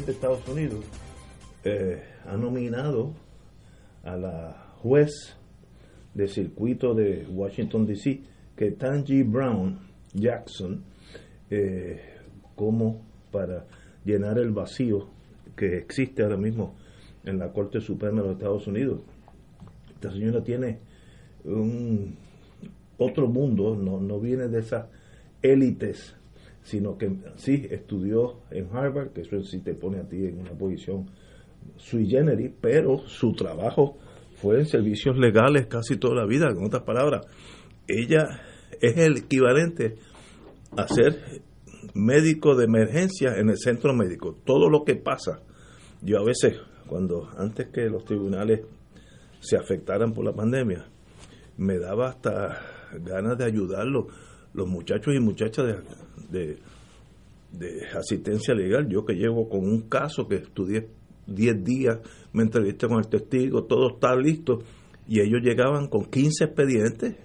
De 0.00 0.12
Estados 0.12 0.48
Unidos 0.48 0.82
eh, 1.64 2.02
ha 2.24 2.34
nominado 2.36 3.12
a 4.02 4.16
la 4.16 4.72
juez 4.78 5.36
del 6.14 6.30
circuito 6.30 6.94
de 6.94 7.26
Washington 7.28 7.86
DC, 7.86 8.22
que 8.56 8.70
Tangi 8.70 9.22
Brown 9.22 9.78
Jackson, 10.14 10.82
eh, 11.50 12.00
como 12.56 13.02
para 13.30 13.66
llenar 14.04 14.38
el 14.38 14.50
vacío 14.50 15.08
que 15.54 15.76
existe 15.76 16.22
ahora 16.22 16.38
mismo 16.38 16.74
en 17.24 17.38
la 17.38 17.52
Corte 17.52 17.80
Suprema 17.80 18.22
de 18.22 18.28
los 18.28 18.36
Estados 18.36 18.66
Unidos. 18.66 19.02
Esta 19.94 20.10
señora 20.10 20.42
tiene 20.42 20.78
un 21.44 22.16
otro 22.96 23.28
mundo, 23.28 23.76
no, 23.76 24.00
no 24.00 24.18
viene 24.18 24.48
de 24.48 24.60
esas 24.60 24.86
élites, 25.42 26.16
sino 26.62 26.96
que 26.96 27.10
sí 27.36 27.66
estudió 27.70 28.40
en 28.50 28.68
Harvard, 28.72 29.12
que 29.12 29.22
eso 29.22 29.42
sí 29.42 29.60
te 29.60 29.74
pone 29.74 29.98
a 29.98 30.08
ti 30.08 30.26
en 30.26 30.40
una 30.40 30.52
posición 30.52 31.10
sui 31.76 32.06
generis, 32.08 32.52
pero 32.60 32.98
su 33.06 33.32
trabajo 33.32 33.98
fue 34.36 34.60
en 34.60 34.66
servicios 34.66 35.16
legales 35.16 35.66
casi 35.66 35.96
toda 35.96 36.16
la 36.16 36.26
vida. 36.26 36.48
En 36.50 36.64
otras 36.64 36.82
palabras, 36.82 37.26
ella 37.86 38.40
es 38.80 38.96
el 38.96 39.18
equivalente 39.18 39.96
a 40.76 40.86
ser 40.88 41.42
médico 41.94 42.56
de 42.56 42.64
emergencia 42.64 43.36
en 43.36 43.50
el 43.50 43.58
centro 43.58 43.92
médico. 43.94 44.36
Todo 44.44 44.68
lo 44.68 44.84
que 44.84 44.96
pasa, 44.96 45.42
yo 46.00 46.18
a 46.18 46.24
veces, 46.24 46.58
cuando 46.86 47.28
antes 47.36 47.68
que 47.68 47.82
los 47.88 48.04
tribunales 48.04 48.62
se 49.40 49.56
afectaran 49.56 50.12
por 50.12 50.24
la 50.24 50.32
pandemia, 50.32 50.86
me 51.56 51.78
daba 51.78 52.08
hasta 52.08 52.60
ganas 53.00 53.36
de 53.38 53.44
ayudarlos, 53.44 54.06
los 54.54 54.68
muchachos 54.68 55.14
y 55.14 55.20
muchachas 55.20 55.66
de, 55.66 55.76
de, 56.32 56.58
asistencia 57.96 58.54
legal. 58.54 58.88
Yo 58.88 59.04
que 59.04 59.14
llevo 59.14 59.48
con 59.48 59.60
un 59.60 59.82
caso 59.88 60.26
que 60.26 60.36
estudié 60.36 60.88
10 61.26 61.64
días, 61.64 61.98
me 62.32 62.42
entrevisté 62.42 62.88
con 62.88 62.98
el 62.98 63.08
testigo, 63.08 63.64
todo 63.64 63.94
está 63.94 64.16
listo, 64.16 64.60
y 65.06 65.20
ellos 65.20 65.42
llegaban 65.42 65.88
con 65.88 66.06
15 66.06 66.44
expedientes. 66.44 67.16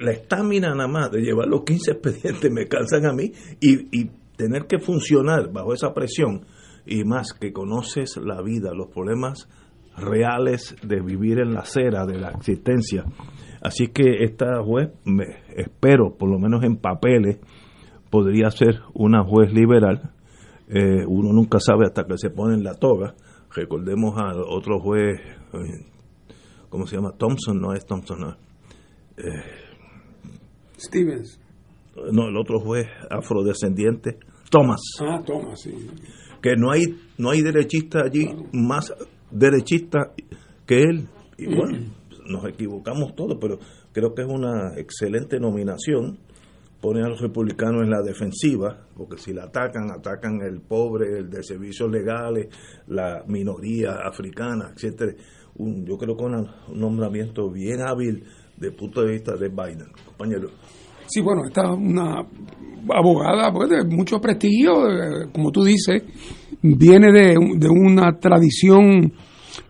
La 0.00 0.12
estamina 0.12 0.74
nada 0.74 0.88
más 0.88 1.10
de 1.10 1.20
llevar 1.20 1.46
los 1.46 1.62
15 1.64 1.90
expedientes 1.92 2.50
me 2.50 2.66
cansan 2.66 3.06
a 3.06 3.12
mí 3.12 3.32
y, 3.60 4.00
y 4.00 4.10
tener 4.36 4.66
que 4.66 4.78
funcionar 4.78 5.52
bajo 5.52 5.74
esa 5.74 5.94
presión 5.94 6.44
y 6.86 7.04
más 7.04 7.32
que 7.32 7.52
conoces 7.52 8.16
la 8.16 8.42
vida, 8.42 8.74
los 8.74 8.88
problemas 8.88 9.48
reales 9.96 10.74
de 10.82 11.00
vivir 11.00 11.38
en 11.38 11.54
la 11.54 11.60
acera 11.60 12.04
de 12.06 12.18
la 12.18 12.30
existencia. 12.30 13.04
Así 13.62 13.88
que 13.88 14.24
esta 14.24 14.62
juez, 14.62 14.90
me 15.04 15.24
espero, 15.56 16.16
por 16.16 16.30
lo 16.30 16.38
menos 16.38 16.62
en 16.64 16.76
papeles, 16.76 17.38
podría 18.14 18.48
ser 18.52 18.80
una 18.94 19.24
juez 19.24 19.52
liberal. 19.52 20.12
Eh, 20.68 21.04
uno 21.04 21.32
nunca 21.32 21.58
sabe 21.58 21.84
hasta 21.84 22.04
que 22.04 22.16
se 22.16 22.30
pone 22.30 22.54
en 22.54 22.62
la 22.62 22.74
toga. 22.74 23.16
Recordemos 23.52 24.14
a 24.16 24.36
otro 24.36 24.78
juez, 24.78 25.18
eh, 25.52 25.84
¿cómo 26.68 26.86
se 26.86 26.94
llama? 26.94 27.10
Thompson, 27.18 27.60
no 27.60 27.74
es 27.74 27.84
Thompson, 27.84 28.20
no. 28.20 28.36
Eh, 29.16 29.42
Stevens. 30.78 31.40
No, 32.12 32.28
el 32.28 32.36
otro 32.36 32.60
juez 32.60 32.86
afrodescendiente, 33.10 34.20
Thomas. 34.48 34.80
Ah, 35.00 35.20
Thomas, 35.26 35.60
sí. 35.60 35.74
Que 36.40 36.54
no 36.56 36.70
hay, 36.70 36.84
no 37.18 37.30
hay 37.30 37.42
derechista 37.42 38.02
allí 38.04 38.28
más 38.52 38.94
derechista 39.28 40.12
que 40.66 40.82
él. 40.82 41.08
Y 41.36 41.46
bueno, 41.56 41.78
nos 42.26 42.44
equivocamos 42.44 43.16
todos, 43.16 43.38
pero 43.40 43.58
creo 43.92 44.14
que 44.14 44.22
es 44.22 44.28
una 44.28 44.74
excelente 44.76 45.40
nominación. 45.40 46.20
Pone 46.84 47.00
a 47.00 47.08
los 47.08 47.18
republicanos 47.18 47.82
en 47.82 47.88
la 47.88 48.02
defensiva, 48.02 48.76
porque 48.94 49.16
si 49.16 49.32
la 49.32 49.44
atacan, 49.44 49.90
atacan 49.90 50.42
el 50.42 50.60
pobre, 50.60 51.20
el 51.20 51.30
de 51.30 51.42
servicios 51.42 51.90
legales, 51.90 52.48
la 52.88 53.24
minoría 53.26 53.92
africana, 54.04 54.70
etcétera. 54.74 55.14
Un, 55.56 55.86
yo 55.86 55.96
creo 55.96 56.14
que 56.14 56.24
un 56.24 56.46
nombramiento 56.78 57.50
bien 57.50 57.80
hábil 57.80 58.22
el 58.60 58.74
punto 58.74 59.00
de 59.00 59.12
vista 59.12 59.34
de 59.34 59.48
Biden, 59.48 59.92
compañero. 60.04 60.50
Sí, 61.06 61.22
bueno, 61.22 61.46
esta 61.46 61.62
es 61.62 61.70
una 61.70 62.18
abogada 62.90 63.50
pues, 63.50 63.70
de 63.70 63.84
mucho 63.84 64.20
prestigio, 64.20 64.86
eh, 64.86 65.30
como 65.32 65.50
tú 65.50 65.64
dices, 65.64 66.02
viene 66.60 67.10
de, 67.10 67.34
de, 67.56 67.68
una 67.70 68.18
tradición 68.18 69.10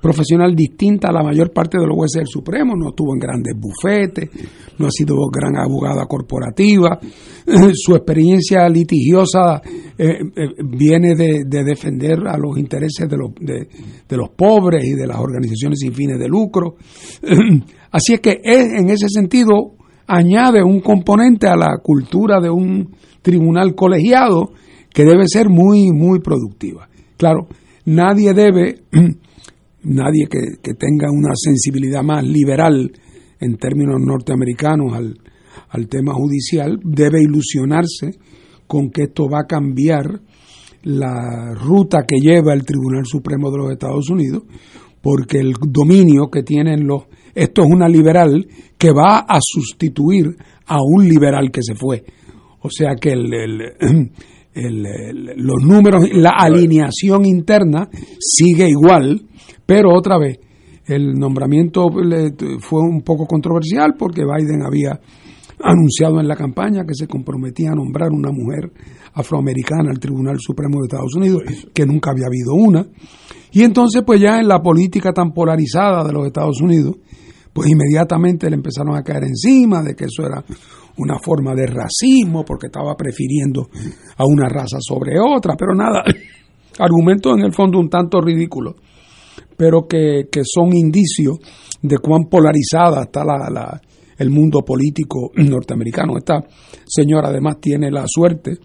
profesional 0.01 0.55
distinta 0.55 1.09
a 1.09 1.13
la 1.13 1.23
mayor 1.23 1.53
parte 1.53 1.79
de 1.79 1.87
los 1.87 1.97
jueces 1.97 2.21
del 2.21 2.29
Supremo, 2.29 2.75
no 2.77 2.91
estuvo 2.91 3.15
en 3.15 3.19
grandes 3.19 3.55
bufetes, 3.59 4.31
no 4.79 4.87
ha 4.87 4.91
sido 4.91 5.17
gran 5.33 5.57
abogada 5.57 6.07
corporativa, 6.07 6.99
su 7.75 7.95
experiencia 7.95 8.69
litigiosa 8.69 9.61
eh, 9.99 10.21
eh, 10.37 10.49
viene 10.65 11.15
de, 11.15 11.45
de, 11.47 11.65
defender 11.65 12.21
a 12.27 12.37
los 12.39 12.59
intereses 12.59 13.09
de 13.09 13.17
los, 13.17 13.35
de, 13.41 13.69
de 14.09 14.17
los 14.17 14.31
pobres 14.31 14.85
y 14.85 14.95
de 14.95 15.07
las 15.07 15.19
organizaciones 15.19 15.79
sin 15.81 15.93
fines 15.93 16.19
de 16.19 16.29
lucro. 16.29 16.77
Así 17.91 18.15
es 18.15 18.21
que 18.21 18.41
es, 18.43 18.67
en 18.73 18.91
ese 18.91 19.09
sentido 19.09 19.75
añade 20.07 20.63
un 20.63 20.81
componente 20.81 21.47
a 21.47 21.57
la 21.57 21.79
cultura 21.83 22.41
de 22.41 22.51
un 22.51 22.95
tribunal 23.23 23.75
colegiado 23.75 24.53
que 24.93 25.05
debe 25.05 25.27
ser 25.27 25.49
muy, 25.49 25.91
muy 25.93 26.21
productiva. 26.21 26.89
Claro, 27.17 27.49
nadie 27.85 28.33
debe, 28.33 28.83
nadie 29.85 30.27
que, 30.31 30.61
que 30.63 30.75
tenga 30.75 31.11
una 31.11 31.35
sensibilidad 31.35 32.03
más 32.03 32.25
liberal 32.25 32.93
en 33.41 33.57
términos 33.57 34.01
norteamericanos 34.01 34.95
al, 34.95 35.19
al 35.69 35.89
tema 35.89 36.13
judicial, 36.15 36.79
debe 36.83 37.21
ilusionarse 37.23 38.13
con 38.67 38.91
que 38.91 39.05
esto 39.05 39.29
va 39.29 39.41
a 39.41 39.47
cambiar 39.47 40.21
la 40.83 41.55
ruta 41.55 42.05
que 42.07 42.17
lleva 42.17 42.53
el 42.53 42.65
Tribunal 42.65 43.05
Supremo 43.07 43.51
de 43.51 43.59
los 43.59 43.73
Estados 43.73 44.11
Unidos, 44.11 44.43
porque 45.01 45.39
el 45.39 45.55
dominio 45.69 46.31
que 46.31 46.43
tienen 46.43 46.87
los 46.87 47.05
esto 47.35 47.63
es 47.63 47.69
una 47.69 47.89
liberal 47.89 48.47
que 48.79 48.93
va 48.93 49.19
a 49.29 49.39
sustituir 49.41 50.37
a 50.67 50.79
un 50.81 51.09
liberal 51.09 51.51
que 51.51 51.63
se 51.63 51.75
fue. 51.75 52.05
O 52.61 52.71
sea 52.71 52.95
que 52.95 53.13
el, 53.13 53.33
el, 53.35 54.13
el, 54.55 54.83
los 55.37 55.63
números, 55.65 56.05
la 56.13 56.31
alineación 56.31 57.27
interna 57.27 57.89
sigue 58.21 58.69
igual, 58.69 59.27
pero 59.67 59.95
otra 59.95 60.19
vez, 60.19 60.39
el 60.87 61.15
nombramiento 61.15 61.87
fue 62.61 62.81
un 62.81 63.03
poco 63.03 63.27
controversial 63.27 63.95
porque 63.99 64.23
Biden 64.25 64.63
había 64.65 65.01
anunciado 65.63 66.21
en 66.21 66.29
la 66.29 66.37
campaña 66.37 66.85
que 66.85 66.95
se 66.95 67.07
comprometía 67.07 67.71
a 67.71 67.75
nombrar 67.75 68.11
una 68.11 68.31
mujer 68.31 68.71
afroamericana 69.15 69.91
al 69.91 69.99
Tribunal 69.99 70.37
Supremo 70.39 70.81
de 70.81 70.87
Estados 70.87 71.15
Unidos, 71.15 71.43
que 71.73 71.87
nunca 71.87 72.11
había 72.11 72.27
habido 72.27 72.55
una. 72.55 72.87
Y 73.53 73.63
entonces, 73.63 74.03
pues 74.05 74.21
ya 74.21 74.41
en 74.41 74.49
la 74.49 74.61
política 74.61 75.13
tan 75.13 75.33
polarizada 75.33 76.05
de 76.05 76.13
los 76.13 76.27
Estados 76.27 76.61
Unidos, 76.61 76.97
pues 77.53 77.71
inmediatamente 77.71 78.51
le 78.51 78.57
empezaron 78.57 78.97
a 78.97 79.03
caer 79.03 79.25
encima 79.25 79.81
de 79.83 79.95
que 79.95 80.07
eso 80.07 80.27
era 80.27 80.45
una 80.97 81.19
forma 81.19 81.55
de 81.55 81.67
racismo 81.67 82.45
porque 82.45 82.67
estaba 82.67 82.95
prefiriendo 82.97 83.69
a 84.17 84.25
una 84.27 84.49
raza 84.49 84.79
sobre 84.81 85.19
otra, 85.21 85.55
pero 85.57 85.75
nada, 85.75 86.03
argumentos 86.79 87.37
en 87.39 87.45
el 87.45 87.53
fondo 87.53 87.79
un 87.79 87.89
tanto 87.89 88.21
ridículos, 88.21 88.75
pero 89.57 89.87
que, 89.87 90.29
que 90.31 90.43
son 90.45 90.75
indicios 90.75 91.39
de 91.83 91.99
cuán 91.99 92.25
polarizada 92.25 93.03
está 93.05 93.25
la, 93.25 93.51
la, 93.51 93.81
el 94.19 94.31
mundo 94.31 94.63
político 94.63 95.31
norteamericano. 95.35 96.17
Esta 96.17 96.45
señora 96.87 97.29
además 97.29 97.61
tiene 97.61 97.91
la 97.91 98.05
suerte 98.07 98.59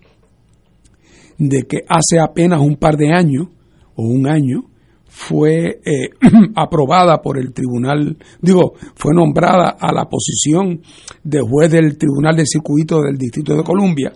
de 1.38 1.64
que 1.64 1.80
hace 1.88 2.20
apenas 2.20 2.60
un 2.60 2.76
par 2.76 2.98
de 2.98 3.14
años, 3.14 3.48
o 3.96 4.04
un 4.04 4.28
año, 4.28 4.66
fue 5.10 5.82
eh, 5.84 6.10
aprobada 6.56 7.22
por 7.22 7.38
el 7.40 7.52
tribunal, 7.54 8.18
digo, 8.42 8.74
fue 8.96 9.14
nombrada 9.14 9.76
a 9.80 9.92
la 9.92 10.06
posición 10.06 10.82
de 11.24 11.42
juez 11.42 11.72
del 11.72 11.98
Tribunal 11.98 12.36
de 12.36 12.46
Circuito 12.46 13.02
del 13.02 13.18
Distrito 13.18 13.56
de 13.56 13.64
Columbia 13.64 14.14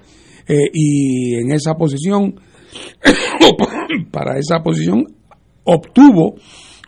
eh, 0.47 0.69
y 0.71 1.35
en 1.35 1.51
esa 1.51 1.73
posición 1.73 2.35
para 4.11 4.37
esa 4.37 4.61
posición 4.61 5.05
obtuvo 5.63 6.35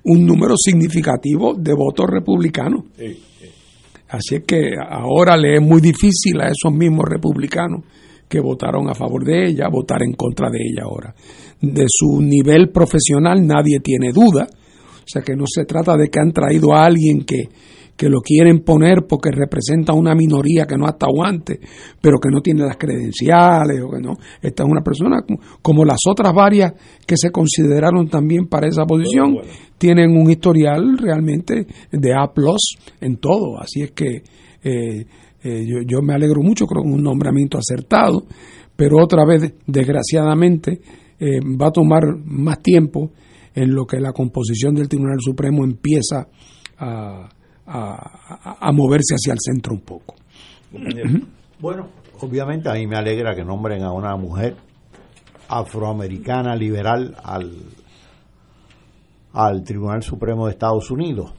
un 0.05 0.25
número 0.25 0.55
significativo 0.57 1.53
de 1.55 1.73
votos 1.73 2.07
republicanos. 2.09 2.85
Así 4.07 4.35
es 4.35 4.43
que 4.43 4.71
ahora 4.77 5.35
le 5.35 5.55
es 5.55 5.61
muy 5.61 5.81
difícil 5.81 6.39
a 6.39 6.47
esos 6.47 6.71
mismos 6.71 7.05
republicanos 7.09 7.83
que 8.29 8.39
votaron 8.39 8.89
a 8.89 8.93
favor 8.93 9.23
de 9.23 9.49
ella, 9.49 9.67
votar 9.69 10.03
en 10.03 10.13
contra 10.13 10.49
de 10.49 10.59
ella 10.59 10.83
ahora. 10.83 11.13
De 11.59 11.85
su 11.87 12.21
nivel 12.21 12.69
profesional 12.69 13.45
nadie 13.45 13.79
tiene 13.79 14.11
duda, 14.11 14.47
o 14.47 15.07
sea 15.07 15.21
que 15.21 15.35
no 15.35 15.45
se 15.47 15.65
trata 15.65 15.97
de 15.97 16.09
que 16.09 16.19
han 16.19 16.31
traído 16.31 16.73
a 16.75 16.85
alguien 16.85 17.25
que, 17.25 17.49
que 17.95 18.09
lo 18.09 18.19
quieren 18.21 18.59
poner 18.59 19.05
porque 19.07 19.31
representa 19.31 19.93
una 19.93 20.13
minoría 20.15 20.65
que 20.65 20.77
no 20.77 20.85
ha 20.85 20.91
estado 20.91 21.23
antes, 21.23 21.59
pero 22.01 22.19
que 22.19 22.29
no 22.29 22.41
tiene 22.41 22.63
las 22.63 22.77
credenciales 22.77 23.81
o 23.81 23.89
que 23.89 24.01
no. 24.01 24.13
Esta 24.41 24.63
es 24.63 24.69
una 24.69 24.81
persona 24.81 25.23
como 25.61 25.85
las 25.85 25.99
otras 26.09 26.33
varias 26.33 26.73
que 27.05 27.15
se 27.17 27.31
consideraron 27.31 28.07
también 28.07 28.47
para 28.47 28.67
esa 28.67 28.85
posición, 28.85 29.37
tienen 29.77 30.17
un 30.17 30.29
historial 30.29 30.97
realmente 30.97 31.67
de 31.91 32.13
A 32.13 32.31
en 33.01 33.17
todo. 33.17 33.59
Así 33.59 33.81
es 33.81 33.91
que 33.91 34.23
eh, 34.63 35.05
eh, 35.43 35.65
yo, 35.65 35.81
yo, 35.85 36.01
me 36.01 36.13
alegro 36.13 36.41
mucho, 36.41 36.65
es 36.65 36.71
un 36.83 37.03
nombramiento 37.03 37.57
acertado, 37.57 38.25
pero 38.75 39.01
otra 39.01 39.25
vez, 39.25 39.53
desgraciadamente, 39.67 40.81
eh, 41.19 41.39
va 41.39 41.67
a 41.67 41.71
tomar 41.71 42.03
más 42.25 42.61
tiempo 42.61 43.11
en 43.53 43.73
lo 43.73 43.85
que 43.85 43.99
la 43.99 44.11
composición 44.11 44.75
del 44.75 44.89
Tribunal 44.89 45.19
Supremo 45.19 45.63
empieza 45.63 46.27
a, 46.77 47.29
a, 47.67 48.71
moverse 48.71 49.15
hacia 49.15 49.33
el 49.33 49.39
centro 49.39 49.73
un 49.73 49.81
poco. 49.81 50.15
Bueno, 51.59 51.87
obviamente 52.21 52.69
a 52.69 52.73
mí 52.73 52.87
me 52.87 52.97
alegra 52.97 53.35
que 53.35 53.43
nombren 53.43 53.83
a 53.83 53.91
una 53.91 54.15
mujer 54.15 54.55
afroamericana 55.47 56.55
liberal 56.55 57.15
al, 57.23 57.53
al 59.33 59.63
Tribunal 59.63 60.03
Supremo 60.03 60.45
de 60.45 60.51
Estados 60.51 60.91
Unidos. 60.91 61.33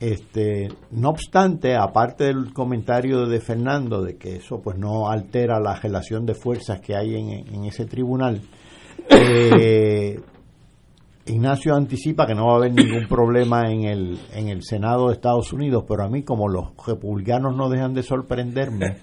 Este, 0.00 0.68
no 0.92 1.10
obstante, 1.10 1.76
aparte 1.76 2.24
del 2.24 2.54
comentario 2.54 3.26
de 3.26 3.38
Fernando 3.38 4.02
de 4.02 4.16
que 4.16 4.36
eso 4.36 4.62
pues 4.62 4.78
no 4.78 5.10
altera 5.10 5.60
la 5.60 5.74
relación 5.74 6.24
de 6.24 6.34
fuerzas 6.34 6.80
que 6.80 6.96
hay 6.96 7.16
en, 7.16 7.54
en 7.54 7.64
ese 7.66 7.84
tribunal, 7.84 8.40
eh, 9.10 10.18
Ignacio 11.30 11.74
anticipa 11.74 12.26
que 12.26 12.34
no 12.34 12.46
va 12.46 12.52
a 12.52 12.56
haber 12.56 12.72
ningún 12.72 13.06
problema 13.08 13.70
en 13.70 13.84
el, 13.84 14.18
en 14.34 14.48
el 14.48 14.62
Senado 14.62 15.08
de 15.08 15.14
Estados 15.14 15.52
Unidos, 15.52 15.84
pero 15.88 16.04
a 16.04 16.08
mí 16.08 16.22
como 16.22 16.48
los 16.48 16.72
republicanos 16.86 17.56
no 17.56 17.68
dejan 17.68 17.94
de 17.94 18.02
sorprenderme, 18.02 18.96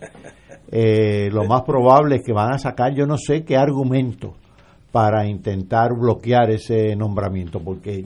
eh, 0.72 1.30
lo 1.32 1.46
más 1.46 1.64
probable 1.64 2.18
es 2.18 2.24
que 2.24 2.34
van 2.34 2.54
a 2.54 2.60
sacar 2.60 2.94
yo 2.94 3.06
no 3.06 3.18
sé 3.18 3.44
qué 3.44 3.58
argumento 3.58 4.36
para 4.92 5.28
intentar 5.28 5.92
bloquear 5.94 6.52
ese 6.52 6.96
nombramiento, 6.96 7.60
porque 7.60 8.06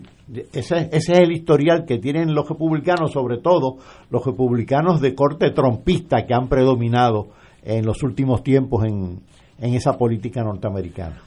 ese, 0.53 0.89
ese 0.91 1.11
es 1.13 1.19
el 1.19 1.31
historial 1.31 1.85
que 1.85 1.99
tienen 1.99 2.33
los 2.33 2.47
republicanos, 2.47 3.11
sobre 3.11 3.37
todo 3.37 3.77
los 4.09 4.25
republicanos 4.25 5.01
de 5.01 5.13
corte 5.13 5.51
trompista 5.51 6.25
que 6.25 6.33
han 6.33 6.47
predominado 6.47 7.29
en 7.63 7.85
los 7.85 8.01
últimos 8.03 8.43
tiempos 8.43 8.85
en, 8.85 9.21
en 9.59 9.73
esa 9.73 9.97
política 9.97 10.43
norteamericana. 10.43 11.21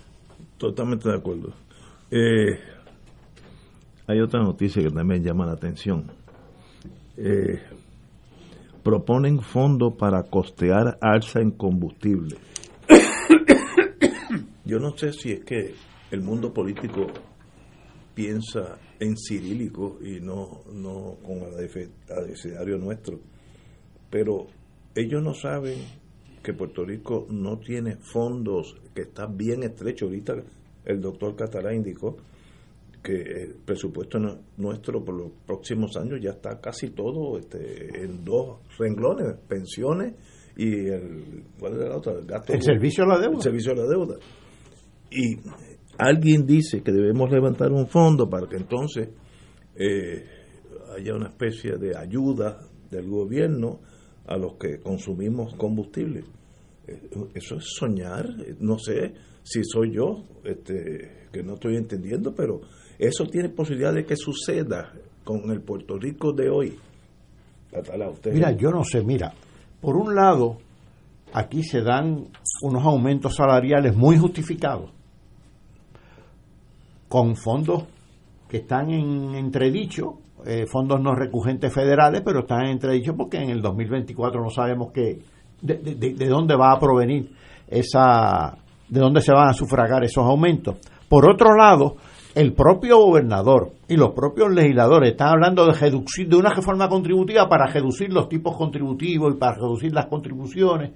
Totalmente 0.59 1.09
de 1.09 1.16
acuerdo. 1.16 1.49
Eh, 2.11 2.59
hay 4.06 4.20
otra 4.20 4.43
noticia 4.43 4.82
que 4.82 4.90
también 4.90 5.22
llama 5.22 5.47
la 5.47 5.52
atención. 5.52 6.10
Eh, 7.16 7.60
proponen 8.82 9.40
fondos 9.40 9.94
para 9.97 10.22
costear 10.24 10.98
alza 11.01 11.40
en 11.40 11.52
combustible. 11.52 12.36
Yo 14.64 14.78
no 14.78 14.97
sé 14.97 15.12
si 15.12 15.32
es 15.32 15.44
que 15.44 15.74
el 16.10 16.20
mundo 16.20 16.52
político 16.52 17.06
piensa 18.14 18.78
en 19.01 19.16
cirílico 19.16 19.98
y 20.02 20.20
no, 20.20 20.62
no 20.72 21.16
con 21.24 21.43
el 21.43 22.81
nuestro, 22.81 23.18
pero 24.10 24.47
ellos 24.94 25.22
no 25.22 25.35
saben 25.35 25.78
que 26.43 26.52
Puerto 26.52 26.85
Rico 26.85 27.26
no 27.31 27.59
tiene 27.59 27.97
fondos, 27.97 28.76
que 28.94 29.02
está 29.02 29.26
bien 29.26 29.62
estrecho. 29.62 30.05
Ahorita 30.05 30.35
el 30.85 31.01
doctor 31.01 31.35
Catalá 31.35 31.74
indicó 31.74 32.16
que 33.05 33.12
el 33.12 33.56
presupuesto 33.66 34.18
nuestro 34.56 35.05
por 35.05 35.14
los 35.14 35.32
próximos 35.47 35.94
años 35.98 36.20
ya 36.22 36.31
está 36.31 36.59
casi 36.59 36.90
todo 36.90 37.39
este, 37.39 38.02
en 38.02 38.24
dos 38.24 38.60
renglones, 38.78 39.36
pensiones 39.47 40.14
y 40.56 40.86
el, 40.89 41.44
¿cuál 41.60 41.78
la 41.78 41.98
otra? 41.98 42.14
El, 42.48 42.62
servicio 42.62 43.05
a 43.05 43.09
la 43.09 43.18
deuda. 43.18 43.36
El 43.36 43.43
servicio 43.43 43.72
a 43.72 43.76
la 43.76 43.86
deuda. 43.86 44.16
Y 45.10 45.36
alguien 45.98 46.47
dice 46.47 46.82
que 46.82 46.93
debemos 46.93 47.31
levantar 47.31 47.70
un 47.72 47.86
fondo 47.89 48.26
para 48.26 48.48
que 48.48 48.56
entonces 48.56 49.10
eh, 49.76 50.24
haya 50.97 51.14
una 51.14 51.28
especie 51.28 51.76
de 51.76 51.94
ayuda 51.98 52.59
del 52.90 53.06
gobierno 53.06 53.81
a 54.26 54.39
los 54.39 54.55
que 54.55 54.78
consumimos 54.81 55.55
combustible. 55.56 56.24
Eh, 56.86 57.10
eso 57.35 57.56
es 57.56 57.64
soñar, 57.66 58.26
no 58.60 58.78
sé 58.78 59.12
si 59.43 59.62
soy 59.62 59.94
yo 59.94 60.24
este, 60.44 61.28
que 61.31 61.43
no 61.43 61.55
estoy 61.55 61.76
entendiendo, 61.76 62.35
pero 62.35 62.60
eso 62.99 63.25
tiene 63.27 63.49
posibilidad 63.49 63.93
de 63.93 64.05
que 64.05 64.16
suceda 64.16 64.93
con 65.25 65.51
el 65.51 65.61
Puerto 65.62 65.99
Rico 65.99 66.33
de 66.33 66.51
hoy. 66.51 66.79
Mira, 68.33 68.53
yo 68.53 68.71
no 68.71 68.85
sé, 68.85 69.03
mira, 69.03 69.33
por 69.81 69.97
un 69.97 70.15
lado, 70.15 70.59
aquí 71.33 71.62
se 71.62 71.83
dan 71.83 72.29
unos 72.62 72.85
aumentos 72.85 73.35
salariales 73.35 73.97
muy 73.97 74.16
justificados, 74.16 74.91
con 77.09 77.37
fondos 77.37 77.85
que 78.49 78.59
están 78.59 78.91
en 78.91 79.35
entredicho, 79.35 80.19
eh, 80.47 80.66
fondos 80.66 81.01
no 81.01 81.15
recurrentes 81.15 81.73
federales, 81.73 82.23
pero 82.25 82.41
están 82.41 82.66
en 82.66 82.73
entredicho 82.73 83.16
porque 83.16 83.39
en 83.39 83.51
el 83.51 83.62
2024 83.62 84.43
no 84.43 84.51
sabemos 84.51 84.93
qué, 84.93 85.21
de, 85.61 85.77
de 85.77 86.29
dónde 86.29 86.55
va 86.55 86.73
a 86.73 86.79
provenir 86.79 87.33
esa, 87.66 88.57
de 88.89 89.01
dónde 89.01 89.21
se 89.21 89.33
van 89.33 89.49
a 89.49 89.55
sufragar 89.55 90.05
esos 90.05 90.25
aumentos. 90.25 90.77
Por 91.09 91.29
otro 91.29 91.57
lado, 91.57 91.97
el 92.35 92.52
propio 92.52 92.98
gobernador 92.98 93.73
y 93.89 93.97
los 93.97 94.11
propios 94.11 94.52
legisladores 94.52 95.12
están 95.12 95.28
hablando 95.28 95.66
de 95.66 95.73
reducir 95.73 96.28
de 96.28 96.36
una 96.36 96.52
reforma 96.52 96.89
contributiva 96.89 97.48
para 97.48 97.66
reducir 97.66 98.12
los 98.12 98.28
tipos 98.28 98.56
contributivos 98.56 99.35
y 99.35 99.39
para 99.39 99.55
reducir 99.55 99.93
las 99.93 100.06
contribuciones. 100.06 100.93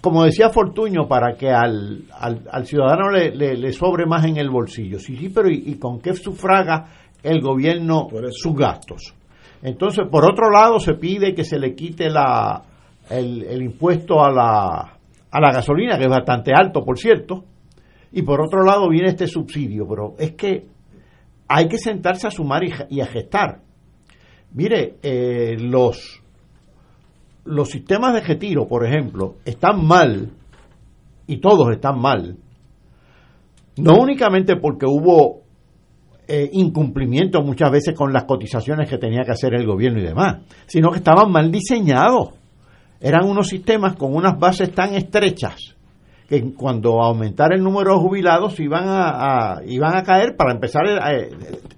Como 0.00 0.24
decía 0.24 0.48
Fortuño, 0.48 1.06
para 1.06 1.34
que 1.34 1.50
al, 1.50 2.04
al, 2.18 2.66
ciudadano 2.66 3.10
le, 3.10 3.34
le, 3.34 3.72
sobre 3.72 4.06
más 4.06 4.24
en 4.24 4.38
el 4.38 4.48
bolsillo. 4.48 4.98
Sí, 4.98 5.16
sí, 5.16 5.28
pero 5.28 5.50
¿y, 5.50 5.74
con 5.74 6.00
qué 6.00 6.14
sufraga 6.14 6.86
el 7.22 7.42
gobierno 7.42 8.08
sus 8.30 8.54
gastos? 8.54 9.14
Entonces, 9.62 10.08
por 10.10 10.24
otro 10.24 10.50
lado, 10.50 10.80
se 10.80 10.94
pide 10.94 11.34
que 11.34 11.44
se 11.44 11.58
le 11.58 11.74
quite 11.74 12.08
la, 12.08 12.62
el, 13.10 13.42
el 13.42 13.62
impuesto 13.62 14.24
a 14.24 14.30
la, 14.32 14.96
a 15.30 15.40
la 15.40 15.52
gasolina, 15.52 15.98
que 15.98 16.04
es 16.04 16.10
bastante 16.10 16.52
alto, 16.54 16.82
por 16.82 16.98
cierto, 16.98 17.44
y 18.12 18.22
por 18.22 18.40
otro 18.40 18.62
lado 18.62 18.88
viene 18.88 19.08
este 19.08 19.26
subsidio, 19.26 19.86
pero 19.88 20.14
es 20.18 20.32
que 20.32 20.66
hay 21.48 21.68
que 21.68 21.78
sentarse 21.78 22.26
a 22.26 22.30
sumar 22.30 22.62
y, 22.64 23.00
a 23.00 23.06
gestar. 23.06 23.60
Mire, 24.52 24.96
eh, 25.02 25.56
los, 25.58 26.22
los 27.44 27.68
sistemas 27.68 28.14
de 28.14 28.20
retiro, 28.20 28.68
por 28.68 28.86
ejemplo, 28.86 29.36
están 29.44 29.84
mal, 29.84 30.30
y 31.26 31.38
todos 31.38 31.70
están 31.72 31.98
mal, 31.98 32.36
no 33.76 33.94
únicamente 33.98 34.56
porque 34.56 34.84
hubo 34.86 35.42
eh, 36.28 36.50
incumplimiento 36.52 37.42
muchas 37.42 37.70
veces 37.70 37.94
con 37.94 38.12
las 38.12 38.24
cotizaciones 38.24 38.88
que 38.88 38.98
tenía 38.98 39.22
que 39.24 39.32
hacer 39.32 39.54
el 39.54 39.66
gobierno 39.66 40.00
y 40.00 40.04
demás, 40.04 40.42
sino 40.66 40.90
que 40.90 40.98
estaban 40.98 41.30
mal 41.32 41.50
diseñados. 41.50 42.34
Eran 43.00 43.24
unos 43.26 43.48
sistemas 43.48 43.96
con 43.96 44.14
unas 44.14 44.38
bases 44.38 44.72
tan 44.72 44.94
estrechas 44.94 45.76
que 46.32 46.54
cuando 46.54 47.02
aumentara 47.02 47.54
el 47.54 47.62
número 47.62 47.92
de 47.92 48.00
jubilados 48.00 48.58
iban 48.58 48.84
a, 48.86 49.60
iban 49.66 49.94
a 49.94 50.02
caer, 50.02 50.34
para 50.34 50.54
empezar, 50.54 50.82
eh, 50.86 51.28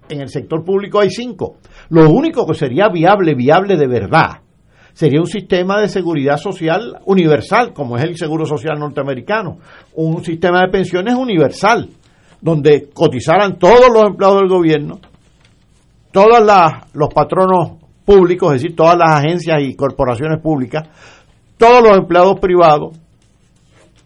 en 0.08 0.20
el 0.20 0.28
sector 0.28 0.64
público 0.64 1.00
hay 1.00 1.10
cinco. 1.10 1.56
Lo 1.88 2.08
único 2.08 2.46
que 2.46 2.54
sería 2.54 2.88
viable, 2.88 3.34
viable 3.34 3.76
de 3.76 3.88
verdad, 3.88 4.42
sería 4.92 5.18
un 5.18 5.26
sistema 5.26 5.80
de 5.80 5.88
seguridad 5.88 6.36
social 6.36 7.00
universal, 7.04 7.72
como 7.72 7.96
es 7.96 8.04
el 8.04 8.16
Seguro 8.16 8.46
Social 8.46 8.78
norteamericano, 8.78 9.58
un 9.94 10.22
sistema 10.22 10.60
de 10.60 10.68
pensiones 10.68 11.16
universal, 11.16 11.88
donde 12.40 12.90
cotizaran 12.94 13.58
todos 13.58 13.88
los 13.92 14.04
empleados 14.04 14.38
del 14.38 14.48
gobierno, 14.48 15.00
todos 16.12 16.48
los 16.92 17.08
patronos 17.12 17.72
públicos, 18.04 18.54
es 18.54 18.62
decir, 18.62 18.76
todas 18.76 18.96
las 18.96 19.16
agencias 19.16 19.58
y 19.62 19.74
corporaciones 19.74 20.40
públicas, 20.40 20.88
todos 21.58 21.82
los 21.82 21.98
empleados 21.98 22.38
privados, 22.38 23.00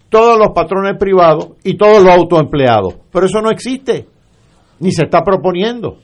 todos 0.08 0.38
los 0.38 0.48
patrones 0.54 0.96
privados 0.98 1.50
y 1.64 1.76
todos 1.76 2.02
los 2.02 2.12
autoempleados. 2.12 2.96
Pero 3.12 3.26
eso 3.26 3.40
no 3.40 3.50
existe, 3.50 4.06
ni 4.80 4.92
se 4.92 5.04
está 5.04 5.22
proponiendo. 5.22 5.98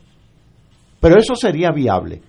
Pero 1.01 1.19
eso 1.19 1.35
sería 1.35 1.71
viable. 1.71 2.23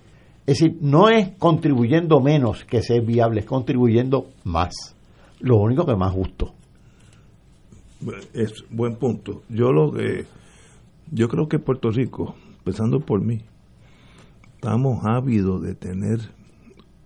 Es 0.46 0.58
decir, 0.58 0.78
no 0.80 1.08
es 1.08 1.30
contribuyendo 1.38 2.20
menos 2.20 2.64
que 2.64 2.82
sea 2.82 3.00
viable, 3.00 3.40
es 3.40 3.46
contribuyendo 3.46 4.28
más. 4.44 4.94
Lo 5.40 5.56
único 5.56 5.84
que 5.84 5.96
más 5.96 6.12
justo. 6.12 6.54
Es 8.32 8.52
buen 8.70 8.96
punto. 8.96 9.42
Yo 9.48 9.72
lo 9.72 9.90
que 9.92 10.26
yo 11.10 11.28
creo 11.28 11.48
que 11.48 11.58
Puerto 11.58 11.90
Rico, 11.90 12.34
empezando 12.58 13.00
por 13.00 13.24
mí, 13.24 13.40
estamos 14.54 15.04
ávidos 15.04 15.62
de 15.62 15.74
tener 15.74 16.18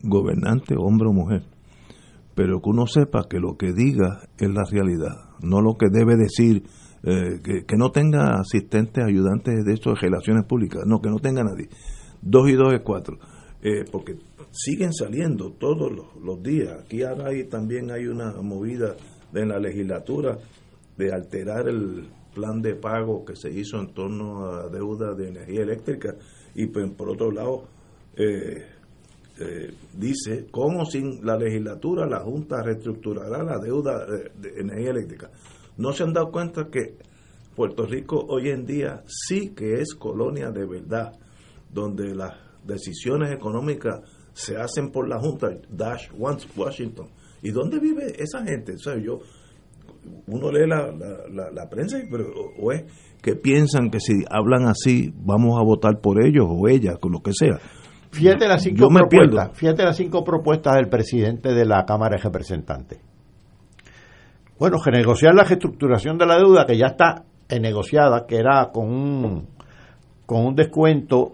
gobernante, 0.02 0.74
hombre 0.78 1.08
o 1.08 1.12
mujer, 1.12 1.42
pero 2.34 2.60
que 2.60 2.70
uno 2.70 2.86
sepa 2.86 3.26
que 3.28 3.38
lo 3.38 3.56
que 3.56 3.72
diga 3.72 4.20
es 4.38 4.48
la 4.48 4.64
realidad, 4.70 5.30
no 5.42 5.60
lo 5.60 5.74
que 5.76 5.86
debe 5.90 6.16
decir, 6.16 6.64
eh, 7.02 7.40
que, 7.42 7.76
no 7.76 7.90
tenga 7.90 8.34
asistentes, 8.40 9.02
ayudantes 9.04 9.64
de 9.64 9.72
esto 9.72 9.90
de 9.90 9.96
relaciones 10.00 10.44
públicas, 10.46 10.82
no, 10.86 11.00
que 11.00 11.08
no 11.08 11.16
tenga 11.16 11.42
nadie. 11.42 11.68
Dos 12.20 12.50
y 12.50 12.52
dos 12.52 12.74
es 12.74 12.80
cuatro, 12.84 13.18
eh, 13.62 13.84
porque 13.90 14.18
siguen 14.50 14.92
saliendo 14.92 15.52
todos 15.52 15.90
los, 15.90 16.42
días. 16.42 16.82
Aquí 16.84 17.02
ahora 17.02 17.28
hay, 17.28 17.44
también 17.44 17.90
hay 17.90 18.06
una 18.06 18.32
movida 18.42 18.96
en 19.34 19.48
la 19.48 19.58
legislatura 19.58 20.38
de 20.96 21.12
alterar 21.12 21.68
el 21.68 22.08
plan 22.34 22.60
de 22.60 22.74
pago 22.74 23.24
que 23.24 23.34
se 23.36 23.50
hizo 23.50 23.78
en 23.78 23.92
torno 23.92 24.46
a 24.46 24.68
deuda 24.68 25.14
de 25.14 25.28
energía 25.28 25.62
eléctrica 25.62 26.14
y 26.54 26.66
pues, 26.66 26.90
por 26.92 27.10
otro 27.10 27.30
lado 27.30 27.64
eh, 28.16 28.64
eh, 29.40 29.72
dice 29.94 30.48
cómo 30.50 30.84
sin 30.84 31.24
la 31.24 31.36
legislatura 31.36 32.06
la 32.06 32.20
Junta 32.20 32.62
reestructurará 32.62 33.42
la 33.42 33.58
deuda 33.58 34.04
de, 34.04 34.60
energía 34.60 34.90
eléctrica. 34.90 35.30
No 35.78 35.92
se 35.92 36.02
han 36.02 36.12
dado 36.12 36.30
cuenta 36.30 36.68
que 36.70 36.96
Puerto 37.56 37.86
Rico 37.86 38.24
hoy 38.28 38.50
en 38.50 38.66
día 38.66 39.02
sí 39.06 39.54
que 39.54 39.80
es 39.80 39.94
colonia 39.94 40.50
de 40.50 40.66
verdad, 40.66 41.12
donde 41.72 42.14
las 42.14 42.34
decisiones 42.64 43.32
económicas 43.32 44.00
se 44.34 44.56
hacen 44.58 44.90
por 44.90 45.08
la 45.08 45.18
Junta, 45.18 45.48
Dash 45.70 46.10
Washington. 46.16 47.08
¿Y 47.42 47.50
dónde 47.50 47.80
vive 47.80 48.12
esa 48.18 48.44
gente? 48.44 48.74
O 48.74 48.98
yo, 48.98 49.20
uno 50.26 50.52
lee 50.52 50.68
la, 50.68 50.92
la, 51.50 51.68
prensa, 51.70 51.98
pero 52.10 52.26
o 52.58 52.72
es 52.72 52.84
que 53.22 53.36
piensan 53.36 53.90
que 53.90 54.00
si 54.00 54.22
hablan 54.30 54.66
así 54.66 55.12
vamos 55.16 55.58
a 55.58 55.64
votar 55.64 56.00
por 56.00 56.24
ellos 56.24 56.46
o 56.46 56.68
ellas, 56.68 56.98
con 57.00 57.12
lo 57.12 57.20
que 57.22 57.32
sea. 57.32 57.58
Fíjate 58.10 58.48
las 58.48 58.62
cinco 58.62 58.88
propuestas, 58.88 59.50
fíjate 59.56 59.84
las 59.84 59.96
cinco 59.96 60.24
propuestas 60.24 60.74
del 60.74 60.88
presidente 60.88 61.54
de 61.54 61.64
la 61.64 61.84
Cámara 61.84 62.16
de 62.16 62.22
Representantes. 62.22 62.98
Bueno, 64.58 64.76
negociar 64.92 65.34
la 65.34 65.44
reestructuración 65.44 66.18
de 66.18 66.26
la 66.26 66.36
deuda 66.36 66.66
que 66.66 66.76
ya 66.76 66.88
está 66.88 67.24
negociada, 67.58 68.26
que 68.26 68.36
era 68.36 68.70
con 68.72 68.90
un, 68.90 69.46
con 70.26 70.44
un 70.44 70.54
descuento 70.54 71.32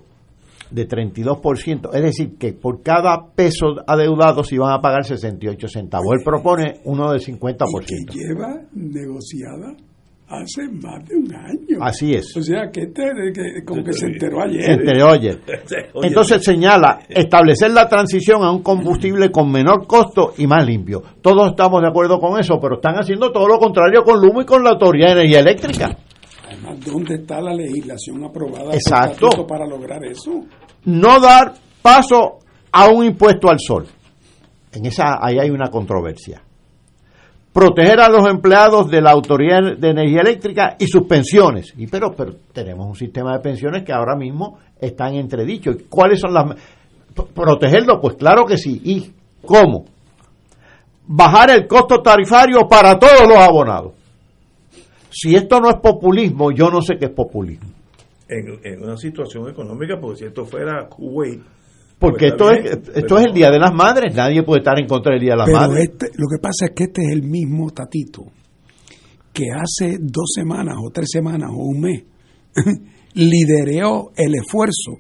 de 0.71 0.89
32%, 0.89 1.91
es 1.95 2.03
decir, 2.03 2.37
que 2.39 2.53
por 2.53 2.83
cada 2.83 3.33
peso 3.35 3.67
adeudado 3.87 4.43
se 4.45 4.57
iban 4.57 4.73
a 4.73 4.81
pagar 4.81 5.05
68 5.05 5.69
centavos. 5.69 6.09
Él 6.19 6.25
propone 6.25 6.81
uno 6.85 7.13
de 7.13 7.19
50%. 7.19 7.65
Y 7.89 8.07
que 8.07 8.15
lleva 8.15 8.61
negociada 8.73 9.75
hace 10.29 10.69
más 10.69 11.05
de 11.07 11.17
un 11.17 11.35
año. 11.35 11.79
Así 11.81 12.15
es. 12.15 12.37
O 12.37 12.43
sea, 12.43 12.71
que, 12.73 12.83
este, 12.83 13.03
que 13.33 13.65
como 13.65 13.85
que 13.85 13.93
se 13.93 14.07
enteró 14.07 14.43
ayer. 14.43 14.63
Se 14.65 14.73
enteró 14.73 15.11
ayer. 15.11 15.41
Entonces 16.03 16.45
señala 16.45 17.01
establecer 17.09 17.71
la 17.71 17.89
transición 17.89 18.43
a 18.43 18.51
un 18.51 18.63
combustible 18.63 19.31
con 19.31 19.51
menor 19.51 19.87
costo 19.87 20.35
y 20.37 20.47
más 20.47 20.67
limpio. 20.67 21.03
Todos 21.23 21.51
estamos 21.51 21.81
de 21.83 21.89
acuerdo 21.89 22.19
con 22.19 22.39
eso, 22.39 22.59
pero 22.61 22.77
están 22.77 22.95
haciendo 22.97 23.31
todo 23.31 23.47
lo 23.47 23.59
contrario 23.59 24.03
con 24.03 24.21
Lumo 24.21 24.43
y 24.43 24.45
con 24.45 24.65
la 24.65 24.71
Autoridad 24.71 25.09
de 25.09 25.13
Energía 25.21 25.41
Eléctrica. 25.41 25.97
Además, 26.47 26.85
¿dónde 26.85 27.15
está 27.17 27.41
la 27.41 27.55
legislación 27.55 28.25
aprobada 28.25 28.75
Exacto. 28.75 29.29
para 29.47 29.67
lograr 29.67 30.05
eso? 30.05 30.45
No 30.85 31.21
dar 31.21 31.55
paso 31.83 32.39
a 32.73 32.89
un 32.89 33.05
impuesto 33.05 33.49
al 33.49 33.59
sol. 33.59 33.87
En 34.73 34.87
esa 34.87 35.19
ahí 35.21 35.39
hay 35.39 35.51
una 35.51 35.71
controversia 35.71 36.46
proteger 37.57 38.01
a 38.01 38.11
los 38.11 38.29
empleados 38.29 38.91
de 38.91 39.01
la 39.01 39.13
Autoridad 39.13 39.79
de 39.79 39.89
Energía 39.89 40.21
Eléctrica 40.21 40.77
y 40.79 40.87
sus 40.89 41.07
pensiones. 41.07 41.73
Y 41.79 41.87
pero, 41.87 42.15
pero 42.15 42.35
tenemos 42.53 42.87
un 42.87 42.95
sistema 42.95 43.33
de 43.33 43.41
pensiones 43.41 43.83
que 43.83 43.95
ahora 43.95 44.15
mismo 44.15 44.59
está 44.79 45.09
en 45.09 45.15
entredicho. 45.15 45.71
¿Cuáles 45.89 46.21
son 46.21 46.35
las 46.35 46.55
protegerlo? 47.35 47.99
Pues 47.99 48.17
claro 48.17 48.45
que 48.45 48.59
sí. 48.59 48.79
¿Y 48.85 49.11
cómo? 49.41 49.87
Bajar 51.07 51.49
el 51.49 51.67
costo 51.67 52.03
tarifario 52.03 52.69
para 52.69 52.99
todos 52.99 53.27
los 53.27 53.39
abonados. 53.39 53.95
Si 55.09 55.35
esto 55.35 55.59
no 55.59 55.71
es 55.71 55.77
populismo, 55.77 56.53
yo 56.53 56.69
no 56.69 56.83
sé 56.83 56.99
qué 56.99 57.07
es 57.07 57.13
populismo. 57.13 57.71
En, 58.29 58.61
en 58.65 58.83
una 58.83 58.99
situación 58.99 59.49
económica, 59.49 59.95
porque 59.99 60.19
si 60.19 60.25
esto 60.27 60.45
fuera 60.45 60.87
Kuwait, 60.91 61.41
porque 61.99 62.31
pues 62.31 62.33
esto, 62.33 62.51
es, 62.51 62.97
esto 62.97 63.19
es 63.19 63.27
el 63.27 63.33
Día 63.33 63.51
de 63.51 63.59
las 63.59 63.73
Madres, 63.73 64.15
nadie 64.15 64.43
puede 64.43 64.61
estar 64.61 64.79
en 64.79 64.87
contra 64.87 65.13
del 65.13 65.21
Día 65.21 65.33
de 65.33 65.39
las 65.39 65.51
Madres. 65.51 65.89
Este, 65.91 66.07
lo 66.17 66.27
que 66.29 66.41
pasa 66.41 66.67
es 66.67 66.73
que 66.75 66.85
este 66.85 67.03
es 67.03 67.13
el 67.13 67.23
mismo 67.23 67.71
Tatito 67.71 68.25
que 69.37 69.51
hace 69.53 69.99
dos 70.01 70.31
semanas 70.35 70.77
o 70.83 70.91
tres 70.91 71.11
semanas 71.13 71.51
o 71.53 71.63
un 71.63 71.81
mes 71.81 72.05
lideró 73.15 74.13
el 74.17 74.35
esfuerzo 74.35 74.93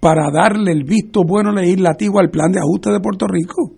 para 0.00 0.32
darle 0.32 0.72
el 0.72 0.82
visto 0.82 1.22
bueno 1.24 1.52
legislativo 1.52 2.18
al 2.18 2.28
plan 2.28 2.50
de 2.50 2.58
ajuste 2.58 2.90
de 2.90 3.00
Puerto 3.00 3.26
Rico. 3.28 3.70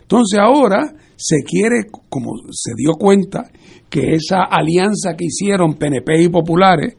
Entonces 0.00 0.40
ahora 0.40 0.94
se 1.16 1.42
quiere, 1.44 1.84
como 2.08 2.30
se 2.50 2.72
dio 2.74 2.94
cuenta, 2.94 3.50
que 3.90 4.14
esa 4.14 4.44
alianza 4.44 5.14
que 5.18 5.26
hicieron 5.26 5.74
PNP 5.74 6.22
y 6.22 6.28
Populares 6.30 6.96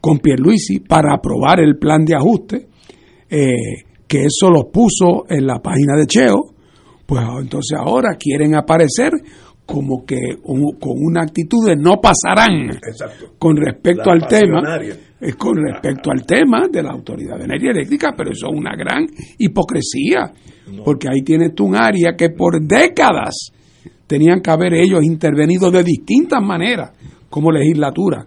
con 0.00 0.18
Pierluisi 0.18 0.80
para 0.80 1.14
aprobar 1.14 1.60
el 1.60 1.78
plan 1.78 2.04
de 2.04 2.16
ajuste, 2.16 2.66
eh, 3.32 3.84
que 4.06 4.24
eso 4.24 4.50
los 4.50 4.66
puso 4.70 5.24
en 5.26 5.46
la 5.46 5.58
página 5.58 5.96
de 5.96 6.06
Cheo, 6.06 6.54
pues 7.06 7.22
entonces 7.40 7.78
ahora 7.78 8.16
quieren 8.18 8.54
aparecer 8.54 9.10
como 9.64 10.04
que 10.04 10.18
con 10.42 10.96
una 10.98 11.22
actitud 11.22 11.66
de 11.66 11.76
no 11.76 11.96
pasarán 12.00 12.78
con 13.38 13.56
respecto 13.56 14.10
al 14.10 14.26
tema 14.26 14.60
es 15.18 15.36
con 15.36 15.56
respecto 15.56 16.10
al 16.10 16.26
tema 16.26 16.66
de 16.70 16.82
la 16.82 16.90
autoridad 16.90 17.38
de 17.38 17.44
energía 17.44 17.70
eléctrica 17.70 18.12
pero 18.14 18.32
eso 18.32 18.48
es 18.50 18.58
una 18.58 18.74
gran 18.76 19.06
hipocresía 19.38 20.30
porque 20.84 21.08
ahí 21.08 21.22
tienes 21.22 21.54
tú 21.54 21.66
un 21.66 21.76
área 21.76 22.14
que 22.16 22.30
por 22.30 22.60
décadas 22.60 23.52
tenían 24.06 24.40
que 24.40 24.50
haber 24.50 24.74
ellos 24.74 25.02
intervenido 25.04 25.70
de 25.70 25.84
distintas 25.84 26.42
maneras 26.42 26.90
como 27.30 27.50
legislatura 27.50 28.26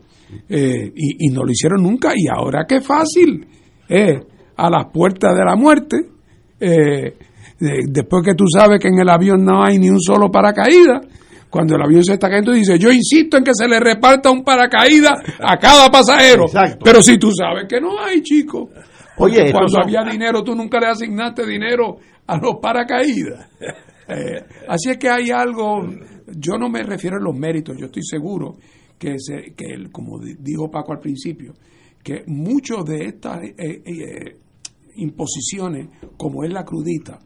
eh, 0.50 0.92
y, 0.96 1.28
y, 1.28 1.30
no 1.32 1.44
lo 1.44 1.52
hicieron 1.52 1.84
nunca 1.84 2.14
y 2.16 2.28
ahora 2.28 2.66
qué 2.68 2.82
fácil 2.82 3.46
eh, 3.88 4.20
a 4.58 4.70
las 4.70 4.86
puertas 4.92 5.36
de 5.36 5.44
la 5.44 5.56
muerte, 5.56 5.98
eh, 6.60 7.18
después 7.60 8.24
que 8.24 8.36
tú 8.36 8.46
sabes 8.48 8.80
que 8.80 8.88
en 8.88 9.00
el 9.00 9.10
avión 9.10 9.44
no 9.44 9.64
hay 9.64 9.78
ni 9.78 9.90
un 9.90 10.00
solo 10.00 10.32
paracaídas, 10.32 11.02
cuando 11.50 11.76
el 11.76 11.84
avión 11.84 12.04
se 12.04 12.14
está 12.14 12.28
cayendo 12.28 12.52
dice, 12.52 12.78
yo 12.78 12.92
insisto 12.92 13.38
en 13.38 13.44
que 13.44 13.54
se 13.54 13.68
le 13.68 13.80
reparta 13.80 14.30
un 14.30 14.44
paracaídas 14.44 15.14
a 15.40 15.58
cada 15.58 15.90
pasajero, 15.90 16.46
pero 16.84 17.02
si 17.02 17.18
tú 17.18 17.32
sabes 17.32 17.66
que 17.70 17.80
no 17.80 17.98
hay, 17.98 18.22
chico. 18.22 18.70
Oye, 19.18 19.52
cuando 19.54 19.80
había 19.82 20.04
dinero 20.04 20.44
tú 20.44 20.54
nunca 20.54 20.80
le 20.80 20.88
asignaste 20.88 21.46
dinero 21.46 21.98
a 22.28 22.38
los 22.38 22.56
paracaídas. 22.62 23.50
Eh, 24.08 24.40
así 24.68 24.92
es 24.92 24.98
que 25.00 25.10
hay 25.10 25.32
algo, 25.32 25.84
yo 26.28 26.60
no 26.60 26.70
me 26.70 26.84
refiero 26.84 27.18
a 27.18 27.20
los 27.20 27.36
méritos, 27.36 27.76
yo 27.76 27.88
estoy 27.88 28.04
seguro 28.04 28.58
que, 29.00 29.16
se, 29.18 29.56
que 29.56 29.90
como 29.92 30.20
dijo 30.20 30.70
Paco 30.70 30.94
al 30.94 31.00
principio, 31.00 31.56
que 32.04 32.24
muchos 32.28 32.86
de 32.86 33.06
estas 33.06 33.40
eh, 33.44 34.38
imposiciones 34.96 35.90
como 36.18 36.44
es 36.44 36.52
la 36.52 36.64
crudita 36.64 37.20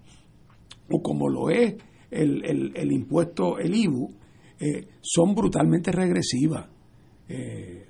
o 0.90 1.02
como 1.02 1.30
lo 1.30 1.50
es 1.50 1.76
el, 2.12 2.74
el, 2.76 2.92
impuesto, 2.92 3.60
el 3.60 3.76
IBU, 3.76 4.10
eh, 4.60 4.88
son 5.02 5.36
brutalmente 5.36 5.92
regresivas. 5.92 6.68
Eh, 7.28 7.86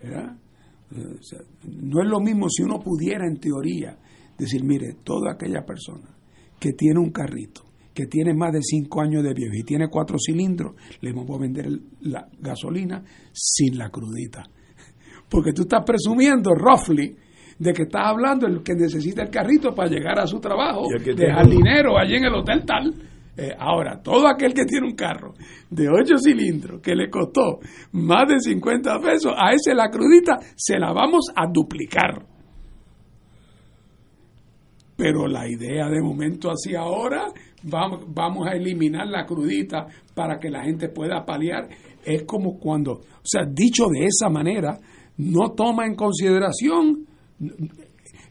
no 0.92 2.02
es 2.02 2.10
lo 2.10 2.20
mismo 2.20 2.50
si 2.50 2.64
uno 2.64 2.80
pudiera 2.80 3.26
en 3.26 3.40
teoría 3.40 3.98
decir, 4.38 4.64
mire, 4.64 4.98
toda 5.04 5.34
aquella 5.34 5.66
persona 5.66 6.10
que 6.60 6.74
tiene 6.74 7.00
un 7.00 7.12
carrito, 7.12 7.64
que 7.94 8.08
tiene 8.08 8.34
más 8.34 8.54
de 8.54 8.62
cinco 8.62 9.02
años 9.02 9.24
de 9.24 9.34
viejo 9.34 9.54
y 9.56 9.64
tiene 9.64 9.88
cuatro 9.90 10.18
cilindros, 10.20 10.76
le 11.02 11.14
vamos 11.14 11.38
a 11.38 11.42
vender 11.42 11.68
la 12.02 12.28
gasolina 12.40 13.04
sin 13.32 13.78
la 13.78 13.90
crudita. 13.90 14.44
Porque 15.30 15.54
tú 15.54 15.64
estás 15.64 15.84
presumiendo, 15.86 16.52
roughly, 16.54 17.16
de 17.60 17.74
que 17.74 17.84
estás 17.84 18.04
hablando 18.06 18.48
el 18.48 18.64
que 18.64 18.74
necesita 18.74 19.22
el 19.22 19.30
carrito 19.30 19.76
para 19.76 19.90
llegar 19.90 20.18
a 20.18 20.26
su 20.26 20.40
trabajo, 20.40 20.88
dejar 20.90 21.48
dinero 21.48 22.00
allí 22.00 22.16
en 22.16 22.24
el 22.26 22.34
hotel 22.34 22.64
tal. 22.66 22.94
Eh, 23.36 23.54
ahora, 23.58 24.02
todo 24.02 24.28
aquel 24.28 24.54
que 24.54 24.66
tiene 24.66 24.88
un 24.88 24.96
carro 24.96 25.34
de 25.70 25.88
8 25.88 26.18
cilindros 26.18 26.82
que 26.82 26.96
le 26.96 27.10
costó 27.10 27.60
más 27.94 28.28
de 28.28 28.40
50 28.40 29.00
pesos, 29.00 29.34
a 29.38 29.52
ese 29.52 29.74
la 29.74 29.90
crudita 29.90 30.40
se 30.56 30.78
la 30.80 30.92
vamos 30.92 31.32
a 31.36 31.46
duplicar. 31.52 32.26
Pero 34.96 35.28
la 35.28 35.48
idea 35.48 35.88
de 35.88 36.02
momento 36.02 36.52
así 36.52 36.76
ahora, 36.76 37.28
vamos, 37.64 38.04
vamos 38.08 38.48
a 38.48 38.56
eliminar 38.56 39.08
la 39.08 39.26
crudita 39.26 39.86
para 40.14 40.38
que 40.38 40.50
la 40.50 40.64
gente 40.64 40.90
pueda 40.90 41.26
paliar. 41.26 41.70
Es 42.04 42.24
como 42.24 42.60
cuando, 42.60 42.92
o 42.92 43.24
sea, 43.24 43.44
dicho 43.46 43.86
de 43.88 44.06
esa 44.06 44.30
manera, 44.30 44.78
no 45.18 45.52
toma 45.52 45.86
en 45.86 45.96
consideración 45.96 47.06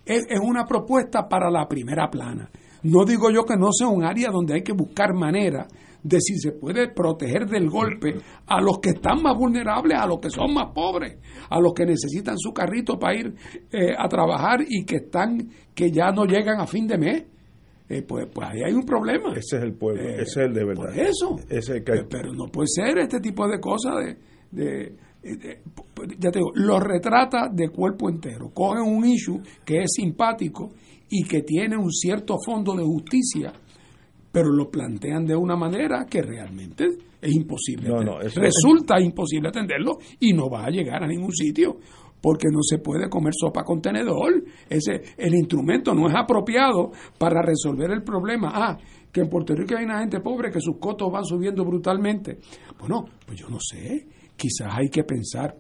es, 0.05 0.27
una 0.43 0.65
propuesta 0.67 1.29
para 1.29 1.51
la 1.51 1.67
primera 1.69 2.09
plana. 2.11 2.51
No 2.83 3.05
digo 3.05 3.31
yo 3.31 3.45
que 3.45 3.57
no 3.57 3.73
sea 3.73 3.89
un 3.89 4.05
área 4.05 4.31
donde 4.31 4.55
hay 4.55 4.63
que 4.63 4.73
buscar 4.73 5.13
manera 5.15 5.67
de 6.03 6.21
si 6.21 6.39
se 6.39 6.53
puede 6.53 6.89
proteger 6.93 7.47
del 7.47 7.69
golpe 7.69 8.15
a 8.47 8.61
los 8.61 8.79
que 8.79 8.91
están 8.91 9.21
más 9.21 9.37
vulnerables, 9.37 9.99
a 9.99 10.07
los 10.07 10.21
que 10.21 10.31
son 10.31 10.55
más 10.55 10.73
pobres, 10.73 11.19
a 11.51 11.61
los 11.61 11.73
que 11.75 11.85
necesitan 11.85 12.37
su 12.39 12.53
carrito 12.53 12.99
para 12.99 13.19
ir 13.19 13.35
eh, 13.73 13.95
a 13.99 14.09
trabajar 14.09 14.61
y 14.67 14.85
que 14.85 14.97
están 14.97 15.49
que 15.75 15.91
ya 15.91 16.11
no 16.13 16.25
llegan 16.25 16.61
a 16.61 16.67
fin 16.67 16.87
de 16.87 16.99
mes. 16.99 17.25
Eh, 17.89 18.03
pues, 18.03 18.27
pues 18.33 18.47
ahí 18.49 18.63
hay 18.65 18.75
un 18.75 18.85
problema. 18.85 19.31
Ese 19.33 19.57
es 19.57 19.63
el 19.63 19.73
pueblo, 19.75 20.03
Eh, 20.03 20.17
ese 20.21 20.23
es 20.23 20.37
el 20.37 20.53
de 20.55 20.65
verdad. 20.65 20.85
Por 20.85 20.99
eso. 20.99 21.37
Ese 21.49 21.59
es 21.59 21.69
el 21.71 21.85
que 21.85 21.93
hay- 21.93 22.07
Pero 22.09 22.33
no 22.33 22.47
puede 22.47 22.69
ser 22.69 22.99
este 22.99 23.19
tipo 23.19 23.49
de 23.49 23.59
cosas 23.59 23.95
de- 24.51 24.95
ya 25.23 26.31
te 26.31 26.39
digo, 26.39 26.53
lo 26.55 26.79
retrata 26.79 27.49
de 27.53 27.69
cuerpo 27.71 28.09
entero. 28.09 28.51
Cogen 28.53 28.83
un 28.83 29.05
issue 29.05 29.41
que 29.65 29.79
es 29.83 29.93
simpático 29.95 30.71
y 31.11 31.25
que 31.25 31.43
tiene 31.43 31.77
un 31.77 31.91
cierto 31.91 32.37
fondo 32.45 32.75
de 32.75 32.85
justicia, 32.85 33.53
pero 34.31 34.51
lo 34.51 34.71
plantean 34.71 35.25
de 35.25 35.35
una 35.35 35.57
manera 35.57 36.07
que 36.09 36.23
realmente 36.23 36.87
es 37.21 37.35
imposible. 37.35 37.89
No, 37.89 38.03
no, 38.03 38.19
Resulta 38.21 39.01
imposible 39.01 39.49
atenderlo 39.49 39.99
y 40.21 40.33
no 40.33 40.49
va 40.49 40.67
a 40.67 40.71
llegar 40.71 41.03
a 41.03 41.07
ningún 41.07 41.33
sitio 41.33 41.79
porque 42.21 42.49
no 42.51 42.61
se 42.63 42.79
puede 42.79 43.09
comer 43.09 43.33
sopa 43.35 43.65
con 43.65 43.81
tenedor. 43.81 44.43
Ese, 44.69 45.03
el 45.17 45.35
instrumento 45.35 45.95
no 45.95 46.09
es 46.09 46.15
apropiado 46.17 46.91
para 47.17 47.43
resolver 47.43 47.91
el 47.91 48.03
problema. 48.03 48.51
Ah, 48.53 48.79
que 49.13 49.21
en 49.21 49.29
Puerto 49.29 49.55
Rico 49.55 49.75
hay 49.77 49.85
una 49.85 50.01
gente 50.01 50.21
pobre 50.21 50.51
que 50.51 50.61
sus 50.61 50.79
costos 50.79 51.11
van 51.11 51.25
subiendo 51.25 51.65
brutalmente. 51.65 52.39
Bueno, 52.79 53.05
pues 53.25 53.39
yo 53.39 53.49
no 53.49 53.59
sé. 53.61 54.07
Quizás 54.39 54.73
hay 54.73 54.89
que 54.89 55.03
pensar 55.05 55.55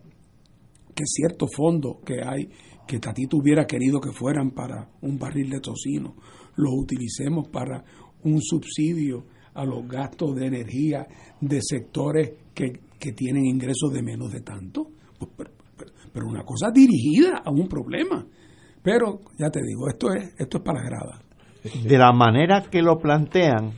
que 0.94 1.04
ciertos 1.04 1.50
fondos 1.54 1.96
que 2.06 2.22
hay, 2.24 2.48
que 2.86 2.98
Tatito 2.98 3.36
hubiera 3.36 3.66
querido 3.66 4.00
que 4.00 4.12
fueran 4.12 4.52
para 4.52 4.88
un 5.02 5.18
barril 5.18 5.50
de 5.50 5.60
tocino, 5.60 6.14
los 6.56 6.72
utilicemos 6.74 7.48
para 7.48 7.84
un 8.22 8.40
subsidio 8.40 9.26
a 9.54 9.64
los 9.64 9.86
gastos 9.86 10.34
de 10.36 10.46
energía 10.46 11.06
de 11.40 11.60
sectores 11.60 12.30
que, 12.54 12.80
que 12.98 13.12
tienen 13.12 13.44
ingresos 13.44 13.92
de 13.92 14.02
menos 14.02 14.32
de 14.32 14.40
tanto. 14.40 14.88
Pues, 15.18 15.30
pero, 15.36 15.50
pero- 15.76 15.92
pero 16.12 16.26
una 16.28 16.44
cosa 16.44 16.70
dirigida 16.72 17.42
a 17.44 17.50
un 17.50 17.68
problema. 17.68 18.24
Pero, 18.82 19.20
ya 19.36 19.50
te 19.50 19.60
digo, 19.62 19.88
esto 19.88 20.12
es, 20.14 20.34
esto 20.38 20.58
es 20.58 20.62
para 20.64 20.82
la 20.82 20.88
grada. 20.88 21.22
de 21.84 21.98
la 21.98 22.12
manera 22.12 22.62
que 22.70 22.80
lo 22.80 22.96
plantean, 22.98 23.72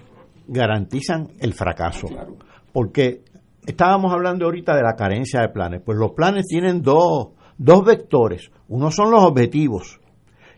garantizan 0.47 1.29
el 1.41 1.55
fracaso. 1.55 2.07
Porque 2.73 3.23
estábamos 3.67 4.13
hablando 4.13 4.45
ahorita 4.47 4.75
de 4.75 4.83
la 4.83 4.95
carencia 4.97 5.41
de 5.41 5.49
planes. 5.49 5.83
Pues 5.85 5.99
los 5.99 6.13
planes 6.13 6.47
tienen 6.47 6.83
dos, 6.83 7.29
dos 7.59 7.85
vectores. 7.85 8.51
Uno 8.69 8.91
son 8.91 9.11
los 9.11 9.23
objetivos 9.25 9.99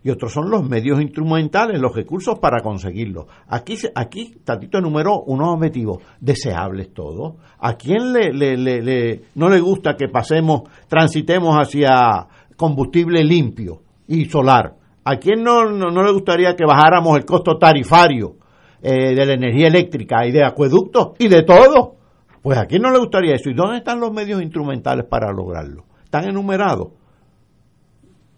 y 0.04 0.10
otros 0.10 0.32
son 0.32 0.50
los 0.50 0.68
medios 0.68 1.00
instrumentales, 1.00 1.80
los 1.80 1.94
recursos 1.94 2.38
para 2.40 2.60
conseguirlos. 2.60 3.26
Aquí, 3.46 3.76
aquí 3.94 4.34
Tatito 4.44 4.78
enumeró 4.78 5.20
unos 5.22 5.54
objetivos 5.54 5.98
deseables 6.20 6.92
todos. 6.92 7.34
¿A 7.60 7.74
quién 7.74 8.12
le, 8.12 8.32
le- 8.32 8.56
le- 8.56 8.82
le- 8.82 9.20
no 9.36 9.48
le 9.48 9.60
gusta 9.60 9.94
que 9.96 10.08
pasemos, 10.08 10.62
transitemos 10.88 11.54
hacia 11.56 12.26
combustible 12.56 13.22
limpio 13.24 13.82
y 14.08 14.24
solar? 14.24 14.74
¿A 15.04 15.16
quién 15.16 15.42
no, 15.44 15.64
no, 15.70 15.90
no 15.90 16.02
le 16.02 16.12
gustaría 16.12 16.54
que 16.56 16.64
bajáramos 16.64 17.16
el 17.16 17.24
costo 17.24 17.56
tarifario 17.58 18.36
eh, 18.82 19.14
de 19.14 19.26
la 19.26 19.34
energía 19.34 19.68
eléctrica 19.68 20.26
y 20.26 20.32
de 20.32 20.44
acueductos 20.44 21.10
y 21.20 21.28
de 21.28 21.42
todo? 21.44 21.94
Pues 22.42 22.58
a 22.58 22.66
quién 22.66 22.82
no 22.82 22.90
le 22.90 22.98
gustaría 22.98 23.34
eso. 23.34 23.50
¿Y 23.50 23.54
dónde 23.54 23.78
están 23.78 24.00
los 24.00 24.12
medios 24.12 24.42
instrumentales 24.42 25.06
para 25.06 25.32
lograrlo? 25.32 25.84
¿Están 26.04 26.28
enumerados? 26.28 26.88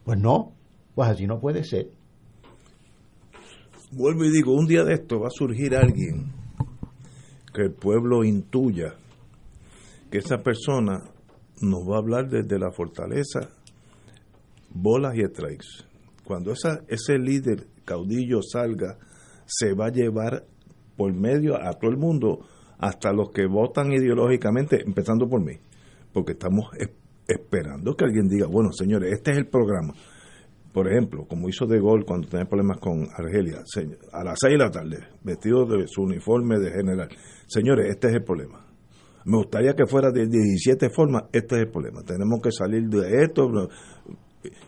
Pues 0.05 0.19
no, 0.19 0.53
pues 0.95 1.09
así 1.09 1.27
no 1.27 1.41
puede 1.41 1.65
ser. 1.65 1.89
Vuelvo 3.93 4.25
y 4.25 4.31
digo, 4.31 4.53
un 4.53 4.67
día 4.67 4.85
de 4.85 4.95
esto 4.95 5.21
va 5.21 5.29
a 5.29 5.31
surgir 5.31 5.75
alguien 5.75 6.33
que 7.55 7.63
el 7.63 7.73
pueblo 7.73 8.25
intuya 8.25 8.95
que 10.11 10.19
esa 10.19 10.39
persona 10.39 11.03
nos 11.61 11.89
va 11.89 11.97
a 11.97 11.99
hablar 11.99 12.29
desde 12.29 12.59
la 12.59 12.71
fortaleza, 12.71 13.49
bolas 14.71 15.17
y 15.17 15.25
strikes. 15.25 15.67
Cuando 16.25 16.53
esa, 16.53 16.83
ese 16.89 17.19
líder 17.19 17.67
caudillo 17.85 18.41
salga, 18.43 18.99
se 19.47 19.73
va 19.75 19.87
a 19.87 19.93
llevar 19.93 20.45
por 20.97 21.13
medio 21.13 21.57
a 21.57 21.73
todo 21.73 21.91
el 21.91 21.97
mundo, 21.97 22.47
hasta 22.79 23.13
los 23.13 23.31
que 23.31 23.47
votan 23.47 23.93
ideológicamente, 23.93 24.83
empezando 24.85 25.29
por 25.29 25.43
mí, 25.43 25.55
porque 26.13 26.33
estamos 26.33 26.67
es- 26.79 26.91
esperando 27.27 27.95
que 27.97 28.05
alguien 28.05 28.29
diga, 28.29 28.47
bueno, 28.47 28.71
señores, 28.73 29.13
este 29.13 29.31
es 29.33 29.39
el 29.39 29.47
programa. 29.47 29.95
Por 30.73 30.89
ejemplo, 30.91 31.25
como 31.29 31.49
hizo 31.49 31.67
De 31.67 31.79
Gaulle 31.79 32.05
cuando 32.05 32.27
tenía 32.29 32.47
problemas 32.47 32.79
con 32.81 33.07
Argelia, 33.17 33.63
a 34.13 34.25
las 34.25 34.39
6 34.41 34.53
de 34.55 34.59
la 34.59 34.71
tarde, 34.71 34.99
vestido 35.23 35.65
de 35.67 35.87
su 35.87 36.03
uniforme 36.03 36.59
de 36.59 36.71
general. 36.73 37.09
Señores, 37.47 37.87
este 37.91 38.09
es 38.09 38.15
el 38.15 38.25
problema. 38.25 38.67
Me 39.25 39.37
gustaría 39.39 39.73
que 39.75 39.87
fuera 39.87 40.11
de 40.11 40.27
17 40.27 40.91
formas, 40.91 41.23
este 41.33 41.55
es 41.55 41.61
el 41.63 41.71
problema. 41.71 42.03
Tenemos 42.03 42.41
que 42.43 42.51
salir 42.51 42.89
de 42.89 43.23
esto. 43.23 43.49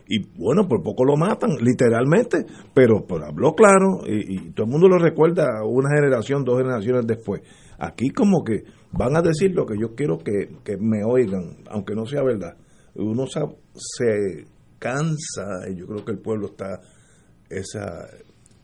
Y 0.07 0.19
bueno, 0.37 0.67
por 0.67 0.81
poco 0.83 1.03
lo 1.05 1.15
matan, 1.17 1.51
literalmente, 1.61 2.45
pero, 2.73 3.05
pero 3.07 3.25
habló 3.25 3.53
claro 3.53 4.01
y, 4.07 4.35
y 4.35 4.51
todo 4.51 4.65
el 4.65 4.71
mundo 4.71 4.87
lo 4.87 4.97
recuerda 4.97 5.63
una 5.65 5.89
generación, 5.95 6.43
dos 6.43 6.57
generaciones 6.59 7.05
después. 7.07 7.41
Aquí 7.79 8.09
como 8.09 8.43
que 8.43 8.63
van 8.91 9.15
a 9.15 9.21
decir 9.21 9.51
lo 9.53 9.65
que 9.65 9.75
yo 9.79 9.93
quiero 9.95 10.17
que, 10.17 10.49
que 10.63 10.77
me 10.77 11.03
oigan, 11.03 11.57
aunque 11.69 11.93
no 11.95 12.05
sea 12.05 12.23
verdad. 12.23 12.55
Uno 12.95 13.27
sa- 13.27 13.45
se 13.73 14.45
cansa, 14.79 15.69
y 15.69 15.75
yo 15.75 15.85
creo 15.87 16.03
que 16.05 16.11
el 16.11 16.19
pueblo 16.19 16.47
está, 16.47 16.79
esa 17.49 18.07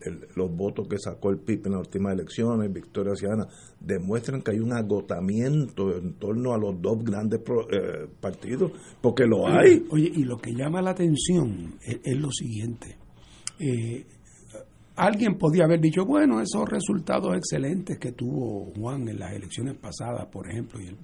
el- 0.04 0.26
los 0.36 0.54
votos 0.54 0.86
que 0.88 0.98
sacó 0.98 1.30
el 1.30 1.38
PIB 1.38 1.66
en 1.66 1.72
las 1.72 1.80
últimas 1.82 2.12
elecciones, 2.14 2.72
Victoria 2.72 3.14
Ciudadana, 3.14 3.48
demuestran 3.80 4.42
que 4.42 4.52
hay 4.52 4.58
un 4.60 4.72
agotamiento 4.72 5.96
en 5.96 6.14
torno 6.14 6.52
a 6.54 6.58
los 6.58 6.80
dos 6.80 7.02
grandes 7.04 7.40
pro- 7.40 7.66
eh, 7.70 8.06
partidos, 8.20 8.72
porque 9.00 9.24
lo 9.26 9.46
hay. 9.46 9.84
Oye, 9.90 10.10
y 10.14 10.24
lo 10.24 10.36
que 10.38 10.52
llama 10.54 10.80
la 10.82 10.90
atención 10.90 11.74
es, 11.82 11.98
es 12.04 12.16
lo 12.18 12.30
siguiente. 12.30 12.96
Eh, 13.58 14.04
alguien 14.96 15.36
podía 15.38 15.64
haber 15.64 15.80
dicho, 15.80 16.04
bueno, 16.04 16.40
esos 16.40 16.68
resultados 16.68 17.36
excelentes 17.36 17.98
que 17.98 18.12
tuvo 18.12 18.72
Juan 18.76 19.08
en 19.08 19.18
las 19.18 19.32
elecciones 19.32 19.74
pasadas, 19.76 20.26
por 20.26 20.48
ejemplo, 20.48 20.80
y 20.80 20.86
el- 20.88 20.96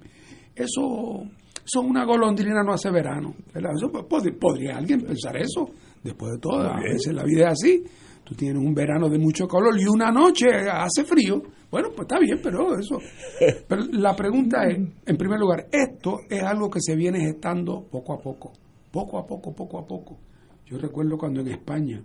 eso 0.55 1.23
son 1.63 1.85
una 1.89 2.05
golondrina 2.05 2.63
no 2.63 2.73
hace 2.73 2.89
verano. 2.91 3.35
Eso 3.53 3.91
pod- 3.91 4.37
podría 4.39 4.77
alguien 4.77 5.01
pensar 5.01 5.37
eso. 5.37 5.69
Después 6.03 6.33
de 6.33 6.39
todo, 6.39 6.59
a 6.61 6.79
veces 6.81 7.13
la 7.13 7.23
vida 7.23 7.47
es 7.47 7.51
así. 7.53 7.83
Tú 8.31 8.37
tienes 8.37 8.63
un 8.63 8.73
verano 8.73 9.09
de 9.09 9.19
mucho 9.19 9.45
calor 9.45 9.77
y 9.77 9.83
una 9.93 10.09
noche 10.09 10.47
hace 10.71 11.03
frío. 11.03 11.41
Bueno, 11.69 11.89
pues 11.89 12.03
está 12.03 12.17
bien, 12.17 12.39
pero 12.41 12.79
eso. 12.79 12.97
Pero 13.67 13.83
la 13.91 14.15
pregunta 14.15 14.63
es, 14.69 14.77
en 14.77 15.17
primer 15.17 15.37
lugar, 15.37 15.67
esto 15.69 16.19
es 16.29 16.41
algo 16.41 16.69
que 16.69 16.79
se 16.79 16.95
viene 16.95 17.19
gestando 17.19 17.85
poco 17.91 18.13
a 18.13 18.21
poco, 18.21 18.53
poco 18.89 19.17
a 19.17 19.27
poco, 19.27 19.53
poco 19.53 19.79
a 19.79 19.85
poco. 19.85 20.17
Yo 20.65 20.77
recuerdo 20.77 21.17
cuando 21.17 21.41
en 21.41 21.49
España 21.49 22.01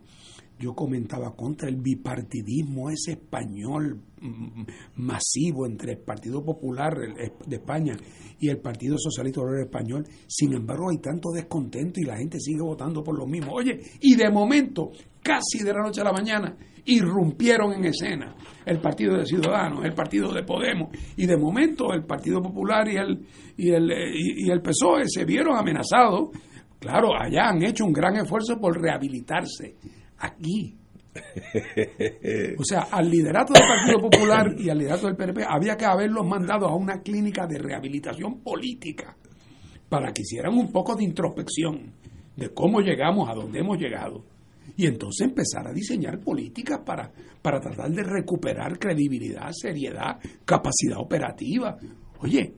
yo 0.58 0.74
comentaba 0.74 1.34
contra 1.34 1.68
el 1.68 1.76
bipartidismo 1.76 2.90
ese 2.90 3.12
español 3.12 4.00
mm, 4.20 4.62
masivo 4.96 5.66
entre 5.66 5.92
el 5.92 5.98
Partido 5.98 6.42
Popular 6.42 6.94
de 7.46 7.56
España 7.56 7.96
y 8.38 8.48
el 8.48 8.58
Partido 8.58 8.96
Socialista 8.98 9.40
Obrero 9.40 9.64
Español. 9.64 10.06
Sin 10.26 10.54
embargo, 10.54 10.90
hay 10.90 10.98
tanto 10.98 11.30
descontento 11.30 12.00
y 12.00 12.04
la 12.04 12.16
gente 12.16 12.40
sigue 12.40 12.62
votando 12.62 13.02
por 13.02 13.18
lo 13.18 13.26
mismo. 13.26 13.52
Oye, 13.52 13.80
y 14.00 14.14
de 14.14 14.30
momento, 14.30 14.90
casi 15.22 15.62
de 15.62 15.72
la 15.72 15.82
noche 15.82 16.00
a 16.00 16.04
la 16.04 16.12
mañana, 16.12 16.56
irrumpieron 16.86 17.72
en 17.72 17.84
escena 17.86 18.34
el 18.64 18.80
Partido 18.80 19.16
de 19.16 19.26
Ciudadanos, 19.26 19.84
el 19.84 19.92
Partido 19.92 20.32
de 20.32 20.42
Podemos, 20.42 20.90
y 21.16 21.26
de 21.26 21.36
momento 21.36 21.92
el 21.92 22.04
Partido 22.04 22.40
Popular 22.40 22.88
y 22.88 22.96
el, 22.96 23.26
y 23.56 23.70
el, 23.70 23.90
eh, 23.90 24.12
y 24.14 24.50
el 24.50 24.62
PSOE 24.62 25.04
se 25.06 25.24
vieron 25.24 25.56
amenazados. 25.56 26.30
Claro, 26.78 27.10
allá 27.18 27.48
han 27.48 27.62
hecho 27.62 27.84
un 27.84 27.92
gran 27.92 28.16
esfuerzo 28.16 28.58
por 28.58 28.80
rehabilitarse. 28.80 29.76
Aquí, 30.18 30.76
o 32.58 32.64
sea, 32.64 32.88
al 32.90 33.10
liderato 33.10 33.52
del 33.52 33.62
Partido 33.62 34.10
Popular 34.10 34.54
y 34.58 34.68
al 34.70 34.78
liderato 34.78 35.06
del 35.06 35.16
PNP 35.16 35.44
había 35.48 35.76
que 35.76 35.84
haberlos 35.84 36.26
mandado 36.26 36.66
a 36.66 36.74
una 36.74 37.00
clínica 37.00 37.46
de 37.46 37.58
rehabilitación 37.58 38.40
política 38.40 39.16
para 39.88 40.12
que 40.12 40.22
hicieran 40.22 40.54
un 40.54 40.72
poco 40.72 40.94
de 40.94 41.04
introspección 41.04 41.92
de 42.36 42.50
cómo 42.50 42.80
llegamos 42.80 43.28
a 43.28 43.34
donde 43.34 43.60
hemos 43.60 43.78
llegado 43.78 44.24
y 44.76 44.86
entonces 44.86 45.26
empezar 45.26 45.66
a 45.66 45.72
diseñar 45.72 46.18
políticas 46.20 46.80
para, 46.84 47.10
para 47.40 47.60
tratar 47.60 47.90
de 47.90 48.02
recuperar 48.02 48.78
credibilidad, 48.78 49.50
seriedad, 49.52 50.18
capacidad 50.44 50.98
operativa. 50.98 51.76
Oye, 52.20 52.52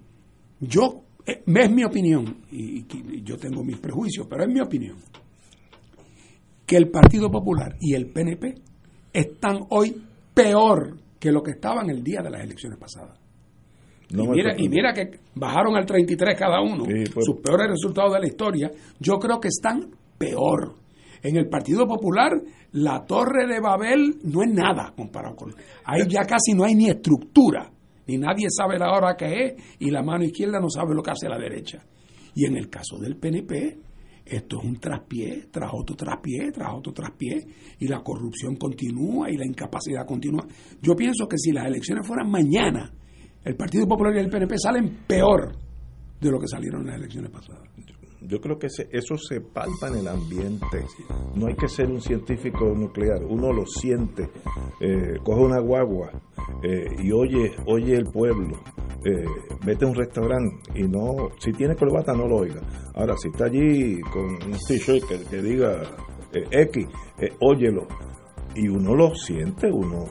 yo, 0.61 1.05
eh, 1.25 1.43
es 1.47 1.71
mi 1.71 1.85
opinión, 1.85 2.45
y, 2.51 2.79
y 2.79 3.23
yo 3.23 3.37
tengo 3.37 3.63
mis 3.63 3.79
prejuicios, 3.79 4.27
pero 4.29 4.43
es 4.45 4.49
mi 4.49 4.61
opinión, 4.61 4.97
que 6.69 6.77
el 6.77 6.91
Partido 6.91 7.31
Popular 7.31 7.77
y 7.81 7.95
el 7.95 8.11
PNP 8.13 8.55
están 9.13 9.61
hoy 9.71 9.97
peor 10.35 10.99
que 11.19 11.33
lo 11.33 11.43
que 11.43 11.53
estaban 11.53 11.89
el 11.89 12.05
día 12.05 12.21
de 12.23 12.31
las 12.31 12.43
elecciones 12.43 12.79
pasadas. 12.79 13.19
No 14.11 14.25
y, 14.25 14.29
mira, 14.29 14.51
sorprende. 14.51 14.63
y 14.65 14.69
mira 14.69 14.93
que 14.93 15.19
bajaron 15.35 15.77
al 15.77 15.87
33 15.87 16.39
cada 16.39 16.61
uno, 16.61 16.85
Sí, 16.85 17.11
pues. 17.13 17.25
sus 17.25 17.37
peores 17.41 17.69
resultados 17.71 18.13
de 18.13 18.21
la 18.21 18.27
historia. 18.27 18.71
Yo 19.01 19.19
creo 19.19 19.41
que 19.41 19.49
están 19.49 19.91
peor. 20.19 20.75
En 21.23 21.37
el 21.37 21.49
Partido 21.49 21.87
Popular, 21.89 22.33
la 22.73 23.05
Torre 23.07 23.47
de 23.49 23.61
Babel 23.61 24.17
no 24.25 24.43
es 24.43 24.53
nada 24.53 24.93
comparado 24.95 25.35
con. 25.35 25.55
Ahí 25.85 26.03
ya 26.07 26.23
casi 26.25 26.53
no 26.55 26.65
hay 26.65 26.75
ni 26.75 26.89
estructura 26.91 27.73
ni 28.07 28.17
nadie 28.17 28.47
sabe 28.49 28.79
la 28.79 28.91
hora 28.93 29.15
que 29.17 29.27
es, 29.45 29.55
y 29.81 29.91
la 29.91 30.03
mano 30.03 30.25
izquierda 30.25 30.59
no 30.61 30.71
sabe 30.71 30.95
lo 30.95 31.03
que 31.03 31.11
hace 31.11 31.29
la 31.29 31.39
derecha. 31.39 31.85
Y 32.35 32.47
en 32.47 32.57
el 32.57 32.71
caso 32.71 32.97
del 32.99 33.17
PNP, 33.17 33.77
esto 34.29 34.59
es 34.59 34.65
un 34.65 34.79
traspié 34.79 35.49
tras 35.51 35.71
otro 35.73 35.97
traspié, 35.97 36.51
tras 36.53 36.73
otro 36.75 36.93
traspié, 36.93 37.47
y 37.79 37.89
la 37.89 38.01
corrupción 38.03 38.57
continúa 38.57 39.31
y 39.31 39.37
la 39.37 39.47
incapacidad 39.47 40.07
continúa. 40.07 40.47
Yo 40.83 40.95
pienso 40.95 41.27
que 41.27 41.39
si 41.39 41.53
las 41.53 41.67
elecciones 41.67 42.07
fueran 42.07 42.31
mañana, 42.31 42.93
el 43.45 43.57
Partido 43.57 43.87
Popular 43.87 44.15
y 44.17 44.19
el 44.21 44.31
PNP 44.31 44.59
salen 44.59 44.99
peor 45.07 45.57
de 46.21 46.31
lo 46.31 46.39
que 46.39 46.49
salieron 46.49 46.83
en 46.83 46.87
las 46.89 46.97
elecciones 46.97 47.31
pasadas. 47.31 47.69
Yo 48.21 48.41
creo 48.41 48.59
que 48.59 48.67
eso 48.67 49.17
se 49.17 49.41
palpa 49.41 49.89
en 49.89 49.99
el 49.99 50.09
ambiente. 50.09 50.85
No 51.35 51.47
hay 51.47 51.55
que 51.55 51.69
ser 51.69 51.89
un 51.89 52.01
científico 52.01 52.67
nuclear. 52.75 53.23
Uno 53.25 53.53
lo 53.53 53.65
siente. 53.65 54.29
Eh, 54.81 55.19
coge 55.23 55.41
una 55.41 55.61
guagua 55.61 56.11
eh, 56.63 56.87
y 56.99 57.13
oye, 57.13 57.53
oye 57.67 57.95
el 57.95 58.07
pueblo. 58.07 58.59
Eh, 59.05 59.25
vete 59.65 59.85
a 59.85 59.89
un 59.89 59.95
restaurante 59.95 60.57
y 60.75 60.83
no, 60.83 61.31
si 61.39 61.53
tiene 61.53 61.77
corbata 61.77 62.13
no 62.13 62.27
lo 62.27 62.39
oiga. 62.39 62.61
Ahora, 62.95 63.17
si 63.17 63.29
está 63.29 63.45
allí 63.45 64.01
con 64.01 64.25
un 64.25 64.59
t-shirt 64.67 65.05
que, 65.31 65.41
diga 65.41 65.83
X, 66.33 66.87
óyelo. 67.41 67.87
Y 68.57 68.69
uno 68.69 68.95
lo 68.97 69.15
siente, 69.15 69.71
uno. 69.71 70.07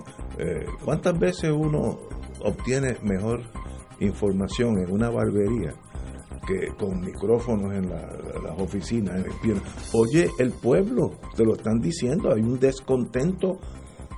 ¿Cuántas 0.85 1.19
veces 1.19 1.51
uno 1.51 1.99
obtiene 2.41 2.95
mejor 3.03 3.41
información 3.99 4.77
en 4.77 4.91
una 4.91 5.09
barbería 5.09 5.73
que 6.47 6.67
con 6.77 7.01
micrófonos 7.01 7.73
en 7.73 7.89
las 7.89 8.59
oficinas, 8.59 9.23
en 9.43 9.61
Oye, 9.93 10.29
el 10.39 10.51
pueblo, 10.51 11.11
te 11.35 11.43
lo 11.43 11.55
están 11.55 11.79
diciendo, 11.79 12.33
hay 12.33 12.41
un 12.41 12.59
descontento 12.59 13.59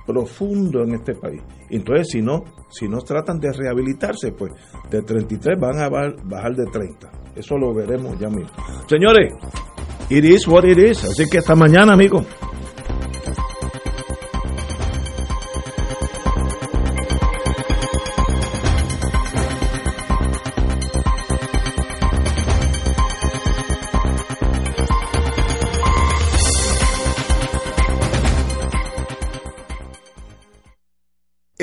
profundo 0.06 0.82
en 0.82 0.94
este 0.94 1.14
país. 1.14 1.42
Entonces, 1.68 2.08
si 2.10 2.22
no, 2.22 2.44
si 2.70 2.88
no 2.88 2.98
tratan 2.98 3.38
de 3.38 3.52
rehabilitarse, 3.52 4.32
pues 4.32 4.52
de 4.90 5.02
33 5.02 5.58
van 5.58 5.78
a 5.80 5.88
bajar 5.88 6.54
de 6.54 6.66
30. 6.66 7.10
Eso 7.36 7.56
lo 7.56 7.74
veremos 7.74 8.18
ya 8.18 8.28
mismo. 8.28 8.50
Señores, 8.88 9.32
it 10.08 10.24
is 10.24 10.46
what 10.48 10.64
it 10.64 10.78
is. 10.78 11.04
Así 11.04 11.24
que 11.30 11.38
hasta 11.38 11.54
mañana, 11.54 11.92
amigos. 11.92 12.26